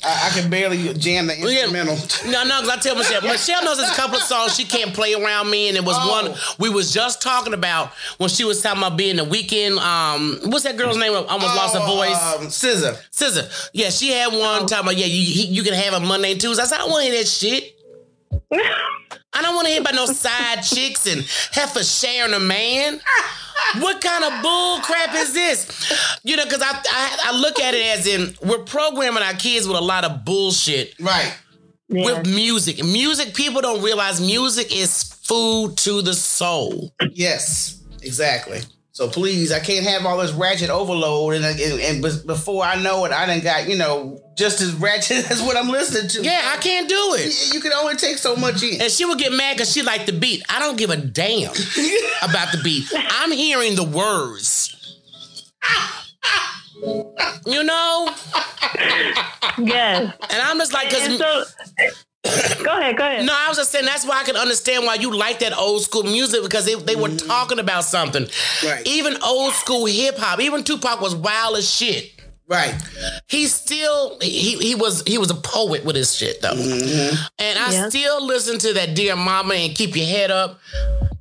I, 0.05 0.29
I 0.31 0.41
can 0.41 0.51
barely 0.51 0.93
jam 0.95 1.27
the 1.27 1.37
Yeah. 1.37 1.65
instrumental. 1.65 1.97
No, 2.31 2.45
no, 2.45 2.61
because 2.61 2.69
I 2.69 2.81
tell 2.81 2.97
Michelle, 2.97 3.23
Michelle 3.23 3.65
knows 3.65 3.79
there's 3.79 3.91
a 3.91 3.95
couple 3.95 4.17
of 4.17 4.23
songs 4.23 4.55
she 4.57 4.65
can't 4.65 4.93
play 4.93 5.15
around 5.15 5.49
me, 5.51 5.69
and 5.69 5.77
it 5.77 5.85
was 5.85 5.97
Oh. 5.99 6.11
one 6.11 6.35
we 6.59 6.69
was 6.69 6.93
just 6.93 7.23
talking 7.23 7.55
about 7.55 7.93
when 8.19 8.29
she 8.29 8.45
was 8.45 8.61
talking 8.61 8.79
about 8.83 8.97
being 8.97 9.17
the 9.17 9.25
weekend. 9.25 9.79
Um, 9.79 10.41
what's 10.45 10.65
that 10.65 10.77
girl's 10.77 10.99
name? 10.99 11.13
I 11.13 11.17
almost 11.25 11.55
lost 11.55 11.75
her 11.75 11.87
voice. 11.87 12.17
Um, 12.17 12.47
SZA. 12.49 12.97
SZA. 13.13 13.69
Yeah, 13.73 13.91
she 13.91 14.11
had 14.11 14.33
one 14.33 14.67
talking 14.67 14.87
about 14.87 14.97
yeah, 14.97 15.07
you 15.07 15.47
you 15.49 15.63
can 15.63 15.75
have 15.75 15.95
a 15.95 16.01
Monday 16.01 16.33
and 16.33 16.41
Tuesday. 16.41 16.63
I 16.63 16.67
said 16.67 16.77
I 16.77 16.79
don't 16.81 16.91
want 16.91 17.05
to 17.07 17.11
hear 17.11 17.21
that 17.21 17.29
shit. 17.29 17.77
I 19.35 19.41
don't 19.43 19.55
want 19.55 19.67
to 19.67 19.73
hear 19.73 19.81
about 19.81 19.95
no 19.95 20.07
side 20.07 20.63
chicks 20.63 21.07
and 21.07 21.23
heifer 21.53 21.83
sharing 21.83 22.35
a 22.35 22.39
man. 22.41 23.01
What 23.79 24.01
kind 24.03 24.25
of 24.25 24.43
bull 24.43 24.81
crap 24.81 25.15
is 25.15 25.33
this? 25.33 26.21
You 26.25 26.37
know, 26.37 26.45
because 26.45 26.63
I, 26.63 26.71
I 26.71 27.19
I 27.33 27.39
look 27.39 27.59
at 27.61 27.75
it 27.75 27.99
as 27.99 28.07
in 28.07 28.35
we're 28.47 28.65
programming 28.65 29.23
our 29.23 29.35
kids 29.35 29.67
with 29.67 29.77
a 29.77 29.81
lot 29.81 30.05
of 30.05 30.25
bullshit 30.25 30.95
Right. 31.01 31.35
Yeah. 31.89 32.05
with 32.05 32.27
music. 32.27 32.83
Music, 32.85 33.35
people 33.35 33.61
don't 33.61 33.83
realize 33.83 34.21
music 34.21 34.75
is 34.75 35.03
food 35.03 35.77
to 35.79 36.03
the 36.03 36.15
soul. 36.15 36.93
Yes, 37.13 37.81
exactly. 38.03 38.61
So 38.95 39.09
please, 39.09 39.53
I 39.53 39.61
can't 39.61 39.87
have 39.87 40.05
all 40.05 40.19
this 40.19 40.33
ratchet 40.33 40.69
overload, 40.69 41.33
and, 41.35 41.45
and, 41.47 41.81
and 41.81 42.27
before 42.27 42.63
I 42.63 42.81
know 42.83 43.07
it, 43.07 43.13
I 43.13 43.25
done 43.25 43.41
got 43.41 43.67
you 43.67 43.77
know 43.77 44.21
just 44.37 44.61
as 44.61 44.75
ratchet 44.75 45.31
as 45.31 45.41
what 45.43 45.57
I'm 45.57 45.69
listening 45.71 46.09
to. 46.11 46.23
Yeah, 46.23 46.53
I 46.53 46.59
can't 46.59 46.89
do 46.89 47.15
it. 47.19 47.27
You- 47.27 47.55
you 47.55 47.61
can 47.61 47.73
only 47.73 47.97
take 47.97 48.19
so 48.19 48.37
much 48.37 48.63
in. 48.63 48.81
And 48.83 48.91
she 48.91 49.05
would 49.07 49.19
get 49.19 49.33
mad 49.33 49.57
because 49.57 49.73
she 49.73 49.81
liked 49.83 50.07
the 50.07 50.13
beat. 50.13 50.43
I 50.49 50.59
don't 50.59 50.77
give 50.77 50.91
a 50.91 50.97
damn 50.97 51.51
about 52.23 52.53
the 52.53 52.61
beat. 52.63 52.85
I'm 52.95 53.33
hearing 53.33 53.77
the 53.77 53.85
words. 53.85 54.79
You 57.47 57.63
know? 57.65 58.09
yes. 59.59 60.15
And 60.31 60.43
I'm 60.43 60.59
just 60.59 60.73
like, 60.73 60.89
because. 60.91 61.19
so, 61.19 61.45
go 62.25 62.79
ahead, 62.79 62.97
go 62.97 63.05
ahead. 63.05 63.27
No, 63.27 63.35
I 63.37 63.49
was 63.49 63.57
just 63.57 63.73
saying 63.73 63.85
that's 63.85 64.07
why 64.07 64.21
I 64.21 64.25
can 64.25 64.37
understand 64.37 64.85
why 64.85 64.95
you 64.95 65.15
like 65.15 65.41
that 65.41 65.57
old 65.57 65.83
school 65.83 66.05
music 66.05 66.43
because 66.43 66.65
they, 66.65 66.75
they 66.75 66.97
were 66.97 67.09
mm-hmm. 67.09 67.27
talking 67.27 67.59
about 67.59 67.85
something. 67.85 68.27
Right. 68.65 68.87
Even 68.87 69.17
old 69.23 69.55
school 69.55 69.87
hip 69.87 70.19
hop, 70.19 70.41
even 70.41 70.63
Tupac 70.63 71.01
was 71.01 71.15
wild 71.15 71.57
as 71.57 71.69
shit. 71.69 72.13
Right. 72.49 72.75
He 73.29 73.47
still 73.47 74.19
he 74.21 74.57
he 74.59 74.75
was 74.75 75.03
he 75.07 75.17
was 75.17 75.31
a 75.31 75.35
poet 75.35 75.85
with 75.85 75.97
his 75.97 76.15
shit 76.15 76.43
though. 76.43 76.55
Mm-hmm. 76.55 77.17
And 77.39 77.59
I 77.59 77.73
Yes. 77.73 77.89
still 77.91 78.25
listen 78.25 78.59
to 78.59 78.75
that 78.75 78.95
Dear 78.95 79.17
Mama 79.17 79.55
and 79.55 79.75
Keep 79.75 79.97
Your 79.97 80.07
Head 80.07 80.31
Up. 80.31 80.61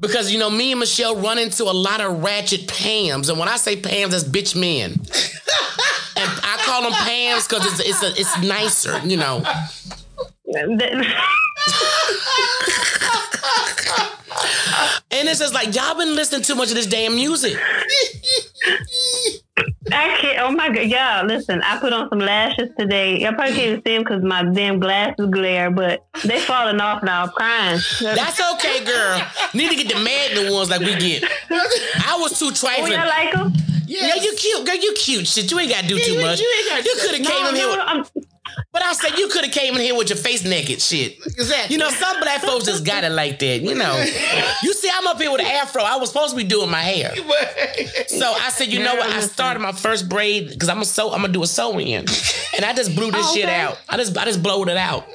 Because 0.01 0.31
you 0.31 0.39
know, 0.39 0.49
me 0.49 0.71
and 0.71 0.79
Michelle 0.79 1.15
run 1.15 1.37
into 1.37 1.63
a 1.63 1.71
lot 1.71 2.01
of 2.01 2.21
ratchet 2.21 2.67
Pams. 2.67 3.29
And 3.29 3.39
when 3.39 3.47
I 3.47 3.57
say 3.57 3.77
Pams, 3.77 4.11
that's 4.11 4.23
bitch 4.23 4.59
men. 4.59 4.91
and 6.17 6.29
I 6.43 6.57
call 6.65 6.81
them 6.83 6.91
Pams 6.93 7.47
because 7.47 7.65
it's 7.65 7.79
it's 7.87 8.03
a, 8.03 8.19
it's 8.19 8.41
nicer, 8.41 8.99
you 9.07 9.15
know. 9.17 9.43
And 15.13 15.27
it's 15.27 15.39
just 15.39 15.53
like 15.53 15.75
y'all 15.75 15.95
been 15.97 16.15
listening 16.15 16.41
too 16.41 16.55
much 16.55 16.69
of 16.69 16.75
this 16.75 16.85
damn 16.87 17.15
music. 17.15 17.53
I 19.91 20.17
can't. 20.21 20.39
Oh 20.39 20.51
my 20.51 20.69
god! 20.69 20.85
Yeah, 20.87 21.21
listen. 21.23 21.61
I 21.61 21.77
put 21.79 21.91
on 21.91 22.07
some 22.09 22.19
lashes 22.19 22.69
today. 22.79 23.19
Y'all 23.19 23.33
probably 23.33 23.53
can't 23.53 23.67
even 23.67 23.81
see 23.83 23.93
them 23.95 24.03
because 24.03 24.23
my 24.23 24.43
damn 24.43 24.79
glasses 24.79 25.27
glare, 25.29 25.69
but 25.69 26.05
they 26.23 26.39
falling 26.39 26.79
off 26.79 27.03
now. 27.03 27.23
I'm 27.23 27.29
crying. 27.29 27.79
That's 28.01 28.39
okay, 28.53 28.85
girl. 28.85 29.21
Need 29.53 29.69
to 29.71 29.75
get 29.83 29.89
the 29.93 30.01
maddening 30.01 30.53
ones 30.53 30.69
like 30.69 30.79
we 30.79 30.95
get. 30.95 31.23
I 31.51 32.17
was 32.19 32.39
too 32.39 32.45
Oh, 32.47 32.51
trifling. 32.51 32.93
y'all 32.93 33.05
like 33.07 33.33
them? 33.33 33.51
Yeah, 33.87 34.15
you 34.15 34.33
cute, 34.37 34.65
girl. 34.65 34.75
You 34.75 34.93
cute. 34.93 35.27
Shit, 35.27 35.51
you 35.51 35.59
ain't 35.59 35.69
gotta 35.71 35.87
do 35.87 35.99
too 35.99 36.21
much. 36.21 36.39
you 36.39 36.45
You 36.85 36.95
could 37.01 37.11
have 37.15 37.21
No, 37.21 37.29
came 37.29 37.45
in 37.47 37.55
here. 37.55 37.67
no, 37.67 38.05
with- 38.15 38.25
But 38.55 38.65
But 38.73 38.83
I 38.83 38.93
said 38.93 39.17
you 39.17 39.27
could 39.29 39.43
have 39.45 39.53
came 39.53 39.75
in 39.75 39.81
here 39.81 39.95
with 39.95 40.09
your 40.09 40.17
face 40.17 40.43
naked, 40.43 40.81
shit. 40.81 41.17
Exactly. 41.25 41.73
You 41.75 41.79
know, 41.79 41.89
some 41.89 42.19
black 42.19 42.41
folks 42.41 42.65
just 42.65 42.83
got 42.85 43.03
it 43.03 43.11
like 43.11 43.39
that. 43.39 43.61
You 43.61 43.75
know, 43.75 43.97
you 44.63 44.73
see, 44.73 44.89
I'm 44.93 45.07
up 45.07 45.19
here 45.21 45.31
with 45.31 45.41
an 45.41 45.47
afro. 45.47 45.83
I 45.83 45.97
was 45.97 46.09
supposed 46.09 46.31
to 46.31 46.37
be 46.37 46.43
doing 46.43 46.69
my 46.69 46.81
hair, 46.81 47.13
so 48.07 48.31
I 48.33 48.49
said, 48.49 48.67
you 48.71 48.79
know 48.79 48.95
what? 48.95 49.09
I 49.09 49.19
started 49.21 49.59
my 49.59 49.71
first 49.71 50.09
braid 50.09 50.49
because 50.49 50.69
I'm 50.69 50.81
a 50.81 50.85
sew. 50.85 51.11
I'm 51.11 51.21
gonna 51.21 51.33
do 51.33 51.43
a 51.43 51.47
sew 51.47 51.79
in, 51.79 52.05
and 52.55 52.65
I 52.65 52.73
just 52.73 52.95
blew 52.95 53.11
this 53.11 53.25
Oh, 53.29 53.35
shit 53.35 53.45
okay. 53.45 53.55
out. 53.59 53.77
I 53.89 53.97
just 53.97 54.17
I 54.17 54.25
just 54.25 54.41
blowed 54.43 54.69
it 54.69 54.77
out. 54.77 55.05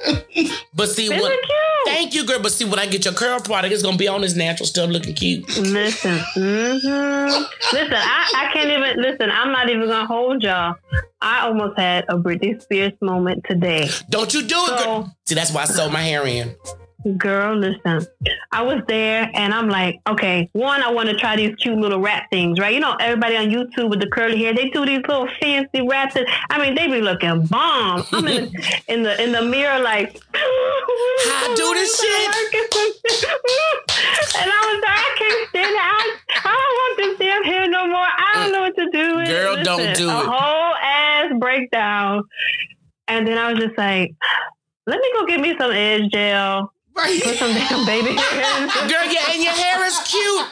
But 0.73 0.89
see, 0.89 1.09
They 1.09 1.15
when, 1.19 1.21
look 1.23 1.41
cute. 1.41 1.85
thank 1.85 2.13
you, 2.15 2.25
girl. 2.25 2.39
But 2.39 2.51
see, 2.51 2.65
when 2.65 2.79
I 2.79 2.85
get 2.85 3.05
your 3.05 3.13
curl 3.13 3.39
product, 3.39 3.73
it's 3.73 3.83
gonna 3.83 3.97
be 3.97 4.07
on 4.07 4.21
this 4.21 4.35
natural 4.35 4.67
stuff, 4.67 4.89
looking 4.89 5.13
cute. 5.15 5.47
Listen, 5.57 6.19
hmm 6.35 7.41
listen. 7.73 7.93
I, 7.93 8.31
I 8.35 8.49
can't 8.53 8.69
even 8.69 9.01
listen. 9.01 9.29
I'm 9.31 9.51
not 9.51 9.69
even 9.69 9.87
gonna 9.87 10.05
hold 10.07 10.43
y'all. 10.43 10.75
I 11.21 11.41
almost 11.47 11.77
had 11.79 12.05
a 12.09 12.17
Britney 12.17 12.61
Spears 12.61 12.93
moment 13.01 13.43
today. 13.49 13.89
Don't 14.09 14.33
you 14.33 14.41
do 14.43 14.55
it, 14.55 14.83
girl. 14.83 15.05
So- 15.05 15.11
See, 15.25 15.35
that's 15.35 15.51
why 15.51 15.63
I 15.63 15.65
sewed 15.65 15.91
my 15.91 16.01
hair 16.01 16.25
in. 16.27 16.55
Girl, 17.15 17.55
listen. 17.55 18.05
I 18.51 18.63
was 18.63 18.81
there 18.87 19.29
and 19.33 19.53
I'm 19.53 19.69
like, 19.69 20.01
okay, 20.09 20.49
one, 20.53 20.81
I 20.83 20.91
want 20.91 21.07
to 21.09 21.15
try 21.15 21.35
these 21.37 21.55
cute 21.55 21.77
little 21.77 22.01
rap 22.01 22.29
things, 22.29 22.59
right? 22.59 22.73
You 22.73 22.79
know, 22.81 22.95
everybody 22.99 23.37
on 23.37 23.45
YouTube 23.49 23.89
with 23.89 24.01
the 24.01 24.07
curly 24.07 24.37
hair, 24.43 24.53
they 24.53 24.69
do 24.71 24.85
these 24.85 25.01
little 25.07 25.29
fancy 25.39 25.81
raps. 25.87 26.15
that- 26.15 26.25
I 26.49 26.59
mean, 26.61 26.75
they 26.75 26.87
be 26.87 26.99
looking 27.01 27.45
bomb. 27.45 28.03
I'm 28.11 28.27
in, 28.27 28.51
in 28.87 29.03
the 29.03 29.23
in 29.23 29.31
the 29.31 29.41
mirror 29.43 29.79
like, 29.79 30.19
How 30.33 30.41
I 30.41 31.53
do 31.55 31.73
this 31.75 31.97
shit? 32.01 33.27
and 34.39 34.51
I 34.51 34.61
was 34.67 34.81
like, 34.83 34.99
I 34.99 35.15
can't 35.17 35.49
stand 35.49 35.71
it. 35.71 35.79
I, 35.79 36.17
I 36.43 36.53
don't 36.53 36.77
want 36.77 36.97
this 36.97 37.17
damn 37.19 37.43
hair 37.43 37.67
no 37.69 37.87
more. 37.87 37.97
I 38.05 38.31
don't 38.35 38.51
know 38.51 38.61
what 38.61 38.75
to 38.75 38.89
do. 38.91 39.15
with 39.17 39.29
it. 39.29 39.31
Girl, 39.31 39.63
don't 39.63 39.95
do 39.95 40.09
a 40.09 40.19
it. 40.19 40.25
whole 40.25 40.75
ass 40.75 41.31
breakdown. 41.39 42.23
And 43.07 43.25
then 43.27 43.37
I 43.37 43.53
was 43.53 43.63
just 43.63 43.77
like, 43.77 44.13
let 44.85 44.99
me 44.99 45.11
go 45.13 45.25
get 45.25 45.39
me 45.39 45.55
some 45.57 45.71
edge 45.71 46.11
gel. 46.11 46.73
Right. 46.97 47.21
Put 47.23 47.35
some 47.37 47.53
damn 47.53 47.85
baby 47.85 48.15
hair 48.19 48.63
in 48.63 48.89
Girl, 48.89 49.05
yeah, 49.05 49.31
and 49.31 49.43
your 49.43 49.53
hair 49.53 49.85
is 49.85 49.99
cute. 49.99 50.45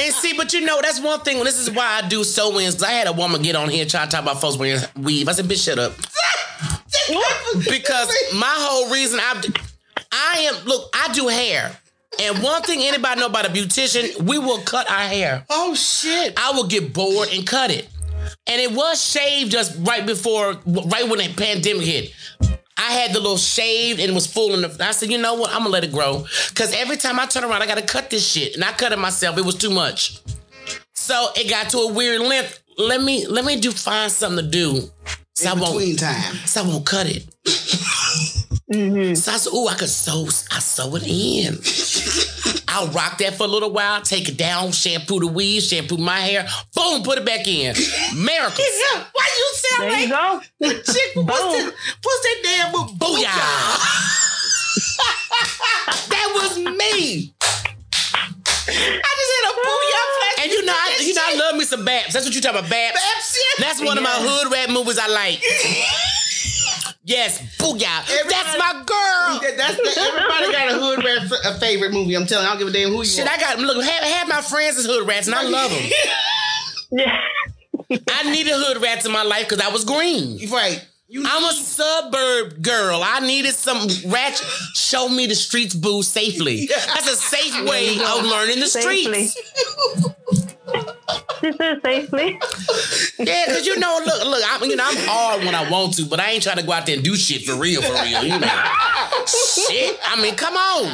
And 0.00 0.14
see, 0.14 0.32
but 0.36 0.52
you 0.52 0.62
know, 0.62 0.80
that's 0.82 1.00
one 1.00 1.20
thing. 1.20 1.42
This 1.44 1.58
is 1.60 1.70
why 1.70 2.00
I 2.02 2.08
do 2.08 2.24
sew 2.24 2.58
ins. 2.58 2.74
Because 2.74 2.88
I 2.88 2.92
had 2.92 3.06
a 3.06 3.12
woman 3.12 3.40
get 3.40 3.54
on 3.54 3.68
here 3.68 3.84
trying 3.86 4.08
to 4.08 4.16
talk 4.16 4.22
about 4.24 4.40
folks 4.40 4.56
wearing 4.56 4.80
weave. 5.00 5.28
I 5.28 5.32
said, 5.32 5.44
bitch, 5.44 5.64
shut 5.64 5.78
up. 5.78 5.92
because 7.70 8.08
my 8.34 8.52
whole 8.58 8.90
reason 8.90 9.20
I 9.20 9.42
I 10.12 10.38
am 10.52 10.64
look, 10.64 10.90
I 10.92 11.12
do 11.12 11.28
hair. 11.28 11.76
And 12.20 12.42
one 12.42 12.62
thing 12.62 12.80
anybody 12.82 13.20
know 13.20 13.26
about 13.26 13.46
a 13.46 13.48
beautician, 13.48 14.22
we 14.22 14.38
will 14.38 14.60
cut 14.62 14.90
our 14.90 15.06
hair. 15.08 15.44
Oh 15.48 15.74
shit. 15.74 16.34
I 16.36 16.52
will 16.52 16.66
get 16.66 16.92
bored 16.92 17.28
and 17.32 17.46
cut 17.46 17.70
it. 17.70 17.88
And 18.46 18.60
it 18.60 18.72
was 18.72 19.02
shaved 19.02 19.50
just 19.50 19.76
right 19.80 20.04
before, 20.04 20.54
right 20.66 21.08
when 21.08 21.18
the 21.18 21.32
pandemic 21.36 21.86
hit. 21.86 22.12
I 22.82 22.92
had 22.92 23.12
the 23.12 23.20
little 23.20 23.36
shaved 23.36 24.00
and 24.00 24.14
was 24.14 24.26
full 24.26 24.54
enough. 24.54 24.80
I 24.80 24.90
said, 24.90 25.10
you 25.10 25.18
know 25.18 25.34
what? 25.34 25.50
I'm 25.50 25.58
gonna 25.58 25.70
let 25.70 25.84
it 25.84 25.92
grow. 25.92 26.26
Cause 26.54 26.74
every 26.74 26.96
time 26.96 27.20
I 27.20 27.26
turn 27.26 27.44
around, 27.44 27.62
I 27.62 27.66
gotta 27.66 27.82
cut 27.82 28.10
this 28.10 28.26
shit. 28.26 28.54
And 28.56 28.64
I 28.64 28.72
cut 28.72 28.92
it 28.92 28.98
myself. 28.98 29.38
It 29.38 29.44
was 29.44 29.54
too 29.54 29.70
much. 29.70 30.20
So 30.94 31.28
it 31.36 31.48
got 31.48 31.70
to 31.70 31.78
a 31.78 31.92
weird 31.92 32.20
length. 32.22 32.62
Let 32.78 33.02
me 33.02 33.26
let 33.26 33.44
me 33.44 33.60
do 33.60 33.70
find 33.70 34.10
something 34.10 34.44
to 34.44 34.50
do. 34.50 34.90
So 35.34 35.48
I 35.50 35.52
In 35.52 35.60
won't 35.60 35.78
between 35.78 35.96
time. 35.96 36.34
so 36.46 36.62
I 36.62 36.66
won't 36.66 36.86
cut 36.86 37.06
it. 37.06 37.24
Mm-hmm. 38.72 39.14
So 39.14 39.32
I 39.32 39.36
said, 39.36 39.52
ooh, 39.52 39.66
I 39.68 39.74
could 39.74 39.88
sew, 39.88 40.24
I 40.50 40.58
sew 40.60 40.96
it 40.96 41.02
in. 41.06 41.56
I'll 42.72 42.88
rock 42.88 43.18
that 43.18 43.34
for 43.34 43.44
a 43.44 43.46
little 43.46 43.70
while, 43.70 44.00
take 44.00 44.30
it 44.30 44.38
down, 44.38 44.72
shampoo 44.72 45.20
the 45.20 45.26
weave, 45.26 45.62
shampoo 45.62 45.98
my 45.98 46.20
hair, 46.20 46.48
boom, 46.74 47.02
put 47.02 47.18
it 47.18 47.24
back 47.26 47.46
in. 47.46 47.74
Miracles. 48.16 48.58
Why 49.12 49.28
you 49.36 49.52
sound 49.54 49.90
There 49.90 50.00
you 50.00 50.08
go. 50.08 50.40
Chick, 50.70 51.12
what's 51.16 51.16
Boom. 51.16 51.26
that, 51.26 51.74
what's 52.02 52.22
that 52.22 52.36
damn 52.42 52.72
book? 52.72 52.88
Booyah. 52.92 53.28
that 56.08 56.30
was 56.34 56.56
me. 56.58 57.34
I 58.64 58.64
just 58.64 59.32
had 59.36 59.44
a 59.44 59.52
booyah 59.60 60.06
flash. 60.16 60.38
And 60.44 60.52
you 60.52 60.62
know, 60.64 60.72
I, 60.72 60.74
you 61.02 61.12
know, 61.14 61.22
I 61.26 61.34
love 61.36 61.56
me 61.56 61.64
some 61.64 61.84
Babs. 61.84 62.12
That's 62.14 62.24
what 62.24 62.34
you 62.34 62.40
talking 62.40 62.60
about, 62.60 62.70
Babs. 62.70 62.96
Babs, 62.98 63.36
yeah. 63.36 63.66
That's 63.66 63.80
one 63.82 63.98
of 63.98 64.04
my 64.04 64.10
hood 64.14 64.50
rap 64.50 64.70
movies 64.70 64.98
I 64.98 65.08
like. 65.08 65.42
yes, 67.04 67.40
Booyah. 67.58 67.80
That's 68.28 68.58
my 68.58 68.72
girl. 68.86 69.40
That- 69.40 69.54
that's 69.56 69.76
the, 69.76 70.00
everybody 70.00 70.52
got 70.52 70.72
a 70.72 70.74
hood 70.78 71.04
rat 71.04 71.22
f- 71.32 71.54
a 71.56 71.58
favorite 71.60 71.92
movie. 71.92 72.14
I'm 72.14 72.26
telling 72.26 72.44
you, 72.44 72.50
I 72.50 72.52
don't 72.54 72.58
give 72.60 72.68
a 72.68 72.72
damn 72.72 72.90
who 72.90 72.98
you 72.98 73.04
Shit, 73.04 73.26
are. 73.26 73.30
I 73.32 73.38
got 73.38 73.58
look. 73.58 73.82
Half, 73.84 74.02
half 74.04 74.28
my 74.28 74.40
friends 74.40 74.76
is 74.76 74.86
hood 74.86 75.06
rats, 75.06 75.26
and 75.26 75.34
I 75.36 75.42
love 75.42 75.70
them. 75.70 75.90
Yeah. 76.92 77.20
I 78.10 78.30
needed 78.30 78.52
hood 78.54 78.80
rats 78.82 79.04
in 79.06 79.12
my 79.12 79.22
life 79.22 79.48
because 79.48 79.64
I 79.64 79.70
was 79.72 79.84
green. 79.84 80.38
right. 80.50 80.86
You 81.08 81.22
I'm 81.26 81.44
a 81.44 81.52
suburb 81.52 82.62
girl. 82.62 83.02
I 83.04 83.20
needed 83.20 83.54
some 83.54 83.86
rat. 84.10 84.34
Show 84.74 85.10
me 85.10 85.26
the 85.26 85.34
streets, 85.34 85.74
boo, 85.74 86.02
safely. 86.02 86.66
That's 86.86 87.06
a 87.10 87.16
safe 87.16 87.68
way 87.68 87.90
of 87.98 88.24
learning 88.24 88.60
the 88.60 88.66
Safely. 88.66 89.26
streets. 89.26 90.08
She 91.42 91.52
safely. 91.84 92.38
Yeah, 93.18 93.44
because 93.46 93.66
you 93.66 93.78
know, 93.78 94.00
look, 94.04 94.24
look, 94.24 94.42
I'm, 94.46 94.68
you 94.68 94.76
know, 94.76 94.84
I'm 94.86 94.96
hard 95.08 95.44
when 95.44 95.54
I 95.54 95.68
want 95.70 95.94
to, 95.96 96.06
but 96.06 96.20
I 96.20 96.30
ain't 96.30 96.42
trying 96.42 96.58
to 96.58 96.62
go 96.62 96.72
out 96.72 96.86
there 96.86 96.96
and 96.96 97.04
do 97.04 97.16
shit 97.16 97.42
for 97.42 97.56
real, 97.56 97.82
for 97.82 97.92
real. 97.92 98.24
You 98.24 98.38
know, 98.38 98.64
shit. 99.26 99.98
I 100.04 100.20
mean, 100.20 100.34
come 100.36 100.54
on. 100.54 100.86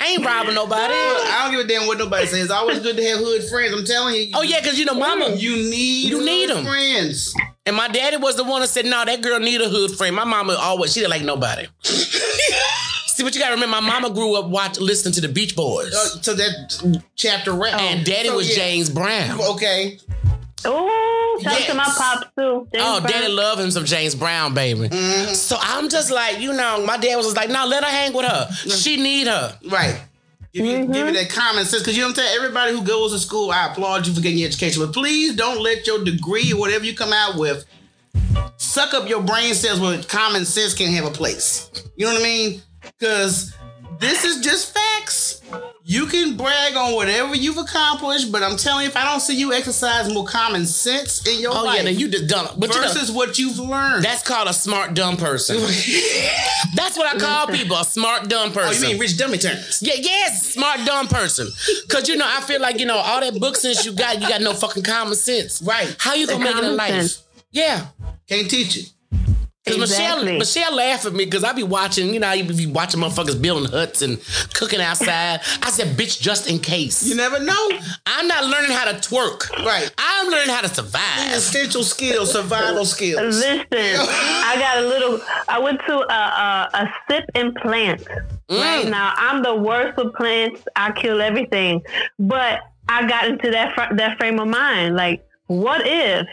I 0.00 0.06
ain't 0.06 0.24
robbing 0.24 0.54
nobody. 0.56 0.94
I 0.94 1.42
don't 1.44 1.52
give 1.52 1.64
a 1.64 1.68
damn 1.68 1.86
what 1.86 1.98
nobody 1.98 2.26
says. 2.26 2.42
It's 2.44 2.50
always 2.50 2.80
good 2.80 2.96
to 2.96 3.04
have 3.04 3.18
hood 3.18 3.44
friends. 3.44 3.72
I'm 3.72 3.84
telling 3.84 4.16
you. 4.16 4.30
Oh 4.34 4.42
yeah, 4.42 4.60
because 4.60 4.78
you 4.78 4.84
know, 4.84 4.94
mama. 4.94 5.30
You 5.36 5.54
need 5.54 6.10
You 6.10 6.24
need 6.24 6.50
them 6.50 6.64
friends. 6.64 7.34
And 7.64 7.76
my 7.76 7.86
daddy 7.86 8.16
was 8.16 8.34
the 8.34 8.42
one 8.42 8.62
that 8.62 8.68
said, 8.68 8.86
"No, 8.86 9.04
that 9.04 9.22
girl 9.22 9.38
need 9.38 9.60
a 9.60 9.68
hood 9.68 9.92
friend." 9.92 10.16
My 10.16 10.24
mama 10.24 10.56
always 10.58 10.92
she 10.92 11.00
didn't 11.00 11.10
like 11.10 11.22
nobody. 11.22 11.68
See, 13.12 13.22
but 13.24 13.34
you 13.34 13.40
gotta 13.40 13.54
remember, 13.54 13.80
my 13.80 13.80
mama 13.80 14.10
grew 14.10 14.34
up 14.36 14.46
watch 14.46 14.78
listening 14.80 15.12
to 15.14 15.20
the 15.20 15.28
Beach 15.28 15.54
Boys, 15.54 15.92
Uh, 15.94 16.22
so 16.22 16.34
that 16.34 17.00
chapter 17.14 17.52
rap. 17.52 17.78
and 17.80 18.04
daddy 18.06 18.28
So, 18.28 18.36
was 18.36 18.48
yeah. 18.48 18.54
James 18.56 18.88
Brown. 18.90 19.38
Okay. 19.40 19.98
Oh, 20.64 21.38
talk 21.42 21.58
to 21.66 21.74
my 21.74 21.84
pops 21.84 22.28
too. 22.38 22.66
James 22.72 22.84
Oh, 22.86 23.00
Brown. 23.00 23.12
daddy 23.12 23.28
love 23.32 23.58
him 23.60 23.70
some 23.70 23.84
James 23.84 24.14
Brown, 24.14 24.54
baby. 24.54 24.88
So 25.34 25.56
I'm 25.60 25.88
just 25.88 26.10
like, 26.10 26.40
you 26.40 26.52
know, 26.52 26.84
my 26.86 26.96
dad 26.96 27.16
was 27.16 27.26
just 27.26 27.36
like, 27.36 27.50
no, 27.50 27.66
let 27.66 27.82
her 27.84 27.90
hang 27.90 28.12
with 28.12 28.24
her. 28.26 28.50
She 28.52 28.96
need 28.96 29.26
her. 29.26 29.58
Right. 29.68 30.00
Give 30.54 30.64
you, 30.66 30.86
give 30.86 31.06
you 31.08 31.12
that 31.14 31.30
common 31.30 31.64
sense. 31.64 31.82
Because 31.82 31.96
you 31.96 32.02
know 32.02 32.08
what 32.08 32.18
I'm 32.18 32.24
saying? 32.24 32.36
Everybody 32.36 32.72
who 32.72 32.82
goes 32.84 33.12
to 33.12 33.18
school, 33.18 33.50
I 33.50 33.68
applaud 33.72 34.06
you 34.06 34.14
for 34.14 34.20
getting 34.20 34.38
your 34.38 34.48
education. 34.48 34.84
But 34.84 34.92
please 34.94 35.34
don't 35.34 35.60
let 35.60 35.86
your 35.86 36.04
degree 36.04 36.52
or 36.52 36.58
whatever 36.60 36.84
you 36.84 36.94
come 36.94 37.12
out 37.12 37.36
with 37.36 37.64
suck 38.58 38.94
up 38.94 39.08
your 39.08 39.22
brain 39.22 39.54
cells 39.54 39.80
where 39.80 40.00
common 40.04 40.44
sense 40.44 40.74
can 40.74 40.92
have 40.92 41.04
a 41.06 41.10
place. 41.10 41.70
You 41.96 42.06
know 42.06 42.12
what 42.12 42.20
I 42.20 42.24
mean? 42.24 42.62
Because 42.82 43.54
this 43.98 44.24
is 44.24 44.40
just 44.40 44.74
facts. 44.74 45.40
You 45.84 46.06
can 46.06 46.36
brag 46.36 46.74
on 46.74 46.94
whatever 46.94 47.36
you've 47.36 47.58
accomplished, 47.58 48.32
but 48.32 48.42
I'm 48.42 48.56
telling 48.56 48.82
you, 48.82 48.88
if 48.88 48.96
I 48.96 49.04
don't 49.04 49.20
see 49.20 49.36
you 49.36 49.52
exercise 49.52 50.12
more 50.12 50.24
common 50.24 50.66
sense 50.66 51.26
in 51.26 51.40
your 51.40 51.52
oh, 51.52 51.54
life. 51.54 51.62
Oh 51.62 51.66
life 51.66 51.76
yeah, 51.76 51.82
then 51.84 51.98
you 51.98 52.08
just 52.08 52.28
done. 52.28 52.48
But 52.58 52.74
you 52.74 52.80
know, 52.80 53.14
what 53.14 53.38
you've 53.38 53.58
learned. 53.58 54.04
that's 54.04 54.22
called 54.22 54.48
a 54.48 54.52
smart 54.52 54.94
dumb 54.94 55.16
person. 55.16 55.56
that's 56.74 56.96
what 56.96 57.14
I 57.14 57.18
call 57.18 57.48
people, 57.48 57.76
a 57.76 57.84
smart 57.84 58.28
dumb 58.28 58.50
oh, 58.50 58.54
person. 58.54 58.82
you 58.82 58.88
mean 58.90 59.00
rich 59.00 59.16
dummy 59.16 59.38
terms? 59.38 59.80
Yeah, 59.82 59.94
yes, 59.98 60.52
smart 60.52 60.80
dumb 60.84 61.08
person. 61.08 61.48
Cause 61.88 62.08
you 62.08 62.16
know, 62.16 62.26
I 62.26 62.40
feel 62.40 62.60
like 62.60 62.80
you 62.80 62.86
know 62.86 62.96
all 62.96 63.20
that 63.20 63.38
book 63.38 63.56
sense 63.56 63.84
you 63.84 63.92
got, 63.92 64.20
you 64.20 64.28
got 64.28 64.40
no 64.40 64.54
fucking 64.54 64.82
common 64.82 65.14
sense. 65.14 65.62
Right. 65.62 65.94
How 65.98 66.14
you 66.14 66.26
gonna 66.26 66.38
The 66.38 66.44
make 66.44 66.56
it 66.56 66.64
in 66.64 66.76
life? 66.76 66.90
sense. 66.90 67.24
Yeah. 67.52 67.86
Can't 68.28 68.50
teach 68.50 68.76
it. 68.78 68.92
Cause 69.64 69.76
Exactly. 69.76 70.38
Michelle, 70.38 70.38
Michelle 70.38 70.74
laugh 70.76 71.06
at 71.06 71.12
me 71.12 71.24
because 71.24 71.44
I 71.44 71.52
be 71.52 71.62
watching, 71.62 72.12
you 72.12 72.18
know, 72.18 72.32
you 72.32 72.42
be 72.42 72.66
watching 72.66 72.98
motherfuckers 73.00 73.40
building 73.40 73.70
huts 73.70 74.02
and 74.02 74.18
cooking 74.54 74.80
outside. 74.80 75.40
I 75.62 75.70
said, 75.70 75.96
bitch, 75.96 76.20
just 76.20 76.50
in 76.50 76.58
case. 76.58 77.06
You 77.06 77.14
never 77.14 77.38
know. 77.38 77.70
I'm 78.04 78.26
not 78.26 78.44
learning 78.44 78.72
how 78.72 78.90
to 78.90 78.94
twerk. 78.98 79.48
Right. 79.64 79.88
I'm 79.98 80.28
learning 80.30 80.48
how 80.48 80.62
to 80.62 80.68
survive. 80.68 81.32
Essential 81.32 81.84
skills, 81.84 82.32
survival 82.32 82.84
skills. 82.84 83.36
Listen, 83.36 83.66
I 83.70 84.56
got 84.58 84.78
a 84.78 84.86
little. 84.88 85.20
I 85.48 85.60
went 85.60 85.80
to 85.86 85.92
a 85.92 86.12
a, 86.12 86.70
a 86.74 86.94
sip 87.08 87.24
and 87.36 87.54
plant. 87.54 88.02
Mm. 88.48 88.60
Right 88.60 88.88
now, 88.88 89.14
I'm 89.16 89.44
the 89.44 89.54
worst 89.54 89.96
with 89.96 90.12
plants. 90.14 90.62
I 90.74 90.90
kill 90.90 91.20
everything, 91.20 91.82
but 92.18 92.62
I 92.88 93.06
got 93.06 93.28
into 93.28 93.52
that 93.52 93.74
fr- 93.74 93.94
that 93.94 94.18
frame 94.18 94.40
of 94.40 94.48
mind. 94.48 94.96
Like, 94.96 95.24
what 95.46 95.82
if? 95.86 96.26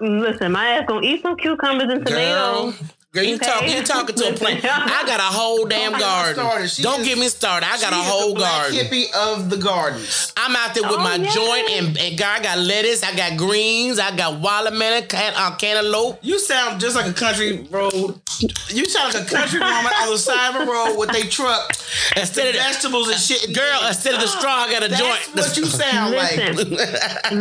Listen, 0.00 0.52
my 0.52 0.68
ass 0.70 0.84
gonna 0.88 1.06
eat 1.06 1.22
some 1.22 1.36
cucumbers 1.36 1.90
and 1.90 2.06
tomatoes. 2.06 2.74
girl, 2.78 2.88
you 3.22 3.36
Okay. 3.36 3.46
talk, 3.46 3.68
you 3.68 3.82
talking 3.82 4.16
to 4.16 4.28
a 4.30 4.32
plant. 4.32 4.64
I 4.64 5.04
got 5.06 5.20
a 5.20 5.22
whole 5.24 5.64
damn 5.66 5.92
Don't 5.92 6.00
garden. 6.00 6.34
started. 6.34 6.82
Don't 6.82 7.04
get 7.04 7.16
me 7.18 7.28
started. 7.28 7.66
I 7.66 7.80
got 7.80 7.92
a 7.92 7.96
She 7.96 8.00
is 8.02 8.08
whole 8.08 8.28
the 8.30 8.34
black 8.40 8.62
garden. 8.72 8.78
hippie 8.86 9.12
of 9.14 9.50
the 9.50 9.56
gardens. 9.56 10.32
I'm 10.36 10.56
out 10.56 10.74
there 10.74 10.82
with 10.82 10.92
Oh, 10.92 10.98
my 10.98 11.14
yeah. 11.16 11.30
joint 11.30 11.70
and, 11.70 11.98
and 11.98 12.18
God, 12.18 12.40
I 12.40 12.42
got 12.42 12.58
lettuce, 12.58 13.02
I 13.02 13.14
got 13.14 13.36
greens, 13.36 13.98
I 13.98 14.16
got 14.16 14.40
watermelon, 14.40 15.04
can, 15.08 15.32
uh, 15.36 15.54
cantaloupe. 15.56 16.18
You 16.22 16.38
sound 16.38 16.80
just 16.80 16.96
like 16.96 17.06
a 17.06 17.12
country 17.12 17.66
road. 17.70 18.20
You 18.68 18.84
sound 18.86 19.14
like 19.14 19.22
a 19.22 19.26
country 19.34 19.60
woman 19.60 19.92
on 20.02 20.10
the 20.10 20.18
side 20.18 20.54
of 20.56 20.66
the 20.66 20.72
road 20.72 20.96
with 20.98 21.10
a 21.14 21.28
truck, 21.28 21.72
Instead 22.16 22.48
of 22.48 22.52
the, 22.54 22.58
vegetables 22.58 23.08
and 23.08 23.20
shit. 23.20 23.54
girl, 23.54 23.80
instead 23.86 24.14
of 24.14 24.20
the 24.20 24.26
straw, 24.26 24.64
I 24.66 24.72
got 24.72 24.82
a 24.82 24.88
That's 24.88 25.00
joint. 25.00 25.36
what 25.36 25.56
you 25.56 25.66
sound 25.66 26.14
like. 26.16 26.36
Listen, 26.36 26.68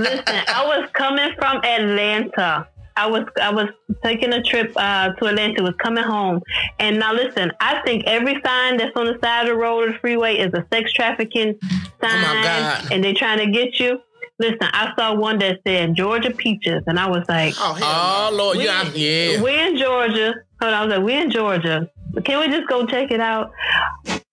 listen. 0.01 0.25
I 0.27 0.63
was 0.65 0.89
coming 0.93 1.33
from 1.39 1.57
Atlanta. 1.63 2.67
I 2.95 3.07
was 3.07 3.23
I 3.41 3.51
was 3.51 3.67
taking 4.03 4.33
a 4.33 4.41
trip 4.43 4.71
uh, 4.75 5.13
to 5.13 5.25
Atlanta, 5.25 5.63
was 5.63 5.75
coming 5.79 6.03
home, 6.03 6.41
and 6.79 6.99
now 6.99 7.13
listen, 7.13 7.51
I 7.59 7.81
think 7.85 8.03
every 8.05 8.39
sign 8.45 8.77
that's 8.77 8.95
on 8.95 9.05
the 9.05 9.17
side 9.23 9.41
of 9.43 9.47
the 9.47 9.55
road 9.55 9.89
or 9.89 9.91
the 9.93 9.97
freeway 9.99 10.37
is 10.37 10.53
a 10.53 10.65
sex 10.71 10.93
trafficking 10.93 11.57
sign, 12.01 12.43
God. 12.43 12.91
and 12.91 13.03
they're 13.03 13.13
trying 13.13 13.39
to 13.39 13.51
get 13.51 13.79
you. 13.79 13.99
Listen, 14.39 14.57
I 14.73 14.91
saw 14.97 15.13
one 15.15 15.37
that 15.39 15.59
said 15.65 15.95
Georgia 15.95 16.31
peaches, 16.31 16.83
and 16.87 16.99
I 16.99 17.07
was 17.07 17.23
like, 17.29 17.53
Oh, 17.57 17.77
Oh. 17.81 18.35
Lord, 18.35 18.57
We- 18.57 18.65
yeah, 18.65 18.83
yeah. 18.93 19.41
we 19.41 19.59
in 19.59 19.77
Georgia. 19.77 20.33
Hold 20.61 20.73
on, 20.73 20.79
I 20.81 20.85
was 20.85 20.95
like, 20.95 21.03
we 21.05 21.13
in 21.13 21.29
Georgia. 21.31 21.89
Can 22.25 22.39
we 22.39 22.47
just 22.55 22.67
go 22.67 22.85
check 22.85 23.11
it 23.11 23.19
out? 23.19 23.51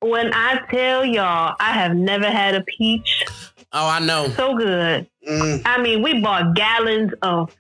When 0.01 0.31
I 0.35 0.61
tell 0.71 1.05
y'all, 1.05 1.55
I 1.61 1.73
have 1.73 1.95
never 1.95 2.27
had 2.31 2.55
a 2.55 2.63
peach 2.63 3.25
Oh, 3.73 3.89
I 3.89 4.01
know. 4.01 4.29
so 4.37 4.57
good. 4.57 5.07
Mm. 5.29 5.63
I 5.67 5.81
mean, 5.81 6.03
we 6.03 6.21
bought 6.21 6.55
gallons 6.55 7.13
of 7.23 7.55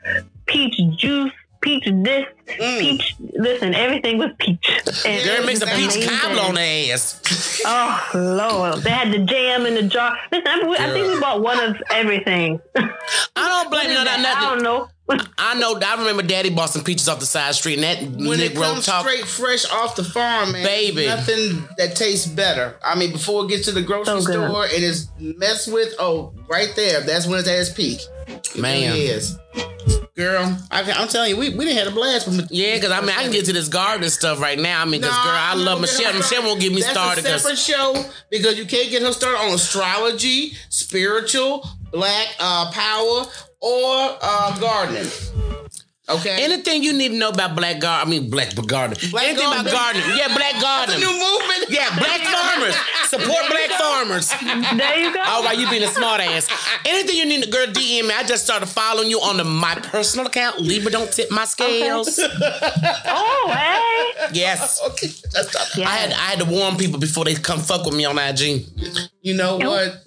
peach 0.50 0.76
juice, 0.98 1.32
peach 1.62 1.84
this, 1.84 2.26
mm. 2.46 2.80
peach. 2.80 3.14
Listen, 3.34 3.74
everything 3.74 4.18
was 4.18 4.30
peach. 4.38 4.68
And 5.06 5.24
Girl 5.24 5.42
it 5.42 5.46
makes 5.46 5.60
a 5.62 5.66
peach 5.66 5.94
amazing. 5.96 6.08
cobbler 6.08 6.42
on 6.42 6.54
the 6.54 6.90
ass. 6.92 7.62
Oh 7.64 8.10
Lord, 8.14 8.82
they 8.82 8.90
had 8.90 9.12
the 9.12 9.18
jam 9.20 9.66
in 9.66 9.74
the 9.74 9.82
jar. 9.82 10.16
Listen, 10.32 10.46
I, 10.48 10.62
mean, 10.62 10.76
I 10.76 10.90
think 10.92 11.12
we 11.14 11.20
bought 11.20 11.42
one 11.42 11.60
of 11.62 11.76
everything. 11.90 12.60
I 12.76 12.88
don't 13.36 13.70
blame 13.70 13.88
no, 13.90 14.00
I 14.00 14.16
nothing. 14.22 14.48
don't 14.48 14.62
know. 14.62 14.88
I 15.38 15.58
know. 15.58 15.76
I 15.84 15.96
remember 15.98 16.22
Daddy 16.22 16.50
bought 16.50 16.70
some 16.70 16.84
peaches 16.84 17.08
off 17.08 17.18
the 17.18 17.26
side 17.26 17.52
street, 17.56 17.80
and 17.80 17.82
that 17.82 18.00
When 18.28 18.38
it 18.38 18.52
Negro 18.54 18.74
comes 18.74 18.86
talk. 18.86 19.02
straight 19.04 19.24
fresh 19.24 19.68
off 19.68 19.96
the 19.96 20.04
farm, 20.04 20.52
man, 20.52 20.64
Baby. 20.64 21.06
nothing 21.06 21.66
that 21.78 21.96
tastes 21.96 22.28
better. 22.28 22.76
I 22.82 22.94
mean, 22.94 23.10
before 23.10 23.44
it 23.44 23.48
gets 23.48 23.64
to 23.64 23.72
the 23.72 23.82
grocery 23.82 24.20
So 24.20 24.20
store 24.20 24.64
and 24.64 24.84
it's 24.84 25.08
messed 25.18 25.72
with, 25.72 25.94
oh, 25.98 26.32
right 26.48 26.72
there, 26.76 27.00
that's 27.00 27.26
when 27.26 27.40
it's 27.40 27.48
at 27.48 27.58
its 27.58 27.70
peak. 27.70 27.98
It 28.30 28.56
Man. 28.56 28.92
really 28.92 29.06
is. 29.06 29.36
Girl, 30.16 30.56
I, 30.70 30.82
I'm 30.92 31.08
telling 31.08 31.30
you, 31.30 31.36
we, 31.38 31.48
we 31.50 31.64
didn't 31.64 31.78
have 31.78 31.88
a 31.92 31.94
blast 31.94 32.26
with 32.26 32.48
Yeah, 32.50 32.74
because 32.74 32.90
I 32.90 33.00
mean, 33.00 33.10
I 33.10 33.22
can 33.22 33.30
get 33.32 33.46
to 33.46 33.52
this 33.54 33.68
garden 33.68 34.08
stuff 34.10 34.38
right 34.40 34.58
now. 34.58 34.82
I 34.82 34.84
mean, 34.84 35.00
because 35.00 35.14
Nah, 35.16 35.24
girl, 35.24 35.32
I 35.34 35.54
love 35.54 35.66
gonna 35.66 35.80
Michelle. 35.82 36.12
her 36.12 36.18
Michelle 36.18 36.42
won't 36.42 36.60
get 36.60 36.72
me 36.72 36.80
That's 36.82 36.92
started. 36.92 37.24
a 37.24 37.28
'cause- 37.30 37.42
separate 37.42 37.58
show 37.58 38.04
because 38.30 38.58
you 38.58 38.66
can't 38.66 38.90
get 38.90 39.02
her 39.02 39.12
started 39.12 39.38
on 39.38 39.54
astrology, 39.54 40.52
spiritual, 40.68 41.66
black 41.90 42.28
uh, 42.38 42.70
power, 42.72 43.24
or 43.60 44.18
uh, 44.20 44.58
gardening. 44.58 45.10
Okay. 46.10 46.42
Anything 46.42 46.82
you 46.82 46.92
need 46.92 47.10
to 47.10 47.14
know 47.16 47.28
about 47.30 47.54
black 47.56 47.80
garden, 47.80 48.06
I 48.06 48.10
mean 48.10 48.28
black 48.30 48.54
garden. 48.66 48.96
Black 49.10 49.24
Anything 49.28 49.46
about 49.46 49.64
gardening. 49.70 50.16
Yeah, 50.16 50.28
black 50.28 50.52
That's 50.52 50.58
a 50.58 50.62
gardening. 50.62 51.00
new 51.00 51.12
movement. 51.12 51.70
Yeah, 51.70 51.88
black 51.98 52.20
farmers. 52.34 52.76
Support 53.08 53.48
black 53.48 53.70
farmers. 53.78 54.28
There 54.78 54.98
you 54.98 55.14
go. 55.14 55.20
All 55.20 55.42
right, 55.44 55.56
you 55.58 55.68
being 55.70 55.82
a 55.84 55.88
smart 55.88 56.20
ass. 56.20 56.48
Anything 56.84 57.16
you 57.16 57.26
need, 57.26 57.50
girl, 57.50 57.66
DM 57.66 58.08
me. 58.08 58.14
I 58.14 58.22
just 58.24 58.44
started 58.44 58.66
following 58.66 59.08
you 59.10 59.20
on 59.20 59.36
the 59.36 59.44
my 59.44 59.74
personal 59.76 60.26
account. 60.26 60.60
Libra 60.60 60.90
don't 60.90 61.12
tip 61.12 61.30
my 61.30 61.44
scales. 61.44 62.18
Oh, 62.18 63.50
hey. 63.52 64.28
Yes. 64.32 64.80
Okay. 64.90 65.06
That's 65.32 65.54
not- 65.54 65.76
Yeah. 65.76 65.88
I 65.88 65.92
had 65.92 66.10
I 66.12 66.26
had 66.30 66.38
to 66.40 66.44
warn 66.44 66.76
people 66.76 66.98
before 66.98 67.24
they 67.24 67.34
come 67.34 67.60
fuck 67.60 67.84
with 67.86 67.94
me 67.94 68.04
on 68.04 68.18
IG. 68.18 68.66
You 69.22 69.34
know 69.34 69.56
what? 69.58 70.02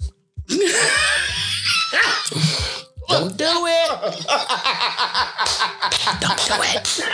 Don't 3.08 3.36
do 3.36 3.44
it. 3.44 4.26
Don't 6.20 6.38
do 6.46 6.54
it. 6.62 7.04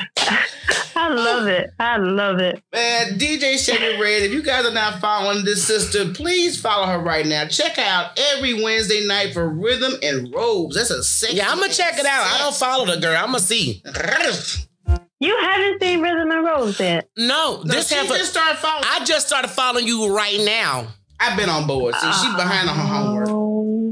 I 0.97 1.09
love 1.09 1.47
it. 1.47 1.71
I 1.79 1.97
love 1.97 2.39
it. 2.39 2.63
Man, 2.73 3.19
DJ 3.19 3.59
Chevy 3.59 4.01
Red, 4.01 4.23
if 4.23 4.33
you 4.33 4.43
guys 4.43 4.67
are 4.67 4.73
not 4.73 5.01
following 5.01 5.45
this 5.45 5.67
sister, 5.67 6.13
please 6.13 6.61
follow 6.61 6.87
her 6.87 6.99
right 6.99 7.27
now. 7.27 7.47
Check 7.47 7.77
her 7.77 7.83
out 7.83 8.19
every 8.35 8.63
Wednesday 8.63 9.07
night 9.07 9.33
for 9.33 9.49
Rhythm 9.49 9.95
and 10.03 10.33
Robes. 10.35 10.77
That's 10.77 10.91
a 10.91 11.03
sexy 11.03 11.37
Yeah, 11.39 11.51
I'm 11.51 11.59
gonna 11.59 11.73
check 11.73 11.99
it 11.99 12.07
out. 12.07 12.25
I 12.27 12.39
don't 12.39 12.55
follow 12.55 12.87
the 12.87 13.01
girl. 13.01 13.17
I'm 13.17 13.27
gonna 13.27 13.41
see. 13.41 13.83
You 15.23 15.37
haven't 15.39 15.83
seen 15.83 16.01
Rhythm 16.01 16.31
and 16.31 16.45
Robes 16.45 16.79
yet. 16.81 17.09
No, 17.17 17.63
No, 17.63 17.75
this 17.75 17.89
she 17.89 17.95
half 17.95 18.11
a- 18.11 18.17
just 18.19 18.31
started 18.33 18.59
following. 18.59 18.85
I 18.89 19.05
just 19.05 19.27
started 19.27 19.49
following 19.49 19.87
you 19.87 20.15
right 20.17 20.41
now. 20.41 20.87
I've 21.19 21.37
been 21.37 21.51
on 21.51 21.67
board. 21.67 21.95
See, 21.97 22.13
she's 22.13 22.35
behind 22.35 22.69
on 22.71 22.77
her 22.77 22.87
homework. 22.87 23.29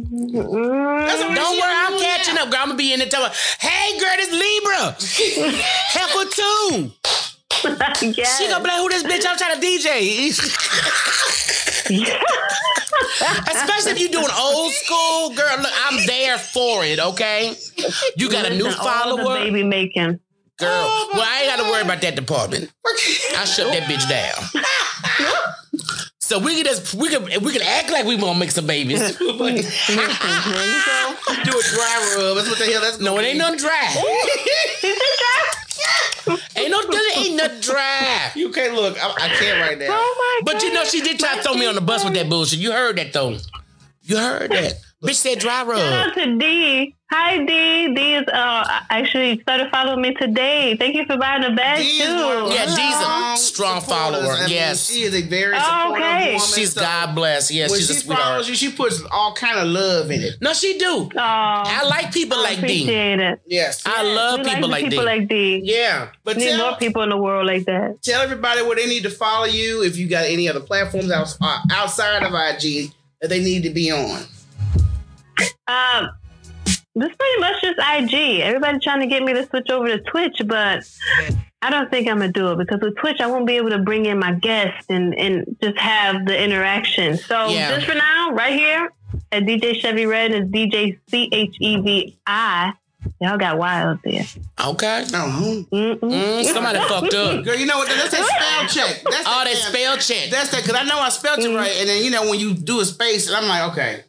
Don't 0.05 1.59
worry, 1.59 1.75
I'm 1.75 1.99
catching 2.01 2.39
up, 2.39 2.51
girl. 2.51 2.61
I'm 2.61 2.69
gonna 2.69 2.79
be 2.79 2.93
in 2.93 2.99
there 3.01 3.09
telling, 3.09 3.33
hey, 3.61 3.99
girl, 3.99 4.17
this 4.17 4.33
Libra. 4.33 4.97
Heifer 5.91 6.29
too. 6.31 6.93
yes. 8.17 8.39
She 8.39 8.49
gonna 8.49 8.63
be 8.63 8.71
like, 8.71 8.79
who 8.79 8.89
this 8.89 9.03
bitch? 9.03 9.27
I'm 9.29 9.37
trying 9.37 9.61
to 9.61 9.67
DJ. 9.67 10.31
Especially 13.51 13.93
if 13.93 14.01
you 14.01 14.09
doing 14.09 14.29
old 14.39 14.73
school, 14.73 15.31
girl. 15.31 15.57
Look, 15.61 15.73
I'm 15.87 16.07
there 16.07 16.39
for 16.39 16.85
it. 16.85 16.99
Okay, 17.01 17.55
you 18.17 18.31
got 18.31 18.47
a 18.47 18.51
new 18.51 18.65
the 18.65 18.73
follower, 18.73 19.35
baby 19.37 19.63
making. 19.65 20.21
girl. 20.59 20.69
Oh, 20.71 21.11
well, 21.15 21.23
I 21.27 21.43
ain't 21.43 21.57
got 21.57 21.65
to 21.65 21.71
worry 21.71 21.83
about 21.83 22.01
that 22.03 22.15
department. 22.17 22.73
I 23.37 23.45
shut 23.45 23.73
that 23.73 23.85
bitch 23.85 24.09
down. 24.09 24.35
So 26.29 26.39
we 26.39 26.57
can 26.57 26.65
just 26.67 26.93
we 26.93 27.09
can 27.09 27.25
we 27.25 27.53
can 27.53 27.63
act 27.63 27.91
like 27.91 28.05
we 28.05 28.19
gonna 28.19 28.39
make 28.39 28.51
some 28.51 28.67
babies. 28.67 29.01
Listen, 29.21 29.21
there 29.97 30.05
you 30.05 30.83
go. 30.85 31.15
Do 31.43 31.59
a 31.59 31.63
dry 31.73 32.17
rub. 32.19 32.37
That's 32.37 32.51
what 32.51 32.59
the 32.59 32.67
hell 32.67 32.83
that's 32.83 33.01
No, 33.01 33.19
it 33.19 33.23
ain't 33.23 33.39
nothing 33.39 33.59
dry. 33.59 33.95
ain't 36.55 36.71
no 36.71 36.83
ain't 37.17 37.35
nothing 37.35 37.61
dry. 37.63 38.31
You 38.35 38.53
can't 38.53 38.75
look. 38.75 39.03
I, 39.03 39.09
I 39.09 39.29
can't 39.41 39.59
right 39.59 39.79
now. 39.79 39.87
Oh 39.89 40.41
my 40.45 40.53
But 40.53 40.63
you 40.63 40.71
know, 40.75 40.85
she 40.85 41.01
did 41.01 41.19
try 41.19 41.37
to 41.37 41.43
throw 41.43 41.55
me 41.55 41.65
on 41.65 41.75
the 41.75 41.81
bus 41.81 42.05
with 42.05 42.13
that 42.13 42.29
bullshit. 42.29 42.59
You 42.59 42.73
heard 42.73 42.99
that 42.99 43.15
though. 43.15 43.39
You 44.03 44.19
heard 44.19 44.51
that. 44.51 44.75
Bitch 45.03 45.15
said 45.15 45.39
dry 45.39 45.59
Shout 45.59 45.67
rub. 45.69 45.79
out 45.79 46.15
to 46.15 46.39
D. 46.39 46.93
Hi 47.11 47.39
D. 47.39 47.95
D 47.95 48.15
is 48.15 48.25
uh 48.27 48.81
actually 48.91 49.39
started 49.41 49.71
following 49.71 50.03
me 50.03 50.13
today. 50.15 50.77
Thank 50.77 50.97
you 50.97 51.07
for 51.07 51.17
buying 51.17 51.43
the 51.43 51.53
bag 51.53 51.79
Dee's 51.79 51.99
too. 51.99 52.05
Yeah, 52.05 52.67
our 52.69 53.37
Dee's 53.37 53.41
a 53.41 53.47
strong 53.47 53.81
follower. 53.81 54.33
I 54.33 54.41
mean, 54.47 54.51
Yes. 54.51 54.91
she 54.91 55.03
is 55.03 55.15
a 55.15 55.23
very 55.23 55.55
Oh, 55.57 55.61
supportive 55.61 56.05
okay. 56.05 56.33
woman. 56.35 56.49
She's 56.53 56.73
so 56.73 56.81
God 56.81 57.15
bless. 57.15 57.49
Yes, 57.53 57.71
when 57.71 57.79
she's 57.79 57.91
a 57.91 57.95
she 57.95 58.01
sweetheart. 58.01 58.25
follows 58.27 58.49
you, 58.49 58.57
she 58.57 58.73
puts 58.73 59.01
all 59.13 59.35
kind 59.35 59.61
of 59.61 59.69
love 59.69 60.11
in 60.11 60.21
it. 60.21 60.35
No, 60.41 60.53
she 60.53 60.77
do. 60.79 60.87
Oh, 60.87 61.09
I 61.17 61.85
like 61.89 62.13
people 62.13 62.37
I 62.39 62.43
like 62.43 62.57
D. 62.57 62.65
appreciate 62.65 63.21
it. 63.21 63.41
Yes. 63.47 63.83
I 63.87 64.03
love 64.03 64.41
We 64.41 64.47
people 64.53 64.69
like 64.69 64.83
like 64.83 64.91
the 64.91 64.97
people 64.97 65.05
D. 65.05 65.11
like 65.21 65.29
D. 65.29 65.61
Yeah. 65.63 66.09
but 66.25 66.37
We 66.37 66.43
need 66.45 66.57
tell, 66.57 66.71
more 66.71 66.77
people 66.77 67.03
in 67.03 67.11
the 67.11 67.17
world 67.19 67.47
like 67.47 67.65
that. 67.67 68.03
tell 68.03 68.21
everybody 68.21 68.63
where 68.63 68.75
they 68.75 68.87
need 68.87 69.05
to 69.05 69.11
follow 69.11 69.47
you. 69.47 69.85
If 69.85 69.97
you 69.97 70.09
got 70.09 70.25
any 70.27 70.49
other 70.49 70.61
platforms 70.61 71.13
out, 71.13 71.33
uh, 71.41 71.61
outside 71.73 72.25
of 72.25 72.33
IG 72.35 72.91
that 73.21 73.29
they 73.29 73.41
need 73.43 73.63
to 73.63 73.71
be 73.71 73.93
on. 73.93 74.23
Um, 75.67 76.11
this 76.95 77.11
is 77.11 77.17
pretty 77.17 77.41
much 77.41 77.63
just 77.63 77.79
IG. 77.79 78.41
Everybody 78.41 78.79
trying 78.83 79.01
to 79.01 79.07
get 79.07 79.23
me 79.23 79.33
to 79.35 79.47
switch 79.47 79.69
over 79.71 79.89
to 79.89 79.99
Twitch, 80.01 80.41
but 80.47 80.89
I 81.63 81.71
don't 81.71 81.91
think 81.91 82.09
I'm 82.09 82.19
gonna 82.19 82.33
do 82.33 82.53
it 82.53 82.59
because 82.59 82.81
with 82.81 82.97
Twitch 82.97 83.21
I 83.21 83.27
won't 83.27 83.47
be 83.47 83.57
able 83.57 83.71
to 83.71 83.79
bring 83.79 84.07
in 84.07 84.19
my 84.19 84.33
guests 84.33 84.87
and 84.89 85.15
and 85.19 85.57
just 85.63 85.79
have 85.79 86.27
the 86.27 86.43
interaction. 86.43 87.17
So 87.19 87.49
Yeah. 87.51 87.71
just 87.71 87.87
for 87.87 87.95
now, 87.95 88.31
right 88.33 88.53
here 88.55 88.91
at 89.33 89.45
DJ 89.45 89.75
Chevy 89.81 90.07
Red 90.07 90.33
is 90.33 90.45
DJ 90.47 90.99
C 91.09 91.29
H 91.33 91.57
E 91.61 91.77
V 91.81 92.19
I. 92.27 92.73
Y'all 93.21 93.39
got 93.39 93.59
wild 93.59 94.01
there. 94.05 94.25
Okay. 94.61 95.05
Oh, 95.15 95.65
Mm-mm. 95.73 95.99
Mm, 96.01 96.45
somebody 96.53 96.79
fucked 96.81 97.15
up. 97.15 97.45
girl, 97.45 97.55
you 97.57 97.65
know 97.65 97.79
what? 97.79 97.89
That's 97.89 98.11
that 98.11 98.25
spell 98.27 98.85
check. 98.87 99.03
That's 99.05 99.25
Oh, 99.27 99.45
that 99.45 99.55
that 99.55 99.57
spell 99.57 99.97
check. 99.99 100.31
That's 100.31 100.51
that 100.51 100.63
because 100.65 100.75
I 100.79 100.83
know 100.85 100.99
I 100.99 101.09
spelled 101.11 101.39
Mm-hmm. 101.39 101.53
it 101.53 101.57
right, 101.57 101.77
and 101.79 101.89
then 101.89 102.05
you 102.05 102.11
know 102.11 102.29
when 102.29 102.41
you 102.41 102.55
do 102.55 102.81
a 102.81 102.85
space, 102.85 103.29
and 103.29 103.37
I'm 103.37 103.47
like, 103.49 103.71
okay, 103.73 104.03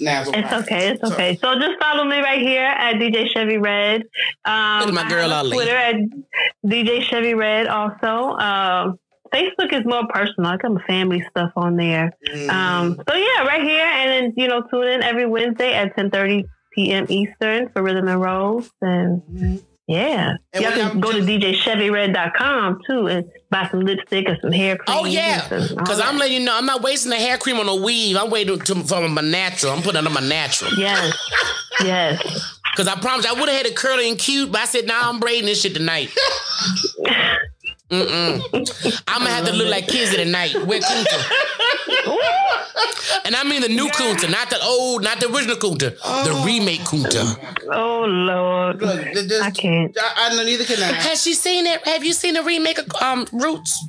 now 0.00 0.22
it's, 0.22 0.30
It's 0.34 0.52
okay. 0.52 0.88
It's 0.88 1.02
okay. 1.02 1.36
So 1.36 1.54
just 1.56 1.78
follow 1.80 2.04
me 2.04 2.20
right 2.20 2.40
here 2.40 2.64
at 2.64 2.96
DJ 2.96 3.28
Chevy 3.28 3.58
Red. 3.58 4.02
Um, 4.44 4.86
Look 4.86 4.94
my 4.94 5.08
girl, 5.08 5.32
I 5.32 5.36
have 5.36 5.46
a 5.46 5.48
Ali. 5.48 5.56
Twitter 5.56 5.76
at 5.76 5.96
DJ 6.66 7.02
Chevy 7.02 7.34
Red. 7.34 7.66
Also, 7.66 8.06
um, 8.06 8.98
Facebook 9.32 9.72
is 9.72 9.84
more 9.84 10.06
personal. 10.08 10.50
I 10.50 10.56
got 10.56 10.72
my 10.72 10.82
family 10.86 11.24
stuff 11.30 11.52
on 11.56 11.76
there. 11.76 12.12
Mm-hmm. 12.28 12.50
Um, 12.50 13.00
so 13.08 13.14
yeah, 13.14 13.44
right 13.44 13.62
here, 13.62 13.84
and 13.84 14.10
then 14.10 14.34
you 14.36 14.48
know, 14.48 14.62
tune 14.62 14.88
in 14.88 15.02
every 15.02 15.26
Wednesday 15.26 15.74
at 15.74 15.94
ten 15.94 16.10
thirty 16.10 16.46
p.m. 16.72 17.06
Eastern 17.08 17.68
for 17.68 17.82
Rhythm 17.82 18.08
and 18.08 18.20
Rolls, 18.20 18.70
and 18.80 19.62
yeah, 19.90 20.36
And 20.52 20.62
y'all 20.64 20.72
can 20.72 21.00
go 21.00 21.10
to 21.12 21.18
just- 21.20 21.66
DJChevyRed.com 21.66 22.80
too 22.86 23.06
and 23.08 23.24
buy 23.50 23.68
some 23.70 23.80
lipstick 23.80 24.28
and 24.28 24.38
some 24.40 24.52
hair 24.52 24.76
cream. 24.76 24.96
Oh 24.98 25.04
yeah, 25.04 25.46
because. 25.48 26.00
I'm 26.00 26.16
letting 26.16 26.38
you 26.38 26.44
know 26.46 26.56
I'm 26.56 26.66
not 26.66 26.80
wasting 26.82 27.10
the 27.10 27.16
hair 27.16 27.36
cream 27.38 27.58
on 27.58 27.68
a 27.68 27.74
weave. 27.74 28.16
I'm 28.16 28.30
waiting 28.30 28.58
to, 28.58 28.74
for 28.84 29.08
my 29.08 29.20
natural. 29.22 29.72
I'm 29.72 29.82
putting 29.82 30.02
it 30.02 30.06
on 30.06 30.12
my 30.12 30.20
natural. 30.20 30.70
yes, 30.78 31.16
yes. 31.84 32.56
Because 32.72 32.86
I 32.86 32.94
promised 33.00 33.28
I 33.28 33.32
would 33.32 33.48
have 33.48 33.58
had 33.58 33.66
it 33.66 33.74
curly 33.74 34.08
and 34.08 34.16
cute, 34.16 34.52
but 34.52 34.60
I 34.60 34.64
said, 34.64 34.86
nah, 34.86 35.08
I'm 35.08 35.18
braiding 35.18 35.46
this 35.46 35.60
shit 35.60 35.74
tonight. 35.74 36.16
Mm-mm. 37.90 39.02
I'm 39.08 39.18
gonna 39.22 39.30
have 39.30 39.46
to 39.46 39.52
look 39.52 39.68
like 39.68 39.88
Kizzy 39.88 40.16
tonight. 40.16 40.54
Wear 40.64 40.80
Kunta. 40.80 41.30
and 43.24 43.34
I 43.34 43.42
mean 43.44 43.62
the 43.62 43.68
new 43.68 43.88
Kunta, 43.88 44.30
not 44.30 44.48
the 44.50 44.62
old, 44.62 45.02
not 45.02 45.18
the 45.20 45.26
original 45.32 45.56
Kunta, 45.56 45.96
the 46.24 46.42
remake 46.46 46.80
Kunta. 46.82 47.36
Oh 47.72 48.04
Lord, 48.04 48.80
Look, 48.80 49.00
this, 49.12 49.42
I 49.42 49.50
can't. 49.50 49.96
I, 50.00 50.28
I 50.30 50.36
know 50.36 50.44
neither 50.44 50.64
can 50.64 50.80
I. 50.82 50.92
Has 50.92 51.22
she 51.22 51.34
seen 51.34 51.66
it? 51.66 51.84
Have 51.86 52.04
you 52.04 52.12
seen 52.12 52.34
the 52.34 52.42
remake 52.44 52.78
of 52.78 52.90
um, 53.02 53.26
Roots? 53.32 53.84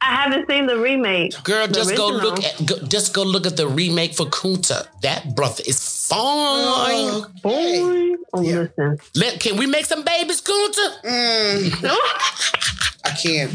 I 0.00 0.14
haven't 0.14 0.48
seen 0.48 0.66
the 0.66 0.78
remake. 0.78 1.34
Girl, 1.44 1.66
The 1.66 1.74
just 1.74 1.94
go 1.96 2.08
look 2.08 2.42
at 2.42 2.64
go, 2.64 2.78
just 2.86 3.12
go 3.12 3.22
look 3.22 3.46
at 3.46 3.58
the 3.58 3.68
remake 3.68 4.14
for 4.14 4.24
Kunta. 4.24 4.86
That 5.02 5.34
brother 5.36 5.62
is 5.66 6.06
fine. 6.08 7.20
Boy, 7.42 8.16
oh, 8.32 8.40
Yeah. 8.40 8.60
listen. 8.60 8.98
Let 9.14 9.38
can 9.40 9.58
we 9.58 9.66
make 9.66 9.84
some 9.84 10.02
babies, 10.04 10.40
Kunta? 10.40 10.94
I 13.04 13.10
can't. 13.10 13.52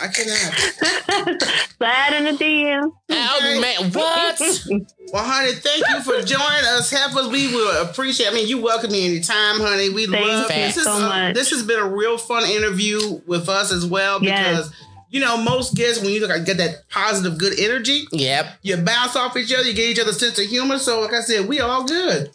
I 0.00 0.08
cannot. 0.08 1.42
Slide 1.78 2.14
in 2.16 2.24
the 2.24 2.44
DM. 2.44 2.92
Oh 3.10 3.60
man, 3.60 3.92
what? 3.92 4.88
Well, 5.10 5.24
honey, 5.24 5.52
thank 5.52 5.88
you 5.88 6.02
for 6.02 6.20
joining 6.22 6.64
us. 6.66 6.90
Help 6.90 7.16
us. 7.16 7.32
We 7.32 7.46
will 7.48 7.82
appreciate. 7.88 8.28
I 8.28 8.34
mean, 8.34 8.46
you 8.46 8.60
welcome 8.60 8.92
me 8.92 9.06
anytime, 9.06 9.58
honey. 9.58 9.88
We 9.88 10.06
Thank 10.06 10.26
love 10.26 10.42
you 10.42 10.48
this. 10.48 10.76
Is, 10.76 10.84
so 10.84 10.92
uh, 10.92 10.98
much. 11.08 11.34
this 11.34 11.48
has 11.50 11.62
been 11.62 11.78
a 11.78 11.88
real 11.88 12.18
fun 12.18 12.44
interview 12.46 13.22
with 13.26 13.48
us 13.48 13.72
as 13.72 13.86
well 13.86 14.22
Yes. 14.22 14.38
because 14.68 14.74
you 15.08 15.20
know 15.20 15.38
most 15.38 15.74
guests 15.74 16.02
when 16.04 16.12
you 16.12 16.20
look, 16.20 16.44
get 16.44 16.58
that 16.58 16.86
positive, 16.90 17.38
good 17.38 17.58
energy. 17.58 18.04
yep. 18.12 18.58
You 18.60 18.76
bounce 18.76 19.16
off 19.16 19.34
each 19.38 19.50
other. 19.50 19.64
You 19.64 19.72
get 19.72 19.88
each 19.88 19.98
other 19.98 20.12
sense 20.12 20.38
of 20.38 20.44
humor. 20.44 20.78
So, 20.78 21.00
like 21.00 21.14
I 21.14 21.20
said, 21.22 21.48
we 21.48 21.58
all 21.60 21.84
good. 21.84 22.30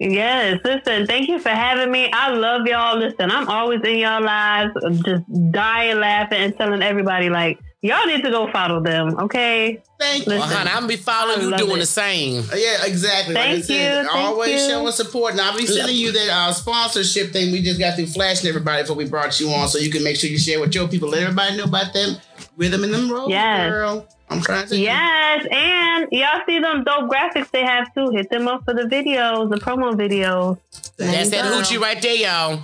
Yes, 0.00 0.60
listen, 0.64 1.06
thank 1.06 1.28
you 1.28 1.38
for 1.38 1.50
having 1.50 1.92
me. 1.92 2.10
I 2.10 2.30
love 2.30 2.66
y'all. 2.66 2.96
Listen, 2.98 3.30
I'm 3.30 3.48
always 3.48 3.82
in 3.84 3.98
y'all 3.98 4.22
lives, 4.22 4.72
just 5.04 5.24
dying 5.52 6.00
laughing 6.00 6.38
and 6.40 6.56
telling 6.56 6.82
everybody, 6.82 7.28
like, 7.28 7.60
y'all 7.82 8.06
need 8.06 8.22
to 8.22 8.30
go 8.30 8.50
follow 8.52 8.80
them, 8.82 9.16
okay? 9.20 9.82
Thank 9.98 10.26
you. 10.26 10.32
Well, 10.32 10.42
honey, 10.42 10.70
I'm 10.70 10.76
gonna 10.76 10.86
be 10.88 10.96
following 10.96 11.40
I 11.40 11.44
you 11.50 11.56
doing 11.58 11.76
it. 11.76 11.80
the 11.80 11.86
same. 11.86 12.44
Yeah, 12.54 12.84
exactly. 12.84 13.34
like 13.34 13.44
I 13.44 13.52
Thank 13.52 13.64
said, 13.64 14.02
you, 14.04 14.08
thank 14.10 14.28
always 14.28 14.62
you. 14.62 14.68
showing 14.70 14.92
support. 14.92 15.32
And 15.32 15.40
I'll 15.40 15.56
be 15.56 15.66
sending 15.66 15.96
you 15.96 16.12
that 16.12 16.28
uh, 16.28 16.52
sponsorship 16.52 17.32
thing 17.32 17.52
we 17.52 17.62
just 17.62 17.78
got 17.78 17.96
through 17.96 18.06
flashing 18.06 18.48
everybody 18.48 18.82
before 18.82 18.96
we 18.96 19.06
brought 19.08 19.38
you 19.40 19.50
on, 19.50 19.68
so 19.68 19.78
you 19.78 19.90
can 19.90 20.02
make 20.04 20.16
sure 20.16 20.30
you 20.30 20.38
share 20.38 20.60
with 20.60 20.74
your 20.74 20.88
people. 20.88 21.08
Let 21.10 21.22
everybody 21.22 21.56
know 21.56 21.64
about 21.64 21.92
them 21.92 22.16
rhythm 22.56 22.84
in 22.84 22.92
them 22.92 23.10
rolls, 23.10 23.30
Yes. 23.30 23.70
girl. 23.70 24.08
I'm 24.32 24.40
trying 24.40 24.68
to. 24.68 24.76
Yes, 24.76 25.44
and 25.50 26.06
y'all 26.12 26.40
see 26.46 26.60
them 26.60 26.84
dope 26.84 27.10
graphics 27.10 27.50
they 27.50 27.64
have 27.64 27.92
too. 27.94 28.10
Hit 28.10 28.30
them 28.30 28.46
up 28.46 28.64
for 28.64 28.72
the 28.74 28.82
videos, 28.82 29.50
the 29.50 29.56
promo 29.56 29.92
videos. 29.94 30.56
That's 30.96 31.30
that 31.30 31.42
Girl. 31.50 31.60
hoochie 31.60 31.80
right 31.80 32.00
there, 32.00 32.14
y'all. 32.14 32.62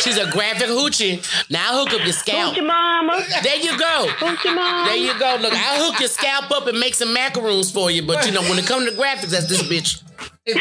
She's 0.00 0.18
a 0.18 0.30
graphic 0.30 0.68
hoochie. 0.68 1.50
Now 1.50 1.78
hook 1.84 1.94
up 1.94 2.04
your 2.04 2.12
scalp. 2.12 2.54
Hoochie 2.54 2.66
mama. 2.66 3.24
There 3.42 3.56
you 3.56 3.78
go. 3.78 4.06
Hoochie 4.18 4.54
mama. 4.54 4.90
There 4.90 4.96
you 4.96 5.18
go. 5.18 5.36
Look, 5.40 5.54
I'll 5.54 5.90
hook 5.90 6.00
your 6.00 6.08
scalp 6.08 6.50
up 6.50 6.66
and 6.66 6.78
make 6.78 6.94
some 6.94 7.12
macaroons 7.12 7.70
for 7.70 7.90
you. 7.90 8.02
But 8.02 8.26
you 8.26 8.32
know, 8.32 8.42
when 8.42 8.58
it 8.58 8.66
comes 8.66 8.90
to 8.90 8.96
graphics, 8.96 9.30
that's 9.30 9.48
this 9.48 9.62
bitch. 9.62 10.02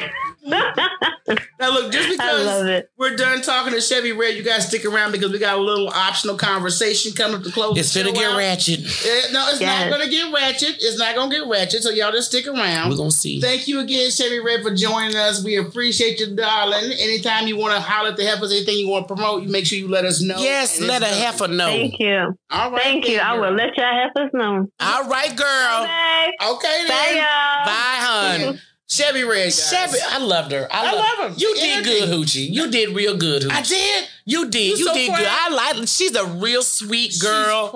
Now 1.59 1.71
look, 1.71 1.91
just 1.91 2.09
because 2.09 2.83
we're 2.97 3.15
done 3.15 3.41
talking 3.41 3.73
to 3.73 3.81
Chevy 3.81 4.11
Red, 4.11 4.35
you 4.35 4.43
guys 4.43 4.67
stick 4.67 4.85
around 4.85 5.11
because 5.11 5.31
we 5.31 5.39
got 5.39 5.57
a 5.57 5.61
little 5.61 5.89
optional 5.89 6.37
conversation 6.37 7.13
coming 7.13 7.37
up 7.37 7.43
to 7.43 7.51
close. 7.51 7.77
It's 7.79 7.95
gonna 7.95 8.11
get 8.11 8.29
out. 8.31 8.37
ratchet. 8.37 8.79
Eh, 8.81 9.31
no, 9.31 9.47
it's 9.49 9.59
Yes. 9.59 9.89
not 9.89 9.97
gonna 9.97 10.09
get 10.09 10.31
ratchet. 10.31 10.75
It's 10.79 10.99
not 10.99 11.15
gonna 11.15 11.33
get 11.33 11.47
ratchet. 11.47 11.81
So 11.81 11.89
y'all 11.89 12.11
just 12.11 12.29
stick 12.29 12.45
around. 12.45 12.89
We're 12.91 12.97
gonna 12.97 13.09
see. 13.09 13.41
Thank 13.41 13.67
you 13.67 13.79
again, 13.79 14.11
Chevy 14.11 14.39
Red, 14.39 14.61
for 14.61 14.73
joining 14.75 15.15
us. 15.15 15.43
We 15.43 15.55
appreciate 15.57 16.19
you, 16.19 16.35
darling. 16.35 16.91
Anytime 16.91 17.47
you 17.47 17.57
want 17.57 17.73
to 17.73 17.79
holler 17.81 18.09
at 18.09 18.17
the 18.17 18.25
heifers, 18.25 18.51
anything 18.51 18.77
you 18.77 18.87
want 18.89 19.07
to 19.07 19.15
promote, 19.15 19.41
you 19.41 19.49
make 19.49 19.65
sure 19.65 19.79
you 19.79 19.87
let 19.87 20.05
us 20.05 20.21
know. 20.21 20.37
Yes, 20.37 20.77
And 20.77 20.87
let 20.87 21.01
a 21.01 21.05
it's- 21.07 21.21
heifer 21.23 21.47
know. 21.47 21.65
Thank 21.67 21.99
you. 21.99 22.37
All 22.51 22.71
right, 22.71 22.83
Thank 22.83 23.07
you. 23.07 23.17
then, 23.17 23.25
I 23.25 23.33
will 23.33 23.51
let 23.51 23.75
y'all 23.77 23.85
have 23.93 24.11
us 24.15 24.31
know. 24.31 24.67
All 24.79 25.03
right, 25.09 25.35
girl. 25.35 25.83
Okay. 25.83 26.31
Okay, 26.53 26.87
Bye, 26.87 26.93
then. 27.05 27.15
y'all. 27.17 27.65
Bye, 27.65 28.45
hun. 28.45 28.61
Chevy 28.87 29.23
Red, 29.23 29.45
guys. 29.45 29.69
Chevy, 29.69 29.97
I 30.07 30.19
loved 30.19 30.51
her. 30.51 30.67
I, 30.71 30.85
I 30.87 30.91
love, 30.93 31.31
her. 31.33 31.39
You 31.39 31.55
did 31.55 31.83
good, 31.83 32.09
Hoochie. 32.09 32.49
You 32.49 32.69
did 32.69 32.95
real 32.95 33.17
good, 33.17 33.43
Hoochie. 33.43 33.51
I 33.51 33.61
did. 33.61 34.09
You 34.27 34.49
did. 34.49 34.71
You 34.71 34.77
You, 34.77 34.85
so 34.85 34.93
did 34.95 35.07
proud. 35.09 35.19
good. 35.19 35.27
I 35.29 35.49
like. 35.77 35.87
She's 35.87 36.15
a 36.15 36.25
real 36.25 36.63
sweet 36.63 37.15
girl. 37.21 37.71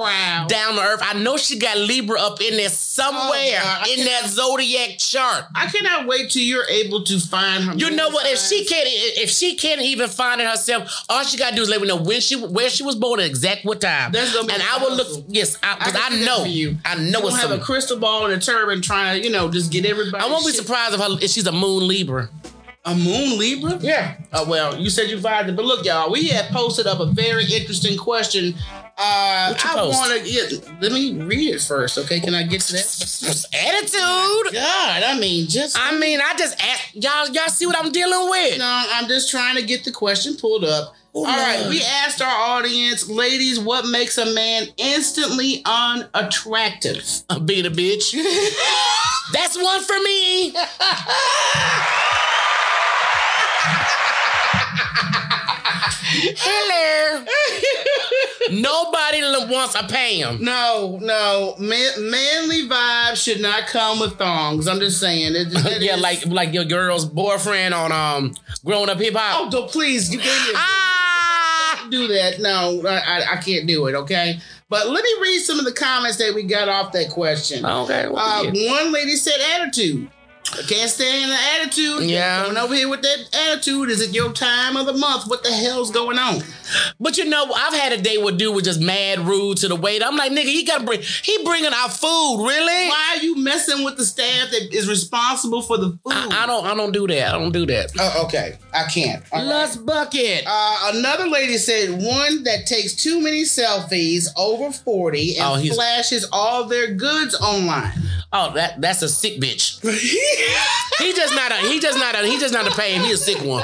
Down 0.47 0.75
to 0.75 0.81
earth. 0.81 0.99
I 1.03 1.13
know 1.13 1.37
she 1.37 1.59
got 1.59 1.77
Libra 1.77 2.19
up 2.19 2.41
in 2.41 2.57
there 2.57 2.69
somewhere 2.69 3.59
Oh, 3.61 3.81
I 3.85 3.95
in 3.95 4.05
that 4.05 4.25
zodiac 4.27 4.97
chart. 4.97 5.45
I 5.53 5.67
cannot 5.67 6.07
wait 6.07 6.31
till 6.31 6.41
you're 6.41 6.67
able 6.67 7.03
to 7.03 7.19
find 7.19 7.63
her. 7.65 7.73
You 7.75 7.91
know 7.91 8.09
what? 8.09 8.25
If 8.25 8.39
she 8.39 8.65
can't, 8.65 8.87
if 8.89 9.29
she 9.29 9.55
can't 9.55 9.81
even 9.81 10.09
find 10.09 10.41
it 10.41 10.47
herself, 10.47 11.05
all 11.07 11.23
she 11.23 11.37
gotta 11.37 11.55
do 11.55 11.61
is 11.61 11.69
let 11.69 11.81
me 11.81 11.87
know 11.87 11.97
when 11.97 12.19
she, 12.19 12.35
where 12.35 12.69
she 12.71 12.81
was 12.81 12.95
born, 12.95 13.19
and 13.19 13.29
exact 13.29 13.63
what 13.63 13.79
time. 13.79 14.11
That's 14.11 14.33
gonna 14.33 14.47
be 14.47 14.53
and 14.53 14.63
I 14.63 14.77
will 14.83 14.95
look. 14.95 15.25
Yes, 15.27 15.55
because 15.55 15.95
I, 15.95 16.09
see 16.09 16.19
that 16.23 16.25
know. 16.25 16.45
you. 16.45 16.77
I 16.83 16.95
know 16.95 17.19
you 17.19 17.27
it's 17.27 17.41
have 17.41 17.51
a 17.51 17.59
crystal 17.59 17.99
ball 17.99 18.25
and 18.25 18.33
a 18.33 18.39
turban 18.39 18.81
trying 18.81 19.21
to, 19.21 19.27
you 19.27 19.31
know, 19.31 19.51
just 19.51 19.71
get 19.71 19.85
everybody. 19.85 20.23
I 20.23 20.27
won't 20.27 20.45
be 20.45 20.51
surprised 20.51 20.95
if, 20.95 20.99
her, 20.99 21.09
if 21.21 21.29
she's 21.29 21.45
a 21.45 21.51
moon 21.51 21.87
Libra. 21.87 22.29
A 22.85 22.95
moon 22.95 23.37
Libra? 23.37 23.77
Yeah. 23.81 24.15
Uh, 24.31 24.45
well, 24.47 24.79
you 24.79 24.89
said 24.89 25.09
you 25.09 25.17
vibed 25.17 25.49
it, 25.49 25.55
but 25.55 25.65
look, 25.65 25.85
y'all, 25.85 26.11
we 26.11 26.29
had 26.29 26.45
posted 26.49 26.87
up 26.87 26.99
a 27.01 27.07
very 27.07 27.43
interesting 27.43 27.97
question. 27.97 28.55
Uh, 28.97 29.53
I 29.63 29.87
want 29.87 30.11
to 30.11 30.29
yeah, 30.29 30.59
let 30.81 30.91
me 30.91 31.13
read 31.21 31.55
it 31.55 31.61
first, 31.61 31.97
okay? 31.97 32.19
Can 32.19 32.33
I 32.33 32.43
get 32.43 32.61
to 32.61 32.73
that? 32.73 33.45
Attitude. 33.53 34.53
God, 34.53 35.03
I 35.03 35.17
mean, 35.19 35.47
just 35.47 35.77
I 35.79 35.97
mean, 35.97 36.19
I 36.21 36.33
just 36.37 36.61
ask, 36.61 36.93
y'all. 36.93 37.29
Y'all 37.29 37.47
see 37.47 37.65
what 37.65 37.77
I'm 37.77 37.91
dealing 37.91 38.29
with? 38.29 38.57
no, 38.59 38.85
I'm 38.93 39.07
just 39.07 39.31
trying 39.31 39.55
to 39.55 39.61
get 39.63 39.85
the 39.85 39.91
question 39.91 40.35
pulled 40.35 40.65
up. 40.65 40.95
Oh, 41.15 41.25
All 41.25 41.37
right, 41.37 41.59
Lord. 41.59 41.69
we 41.69 41.81
asked 41.81 42.21
our 42.21 42.57
audience, 42.57 43.09
ladies, 43.09 43.59
what 43.59 43.87
makes 43.87 44.17
a 44.17 44.33
man 44.33 44.67
instantly 44.77 45.63
unattractive? 45.65 47.03
Being 47.45 47.65
a 47.65 47.71
bitch. 47.71 48.13
That's 49.33 49.57
one 49.61 49.81
for 49.81 49.99
me. 49.99 50.53
Hello. 56.11 57.25
Nobody 58.51 59.21
wants 59.53 59.75
a 59.75 59.83
Pam. 59.83 60.43
No, 60.43 60.97
no, 61.01 61.55
man, 61.59 61.91
manly 62.09 62.67
vibes 62.67 63.17
should 63.23 63.41
not 63.41 63.67
come 63.67 63.99
with 63.99 64.17
thongs. 64.17 64.67
I'm 64.67 64.79
just 64.79 64.99
saying. 64.99 65.35
It, 65.35 65.47
it 65.51 65.81
yeah, 65.81 65.95
is- 65.95 66.01
like 66.01 66.25
like 66.25 66.53
your 66.53 66.65
girl's 66.65 67.05
boyfriend 67.05 67.73
on 67.73 67.91
um 67.91 68.33
growing 68.65 68.89
up 68.89 68.97
hip 68.99 69.13
hop. 69.15 69.47
oh, 69.47 69.49
don't, 69.51 69.69
please, 69.69 70.11
you 70.11 70.17
gave 70.17 70.25
me. 70.27 70.53
Ah, 70.55 71.87
do 71.91 72.07
that. 72.07 72.39
No, 72.39 72.81
I, 72.87 72.97
I, 72.97 73.33
I 73.33 73.37
can't 73.37 73.67
do 73.67 73.85
it. 73.87 73.95
Okay, 73.95 74.39
but 74.67 74.87
let 74.87 75.03
me 75.03 75.15
read 75.21 75.39
some 75.41 75.59
of 75.59 75.65
the 75.65 75.73
comments 75.73 76.17
that 76.17 76.33
we 76.33 76.43
got 76.43 76.69
off 76.69 76.91
that 76.93 77.09
question. 77.11 77.65
okay. 77.65 78.05
Uh, 78.11 78.43
yeah. 78.51 78.71
one 78.73 78.91
lady 78.91 79.15
said 79.15 79.39
attitude. 79.55 80.09
I 80.51 80.63
can't 80.63 80.89
stand 80.89 81.23
in 81.23 81.29
the 81.29 81.35
attitude. 81.35 82.09
Yeah. 82.09 82.41
Coming 82.43 82.57
over 82.57 82.73
here 82.73 82.89
with 82.89 83.01
that 83.03 83.29
attitude. 83.51 83.89
Is 83.89 84.01
it 84.01 84.15
your 84.15 84.33
time 84.33 84.77
of 84.77 84.87
the 84.87 84.93
month? 84.93 85.27
What 85.27 85.43
the 85.43 85.51
hell's 85.51 85.91
going 85.91 86.17
on? 86.17 86.41
But 86.99 87.17
you 87.17 87.25
know, 87.25 87.51
I've 87.55 87.73
had 87.73 87.91
a 87.93 88.01
date 88.01 88.23
with 88.23 88.37
dude 88.39 88.55
was 88.55 88.63
just 88.63 88.81
mad 88.81 89.19
rude 89.19 89.57
to 89.59 89.67
the 89.67 89.75
waiter. 89.75 90.05
I'm 90.05 90.17
like, 90.17 90.31
nigga, 90.31 90.45
he 90.45 90.63
gotta 90.65 90.83
bring, 90.85 91.01
he 91.01 91.43
bringing 91.43 91.71
our 91.73 91.89
food, 91.89 92.45
really? 92.47 92.89
Why 92.89 93.15
are 93.17 93.23
you 93.23 93.35
messing 93.37 93.83
with 93.83 93.97
the 93.97 94.05
staff 94.05 94.49
that 94.51 94.73
is 94.73 94.87
responsible 94.89 95.61
for 95.61 95.77
the 95.77 95.91
food? 96.03 96.13
I, 96.13 96.43
I 96.43 96.45
don't, 96.47 96.65
I 96.65 96.73
don't 96.75 96.91
do 96.93 97.05
that. 97.07 97.27
I 97.35 97.37
don't 97.37 97.51
do 97.51 97.65
that. 97.67 97.91
Oh, 97.99 98.23
okay. 98.25 98.57
I 98.73 98.83
can't. 98.85 99.23
All 99.31 99.39
right. 99.39 99.47
Lust 99.47 99.85
bucket. 99.85 100.43
Uh, 100.47 100.91
another 100.95 101.27
lady 101.27 101.57
said 101.57 101.89
one 101.91 102.43
that 102.43 102.65
takes 102.65 102.95
too 102.95 103.21
many 103.21 103.43
selfies 103.43 104.27
over 104.35 104.71
40 104.71 105.37
and 105.37 105.45
Oh, 105.45 105.73
flashes 105.75 106.27
all 106.31 106.65
their 106.65 106.93
goods 106.93 107.35
online. 107.35 107.91
Oh, 108.31 108.53
that 108.53 108.79
that's 108.79 109.01
a 109.01 109.09
sick 109.09 109.39
bitch. 109.41 109.79
he 110.99 111.13
just 111.13 111.33
not 111.35 111.51
a 111.51 111.55
he 111.67 111.79
just 111.79 111.97
not 111.97 112.15
a 112.15 112.25
he 112.27 112.37
just 112.39 112.53
not 112.53 112.67
a 112.67 112.71
pain. 112.75 113.01
He 113.01 113.11
a 113.11 113.17
sick 113.17 113.41
one. 113.43 113.63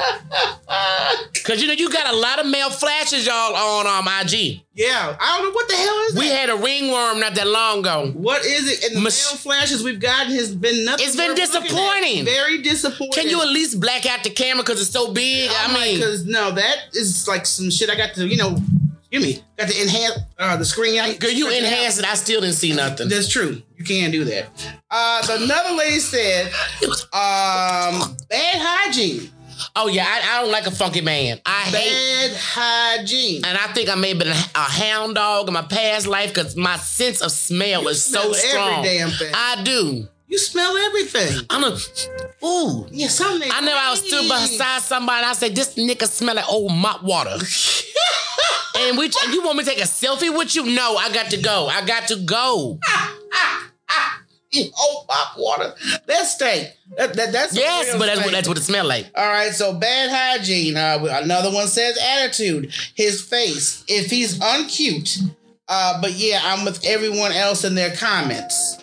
Cause 1.44 1.60
you 1.62 1.68
know 1.68 1.74
you 1.74 1.90
got 1.90 2.12
a 2.12 2.16
lot 2.16 2.40
of 2.40 2.46
male 2.46 2.70
flashes 2.70 3.26
y'all 3.26 3.54
on 3.54 3.86
um 3.86 4.08
IG. 4.20 4.60
Yeah, 4.74 5.16
I 5.18 5.36
don't 5.38 5.46
know 5.46 5.52
what 5.54 5.68
the 5.68 5.74
hell 5.76 5.98
is 6.08 6.14
We 6.16 6.28
that. 6.28 6.48
had 6.48 6.50
a 6.50 6.56
ringworm 6.56 7.20
not 7.20 7.34
that 7.36 7.46
long 7.46 7.78
ago. 7.80 8.10
what 8.14 8.44
is 8.44 8.68
it? 8.70 8.84
And 8.88 8.96
the 8.96 9.00
Mas- 9.00 9.30
male 9.32 9.38
flashes 9.38 9.82
we've 9.82 10.00
gotten 10.00 10.32
has 10.32 10.54
been 10.54 10.84
nothing. 10.84 11.06
It's 11.06 11.16
been 11.16 11.30
worth 11.30 11.38
looking 11.38 11.54
at. 11.56 11.62
disappointing. 11.68 12.24
Very 12.24 12.62
disappointing. 12.62 13.12
Can 13.12 13.28
you 13.30 13.40
at 13.40 13.48
least 13.48 13.80
black 13.80 14.04
out 14.06 14.22
the 14.24 14.30
camera 14.30 14.62
because 14.64 14.80
it's 14.80 14.90
so 14.90 15.12
big? 15.12 15.50
I 15.54 15.72
mean, 15.72 15.96
because 15.96 16.26
no, 16.26 16.50
that 16.50 16.76
is 16.94 17.26
like 17.28 17.46
some 17.46 17.70
shit 17.70 17.88
I 17.90 17.94
got 17.96 18.14
to, 18.14 18.26
you 18.26 18.36
know, 18.36 18.58
give 19.20 19.36
me 19.36 19.42
got 19.56 19.68
to 19.68 19.82
enhance 19.82 20.18
uh, 20.38 20.56
the 20.56 20.64
screen. 20.64 21.00
I- 21.00 21.16
girl, 21.16 21.30
you 21.30 21.50
enhanced 21.50 21.98
it. 21.98 22.04
I 22.04 22.14
still 22.14 22.40
didn't 22.40 22.56
see 22.56 22.72
nothing. 22.74 23.08
That's 23.08 23.28
true. 23.28 23.62
You 23.76 23.84
can 23.84 24.10
do 24.10 24.24
that. 24.24 24.48
Uh, 24.90 25.22
another 25.30 25.74
lady 25.74 25.98
said, 26.00 26.46
um, 27.12 28.16
bad 28.28 28.58
hygiene. 28.58 29.30
Oh 29.74 29.88
yeah, 29.88 30.04
I, 30.06 30.38
I 30.38 30.42
don't 30.42 30.52
like 30.52 30.66
a 30.66 30.70
funky 30.70 31.00
man. 31.00 31.40
I 31.46 31.62
hate. 31.62 32.28
Bad 32.30 32.36
hygiene. 32.36 33.44
And 33.44 33.56
I 33.56 33.66
think 33.72 33.88
I 33.88 33.94
may 33.94 34.10
have 34.10 34.18
been 34.18 34.28
a, 34.28 34.44
a 34.54 34.58
hound 34.58 35.14
dog 35.14 35.48
in 35.48 35.54
my 35.54 35.62
past 35.62 36.06
life 36.06 36.34
because 36.34 36.56
my 36.56 36.76
sense 36.76 37.22
of 37.22 37.30
smell 37.32 37.88
is 37.88 38.04
smell 38.04 38.22
so 38.22 38.28
every 38.28 38.48
strong. 38.50 38.82
damn 38.82 39.10
thing. 39.10 39.32
I 39.34 39.62
do. 39.62 40.08
You 40.28 40.38
smell 40.38 40.76
everything. 40.76 41.46
I'm 41.50 41.64
a, 41.64 41.76
ooh. 42.44 42.86
Yeah, 42.90 43.08
something. 43.08 43.48
I 43.52 43.60
know 43.60 43.74
I 43.76 43.90
was 43.90 44.00
stood 44.00 44.22
beside 44.22 44.82
somebody 44.82 45.18
and 45.18 45.26
I 45.26 45.32
said, 45.34 45.54
this 45.54 45.74
nigga 45.76 46.06
smell 46.08 46.34
like 46.34 46.48
old 46.48 46.72
mop 46.72 47.02
water. 47.04 47.30
and 48.78 48.98
we, 48.98 49.10
you 49.30 49.42
want 49.42 49.58
me 49.58 49.64
to 49.64 49.70
take 49.70 49.78
a 49.78 49.82
selfie 49.82 50.36
with 50.36 50.54
you? 50.56 50.66
No, 50.66 50.96
I 50.96 51.12
got 51.12 51.30
to 51.30 51.36
go. 51.40 51.66
I 51.68 51.84
got 51.86 52.08
to 52.08 52.16
go. 52.16 52.78
Oh, 54.78 55.04
mop 55.06 55.36
water. 55.36 55.74
That 56.06 56.24
stink. 56.24 56.68
That, 56.96 57.12
that, 57.14 57.30
that's 57.32 57.54
Yes, 57.54 57.92
but 57.98 58.06
that's 58.06 58.22
what, 58.22 58.30
that's 58.32 58.48
what 58.48 58.56
it 58.56 58.62
smelled 58.62 58.86
like. 58.86 59.06
All 59.14 59.28
right, 59.28 59.52
so 59.52 59.74
bad 59.74 60.08
hygiene. 60.10 60.78
Uh, 60.78 60.98
another 61.22 61.52
one 61.52 61.66
says 61.66 61.98
attitude. 62.00 62.72
His 62.94 63.20
face. 63.20 63.84
If 63.86 64.08
he's 64.10 64.38
uncute, 64.38 65.18
Uh, 65.68 66.00
but 66.00 66.12
yeah, 66.12 66.40
I'm 66.42 66.64
with 66.64 66.82
everyone 66.86 67.32
else 67.32 67.64
in 67.64 67.74
their 67.74 67.94
comments. 67.96 68.78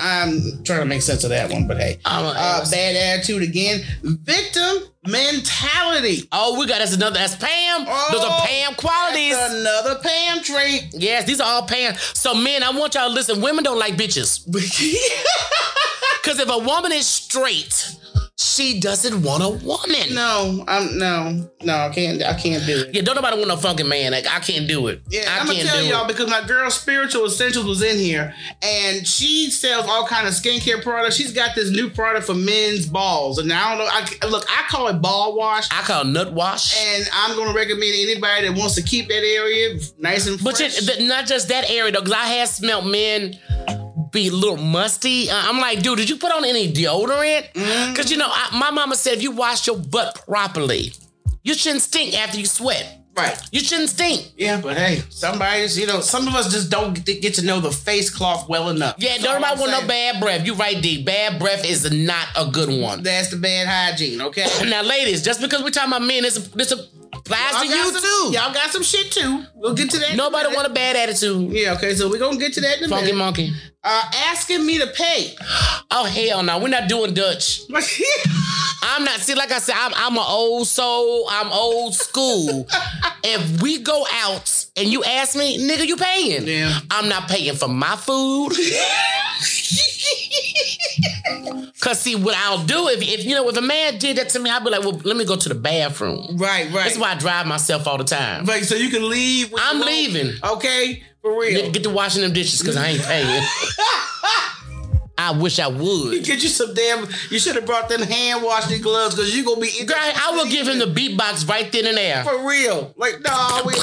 I'm 0.00 0.62
trying 0.64 0.80
to 0.80 0.84
make 0.86 1.02
sense 1.02 1.24
of 1.24 1.30
that 1.30 1.50
one, 1.50 1.66
but 1.68 1.76
hey, 1.78 1.98
I'm 2.04 2.24
a- 2.24 2.28
uh, 2.28 2.70
bad 2.70 2.96
attitude 2.96 3.42
again. 3.42 3.82
Victim 4.02 4.84
mentality. 5.06 6.28
Oh, 6.32 6.58
we 6.58 6.66
got 6.66 6.78
that's 6.78 6.94
another 6.94 7.18
that's 7.18 7.36
Pam. 7.36 7.84
Those 7.84 8.24
are 8.24 8.40
Oh, 8.40 8.44
Pam 8.46 8.74
qualities. 8.74 9.34
That's 9.34 9.54
another 9.54 9.96
Pam 10.02 10.42
trait. 10.42 10.88
Yes, 10.92 11.24
these 11.26 11.40
are 11.40 11.46
all 11.46 11.66
Pam. 11.66 11.94
So 12.14 12.34
men, 12.34 12.62
I 12.62 12.70
want 12.70 12.94
y'all 12.94 13.08
to 13.08 13.14
listen. 13.14 13.40
Women 13.40 13.64
don't 13.64 13.78
like 13.78 13.94
bitches. 13.96 14.44
Cause 16.22 16.38
if 16.38 16.48
a 16.50 16.58
woman 16.58 16.92
is 16.92 17.06
straight, 17.06 17.96
she 18.42 18.80
doesn't 18.80 19.22
want 19.22 19.42
a 19.42 19.50
woman. 19.50 20.14
no, 20.14 20.64
I'm 20.66 20.96
no, 20.96 21.50
no, 21.62 21.74
I 21.76 21.88
can't. 21.90 22.22
I 22.22 22.32
can't 22.34 22.64
do 22.64 22.80
it. 22.86 22.94
Yeah, 22.94 23.02
don't 23.02 23.14
nobody 23.14 23.36
want 23.38 23.50
a 23.50 23.56
fucking 23.58 23.86
man. 23.86 24.12
Like 24.12 24.26
I 24.26 24.38
can't 24.40 24.66
do 24.66 24.86
it. 24.86 25.02
Yeah, 25.10 25.24
I 25.28 25.40
I'm 25.40 25.46
gonna 25.46 25.58
can't 25.58 25.68
tell 25.68 25.82
y'all 25.84 26.04
it. 26.04 26.08
because 26.08 26.30
my 26.30 26.46
girl 26.46 26.70
Spiritual 26.70 27.26
Essentials 27.26 27.66
was 27.66 27.82
in 27.82 27.98
here, 27.98 28.34
and 28.62 29.06
she 29.06 29.50
sells 29.50 29.86
all 29.86 30.06
kind 30.06 30.26
of 30.26 30.32
skincare 30.32 30.82
products. 30.82 31.16
She's 31.16 31.32
got 31.32 31.54
this 31.54 31.70
new 31.70 31.90
product 31.90 32.24
for 32.26 32.34
men's 32.34 32.86
balls, 32.86 33.38
and 33.38 33.52
I 33.52 33.76
don't 33.76 33.78
know. 33.78 33.90
I, 33.92 34.30
look, 34.30 34.46
I 34.48 34.62
call 34.70 34.88
it 34.88 35.02
ball 35.02 35.36
wash, 35.36 35.68
I 35.70 35.82
call 35.82 36.02
it 36.02 36.08
nut 36.08 36.32
wash. 36.32 36.74
and 36.78 37.06
I'm 37.12 37.36
gonna 37.36 37.52
recommend 37.52 37.92
anybody 37.94 38.48
that 38.48 38.56
wants 38.58 38.74
to 38.76 38.82
keep 38.82 39.08
that 39.08 39.22
area 39.22 39.78
nice 39.98 40.26
and 40.26 40.42
But 40.42 40.56
fresh. 40.56 40.78
th- 40.78 41.06
not 41.06 41.26
just 41.26 41.48
that 41.48 41.68
area 41.70 41.92
though, 41.92 42.00
because 42.00 42.14
I 42.14 42.24
have 42.26 42.48
smelt 42.48 42.86
men 42.86 43.38
be 44.12 44.28
a 44.28 44.32
little 44.32 44.56
musty. 44.56 45.30
I'm 45.30 45.58
like, 45.58 45.82
dude, 45.82 45.98
did 45.98 46.10
you 46.10 46.16
put 46.16 46.32
on 46.32 46.44
any 46.44 46.72
deodorant? 46.72 47.52
Mm-hmm. 47.52 47.92
Because 47.92 48.10
you 48.10 48.16
know, 48.16 48.28
I, 48.30 48.56
my 48.58 48.70
mama 48.70 48.96
said 48.96 49.14
if 49.14 49.22
you 49.22 49.30
wash 49.30 49.66
your 49.66 49.78
butt 49.78 50.22
properly, 50.26 50.92
you 51.42 51.54
shouldn't 51.54 51.82
stink 51.82 52.14
after 52.14 52.38
you 52.38 52.46
sweat. 52.46 52.98
right. 53.16 53.36
You 53.52 53.60
shouldn't 53.60 53.90
stink. 53.90 54.32
Yeah, 54.36 54.60
but 54.60 54.76
hey, 54.76 55.02
somebody's 55.10 55.78
you 55.78 55.86
know 55.86 56.00
some 56.00 56.28
of 56.28 56.34
us 56.34 56.52
just 56.52 56.70
don't 56.70 56.94
get 57.04 57.34
to 57.34 57.44
know 57.44 57.60
the 57.60 57.70
face 57.70 58.10
cloth 58.10 58.48
well 58.48 58.68
enough. 58.68 58.96
Yeah, 58.98 59.18
don't 59.18 59.40
nobody 59.40 59.60
want 59.60 59.72
no 59.72 59.86
bad 59.86 60.20
breath. 60.20 60.46
You're 60.46 60.56
right, 60.56 60.80
D. 60.80 61.02
Bad 61.02 61.38
breath 61.38 61.64
is 61.64 61.90
not 61.90 62.28
a 62.36 62.50
good 62.50 62.68
one. 62.68 63.02
That's 63.02 63.30
the 63.30 63.36
bad 63.36 63.66
hygiene. 63.68 64.20
Okay. 64.20 64.46
Now, 64.70 64.82
ladies, 64.82 65.22
just 65.24 65.40
because 65.40 65.62
we're 65.62 65.70
talking 65.70 65.90
about 65.92 66.02
men, 66.02 66.24
it's 66.24 66.48
this 66.48 66.72
applies 67.12 67.50
to 67.62 67.66
Y'all 67.66 67.68
got 67.68 67.86
you 67.86 67.92
some- 67.92 68.02
too. 68.02 68.36
Y'all 68.38 68.52
got 68.54 68.70
some 68.70 68.82
shit 68.82 69.12
too. 69.12 69.44
We'll 69.54 69.74
get 69.74 69.90
to 69.90 69.98
that. 69.98 70.16
Nobody 70.16 70.54
want 70.54 70.66
a 70.66 70.70
bad 70.70 70.96
attitude. 70.96 71.52
Yeah. 71.52 71.74
Okay. 71.74 71.94
So 71.94 72.08
we're 72.08 72.18
gonna 72.18 72.36
get 72.38 72.52
to 72.54 72.60
that 72.62 72.78
in 72.78 72.84
a 72.84 72.88
Funky 72.88 73.06
minute. 73.06 73.16
monkey. 73.18 73.52
Uh, 73.82 74.02
asking 74.30 74.64
me 74.66 74.78
to 74.78 74.86
pay. 74.88 75.34
Oh 75.92 76.04
hell 76.04 76.44
no, 76.44 76.56
we're 76.60 76.68
not 76.68 76.88
doing 76.88 77.14
Dutch. 77.14 77.62
I'm 78.82 79.04
not. 79.04 79.18
See, 79.20 79.34
like 79.34 79.50
I 79.50 79.58
said, 79.58 79.74
I'm, 79.76 79.92
I'm 79.96 80.16
an 80.16 80.24
old 80.24 80.68
soul. 80.68 81.26
I'm 81.28 81.50
old 81.52 81.94
school. 81.96 82.68
if 83.24 83.60
we 83.60 83.80
go 83.80 84.06
out 84.12 84.66
and 84.80 84.88
you 84.90 85.04
ask 85.04 85.36
me, 85.36 85.58
nigga, 85.58 85.86
you 85.86 85.96
paying? 85.96 86.46
Yeah. 86.46 86.78
I'm 86.90 87.08
not 87.08 87.28
paying 87.28 87.54
for 87.54 87.68
my 87.68 87.96
food. 87.96 88.52
Cause 91.80 92.00
see, 92.00 92.14
what 92.14 92.36
I'll 92.36 92.64
do 92.64 92.88
if, 92.88 93.00
if 93.02 93.24
you 93.24 93.34
know 93.34 93.48
if 93.48 93.56
a 93.56 93.60
man 93.62 93.98
did 93.98 94.16
that 94.16 94.28
to 94.30 94.38
me, 94.38 94.50
I'd 94.50 94.62
be 94.64 94.70
like, 94.70 94.80
well, 94.80 95.00
let 95.04 95.16
me 95.16 95.24
go 95.24 95.36
to 95.36 95.48
the 95.48 95.54
bathroom. 95.54 96.36
right. 96.36 96.64
Right. 96.70 96.84
That's 96.84 96.98
why 96.98 97.12
I 97.12 97.14
drive 97.16 97.46
myself 97.46 97.86
all 97.86 97.96
the 97.98 98.04
time. 98.04 98.44
Like, 98.44 98.64
so 98.64 98.74
you 98.74 98.90
can 98.90 99.08
leave. 99.08 99.50
when 99.52 99.62
I'm 99.64 99.80
leaving. 99.80 100.32
Okay, 100.44 101.02
for 101.22 101.38
real. 101.40 101.70
Get 101.70 101.82
to 101.84 101.90
washing 101.90 102.22
them 102.22 102.32
dishes 102.32 102.60
because 102.60 102.76
I 102.76 102.88
ain't 102.88 103.02
paying. 103.02 103.42
I 105.20 105.32
wish 105.32 105.58
I 105.58 105.68
would. 105.68 106.24
Get 106.24 106.42
you 106.42 106.48
some 106.48 106.72
damn. 106.72 107.06
You 107.28 107.38
should 107.38 107.54
have 107.56 107.66
brought 107.66 107.90
them 107.90 108.00
hand 108.00 108.42
washing 108.42 108.80
gloves 108.80 109.14
because 109.16 109.36
you 109.36 109.44
gonna 109.44 109.60
be. 109.60 109.84
Girl, 109.84 109.96
I 109.98 110.32
will 110.34 110.46
give 110.46 110.66
him 110.66 110.78
the 110.78 110.86
beatbox 110.86 111.46
right 111.46 111.70
then 111.70 111.86
and 111.86 111.98
there. 111.98 112.24
for 112.24 112.48
real. 112.48 112.94
Like 112.96 113.20
no, 113.22 113.62
we, 113.66 113.74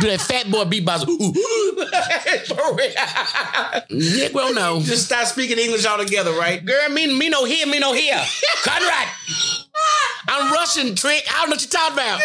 Do 0.00 0.08
that 0.10 0.20
fat 0.20 0.50
boy 0.50 0.64
beatbox. 0.64 1.04
for 2.48 2.74
real. 2.74 2.92
Negro 3.90 4.54
no. 4.54 4.82
Just 4.82 5.06
stop 5.06 5.26
speaking 5.26 5.58
English 5.58 5.86
altogether, 5.86 6.32
right? 6.32 6.62
Girl, 6.62 6.90
me, 6.90 7.18
me 7.18 7.30
no 7.30 7.46
here, 7.46 7.66
me 7.66 7.78
no 7.78 7.94
here. 7.94 8.22
Conrad. 8.62 9.08
I'm 10.28 10.52
Russian, 10.52 10.94
trick. 10.94 11.24
I 11.30 11.46
don't 11.46 11.48
know 11.48 11.54
what 11.54 11.62
you're 11.62 11.70
talking 11.70 11.94
about. 11.94 12.20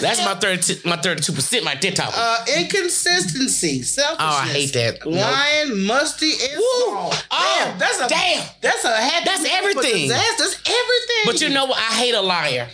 You 0.00 0.14
stupid. 0.14 0.18
as 0.18 0.18
That's 0.18 0.24
my 0.24 0.34
32, 0.40 0.88
my 0.88 0.96
32% 0.96 1.64
My 1.64 1.74
there 1.74 1.92
talking. 1.92 2.14
Uh, 2.16 2.44
inconsistency, 2.58 3.82
selfishness. 3.82 4.18
Oh, 4.20 4.42
I 4.42 4.48
hate 4.48 4.72
that. 4.74 5.06
Lying, 5.06 5.86
musty, 5.86 6.30
and 6.32 6.52
small. 6.52 7.12
Oh, 7.30 7.64
damn, 7.64 7.78
that's 7.78 8.00
a 8.00 8.08
damn. 8.08 8.48
That's 8.60 8.84
a 8.84 8.96
happy. 8.96 9.24
That's 9.24 9.44
everything. 9.44 10.08
That's 10.08 10.38
everything. 10.54 11.22
but 11.26 11.40
you 11.40 11.48
know 11.50 11.66
what? 11.66 11.78
I 11.78 11.94
hate 11.94 12.14
a 12.14 12.20
liar. 12.22 12.68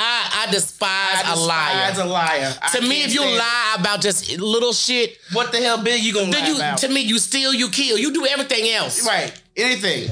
I, 0.00 0.46
I 0.46 0.52
despise, 0.52 1.24
I 1.24 1.34
a 1.34 1.36
liar. 1.36 1.90
despise 1.90 1.98
a 1.98 2.04
liar. 2.04 2.54
I 2.62 2.68
to 2.78 2.86
me, 2.86 3.02
if 3.02 3.12
you 3.12 3.20
stand 3.20 3.34
it. 3.34 3.38
lie 3.38 3.76
about 3.80 4.00
just 4.00 4.38
little 4.38 4.72
shit, 4.72 5.18
what 5.32 5.50
the 5.50 5.58
hell 5.58 5.82
big 5.82 6.04
you 6.04 6.12
gonna 6.14 6.30
then 6.30 6.42
lie 6.42 6.48
you 6.48 6.54
about? 6.56 6.78
to 6.78 6.88
me 6.88 7.00
you 7.00 7.18
steal, 7.18 7.52
you 7.52 7.68
kill, 7.68 7.98
you 7.98 8.12
do 8.12 8.24
everything 8.24 8.70
else. 8.70 9.04
right, 9.04 9.32
anything, 9.58 10.08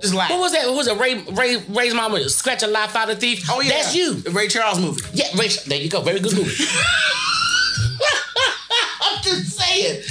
just 0.00 0.14
lie. 0.14 0.28
What 0.28 0.40
was 0.40 0.52
that? 0.52 0.66
What 0.66 0.76
was 0.76 0.86
it? 0.88 0.98
Ray 0.98 1.22
Ray 1.32 1.56
Ray's 1.68 1.94
mama 1.94 2.28
scratch 2.28 2.62
a 2.62 2.66
lie, 2.66 2.86
find 2.88 3.10
a 3.10 3.16
thief. 3.16 3.48
Oh 3.50 3.60
yeah, 3.60 3.70
that's 3.70 3.94
you. 3.94 4.14
The 4.14 4.30
Ray 4.30 4.48
Charles 4.48 4.80
movie. 4.80 5.00
Yeah, 5.12 5.26
Ray. 5.38 5.48
There 5.66 5.78
you 5.78 5.88
go. 5.88 6.00
Very 6.02 6.20
good 6.20 6.34
movie. 6.36 6.64
I'm 9.00 9.22
just 9.22 9.58
saying 9.58 10.02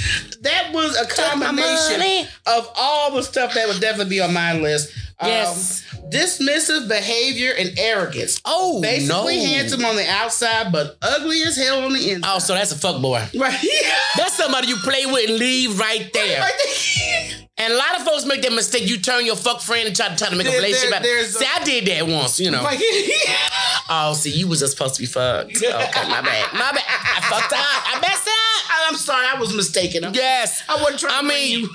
that 0.42 0.72
was 0.72 0.96
a 0.96 1.06
combination 1.06 2.28
of 2.46 2.70
all 2.76 3.12
the 3.14 3.22
stuff 3.22 3.54
that 3.54 3.68
would 3.68 3.80
definitely 3.80 4.10
be 4.10 4.20
on 4.20 4.32
my 4.32 4.54
list. 4.54 4.92
Yes. 5.20 5.84
Um, 5.94 6.10
dismissive 6.10 6.88
behavior 6.88 7.52
and 7.58 7.76
arrogance. 7.78 8.40
Oh 8.44 8.80
Basically 8.80 9.36
no. 9.38 9.44
handsome 9.44 9.84
on 9.84 9.96
the 9.96 10.08
outside, 10.08 10.70
but 10.72 10.96
ugly 11.02 11.42
as 11.42 11.56
hell 11.56 11.84
on 11.84 11.92
the 11.92 12.10
inside. 12.12 12.30
Oh, 12.34 12.38
so 12.38 12.54
that's 12.54 12.72
a 12.72 12.78
fuck 12.78 13.02
boy. 13.02 13.24
Right. 13.36 13.58
That's 14.16 14.34
somebody 14.36 14.68
you 14.68 14.76
play 14.76 15.06
with 15.06 15.28
and 15.28 15.38
leave 15.38 15.78
right 15.78 16.08
there. 16.12 16.40
Right 16.40 16.52
there. 16.64 17.46
And 17.58 17.72
a 17.72 17.76
lot 17.76 17.96
of 17.96 18.02
folks 18.06 18.24
make 18.24 18.42
that 18.42 18.52
mistake. 18.52 18.88
You 18.88 18.98
turn 18.98 19.26
your 19.26 19.34
fuck 19.36 19.60
friend 19.60 19.86
and 19.88 19.96
try 19.96 20.08
to 20.08 20.16
try 20.16 20.28
to 20.28 20.36
make 20.36 20.46
a 20.46 20.50
relationship. 20.52 20.90
there- 20.90 20.96
out. 20.98 21.02
there's 21.02 21.34
a- 21.36 21.38
See, 21.40 21.46
I 21.52 21.64
did 21.64 21.86
that 21.86 22.06
once. 22.06 22.38
You 22.38 22.50
know. 22.52 22.62
Like, 22.62 22.78
oh, 23.90 24.14
see, 24.14 24.30
you 24.30 24.46
was 24.48 24.60
just 24.60 24.76
supposed 24.76 24.94
to 24.96 25.00
be 25.02 25.06
fucked. 25.06 25.56
Okay, 25.56 26.08
my 26.08 26.20
bad. 26.22 26.52
My 26.52 26.70
bad. 26.72 26.84
I, 26.86 27.18
I 27.18 27.20
fucked 27.28 27.52
up. 27.52 27.58
I 27.96 28.00
messed 28.00 28.28
up. 28.28 28.88
I'm 28.88 28.96
sorry, 28.96 29.26
I 29.26 29.38
was 29.38 29.52
mistaken. 29.54 30.04
I'm- 30.04 30.14
Yes. 30.14 30.62
I 30.68 30.76
wasn't 30.76 31.00
trying 31.00 31.12
I 31.14 31.20
to 31.20 31.26
mean, 31.26 31.60
you 31.60 31.68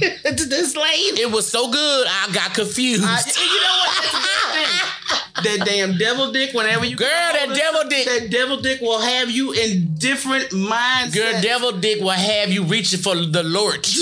to 0.36 0.44
this 0.46 0.76
lane. 0.76 1.16
it 1.18 1.30
was 1.30 1.46
so 1.46 1.70
good. 1.70 2.06
I 2.08 2.30
got 2.32 2.54
confused. 2.54 3.04
I- 3.04 3.22
you 3.26 3.60
know 3.60 3.76
what? 3.78 4.90
That 5.42 5.64
damn 5.66 5.98
devil 5.98 6.30
dick. 6.32 6.54
Whenever 6.54 6.84
you 6.86 6.96
Girl, 6.96 7.08
that 7.08 7.52
devil 7.54 7.88
dick. 7.88 8.06
that 8.06 8.30
devil 8.30 8.60
dick 8.60 8.80
will 8.80 9.00
have 9.00 9.28
you 9.30 9.52
in 9.52 9.92
different 9.94 10.52
minds. 10.52 11.12
Girl, 11.14 11.42
devil 11.42 11.72
dick 11.72 12.00
will 12.00 12.10
have 12.10 12.50
you 12.50 12.62
reaching 12.64 13.00
for 13.00 13.16
the 13.16 13.42
Lord. 13.42 13.84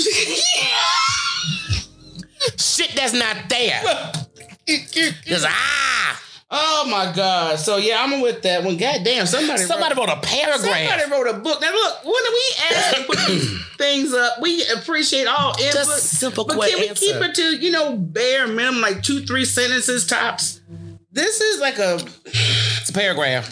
Shit 2.57 2.91
that's 2.95 3.13
not 3.13 3.49
there. 3.49 3.81
Just 5.25 5.45
ah. 5.47 6.21
Oh 6.55 6.87
my 6.87 7.11
god! 7.11 7.57
So 7.57 7.77
yeah, 7.77 7.97
I'm 8.03 8.21
with 8.21 8.43
that 8.43 8.63
one. 8.63 8.77
God 8.77 9.03
damn, 9.03 9.25
somebody 9.25 9.63
Somebody 9.63 9.95
wrote, 9.95 10.07
wrote 10.07 10.17
a 10.17 10.21
paragraph. 10.21 10.61
somebody 10.61 11.11
wrote 11.11 11.35
a 11.35 11.39
book. 11.39 11.59
Now 11.61 11.71
look, 11.71 12.03
when 12.05 12.13
we 12.13 12.43
ask 12.75 12.95
to 12.95 13.03
put 13.05 13.17
things 13.79 14.13
up, 14.13 14.39
we 14.39 14.63
appreciate 14.67 15.25
all 15.25 15.49
input. 15.59 15.73
Just 15.73 16.19
simple, 16.19 16.45
but 16.45 16.59
can 16.69 16.79
we 16.79 16.89
answer. 16.89 17.05
keep 17.05 17.15
it 17.15 17.33
to 17.35 17.57
you 17.57 17.71
know 17.71 17.95
bare 17.97 18.45
minimum, 18.47 18.81
like 18.81 19.01
two, 19.01 19.21
three 19.25 19.45
sentences 19.45 20.05
tops? 20.05 20.61
This 21.11 21.41
is 21.41 21.59
like 21.59 21.79
a. 21.79 21.99
It's 22.81 22.89
a 22.89 22.93
paragraph. 22.93 23.49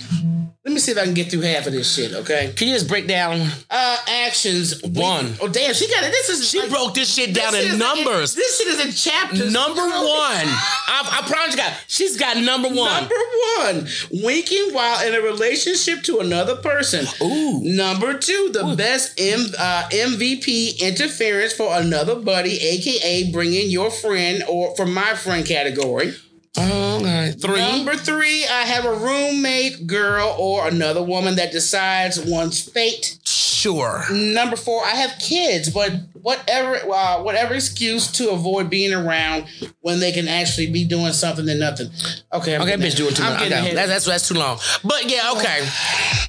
Let 0.63 0.75
me 0.75 0.79
see 0.79 0.91
if 0.91 0.97
I 0.99 1.05
can 1.05 1.15
get 1.15 1.31
through 1.31 1.41
half 1.41 1.65
of 1.65 1.73
this 1.73 1.91
shit. 1.91 2.13
Okay. 2.13 2.53
Can 2.55 2.67
you 2.67 2.75
just 2.75 2.87
break 2.87 3.07
down? 3.07 3.47
Uh, 3.67 3.97
actions 4.07 4.79
One. 4.83 5.33
Oh 5.41 5.47
damn, 5.47 5.73
she 5.73 5.89
got 5.89 6.03
it. 6.03 6.11
This 6.11 6.29
is 6.29 6.47
She 6.47 6.59
like- 6.59 6.69
broke 6.69 6.93
this 6.93 7.11
shit 7.11 7.33
down 7.33 7.53
this 7.53 7.73
in 7.73 7.79
numbers. 7.79 8.35
this 8.35 8.59
shit 8.59 8.67
is 8.67 8.85
in 8.85 8.91
chapters. 8.91 9.51
Number 9.51 9.81
one. 9.81 9.89
I, 9.91 11.19
I 11.23 11.27
promise 11.27 11.55
you 11.55 11.61
guys, 11.61 11.73
she's 11.87 12.15
got 12.15 12.37
number 12.37 12.67
one. 12.69 12.77
Number 13.01 13.15
one, 13.57 13.87
winking 14.11 14.71
while 14.71 15.03
in 15.07 15.15
a 15.15 15.21
relationship 15.21 16.03
to 16.03 16.19
another 16.19 16.55
person. 16.57 17.07
Ooh. 17.23 17.59
Number 17.63 18.15
two, 18.19 18.51
the 18.53 18.75
best 18.77 19.19
M, 19.19 19.47
uh, 19.57 19.89
MVP 19.91 20.79
interference 20.79 21.53
for 21.53 21.75
another 21.75 22.13
buddy, 22.15 22.59
aka 22.61 23.31
bringing 23.31 23.71
your 23.71 23.89
friend 23.89 24.43
or 24.47 24.75
for 24.75 24.85
my 24.85 25.15
friend 25.15 25.43
category. 25.43 26.13
Okay. 26.57 27.31
Three. 27.39 27.59
Number 27.59 27.95
three, 27.95 28.45
I 28.45 28.63
have 28.63 28.85
a 28.85 28.93
roommate, 28.93 29.87
girl, 29.87 30.35
or 30.37 30.67
another 30.67 31.01
woman 31.01 31.35
that 31.37 31.51
decides 31.51 32.19
one's 32.19 32.61
fate. 32.61 33.17
Sure. 33.25 34.03
Number 34.11 34.55
four, 34.57 34.83
I 34.83 34.89
have 34.89 35.17
kids, 35.19 35.69
but 35.69 35.93
whatever, 36.21 36.75
uh, 36.91 37.21
whatever 37.23 37.53
excuse 37.53 38.11
to 38.13 38.31
avoid 38.31 38.69
being 38.69 38.91
around 38.93 39.45
when 39.81 39.99
they 39.99 40.11
can 40.11 40.27
actually 40.27 40.71
be 40.71 40.83
doing 40.83 41.13
something 41.13 41.45
than 41.45 41.59
nothing. 41.59 41.89
Okay, 42.33 42.55
I'm 42.55 42.61
Okay, 42.63 42.73
bitch, 42.73 42.97
doing 42.97 43.13
too 43.13 43.23
I'm 43.23 43.39
getting 43.39 43.57
Okay, 43.65 43.75
that's, 43.75 43.87
that's 43.89 44.05
that's 44.05 44.27
too 44.27 44.33
long. 44.33 44.59
But 44.83 45.09
yeah, 45.09 45.31
okay. 45.37 45.65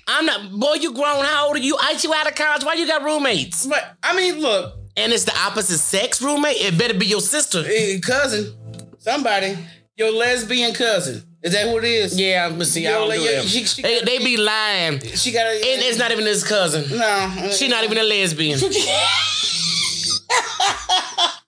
I'm 0.07 0.27
not. 0.27 0.53
Boy, 0.53 0.74
you 0.74 0.93
grown. 0.94 1.24
How 1.24 1.47
old 1.49 1.57
are 1.57 1.61
you? 1.61 1.77
I 1.81 1.99
you 2.03 2.12
out 2.15 2.28
of 2.28 2.35
college. 2.35 2.65
Why 2.65 2.74
you 2.74 2.86
got 2.86 3.03
roommates? 3.03 3.66
But 3.66 3.97
I 4.03 4.15
mean, 4.15 4.40
look, 4.40 4.74
And 4.97 5.12
it's 5.12 5.24
the 5.24 5.36
opposite 5.39 5.78
sex 5.78 6.20
roommate. 6.23 6.57
It 6.61 6.78
better 6.78 6.94
be 6.94 7.07
your 7.07 7.20
sister. 7.23 7.65
eh, 7.66 7.99
cousin, 8.01 8.53
somebody, 8.99 9.57
your 10.03 10.12
lesbian 10.12 10.74
cousin. 10.74 11.23
Is 11.43 11.53
that 11.53 11.69
who 11.69 11.79
it 11.79 11.85
is? 11.85 12.19
Yeah, 12.19 12.51
but 12.51 12.66
see, 12.66 12.87
I 12.87 12.93
don't 12.93 13.09
like, 13.09 13.19
do 13.20 13.24
yeah, 13.24 13.41
she- 13.43 13.65
she- 13.65 13.83
they, 13.83 14.01
they 14.03 14.19
be 14.19 14.37
lying. 14.37 15.01
She 15.01 15.33
got 15.33 15.47
a. 15.47 15.55
it's 15.89 15.99
not 15.99 16.11
even 16.12 16.24
his 16.27 16.45
cousin. 16.45 16.83
no. 16.99 17.51
She 17.53 17.69
not 17.69 17.85
even 17.85 17.99
a 17.99 18.03
lesbian. 18.05 18.59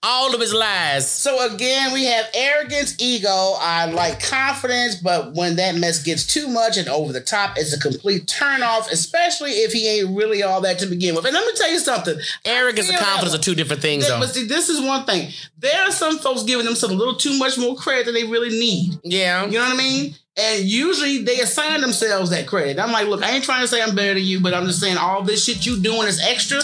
All 0.07 0.35
of 0.35 0.39
his 0.39 0.53
lies. 0.53 1.09
So 1.09 1.51
again, 1.51 1.91
we 1.91 2.05
have 2.05 2.29
arrogance, 2.35 2.95
ego, 2.99 3.55
I 3.59 3.85
like 3.91 4.21
confidence, 4.21 4.97
but 4.97 5.33
when 5.33 5.55
that 5.55 5.75
mess 5.75 6.03
gets 6.03 6.27
too 6.27 6.47
much 6.47 6.77
and 6.77 6.87
over 6.87 7.11
the 7.11 7.21
top, 7.21 7.57
it's 7.57 7.73
a 7.73 7.79
complete 7.79 8.27
turn 8.27 8.61
off, 8.61 8.91
especially 8.91 9.51
if 9.51 9.73
he 9.73 9.87
ain't 9.87 10.15
really 10.15 10.43
all 10.43 10.61
that 10.61 10.77
to 10.79 10.85
begin 10.85 11.15
with. 11.15 11.25
And 11.25 11.33
let 11.33 11.43
me 11.43 11.53
tell 11.55 11.71
you 11.71 11.79
something. 11.79 12.19
Arrogance 12.45 12.87
and 12.87 12.97
feel 12.97 13.03
that 13.03 13.13
confidence 13.13 13.35
are 13.35 13.41
two 13.41 13.55
different 13.55 13.81
things, 13.81 14.05
Th- 14.05 14.13
though. 14.13 14.19
But 14.19 14.29
see, 14.35 14.45
this 14.45 14.69
is 14.69 14.79
one 14.79 15.05
thing. 15.05 15.31
There 15.57 15.81
are 15.87 15.91
some 15.91 16.19
folks 16.19 16.43
giving 16.43 16.67
themselves 16.67 16.93
a 16.93 16.97
little 16.97 17.15
too 17.15 17.39
much 17.39 17.57
more 17.57 17.75
credit 17.75 18.05
than 18.05 18.13
they 18.13 18.25
really 18.25 18.49
need. 18.49 18.99
Yeah. 19.03 19.45
You 19.45 19.53
know 19.53 19.63
what 19.63 19.73
I 19.73 19.77
mean? 19.77 20.13
And 20.37 20.65
usually 20.65 21.23
they 21.23 21.39
assign 21.39 21.81
themselves 21.81 22.29
that 22.29 22.45
credit. 22.45 22.77
I'm 22.77 22.91
like, 22.91 23.07
look, 23.07 23.23
I 23.23 23.31
ain't 23.31 23.43
trying 23.43 23.61
to 23.61 23.67
say 23.67 23.81
I'm 23.81 23.95
better 23.95 24.13
than 24.13 24.23
you, 24.23 24.39
but 24.39 24.53
I'm 24.53 24.67
just 24.67 24.81
saying 24.81 24.97
all 24.97 25.23
this 25.23 25.45
shit 25.45 25.65
you 25.65 25.81
doing 25.81 26.07
is 26.07 26.21
extra. 26.21 26.61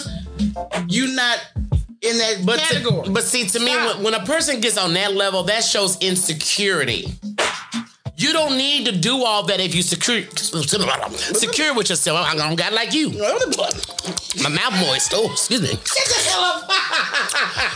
You 0.88 1.14
not 1.14 1.40
in 2.02 2.18
that 2.18 2.44
But, 2.44 2.58
to- 2.60 3.10
but 3.10 3.24
see, 3.24 3.46
to 3.48 3.58
me, 3.60 3.74
when, 3.76 4.02
when 4.02 4.14
a 4.14 4.24
person 4.24 4.60
gets 4.60 4.76
on 4.76 4.92
that 4.94 5.14
level, 5.14 5.44
that 5.44 5.64
shows 5.64 5.98
insecurity. 6.00 7.12
You 8.22 8.32
don't 8.32 8.56
need 8.56 8.86
to 8.86 8.96
do 8.96 9.24
all 9.24 9.42
that 9.46 9.58
if 9.58 9.74
you 9.74 9.82
secure 9.82 10.22
secure 10.30 11.74
with 11.74 11.90
yourself. 11.90 12.24
I 12.24 12.36
don't 12.36 12.54
got 12.54 12.72
like 12.72 12.94
you. 12.94 13.10
My 13.10 14.48
mouth 14.48 14.74
moist. 14.80 15.10
Oh, 15.12 15.32
excuse 15.32 15.60
me. 15.60 15.68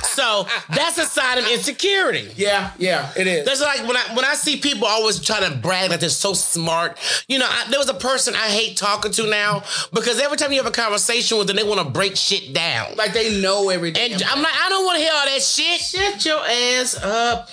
so 0.04 0.46
that's 0.70 0.98
a 0.98 1.04
sign 1.04 1.38
of 1.38 1.48
insecurity. 1.48 2.30
yeah, 2.36 2.70
yeah, 2.78 3.10
it 3.16 3.26
is. 3.26 3.44
That's 3.44 3.60
like 3.60 3.80
when 3.88 3.96
I 3.96 4.14
when 4.14 4.24
I 4.24 4.34
see 4.34 4.58
people 4.58 4.86
always 4.86 5.18
try 5.18 5.40
to 5.40 5.56
brag 5.56 5.90
like 5.90 5.98
they're 5.98 6.10
so 6.10 6.32
smart. 6.32 6.96
You 7.26 7.38
know, 7.38 7.48
I, 7.48 7.68
there 7.68 7.80
was 7.80 7.88
a 7.88 7.94
person 7.94 8.36
I 8.36 8.48
hate 8.48 8.76
talking 8.76 9.10
to 9.12 9.28
now 9.28 9.64
because 9.92 10.20
every 10.20 10.36
time 10.36 10.52
you 10.52 10.62
have 10.62 10.66
a 10.66 10.70
conversation 10.70 11.38
with 11.38 11.48
them, 11.48 11.56
they 11.56 11.64
want 11.64 11.80
to 11.80 11.90
break 11.90 12.16
shit 12.16 12.54
down. 12.54 12.94
like 12.94 13.12
they 13.12 13.42
know 13.42 13.70
everything. 13.70 14.12
And 14.12 14.22
I'm 14.22 14.42
like, 14.42 14.54
I 14.54 14.68
don't 14.68 14.84
want 14.84 14.98
to 14.98 15.02
hear 15.02 15.12
all 15.12 15.26
that 15.26 15.42
shit. 15.42 15.80
Shut 15.80 16.24
your 16.24 16.38
ass 16.38 17.02
up. 17.02 17.48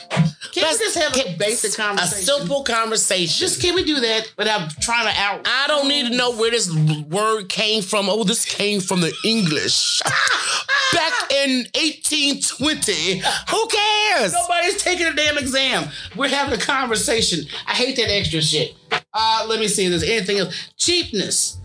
Can 0.53 0.71
we 0.71 0.77
just 0.77 0.97
have 0.99 1.15
a 1.17 1.35
basic 1.35 1.75
conversation? 1.75 2.35
A 2.35 2.37
simple 2.37 2.63
conversation. 2.63 3.39
Just 3.39 3.59
can 3.59 3.73
we 3.73 3.83
do 3.83 3.99
that 4.01 4.31
without 4.37 4.69
trying 4.81 5.11
to 5.11 5.19
out? 5.19 5.47
I 5.47 5.65
don't 5.67 5.87
need 5.87 6.09
to 6.09 6.15
know 6.15 6.31
where 6.31 6.51
this 6.51 6.71
word 7.09 7.49
came 7.49 7.81
from. 7.81 8.07
Oh, 8.07 8.23
this 8.23 8.45
came 8.45 8.79
from 8.79 9.01
the 9.01 9.11
English. 9.25 10.01
Back 10.93 11.31
in 11.31 11.65
1820. 11.73 13.23
Who 13.49 13.67
cares? 13.67 14.33
Nobody's 14.33 14.81
taking 14.83 15.07
a 15.07 15.13
damn 15.13 15.39
exam. 15.39 15.89
We're 16.15 16.29
having 16.29 16.53
a 16.53 16.61
conversation. 16.61 17.45
I 17.65 17.73
hate 17.73 17.95
that 17.95 18.11
extra 18.11 18.41
shit. 18.41 18.75
Uh, 19.11 19.45
let 19.49 19.59
me 19.59 19.67
see 19.67 19.85
if 19.85 19.89
there's 19.89 20.03
anything 20.03 20.37
else. 20.37 20.69
Cheapness. 20.77 21.57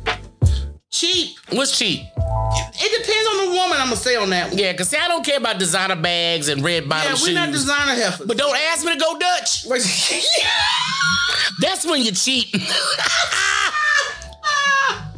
Cheap. 0.90 1.36
What's 1.52 1.78
cheap? 1.78 2.00
It 2.00 3.02
depends 3.02 3.28
on 3.30 3.46
the 3.46 3.50
woman. 3.60 3.78
I'm 3.78 3.88
gonna 3.88 3.96
say 3.96 4.16
on 4.16 4.30
that 4.30 4.48
one. 4.50 4.58
Yeah, 4.58 4.72
because 4.72 4.88
see, 4.88 4.96
I 4.96 5.06
don't 5.08 5.24
care 5.24 5.36
about 5.36 5.58
designer 5.58 5.96
bags 5.96 6.48
and 6.48 6.64
red 6.64 6.88
bottom 6.88 7.10
Yeah, 7.10 7.16
shoes. 7.16 7.28
we're 7.28 7.34
not 7.34 7.50
designer 7.52 7.94
heifers. 7.94 8.26
but 8.26 8.38
don't 8.38 8.56
ask 8.56 8.84
me 8.86 8.94
to 8.94 8.98
go 8.98 9.18
Dutch. 9.18 9.64
That's 11.60 11.84
when 11.84 12.02
you 12.02 12.12
cheat. 12.12 12.54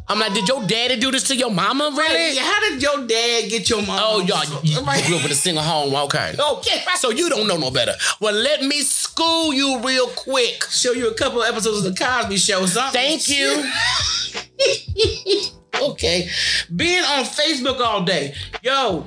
I'm 0.09 0.19
like, 0.19 0.35
did 0.35 0.49
your 0.49 0.67
daddy 0.67 0.97
do 0.97 1.13
this 1.13 1.23
to 1.29 1.37
your 1.37 1.53
mama, 1.53 1.95
really? 1.97 2.37
How 2.37 2.59
did 2.69 2.83
your 2.83 3.07
dad 3.07 3.49
get 3.49 3.71
your 3.71 3.81
mom? 3.87 4.01
Oh, 4.03 4.21
y'all, 4.23 4.43
you, 4.65 4.73
you 4.75 4.81
grew 5.07 5.17
up 5.19 5.25
in 5.25 5.31
a 5.31 5.35
single 5.37 5.63
home. 5.63 5.95
Okay. 6.07 6.35
Okay. 6.37 6.83
So 6.97 7.11
you 7.11 7.31
don't 7.31 7.47
know 7.47 7.57
no 7.57 7.71
better. 7.71 7.95
Well, 8.21 8.35
let 8.35 8.65
me 8.65 8.81
school 8.81 9.55
you 9.55 9.79
real 9.85 10.09
quick. 10.09 10.65
Show 10.69 10.91
you 10.95 11.11
a 11.11 11.15
couple 11.15 11.45
episodes 11.45 11.87
of 11.87 11.95
the 11.95 12.05
Cosby 12.05 12.39
Show. 12.39 12.67
Something. 12.67 13.21
Thank 13.21 13.29
you. 13.29 13.71
Okay. 15.81 16.29
Being 16.75 17.03
on 17.03 17.25
Facebook 17.25 17.81
all 17.81 18.05
day. 18.05 18.35
Yo, 18.63 19.07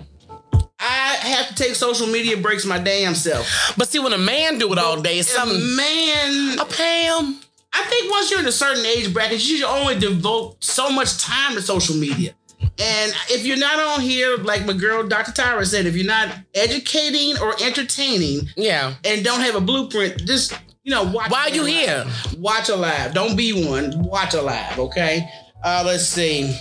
I 0.80 1.16
have 1.22 1.48
to 1.50 1.56
take 1.56 1.76
social 1.76 2.08
media 2.08 2.38
breaks 2.38 2.66
my 2.66 2.78
damn 2.78 3.16
self. 3.16 3.74
But 3.78 3.88
see, 3.88 4.00
when 4.00 4.14
a 4.14 4.18
man 4.18 4.58
do 4.58 4.72
it 4.74 4.78
all 4.80 5.02
day, 5.02 5.20
it's 5.20 5.30
something. 5.30 5.76
Man, 5.76 6.60
A 6.60 6.66
Pam. 6.66 7.40
I 7.76 7.84
think 7.86 8.12
once 8.12 8.30
you're 8.30 8.40
in 8.40 8.46
a 8.48 8.52
certain 8.52 8.86
age 8.86 9.14
bracket, 9.14 9.44
you 9.48 9.58
should 9.58 9.68
only 9.68 9.98
devote 9.98 10.64
so 10.64 10.90
much 10.92 11.18
time 11.18 11.56
to 11.56 11.62
social 11.62 11.96
media. 11.96 12.34
And 12.80 13.14
if 13.30 13.46
you're 13.46 13.58
not 13.58 13.80
on 13.80 14.02
here, 14.02 14.38
like 14.38 14.66
my 14.66 14.74
girl 14.74 15.08
Dr. 15.08 15.32
Tyra 15.32 15.66
said, 15.66 15.86
if 15.86 15.96
you're 15.96 16.06
not 16.06 16.30
educating 16.54 17.38
or 17.42 17.54
entertaining 17.62 18.48
Yeah. 18.56 18.94
and 19.04 19.24
don't 19.24 19.42
have 19.42 19.56
a 19.56 19.62
blueprint, 19.62 20.26
just 20.26 20.54
you 20.84 20.94
know, 20.94 21.04
watch. 21.04 21.32
Why 21.32 21.44
are 21.44 21.50
you 21.50 21.64
live. 21.64 21.72
here? 21.74 22.06
Watch 22.40 22.70
a 22.70 22.76
live. 22.76 23.14
Don't 23.14 23.36
be 23.38 23.68
one. 23.68 24.04
Watch 24.04 24.34
a 24.34 24.42
live. 24.42 24.78
Okay. 24.80 25.28
Uh, 25.64 25.84
let's 25.86 26.06
see. 26.08 26.54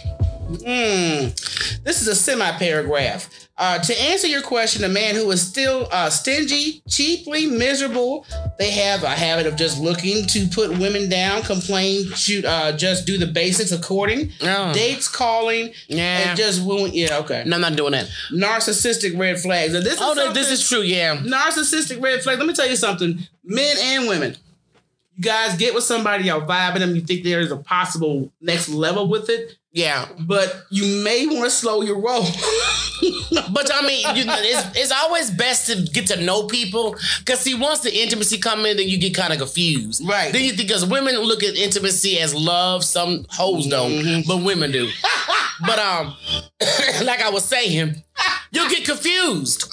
Hmm. 0.46 1.28
This 1.84 2.00
is 2.02 2.08
a 2.08 2.14
semi 2.14 2.50
paragraph. 2.58 3.28
Uh, 3.58 3.78
to 3.78 4.02
answer 4.02 4.26
your 4.26 4.42
question, 4.42 4.82
a 4.82 4.88
man 4.88 5.14
who 5.14 5.30
is 5.30 5.40
still 5.46 5.86
uh, 5.92 6.10
stingy, 6.10 6.82
cheaply 6.88 7.46
miserable, 7.46 8.26
they 8.58 8.70
have 8.70 9.02
a 9.02 9.08
habit 9.10 9.46
of 9.46 9.56
just 9.56 9.78
looking 9.80 10.26
to 10.26 10.46
put 10.48 10.70
women 10.78 11.08
down, 11.08 11.42
complain, 11.42 12.06
shoot, 12.14 12.44
uh, 12.44 12.72
just 12.72 13.06
do 13.06 13.18
the 13.18 13.26
basics 13.26 13.70
according, 13.70 14.32
Oh. 14.42 14.72
dates, 14.72 15.06
calling, 15.06 15.72
Yeah. 15.86 16.30
and 16.30 16.36
just 16.36 16.62
wooing. 16.62 16.92
Yeah, 16.94 17.18
okay. 17.18 17.44
No, 17.46 17.56
I'm 17.56 17.60
not 17.60 17.76
doing 17.76 17.92
that. 17.92 18.08
Narcissistic 18.32 19.16
red 19.18 19.38
flags. 19.38 19.74
Now, 19.74 19.80
this 19.80 19.94
is 19.94 20.00
Oh, 20.00 20.14
no, 20.14 20.32
this 20.32 20.50
is 20.50 20.66
true. 20.68 20.82
Yeah. 20.82 21.16
narcissistic 21.18 22.02
red 22.02 22.22
flag. 22.22 22.38
Let 22.38 22.48
me 22.48 22.54
tell 22.54 22.68
you 22.68 22.76
something, 22.76 23.26
men 23.44 23.76
and 23.78 24.08
women. 24.08 24.36
You 25.16 25.22
guys 25.24 25.56
get 25.58 25.74
with 25.74 25.84
somebody, 25.84 26.24
y'all 26.24 26.40
vibing 26.46 26.78
them, 26.78 26.94
you 26.94 27.02
think 27.02 27.22
there's 27.24 27.50
a 27.52 27.56
possible 27.56 28.32
next 28.40 28.68
level 28.70 29.08
with 29.08 29.28
it, 29.28 29.56
Yeah. 29.72 30.08
but 30.20 30.64
you 30.70 31.02
may 31.04 31.26
want 31.26 31.44
to 31.44 31.50
slow 31.50 31.82
your 31.82 32.00
roll. 32.00 32.24
But 33.52 33.70
I 33.74 33.82
mean, 33.86 34.14
you, 34.16 34.24
know, 34.24 34.36
it's, 34.38 34.78
it's 34.78 34.92
always 34.92 35.30
best 35.30 35.66
to 35.66 35.82
get 35.92 36.06
to 36.08 36.20
know 36.22 36.46
people 36.46 36.94
because 37.18 37.40
see, 37.40 37.54
once 37.54 37.80
the 37.80 37.92
intimacy 38.02 38.38
come 38.38 38.64
in, 38.66 38.76
then 38.76 38.86
you 38.88 38.98
get 38.98 39.14
kind 39.14 39.32
of 39.32 39.38
confused. 39.38 40.06
Right. 40.06 40.32
Then 40.32 40.42
you 40.44 40.52
think 40.52 40.68
because 40.68 40.86
women 40.86 41.16
look 41.18 41.42
at 41.42 41.56
intimacy 41.56 42.18
as 42.20 42.34
love, 42.34 42.84
some 42.84 43.26
hoes 43.30 43.66
don't, 43.66 43.90
Mm-hmm. 43.90 44.28
but 44.28 44.44
women 44.44 44.70
do. 44.70 44.88
but 45.66 45.78
um, 45.78 46.14
like 47.04 47.20
I 47.22 47.30
was 47.30 47.44
saying, 47.44 47.96
you 48.50 48.68
get 48.70 48.84
confused, 48.84 49.64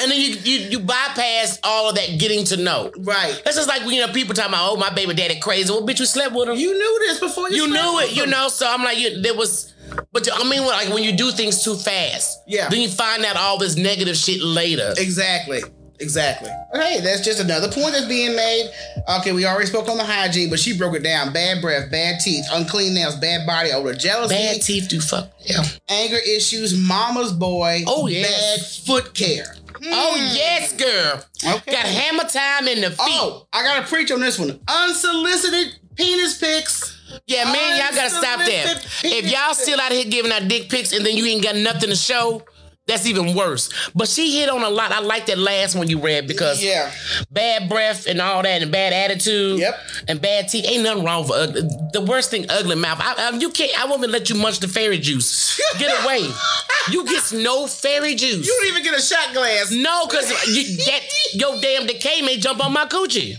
and 0.00 0.10
then 0.10 0.18
you, 0.20 0.36
you 0.44 0.58
you 0.70 0.78
bypass 0.80 1.58
all 1.64 1.88
of 1.88 1.96
that 1.96 2.18
getting 2.18 2.44
to 2.46 2.56
know. 2.56 2.90
right. 2.98 3.40
That's 3.44 3.56
just 3.56 3.68
like 3.68 3.82
you 3.90 4.00
know 4.00 4.12
people 4.12 4.34
talking 4.34 4.52
about, 4.52 4.72
oh 4.72 4.76
my 4.76 4.90
baby 4.90 5.14
daddy 5.14 5.40
crazy. 5.40 5.72
Well, 5.72 5.86
bitch, 5.86 5.98
you 6.00 6.06
slept 6.06 6.34
with 6.34 6.48
him. 6.48 6.56
You 6.56 6.72
knew 6.72 6.98
this 7.06 7.20
before 7.20 7.50
you 7.50 7.56
You 7.64 7.68
knew 7.68 7.98
it, 8.00 8.16
you 8.16 8.26
know. 8.26 8.48
So 8.48 8.66
I'm 8.70 8.82
like, 8.84 8.98
you, 8.98 9.20
there 9.22 9.34
was, 9.34 9.74
but 10.12 10.28
I 10.32 10.48
mean, 10.48 10.64
like 10.66 10.88
when 10.92 11.02
you 11.02 11.12
do 11.16 11.30
things 11.32 11.62
too 11.64 11.74
fast, 11.74 12.38
Yeah. 12.46 12.68
then 12.68 12.80
you 12.80 12.88
find 12.88 13.24
out 13.24 13.36
all 13.36 13.58
this 13.58 13.76
negative 13.76 14.16
shit 14.16 14.40
later. 14.42 14.94
Exactly. 14.96 15.62
Exactly. 16.00 16.50
Hey, 16.72 17.00
that's 17.00 17.22
just 17.24 17.40
another 17.40 17.68
point 17.70 17.92
that's 17.92 18.06
being 18.06 18.34
made. 18.36 18.70
Okay, 19.18 19.32
we 19.32 19.44
already 19.46 19.66
spoke 19.66 19.88
on 19.88 19.96
the 19.96 20.04
hygiene, 20.04 20.48
but 20.50 20.60
she 20.60 20.76
broke 20.76 20.94
it 20.94 21.02
down. 21.02 21.32
Bad 21.32 21.60
breath, 21.60 21.90
bad 21.90 22.20
teeth, 22.20 22.44
unclean 22.52 22.94
nails, 22.94 23.16
bad 23.16 23.46
body 23.46 23.70
odor, 23.72 23.94
jealousy, 23.94 24.34
Bad 24.34 24.62
teeth 24.62 24.88
do 24.88 25.00
fuck. 25.00 25.30
Yeah. 25.40 25.64
anger 25.88 26.16
issues, 26.18 26.76
mama's 26.78 27.32
boy, 27.32 27.82
Oh, 27.86 28.06
yes. 28.06 28.78
bad 28.78 28.86
foot 28.86 29.14
care. 29.14 29.54
Oh 29.86 30.14
hmm. 30.16 30.34
yes, 30.34 30.72
girl. 30.72 31.24
Okay. 31.54 31.70
Got 31.72 31.86
hammer 31.86 32.24
time 32.24 32.66
in 32.66 32.80
the 32.80 32.90
feet. 32.90 32.98
Oh, 33.00 33.46
I 33.52 33.62
gotta 33.62 33.86
preach 33.86 34.10
on 34.10 34.18
this 34.20 34.36
one. 34.38 34.58
Unsolicited 34.68 35.78
penis 35.94 36.36
pics. 36.38 37.20
yeah, 37.26 37.44
man, 37.44 37.76
y'all 37.76 37.94
gotta 37.94 38.10
stop 38.10 38.38
that. 38.40 38.84
If 39.04 39.30
y'all 39.30 39.54
still 39.54 39.80
out 39.80 39.92
here 39.92 40.04
giving 40.04 40.32
out 40.32 40.48
dick 40.48 40.68
pics 40.68 40.92
and 40.92 41.06
then 41.06 41.16
you 41.16 41.24
ain't 41.26 41.42
got 41.44 41.56
nothing 41.56 41.90
to 41.90 41.96
show. 41.96 42.42
That's 42.88 43.06
even 43.06 43.34
worse. 43.36 43.68
But 43.94 44.08
she 44.08 44.38
hit 44.40 44.48
on 44.48 44.62
a 44.62 44.68
lot. 44.70 44.92
I 44.92 45.00
like 45.00 45.26
that 45.26 45.36
last 45.38 45.76
one 45.76 45.88
you 45.90 46.00
read 46.00 46.26
because 46.26 46.62
Yeah. 46.62 46.90
bad 47.30 47.68
breath 47.68 48.06
and 48.06 48.18
all 48.20 48.42
that 48.42 48.62
and 48.62 48.72
bad 48.72 48.94
attitude. 48.94 49.58
Yep. 49.60 49.78
And 50.08 50.20
bad 50.22 50.48
teeth. 50.48 50.64
Ain't 50.66 50.82
nothing 50.84 51.04
wrong 51.04 51.22
with 51.24 51.32
ugly. 51.32 51.62
The 51.92 52.00
worst 52.00 52.30
thing, 52.30 52.46
ugly 52.48 52.76
mouth. 52.76 52.98
I, 53.00 53.28
I, 53.28 53.36
you 53.36 53.50
can't. 53.50 53.78
I 53.78 53.84
won't 53.84 53.98
even 54.00 54.10
let 54.10 54.30
you 54.30 54.36
munch 54.36 54.60
the 54.60 54.68
fairy 54.68 54.96
juice. 54.98 55.60
Get 55.78 56.02
away. 56.02 56.26
you 56.90 57.04
get 57.04 57.30
no 57.34 57.66
fairy 57.66 58.14
juice. 58.14 58.46
You 58.46 58.56
don't 58.58 58.68
even 58.70 58.82
get 58.82 58.98
a 58.98 59.02
shot 59.02 59.34
glass. 59.34 59.70
no, 59.70 60.06
cause 60.06 60.30
you, 60.48 60.76
that 60.86 61.00
your 61.34 61.60
damn 61.60 61.86
decay 61.86 62.22
may 62.22 62.38
jump 62.38 62.64
on 62.64 62.72
my 62.72 62.86
coochie. 62.86 63.34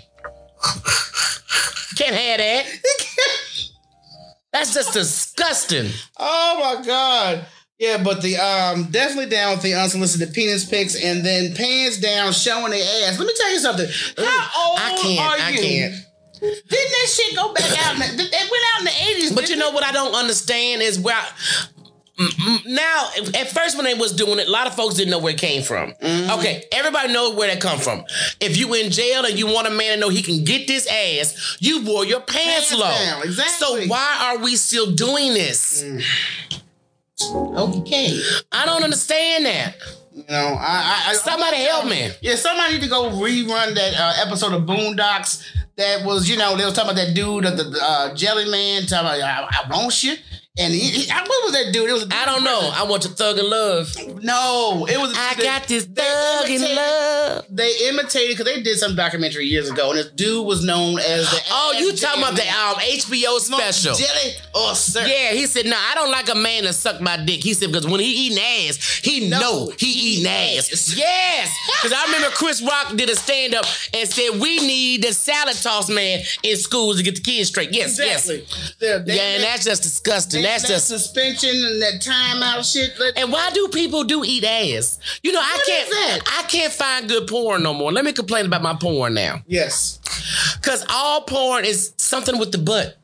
Can't 1.97 2.15
have 2.15 2.37
that. 2.37 2.65
That's 4.53 4.73
just 4.73 4.93
disgusting. 4.93 5.89
Oh 6.17 6.75
my 6.77 6.85
god. 6.85 7.45
Yeah, 7.79 8.03
but 8.03 8.21
the 8.21 8.35
um 8.37 8.85
definitely 8.91 9.29
down 9.29 9.53
with 9.53 9.61
the 9.63 9.73
unsolicited 9.73 10.33
penis 10.33 10.65
pics 10.65 11.01
and 11.01 11.25
then 11.25 11.55
pants 11.55 11.97
down 11.99 12.33
showing 12.33 12.71
their 12.71 13.07
ass. 13.07 13.17
Let 13.17 13.25
me 13.25 13.33
tell 13.37 13.51
you 13.51 13.59
something. 13.59 13.87
How 14.17 14.69
old 14.69 14.79
I 14.79 14.97
can't. 15.01 15.19
are 15.19 15.45
I 15.45 15.49
you? 15.51 15.59
can't. 15.61 15.95
Didn't 16.41 16.61
that 16.69 17.07
shit 17.09 17.35
go 17.35 17.53
back 17.53 17.85
out? 17.85 17.93
In 17.95 17.99
the, 18.17 18.23
they 18.23 18.37
went 18.37 18.63
out 18.73 18.79
in 18.79 18.85
the 18.85 18.91
eighties. 19.09 19.33
But 19.33 19.49
you 19.49 19.55
know 19.55 19.71
what 19.71 19.83
I 19.85 19.91
don't 19.93 20.13
understand 20.13 20.81
is 20.81 20.99
where 20.99 21.15
I- 21.15 21.29
mm, 22.19 22.65
now 22.67 23.09
at 23.39 23.49
first 23.51 23.77
when 23.77 23.85
they 23.85 23.93
was 23.93 24.11
doing 24.13 24.39
it, 24.39 24.47
a 24.49 24.51
lot 24.51 24.67
of 24.67 24.75
folks 24.75 24.95
didn't 24.95 25.11
know 25.11 25.19
where 25.19 25.33
it 25.33 25.39
came 25.39 25.63
from. 25.63 25.93
Okay, 26.01 26.63
everybody 26.73 27.13
knows 27.13 27.35
where 27.35 27.47
that 27.47 27.61
come 27.61 27.79
from. 27.79 28.03
If 28.41 28.57
you 28.57 28.73
in 28.73 28.91
jail 28.91 29.23
and 29.25 29.39
you 29.39 29.47
want 29.47 29.67
a 29.67 29.71
man 29.71 29.93
to 29.95 29.99
know 30.01 30.09
he 30.09 30.21
can 30.21 30.43
get 30.43 30.67
this 30.67 30.85
ass, 30.87 31.57
you 31.61 31.85
wore 31.85 32.05
your 32.05 32.19
pants, 32.19 32.71
Pants 32.71 32.73
low. 32.73 32.89
down, 32.91 33.23
exactly. 33.23 33.83
So 33.83 33.87
why 33.89 34.17
are 34.21 34.37
we 34.43 34.57
still 34.57 34.91
doing 34.91 35.33
this? 35.33 35.83
Okay. 37.21 38.21
I 38.51 38.65
don't 38.65 38.83
understand 38.83 39.45
that. 39.45 39.75
You 40.13 40.23
know, 40.29 40.55
I, 40.59 41.05
I, 41.07 41.11
I 41.11 41.13
Somebody 41.13 41.57
help 41.57 41.85
me. 41.85 42.11
Yeah, 42.21 42.35
somebody 42.35 42.73
need 42.73 42.83
to 42.83 42.89
go 42.89 43.09
rerun 43.11 43.75
that 43.75 43.93
uh, 43.97 44.13
episode 44.25 44.53
of 44.53 44.63
Boondocks 44.63 45.45
that 45.75 46.05
was, 46.05 46.29
you 46.29 46.37
know, 46.37 46.57
they 46.57 46.65
was 46.65 46.73
talking 46.73 46.91
about 46.91 47.05
that 47.05 47.15
dude, 47.15 47.45
of 47.45 47.57
the 47.57 47.79
uh, 47.81 48.13
Jelly 48.15 48.49
Man, 48.49 48.85
talking 48.85 49.07
about, 49.07 49.21
I, 49.21 49.47
I 49.63 49.69
want 49.69 50.03
you. 50.03 50.15
And 50.59 50.73
he, 50.73 50.79
he- 50.79 51.11
what 51.11 51.43
was 51.45 51.53
that 51.53 51.71
dude? 51.71 51.89
It 51.89 51.93
was 51.93 52.05
I 52.11 52.25
don't 52.25 52.43
know. 52.43 52.69
I 52.73 52.83
want 52.83 53.05
your 53.05 53.13
thug 53.13 53.37
and 53.37 53.47
love. 53.47 53.95
No, 54.23 54.85
it 54.89 54.97
was. 54.99 55.13
I 55.15 55.33
they- 55.35 55.43
got 55.43 55.67
this 55.67 55.85
thug 55.85 56.49
and 56.49 56.61
love. 56.61 57.45
They 57.49 57.87
imitated 57.87 58.37
because 58.37 58.45
they 58.53 58.61
did 58.61 58.77
some 58.77 58.95
documentary 58.95 59.45
years 59.45 59.69
ago, 59.69 59.91
and 59.91 59.99
this 59.99 60.09
dude 60.11 60.45
was 60.45 60.63
known 60.63 60.99
as 60.99 61.29
the. 61.31 61.39
Oh, 61.51 61.75
you 61.77 61.95
talking 61.95 62.21
about 62.21 62.35
the 62.35 62.41
um, 62.43 62.75
HBO 62.75 63.39
special? 63.39 63.95
Jelly 63.95 64.31
or 64.55 64.75
sir? 64.75 65.05
Yeah, 65.05 65.31
he 65.31 65.45
said, 65.45 65.65
"No, 65.65 65.77
I 65.77 65.95
don't 65.95 66.11
like 66.11 66.29
a 66.29 66.35
man 66.35 66.63
to 66.63 66.73
suck 66.73 66.99
my 67.01 67.17
dick." 67.17 67.41
He 67.43 67.53
said 67.53 67.71
because 67.71 67.87
when 67.87 67.99
he 67.99 68.27
eating 68.27 68.39
ass, 68.39 68.99
he 69.03 69.29
No, 69.29 69.39
know 69.39 69.71
he 69.77 69.87
eating 69.87 70.27
ass. 70.27 70.93
Yes, 70.99 71.55
because 71.81 71.93
I 71.93 72.03
remember 72.05 72.29
Chris 72.35 72.61
Rock 72.61 72.95
did 72.95 73.09
a 73.09 73.15
stand 73.15 73.53
up 73.55 73.65
and 73.93 74.09
said 74.09 74.39
we 74.39 74.57
need 74.57 75.03
the 75.03 75.13
salad 75.13 75.55
toss 75.61 75.89
man 75.89 76.21
in 76.43 76.57
schools 76.57 76.97
to 76.97 77.03
get 77.03 77.15
the 77.15 77.21
kids 77.21 77.49
straight. 77.49 77.71
Yes, 77.73 77.97
exactly. 77.99 78.45
yes. 78.49 79.05
They- 79.05 79.15
Yeah, 79.15 79.35
and 79.35 79.43
that's 79.43 79.63
just 79.65 79.83
disgusting. 79.83 80.41
That, 80.49 80.61
That's 80.61 80.63
that 80.63 80.69
just. 80.69 80.87
suspension 80.87 81.49
and 81.49 81.81
that 81.81 82.01
timeout 82.01 82.71
shit. 82.71 82.91
And 83.17 83.31
why 83.31 83.51
do 83.51 83.67
people 83.69 84.03
do 84.03 84.23
eat 84.25 84.43
ass? 84.43 84.99
You 85.23 85.31
know, 85.31 85.39
I 85.39 85.63
can't. 85.65 85.89
is 85.89 85.95
that? 85.95 86.19
I 86.39 86.47
can't 86.47 86.73
find 86.73 87.07
good 87.07 87.27
porn 87.27 87.63
no 87.63 87.73
more. 87.73 87.91
Let 87.91 88.05
me 88.05 88.13
complain 88.13 88.45
about 88.45 88.61
my 88.61 88.73
porn 88.73 89.13
now, 89.13 89.41
yes, 89.47 89.99
because 90.55 90.85
all 90.89 91.21
porn 91.21 91.65
is 91.65 91.93
something 91.97 92.39
with 92.39 92.51
the 92.51 92.57
butt. 92.57 92.97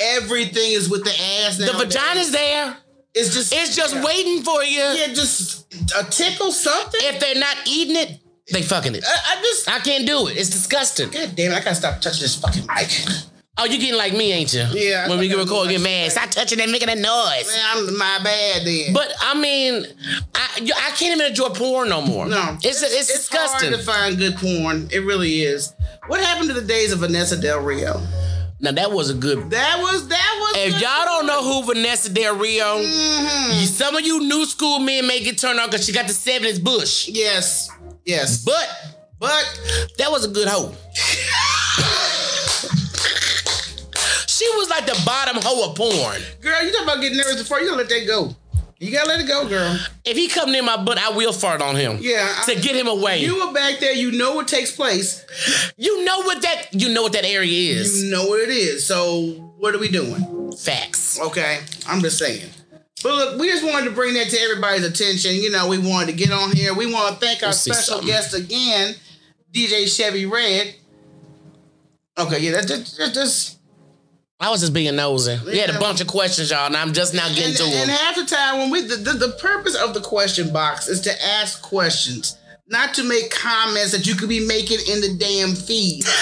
everything 0.00 0.72
is 0.72 0.88
with 0.88 1.04
the 1.04 1.10
ass. 1.10 1.58
The 1.58 1.72
vagina's 1.72 2.32
there. 2.32 2.76
It's 3.14 3.34
just. 3.34 3.52
It's 3.52 3.76
just 3.76 3.94
yeah. 3.94 4.04
waiting 4.04 4.42
for 4.42 4.62
you. 4.62 4.78
Yeah, 4.78 5.08
just 5.08 5.72
a 5.98 6.04
tickle 6.04 6.52
something. 6.52 7.00
If 7.04 7.20
they're 7.20 7.34
not 7.34 7.56
eating 7.66 7.96
it, 7.96 8.20
they 8.52 8.62
fucking 8.62 8.94
it. 8.94 9.04
I, 9.04 9.36
I 9.36 9.42
just. 9.42 9.68
I 9.68 9.80
can't 9.80 10.06
do 10.06 10.28
it. 10.28 10.36
It's 10.36 10.50
disgusting. 10.50 11.10
God 11.10 11.32
damn 11.34 11.52
it! 11.52 11.56
I 11.56 11.60
gotta 11.60 11.74
stop 11.74 12.00
touching 12.00 12.22
this 12.22 12.36
fucking 12.36 12.66
mic. 12.66 12.90
Oh, 13.60 13.66
you 13.66 13.78
getting 13.78 13.96
like 13.96 14.14
me, 14.14 14.32
ain't 14.32 14.54
you? 14.54 14.64
Yeah, 14.72 15.06
When 15.08 15.18
we 15.18 15.28
get 15.28 15.36
record, 15.36 15.68
get 15.68 15.82
mad. 15.82 16.10
Stop 16.10 16.30
touching 16.30 16.58
and 16.60 16.72
making 16.72 16.88
a 16.88 16.94
noise. 16.94 17.46
Man, 17.46 17.60
I'm 17.72 17.98
my 17.98 18.18
bad 18.24 18.64
then. 18.64 18.94
But 18.94 19.12
I 19.20 19.34
mean, 19.38 19.84
I 20.34 20.60
you- 20.62 20.72
I 20.74 20.90
can't 20.92 21.14
even 21.14 21.26
enjoy 21.26 21.50
porn 21.50 21.90
no 21.90 22.00
more. 22.00 22.26
no, 22.26 22.56
it's 22.62 22.82
it's, 22.82 23.06
disgusting. 23.08 23.68
hard 23.70 23.80
to 23.80 23.84
find 23.86 24.16
good 24.16 24.36
porn. 24.36 24.88
It 24.90 25.00
really 25.00 25.42
is. 25.42 25.74
What 26.06 26.20
happened 26.22 26.48
to 26.48 26.54
the 26.54 26.62
days 26.66 26.90
of 26.92 27.00
Vanessa 27.00 27.36
Del 27.36 27.60
Rio? 27.60 28.00
now 28.62 28.72
that 28.72 28.90
was 28.92 29.10
a 29.10 29.14
good. 29.14 29.50
That 29.50 29.78
was 29.80 30.08
that 30.08 30.36
was. 30.40 30.56
If 30.56 30.80
y'all 30.80 31.04
don't 31.04 31.26
know 31.26 31.42
who 31.42 31.62
Vanessa 31.66 32.08
Del 32.10 32.36
Rio, 32.36 32.78
Mhm. 32.82 33.66
some 33.66 33.94
of 33.94 34.02
you 34.06 34.20
new 34.20 34.46
school 34.46 34.78
men 34.78 35.06
may 35.06 35.20
get 35.20 35.36
turned 35.38 35.60
on 35.60 35.68
because 35.70 35.84
she 35.84 35.92
got 35.92 36.06
the 36.06 36.14
70s 36.14 36.58
bush. 36.58 37.08
Yes, 37.08 37.68
yes, 38.06 38.38
But 38.38 38.68
but 39.18 39.44
that 39.98 40.10
was 40.10 40.24
a 40.24 40.28
good 40.28 40.48
hoe. 40.48 40.74
she 44.40 44.48
was 44.56 44.70
like 44.70 44.86
the 44.86 45.00
bottom 45.04 45.36
hoe 45.42 45.70
of 45.70 45.76
porn. 45.76 46.20
girl, 46.40 46.64
you 46.64 46.72
talking 46.72 46.84
about 46.88 47.00
getting 47.02 47.18
nervous 47.18 47.42
before 47.42 47.60
you 47.60 47.66
gotta 47.66 47.76
let 47.82 47.88
that 47.90 48.06
go. 48.06 48.34
You 48.78 48.90
gotta 48.90 49.08
let 49.08 49.20
it 49.20 49.28
go, 49.28 49.46
girl. 49.46 49.78
If 50.06 50.16
he 50.16 50.26
come 50.28 50.50
near 50.50 50.62
my 50.62 50.82
butt, 50.82 50.96
I 50.96 51.10
will 51.10 51.34
fart 51.34 51.60
on 51.60 51.76
him. 51.76 51.98
Yeah, 52.00 52.26
To 52.46 52.52
I- 52.52 52.54
get 52.54 52.74
him 52.74 52.86
away. 52.88 53.18
You 53.18 53.46
were 53.46 53.52
back 53.52 53.78
there. 53.78 53.92
You 53.92 54.12
know 54.12 54.34
what 54.34 54.48
takes 54.48 54.74
place. 54.74 55.22
You 55.76 56.02
know 56.04 56.20
what 56.22 56.40
that 56.40 56.68
you 56.72 56.88
know 56.88 57.02
what 57.02 57.12
that 57.12 57.26
area 57.26 57.74
is. 57.78 58.04
You 58.04 58.10
know 58.10 58.24
what 58.26 58.40
it 58.40 58.48
is. 58.48 58.86
So 58.86 59.52
what 59.58 59.74
are 59.74 59.78
we 59.78 59.88
doing? 59.88 60.52
Facts. 60.56 61.20
Okay, 61.20 61.60
I'm 61.86 62.00
just 62.00 62.16
saying. 62.18 62.48
But 63.02 63.14
look, 63.14 63.38
we 63.38 63.48
just 63.50 63.64
wanted 63.64 63.84
to 63.86 63.90
bring 63.92 64.14
that 64.14 64.28
to 64.30 64.40
everybody's 64.40 64.84
attention. 64.84 65.34
You 65.34 65.50
know, 65.50 65.68
we 65.68 65.76
wanted 65.76 66.06
to 66.06 66.12
get 66.12 66.32
on 66.32 66.52
here. 66.52 66.72
We 66.72 66.90
want 66.90 67.14
to 67.20 67.20
thank 67.26 67.42
our 67.42 67.48
Let's 67.50 67.60
special 67.60 68.00
guest 68.02 68.34
again, 68.34 68.94
DJ 69.52 69.86
Chevy 69.94 70.24
Red. 70.24 70.74
Okay, 72.18 72.40
yeah, 72.40 72.52
that 72.52 72.66
just, 72.68 72.96
just, 72.96 73.14
just 73.14 73.58
I 74.40 74.48
was 74.48 74.60
just 74.60 74.72
being 74.72 74.96
nosy. 74.96 75.38
We 75.44 75.58
had 75.58 75.68
a 75.68 75.78
bunch 75.78 76.00
of 76.00 76.06
questions, 76.06 76.50
y'all, 76.50 76.64
and 76.64 76.76
I'm 76.76 76.94
just 76.94 77.12
now 77.12 77.28
getting 77.28 77.48
and, 77.48 77.56
to 77.56 77.64
and 77.64 77.72
them. 77.72 77.82
And 77.82 77.90
half 77.90 78.16
the 78.16 78.24
time 78.24 78.58
when 78.58 78.70
we 78.70 78.80
the, 78.80 78.96
the, 78.96 79.12
the 79.12 79.32
purpose 79.38 79.76
of 79.76 79.92
the 79.92 80.00
question 80.00 80.50
box 80.50 80.88
is 80.88 81.02
to 81.02 81.24
ask 81.24 81.60
questions, 81.60 82.38
not 82.66 82.94
to 82.94 83.04
make 83.04 83.30
comments 83.30 83.92
that 83.92 84.06
you 84.06 84.14
could 84.14 84.30
be 84.30 84.46
making 84.46 84.78
in 84.88 85.02
the 85.02 85.14
damn 85.18 85.54
feed. 85.54 86.04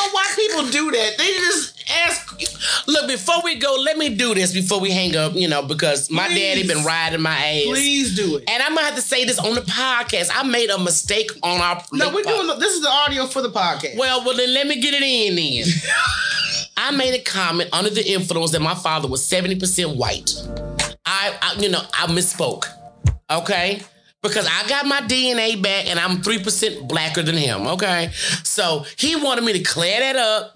Know 0.00 0.10
why 0.12 0.32
people 0.34 0.66
do 0.70 0.90
that. 0.92 1.18
They 1.18 1.26
just 1.26 1.84
ask. 1.90 2.86
Look, 2.86 3.06
before 3.08 3.42
we 3.44 3.56
go, 3.56 3.76
let 3.84 3.98
me 3.98 4.14
do 4.14 4.34
this 4.34 4.52
before 4.52 4.80
we 4.80 4.90
hang 4.90 5.14
up, 5.14 5.34
you 5.34 5.46
know, 5.46 5.62
because 5.62 6.10
my 6.10 6.26
Please. 6.28 6.38
daddy 6.38 6.66
been 6.66 6.84
riding 6.84 7.20
my 7.20 7.36
ass. 7.36 7.64
Please 7.64 8.16
do 8.16 8.36
it. 8.36 8.48
And 8.48 8.62
I'm 8.62 8.74
gonna 8.74 8.86
have 8.86 8.96
to 8.96 9.02
say 9.02 9.24
this 9.24 9.38
on 9.38 9.54
the 9.54 9.60
podcast. 9.62 10.30
I 10.32 10.42
made 10.44 10.70
a 10.70 10.78
mistake 10.78 11.30
on 11.42 11.60
our 11.60 11.84
No, 11.92 12.14
we're 12.14 12.22
doing. 12.22 12.58
This 12.58 12.74
is 12.74 12.82
the 12.82 12.88
audio 12.88 13.26
for 13.26 13.42
the 13.42 13.50
podcast. 13.50 13.98
Well, 13.98 14.24
well, 14.24 14.36
then 14.36 14.54
let 14.54 14.66
me 14.66 14.80
get 14.80 14.94
it 14.94 15.02
in 15.02 15.36
then. 15.36 15.66
I 16.78 16.92
made 16.92 17.12
a 17.14 17.22
comment 17.22 17.68
under 17.74 17.90
the 17.90 18.10
influence 18.10 18.52
that 18.52 18.62
my 18.62 18.74
father 18.74 19.06
was 19.06 19.22
70% 19.22 19.96
white. 19.96 20.32
I, 21.04 21.36
I 21.42 21.60
you 21.60 21.68
know, 21.68 21.82
I 21.92 22.06
misspoke. 22.06 22.64
Okay? 23.30 23.82
Because 24.22 24.46
I 24.46 24.68
got 24.68 24.86
my 24.86 25.00
DNA 25.00 25.60
back 25.62 25.86
and 25.86 25.98
I'm 25.98 26.18
3% 26.22 26.86
blacker 26.88 27.22
than 27.22 27.36
him. 27.36 27.66
Okay? 27.66 28.10
So 28.44 28.84
he 28.98 29.16
wanted 29.16 29.44
me 29.44 29.54
to 29.54 29.62
clear 29.62 29.98
that 30.00 30.16
up. 30.16 30.54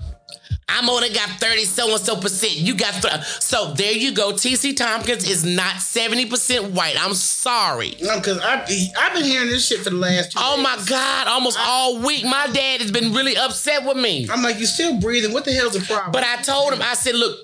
I'm 0.67 0.89
only 0.89 1.11
got 1.11 1.29
30 1.41 1.65
so 1.65 1.91
and 1.93 2.01
so 2.01 2.17
percent. 2.17 2.57
You 2.57 2.75
got 2.75 2.95
th- 3.03 3.23
so 3.25 3.75
there 3.75 3.93
you 3.93 4.15
go. 4.15 4.33
TC 4.33 4.75
Tompkins 4.75 5.29
is 5.29 5.45
not 5.45 5.75
70% 5.77 6.71
white. 6.73 6.97
I'm 6.99 7.13
sorry. 7.15 7.95
No, 8.03 8.17
because 8.19 8.39
I've 8.39 8.67
been 9.15 9.25
hearing 9.25 9.49
this 9.49 9.67
shit 9.67 9.81
for 9.81 9.91
the 9.91 9.97
last 9.97 10.33
two 10.33 10.39
Oh 10.43 10.57
days. 10.57 10.63
my 10.65 10.85
God, 10.89 11.27
almost 11.29 11.59
all 11.61 11.99
week. 12.01 12.25
My 12.25 12.47
dad 12.53 12.81
has 12.81 12.91
been 12.91 13.13
really 13.13 13.37
upset 13.37 13.85
with 13.87 13.99
me. 13.99 14.27
I'm 14.31 14.43
like, 14.43 14.59
you 14.59 14.65
still 14.67 14.99
breathing. 15.01 15.33
What 15.35 15.45
the 15.45 15.53
hell's 15.53 15.75
the 15.75 15.81
problem? 15.81 16.13
But 16.13 16.25
I 16.25 16.37
told 16.43 16.73
him, 16.73 16.81
I 16.83 16.95
said, 16.95 17.15
look, 17.15 17.39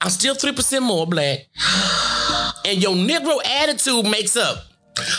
I'm 0.00 0.10
still 0.10 0.34
3% 0.36 0.80
more 0.82 1.06
black. 1.08 1.40
And 2.64 2.80
your 2.80 2.94
Negro 2.94 3.44
attitude 3.44 4.06
makes 4.08 4.36
up 4.36 4.64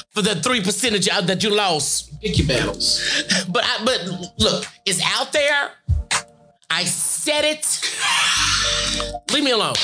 for 0.09 0.21
the 0.21 0.31
3% 0.31 0.91
that 0.91 1.05
you, 1.05 1.21
that 1.21 1.43
you 1.43 1.49
lost. 1.49 2.19
pick 2.21 2.37
your 2.37 2.47
battles. 2.47 3.23
But 3.49 3.63
I, 3.65 3.85
but 3.85 4.05
look, 4.39 4.65
it's 4.85 5.01
out 5.03 5.31
there. 5.33 5.71
I 6.69 6.85
said 6.85 7.43
it. 7.45 7.65
Leave 9.33 9.43
me 9.43 9.51
alone. 9.51 9.75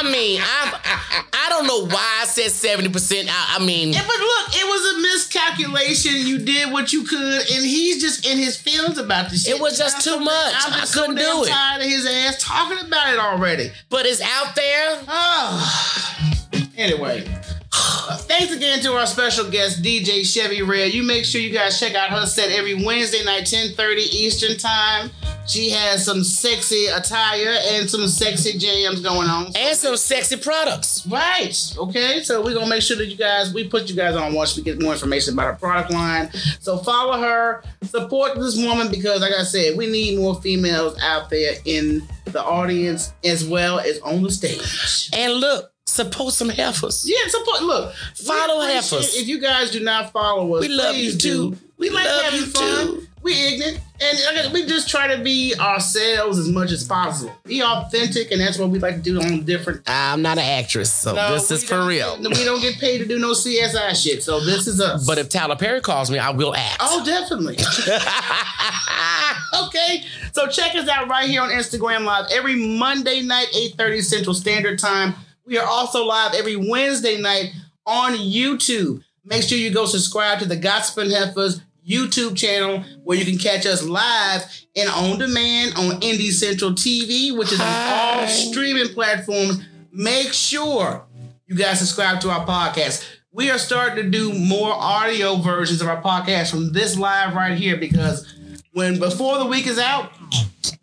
I 0.00 0.10
mean, 0.10 0.40
I 0.42 1.22
I 1.32 1.48
don't 1.50 1.66
know 1.66 1.86
why 1.86 2.18
I 2.22 2.24
said 2.24 2.50
70%. 2.50 3.26
I, 3.28 3.56
I 3.58 3.64
mean, 3.64 3.92
Yeah, 3.92 4.00
but 4.06 4.18
look, 4.18 4.48
it 4.54 4.64
was 4.64 4.96
a 4.96 5.02
miscalculation. 5.02 6.12
You 6.26 6.38
did 6.38 6.72
what 6.72 6.92
you 6.92 7.04
could, 7.04 7.40
and 7.50 7.64
he's 7.64 8.00
just 8.00 8.26
in 8.26 8.38
his 8.38 8.56
feelings 8.56 8.96
about 8.98 9.30
this 9.30 9.44
shit. 9.44 9.56
It 9.56 9.60
was 9.60 9.76
just 9.76 10.02
too 10.02 10.18
much. 10.18 10.54
I 10.54 10.86
couldn't 10.90 11.18
so 11.18 11.36
do 11.36 11.44
it. 11.44 11.48
Tired 11.50 11.82
of 11.82 11.88
his 11.88 12.06
ass 12.06 12.42
talking 12.42 12.78
about 12.86 13.12
it 13.12 13.18
already. 13.20 13.70
but 13.90 14.06
it's 14.06 14.20
out 14.22 14.54
there. 14.54 15.02
Oh. 15.08 16.06
Anyway. 16.76 17.28
Thanks 17.72 18.52
again 18.52 18.80
to 18.80 18.92
our 18.94 19.06
special 19.06 19.48
guest, 19.48 19.82
DJ 19.82 20.24
Chevy 20.24 20.62
Red. 20.62 20.92
You 20.92 21.02
make 21.02 21.24
sure 21.24 21.40
you 21.40 21.50
guys 21.50 21.78
check 21.78 21.94
out 21.94 22.10
her 22.10 22.26
set 22.26 22.50
every 22.50 22.74
Wednesday 22.74 23.22
night, 23.24 23.44
10:30 23.44 23.96
Eastern 24.12 24.56
Time. 24.56 25.10
She 25.46 25.70
has 25.70 26.04
some 26.04 26.22
sexy 26.22 26.86
attire 26.86 27.56
and 27.72 27.90
some 27.90 28.06
sexy 28.06 28.56
jams 28.56 29.00
going 29.00 29.28
on. 29.28 29.46
And 29.56 29.76
some 29.76 29.96
sexy 29.96 30.36
products. 30.36 31.04
Right. 31.06 31.56
Okay. 31.76 32.22
So 32.22 32.42
we're 32.42 32.54
gonna 32.54 32.68
make 32.68 32.82
sure 32.82 32.96
that 32.96 33.06
you 33.06 33.16
guys 33.16 33.52
we 33.52 33.66
put 33.66 33.88
you 33.88 33.96
guys 33.96 34.14
on 34.14 34.32
once 34.32 34.56
we 34.56 34.62
get 34.62 34.80
more 34.80 34.92
information 34.92 35.34
about 35.34 35.46
her 35.46 35.54
product 35.54 35.92
line. 35.92 36.30
So 36.60 36.78
follow 36.78 37.20
her, 37.20 37.64
support 37.82 38.36
this 38.36 38.56
woman 38.56 38.90
because 38.90 39.20
like 39.20 39.32
I 39.32 39.42
said, 39.42 39.76
we 39.76 39.86
need 39.88 40.18
more 40.18 40.40
females 40.40 40.96
out 41.02 41.30
there 41.30 41.54
in 41.64 42.02
the 42.26 42.42
audience 42.42 43.12
as 43.24 43.44
well 43.44 43.80
as 43.80 43.98
on 44.00 44.22
the 44.22 44.30
stage. 44.30 45.10
And 45.12 45.34
look, 45.34 45.69
support 45.90 46.34
some 46.34 46.48
heifers. 46.48 47.04
Yeah, 47.06 47.16
support. 47.28 47.62
Look, 47.62 47.94
Follow 48.14 48.60
heifers. 48.60 49.14
If 49.16 49.28
you 49.28 49.40
guys 49.40 49.70
do 49.70 49.80
not 49.80 50.12
follow 50.12 50.54
us, 50.56 50.62
We 50.62 50.68
love 50.68 50.94
please 50.94 51.14
you 51.14 51.18
do. 51.18 51.50
too. 51.50 51.58
We 51.78 51.88
We 51.88 51.94
like 51.94 52.06
having 52.06 52.40
you 52.40 52.46
fun. 52.46 52.86
too. 52.86 53.06
We 53.22 53.34
ignorant, 53.34 53.80
and 54.00 54.52
we 54.54 54.64
just 54.64 54.88
try 54.88 55.14
to 55.14 55.22
be 55.22 55.54
ourselves 55.60 56.38
as 56.38 56.48
much 56.48 56.72
as 56.72 56.84
possible. 56.84 57.34
Be 57.44 57.62
authentic, 57.62 58.30
and 58.32 58.40
that's 58.40 58.58
what 58.58 58.70
we 58.70 58.78
like 58.78 58.94
to 58.94 59.02
do 59.02 59.20
on 59.20 59.44
different. 59.44 59.82
I'm 59.86 60.22
not 60.22 60.38
an 60.38 60.44
actress, 60.44 60.90
so 60.90 61.14
No, 61.14 61.34
this 61.34 61.50
is 61.50 61.62
for 61.62 61.84
real. 61.84 62.16
We 62.18 62.44
don't 62.44 62.62
get 62.62 62.78
paid 62.78 62.98
to 62.98 63.06
do 63.06 63.18
no 63.18 63.32
CSI 63.32 63.94
shit, 63.94 64.22
so 64.22 64.40
this 64.40 64.66
is 64.66 64.80
us. 64.80 65.06
But 65.06 65.18
if 65.18 65.28
Tyler 65.28 65.56
Perry 65.56 65.82
calls 65.82 66.10
me, 66.10 66.18
I 66.18 66.30
will 66.30 66.54
act. 66.56 66.78
Oh, 66.80 67.04
definitely. 67.04 67.58
okay. 69.66 70.02
So 70.32 70.46
check 70.46 70.74
us 70.74 70.88
out 70.88 71.08
right 71.08 71.28
here 71.28 71.42
on 71.42 71.50
Instagram 71.50 72.04
Live 72.04 72.26
every 72.32 72.56
Monday 72.56 73.22
night, 73.22 73.48
8:30 73.54 74.02
Central 74.02 74.34
Standard 74.34 74.78
Time. 74.78 75.14
We 75.50 75.58
are 75.58 75.66
also 75.66 76.04
live 76.04 76.34
every 76.34 76.54
Wednesday 76.54 77.20
night 77.20 77.52
on 77.84 78.12
YouTube. 78.12 79.02
Make 79.24 79.42
sure 79.42 79.58
you 79.58 79.72
go 79.72 79.84
subscribe 79.84 80.38
to 80.38 80.44
the 80.44 80.54
and 80.54 81.10
Heifers 81.10 81.60
YouTube 81.84 82.36
channel 82.36 82.84
where 83.02 83.18
you 83.18 83.24
can 83.24 83.36
catch 83.36 83.66
us 83.66 83.82
live 83.82 84.44
and 84.76 84.88
on 84.88 85.18
demand 85.18 85.74
on 85.74 86.00
Indie 86.02 86.30
Central 86.30 86.70
TV, 86.70 87.36
which 87.36 87.50
is 87.50 87.60
on 87.60 87.66
all 87.66 88.28
streaming 88.28 88.94
platforms. 88.94 89.60
Make 89.90 90.32
sure 90.32 91.04
you 91.48 91.56
guys 91.56 91.80
subscribe 91.80 92.20
to 92.20 92.30
our 92.30 92.46
podcast. 92.46 93.04
We 93.32 93.50
are 93.50 93.58
starting 93.58 94.04
to 94.04 94.08
do 94.08 94.32
more 94.32 94.72
audio 94.72 95.34
versions 95.34 95.82
of 95.82 95.88
our 95.88 96.00
podcast 96.00 96.52
from 96.52 96.72
this 96.72 96.96
live 96.96 97.34
right 97.34 97.58
here 97.58 97.76
because 97.76 98.36
when 98.72 99.00
before 99.00 99.38
the 99.38 99.46
week 99.46 99.66
is 99.66 99.80
out, 99.80 100.12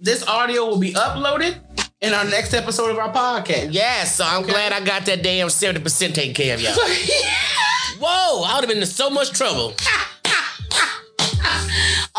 this 0.02 0.28
audio 0.28 0.66
will 0.66 0.80
be 0.80 0.92
uploaded 0.92 1.58
in 2.02 2.14
our 2.14 2.26
next 2.26 2.54
episode 2.54 2.92
of 2.92 2.98
our 2.98 3.12
podcast. 3.12 3.74
Yes, 3.74 4.16
so 4.16 4.24
I'm 4.26 4.44
glad 4.44 4.72
I 4.72 4.84
got 4.84 5.06
that 5.06 5.24
damn 5.24 5.48
70% 5.48 6.14
taken 6.14 6.34
care 6.34 6.54
of 6.56 6.62
y'all. 6.62 6.74
Whoa, 8.00 8.44
I 8.44 8.56
would 8.56 8.62
have 8.62 8.68
been 8.70 8.78
in 8.78 8.86
so 8.86 9.10
much 9.10 9.32
trouble. 9.32 9.74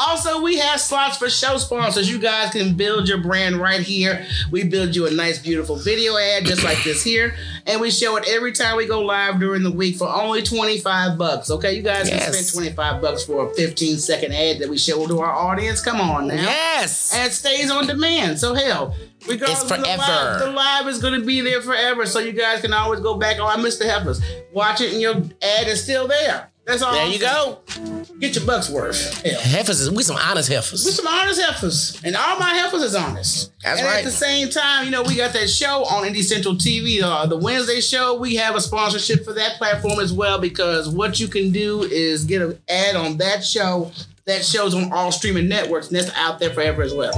Also, 0.00 0.40
we 0.42 0.58
have 0.58 0.80
slots 0.80 1.16
for 1.16 1.28
show 1.28 1.56
sponsors. 1.58 2.08
You 2.08 2.20
guys 2.20 2.52
can 2.52 2.76
build 2.76 3.08
your 3.08 3.18
brand 3.18 3.56
right 3.56 3.80
here. 3.80 4.24
We 4.48 4.62
build 4.62 4.94
you 4.94 5.08
a 5.08 5.10
nice, 5.10 5.40
beautiful 5.40 5.74
video 5.74 6.16
ad 6.16 6.44
just 6.46 6.62
like 6.62 6.84
this 6.84 7.02
here, 7.02 7.34
and 7.66 7.80
we 7.80 7.90
show 7.90 8.14
it 8.16 8.24
every 8.28 8.52
time 8.52 8.76
we 8.76 8.86
go 8.86 9.00
live 9.00 9.40
during 9.40 9.64
the 9.64 9.72
week 9.72 9.96
for 9.96 10.08
only 10.08 10.42
25 10.42 11.18
bucks. 11.18 11.50
Okay, 11.50 11.74
you 11.74 11.82
guys 11.82 12.08
can 12.08 12.20
spend 12.32 12.48
25 12.48 13.02
bucks 13.02 13.24
for 13.24 13.50
a 13.50 13.54
15 13.54 13.96
second 13.98 14.32
ad 14.32 14.60
that 14.60 14.68
we 14.68 14.78
show 14.78 15.04
to 15.04 15.18
our 15.18 15.32
audience. 15.32 15.82
Come 15.82 16.00
on 16.00 16.28
now. 16.28 16.34
Yes. 16.34 17.12
and 17.12 17.26
it 17.26 17.34
stays 17.34 17.68
on 17.68 17.88
demand. 17.88 18.38
So 18.38 18.54
hell, 18.54 18.94
regardless 19.26 19.62
It's 19.62 19.70
of 19.70 19.78
the 19.78 19.84
live, 19.84 20.00
forever. 20.00 20.38
the 20.44 20.50
live 20.52 20.88
is 20.88 21.00
going 21.00 21.18
to 21.20 21.26
be 21.26 21.40
there 21.40 21.60
forever. 21.62 22.06
So 22.06 22.18
you 22.18 22.32
guys 22.32 22.60
can 22.60 22.72
always 22.72 23.00
go 23.00 23.16
back. 23.16 23.36
Oh, 23.40 23.46
I 23.46 23.56
missed 23.56 23.78
the 23.78 23.90
heifers. 23.90 24.20
Watch 24.52 24.80
it, 24.80 24.92
and 24.92 25.00
your 25.00 25.14
ad 25.16 25.66
is 25.68 25.82
still 25.82 26.06
there. 26.08 26.50
That's 26.66 26.82
all. 26.82 26.92
There 26.92 27.02
I'm 27.06 27.12
you 27.12 27.18
saying. 27.18 27.32
go. 27.32 28.04
Get 28.18 28.36
your 28.36 28.44
bucks 28.44 28.68
worth. 28.68 29.22
Hell. 29.24 29.40
Heifers, 29.40 29.80
is- 29.80 29.90
we 29.90 30.02
some 30.02 30.16
honest 30.16 30.50
heifers. 30.52 30.84
We 30.84 30.90
some 30.90 31.06
honest 31.06 31.40
heifers, 31.40 31.98
and 32.04 32.14
all 32.14 32.38
my 32.38 32.50
heifers 32.50 32.82
is 32.82 32.94
honest. 32.94 33.52
That's 33.64 33.80
and 33.80 33.88
right. 33.88 33.98
At 34.00 34.04
the 34.04 34.10
same 34.10 34.50
time, 34.50 34.84
you 34.84 34.90
know, 34.90 35.02
we 35.02 35.16
got 35.16 35.32
that 35.32 35.48
show 35.48 35.84
on 35.86 36.06
Indie 36.06 36.22
Central 36.22 36.56
TV, 36.56 37.02
uh, 37.02 37.24
the 37.24 37.38
Wednesday 37.38 37.80
show. 37.80 38.18
We 38.18 38.34
have 38.36 38.54
a 38.54 38.60
sponsorship 38.60 39.24
for 39.24 39.32
that 39.32 39.56
platform 39.56 39.98
as 39.98 40.12
well 40.12 40.38
because 40.38 40.90
what 40.90 41.18
you 41.18 41.28
can 41.28 41.52
do 41.52 41.84
is 41.84 42.24
get 42.24 42.42
an 42.42 42.60
ad 42.68 42.96
on 42.96 43.16
that 43.16 43.42
show. 43.42 43.90
That 44.26 44.44
show's 44.44 44.74
on 44.74 44.92
all 44.92 45.10
streaming 45.10 45.48
networks, 45.48 45.88
and 45.88 45.96
that's 45.96 46.14
out 46.18 46.38
there 46.38 46.50
forever 46.50 46.82
as 46.82 46.92
well. 46.92 47.12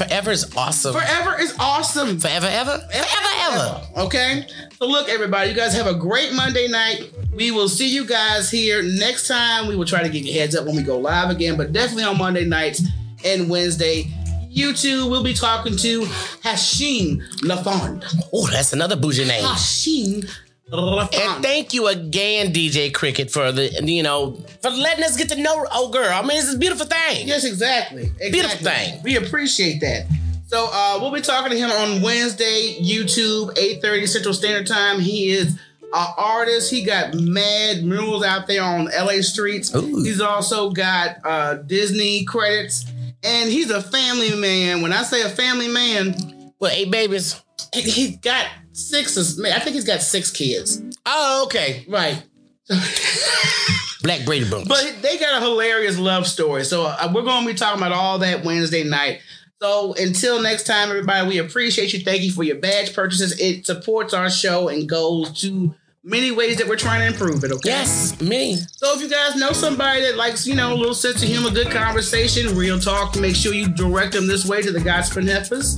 Forever 0.00 0.30
is 0.30 0.56
awesome. 0.56 0.94
Forever 0.94 1.38
is 1.38 1.54
awesome. 1.58 2.18
Forever, 2.18 2.46
ever? 2.46 2.78
Forever, 2.78 3.06
ever. 3.40 3.82
ever. 3.94 4.00
Okay. 4.06 4.46
So 4.78 4.86
look, 4.86 5.10
everybody, 5.10 5.50
you 5.50 5.54
guys 5.54 5.74
have 5.74 5.86
a 5.86 5.94
great 5.94 6.32
Monday 6.32 6.68
night. 6.68 7.12
We 7.34 7.50
will 7.50 7.68
see 7.68 7.94
you 7.94 8.06
guys 8.06 8.50
here 8.50 8.82
next 8.82 9.28
time. 9.28 9.68
We 9.68 9.76
will 9.76 9.84
try 9.84 10.02
to 10.02 10.08
give 10.08 10.24
you 10.24 10.32
heads 10.32 10.56
up 10.56 10.64
when 10.64 10.74
we 10.74 10.82
go 10.82 10.98
live 10.98 11.28
again, 11.28 11.58
but 11.58 11.74
definitely 11.74 12.04
on 12.04 12.16
Monday 12.16 12.46
nights 12.46 12.82
and 13.26 13.50
Wednesday. 13.50 14.10
You 14.48 14.72
two 14.72 15.06
will 15.10 15.22
be 15.22 15.34
talking 15.34 15.76
to 15.76 16.00
Hashim 16.00 17.20
Lafond. 17.42 18.02
Oh, 18.32 18.46
that's 18.46 18.72
another 18.72 18.96
bougie 18.96 19.26
name. 19.26 19.44
Hashim 19.44 20.22
Lafond. 20.22 20.49
And 20.72 21.42
thank 21.42 21.72
you 21.74 21.88
again, 21.88 22.52
DJ 22.52 22.92
Cricket, 22.92 23.30
for 23.30 23.52
the 23.52 23.68
you 23.84 24.02
know 24.02 24.32
for 24.62 24.70
letting 24.70 25.04
us 25.04 25.16
get 25.16 25.28
to 25.30 25.40
know 25.40 25.66
old 25.74 25.92
girl. 25.92 26.08
I 26.12 26.22
mean, 26.22 26.38
it's 26.38 26.54
a 26.54 26.58
beautiful 26.58 26.86
thing. 26.86 27.26
Yes, 27.26 27.44
exactly. 27.44 28.02
exactly. 28.20 28.30
Beautiful 28.30 28.58
thing. 28.58 29.02
We 29.02 29.16
appreciate 29.16 29.80
that. 29.80 30.06
So 30.46 30.68
uh, 30.72 30.98
we'll 31.00 31.12
be 31.12 31.20
talking 31.20 31.52
to 31.52 31.58
him 31.58 31.70
on 31.70 32.02
Wednesday, 32.02 32.76
YouTube, 32.80 33.54
8:30 33.56 34.08
Central 34.08 34.34
Standard 34.34 34.66
Time. 34.66 35.00
He 35.00 35.30
is 35.30 35.58
an 35.92 36.06
artist. 36.16 36.70
He 36.70 36.84
got 36.84 37.14
mad 37.14 37.84
murals 37.84 38.24
out 38.24 38.46
there 38.46 38.62
on 38.62 38.86
LA 38.86 39.22
streets. 39.22 39.74
Ooh. 39.74 40.02
He's 40.02 40.20
also 40.20 40.70
got 40.70 41.16
uh, 41.24 41.54
Disney 41.54 42.24
credits. 42.24 42.84
And 43.22 43.50
he's 43.50 43.70
a 43.70 43.82
family 43.82 44.34
man. 44.34 44.80
When 44.80 44.92
I 44.94 45.02
say 45.02 45.20
a 45.22 45.28
family 45.28 45.68
man, 45.68 46.52
Well, 46.58 46.70
eight 46.72 46.90
babies. 46.90 47.38
he- 47.74 47.82
he's 47.82 48.16
got 48.16 48.46
six. 48.88 49.16
is 49.16 49.42
I 49.42 49.58
think 49.58 49.74
he's 49.74 49.84
got 49.84 50.02
six 50.02 50.30
kids. 50.30 50.82
Oh, 51.06 51.44
okay. 51.46 51.84
Right. 51.88 52.22
Black 54.02 54.24
Brady 54.24 54.48
Bunch. 54.48 54.68
But 54.68 54.98
they 55.02 55.18
got 55.18 55.42
a 55.42 55.44
hilarious 55.44 55.98
love 55.98 56.26
story. 56.26 56.64
So 56.64 56.84
uh, 56.84 57.10
we're 57.14 57.22
going 57.22 57.46
to 57.46 57.52
be 57.52 57.58
talking 57.58 57.80
about 57.80 57.92
all 57.92 58.18
that 58.20 58.44
Wednesday 58.44 58.84
night. 58.84 59.20
So 59.60 59.94
until 59.94 60.40
next 60.40 60.64
time, 60.64 60.88
everybody, 60.88 61.28
we 61.28 61.38
appreciate 61.38 61.92
you. 61.92 62.00
Thank 62.00 62.22
you 62.22 62.32
for 62.32 62.42
your 62.42 62.56
badge 62.56 62.94
purchases. 62.94 63.38
It 63.38 63.66
supports 63.66 64.14
our 64.14 64.30
show 64.30 64.68
and 64.68 64.88
goes 64.88 65.38
to 65.42 65.74
many 66.02 66.30
ways 66.30 66.56
that 66.56 66.66
we're 66.66 66.76
trying 66.76 67.00
to 67.00 67.06
improve 67.06 67.44
it. 67.44 67.52
Okay. 67.52 67.68
Yes, 67.68 68.20
me. 68.20 68.56
So 68.56 68.94
if 68.94 69.02
you 69.02 69.08
guys 69.08 69.36
know 69.36 69.52
somebody 69.52 70.00
that 70.02 70.16
likes, 70.16 70.46
you 70.46 70.54
know, 70.54 70.72
a 70.72 70.76
little 70.76 70.94
sense 70.94 71.22
of 71.22 71.28
humor, 71.28 71.50
good 71.50 71.70
conversation, 71.70 72.56
real 72.56 72.78
talk, 72.78 73.18
make 73.18 73.36
sure 73.36 73.52
you 73.52 73.68
direct 73.68 74.12
them 74.12 74.26
this 74.26 74.46
way 74.46 74.62
to 74.62 74.72
the 74.72 74.80
Gossiping 74.80 75.26
Heifers. 75.26 75.76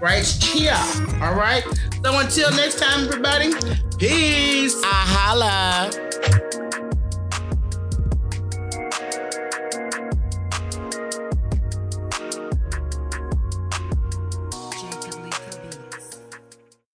Right 0.00 0.24
Cheers. 0.40 1.00
All 1.22 1.34
right. 1.34 1.64
So 2.04 2.18
until 2.18 2.50
next 2.52 2.78
time, 2.78 3.04
everybody. 3.06 3.52
Peace. 3.98 4.74
Ahala. 4.84 6.65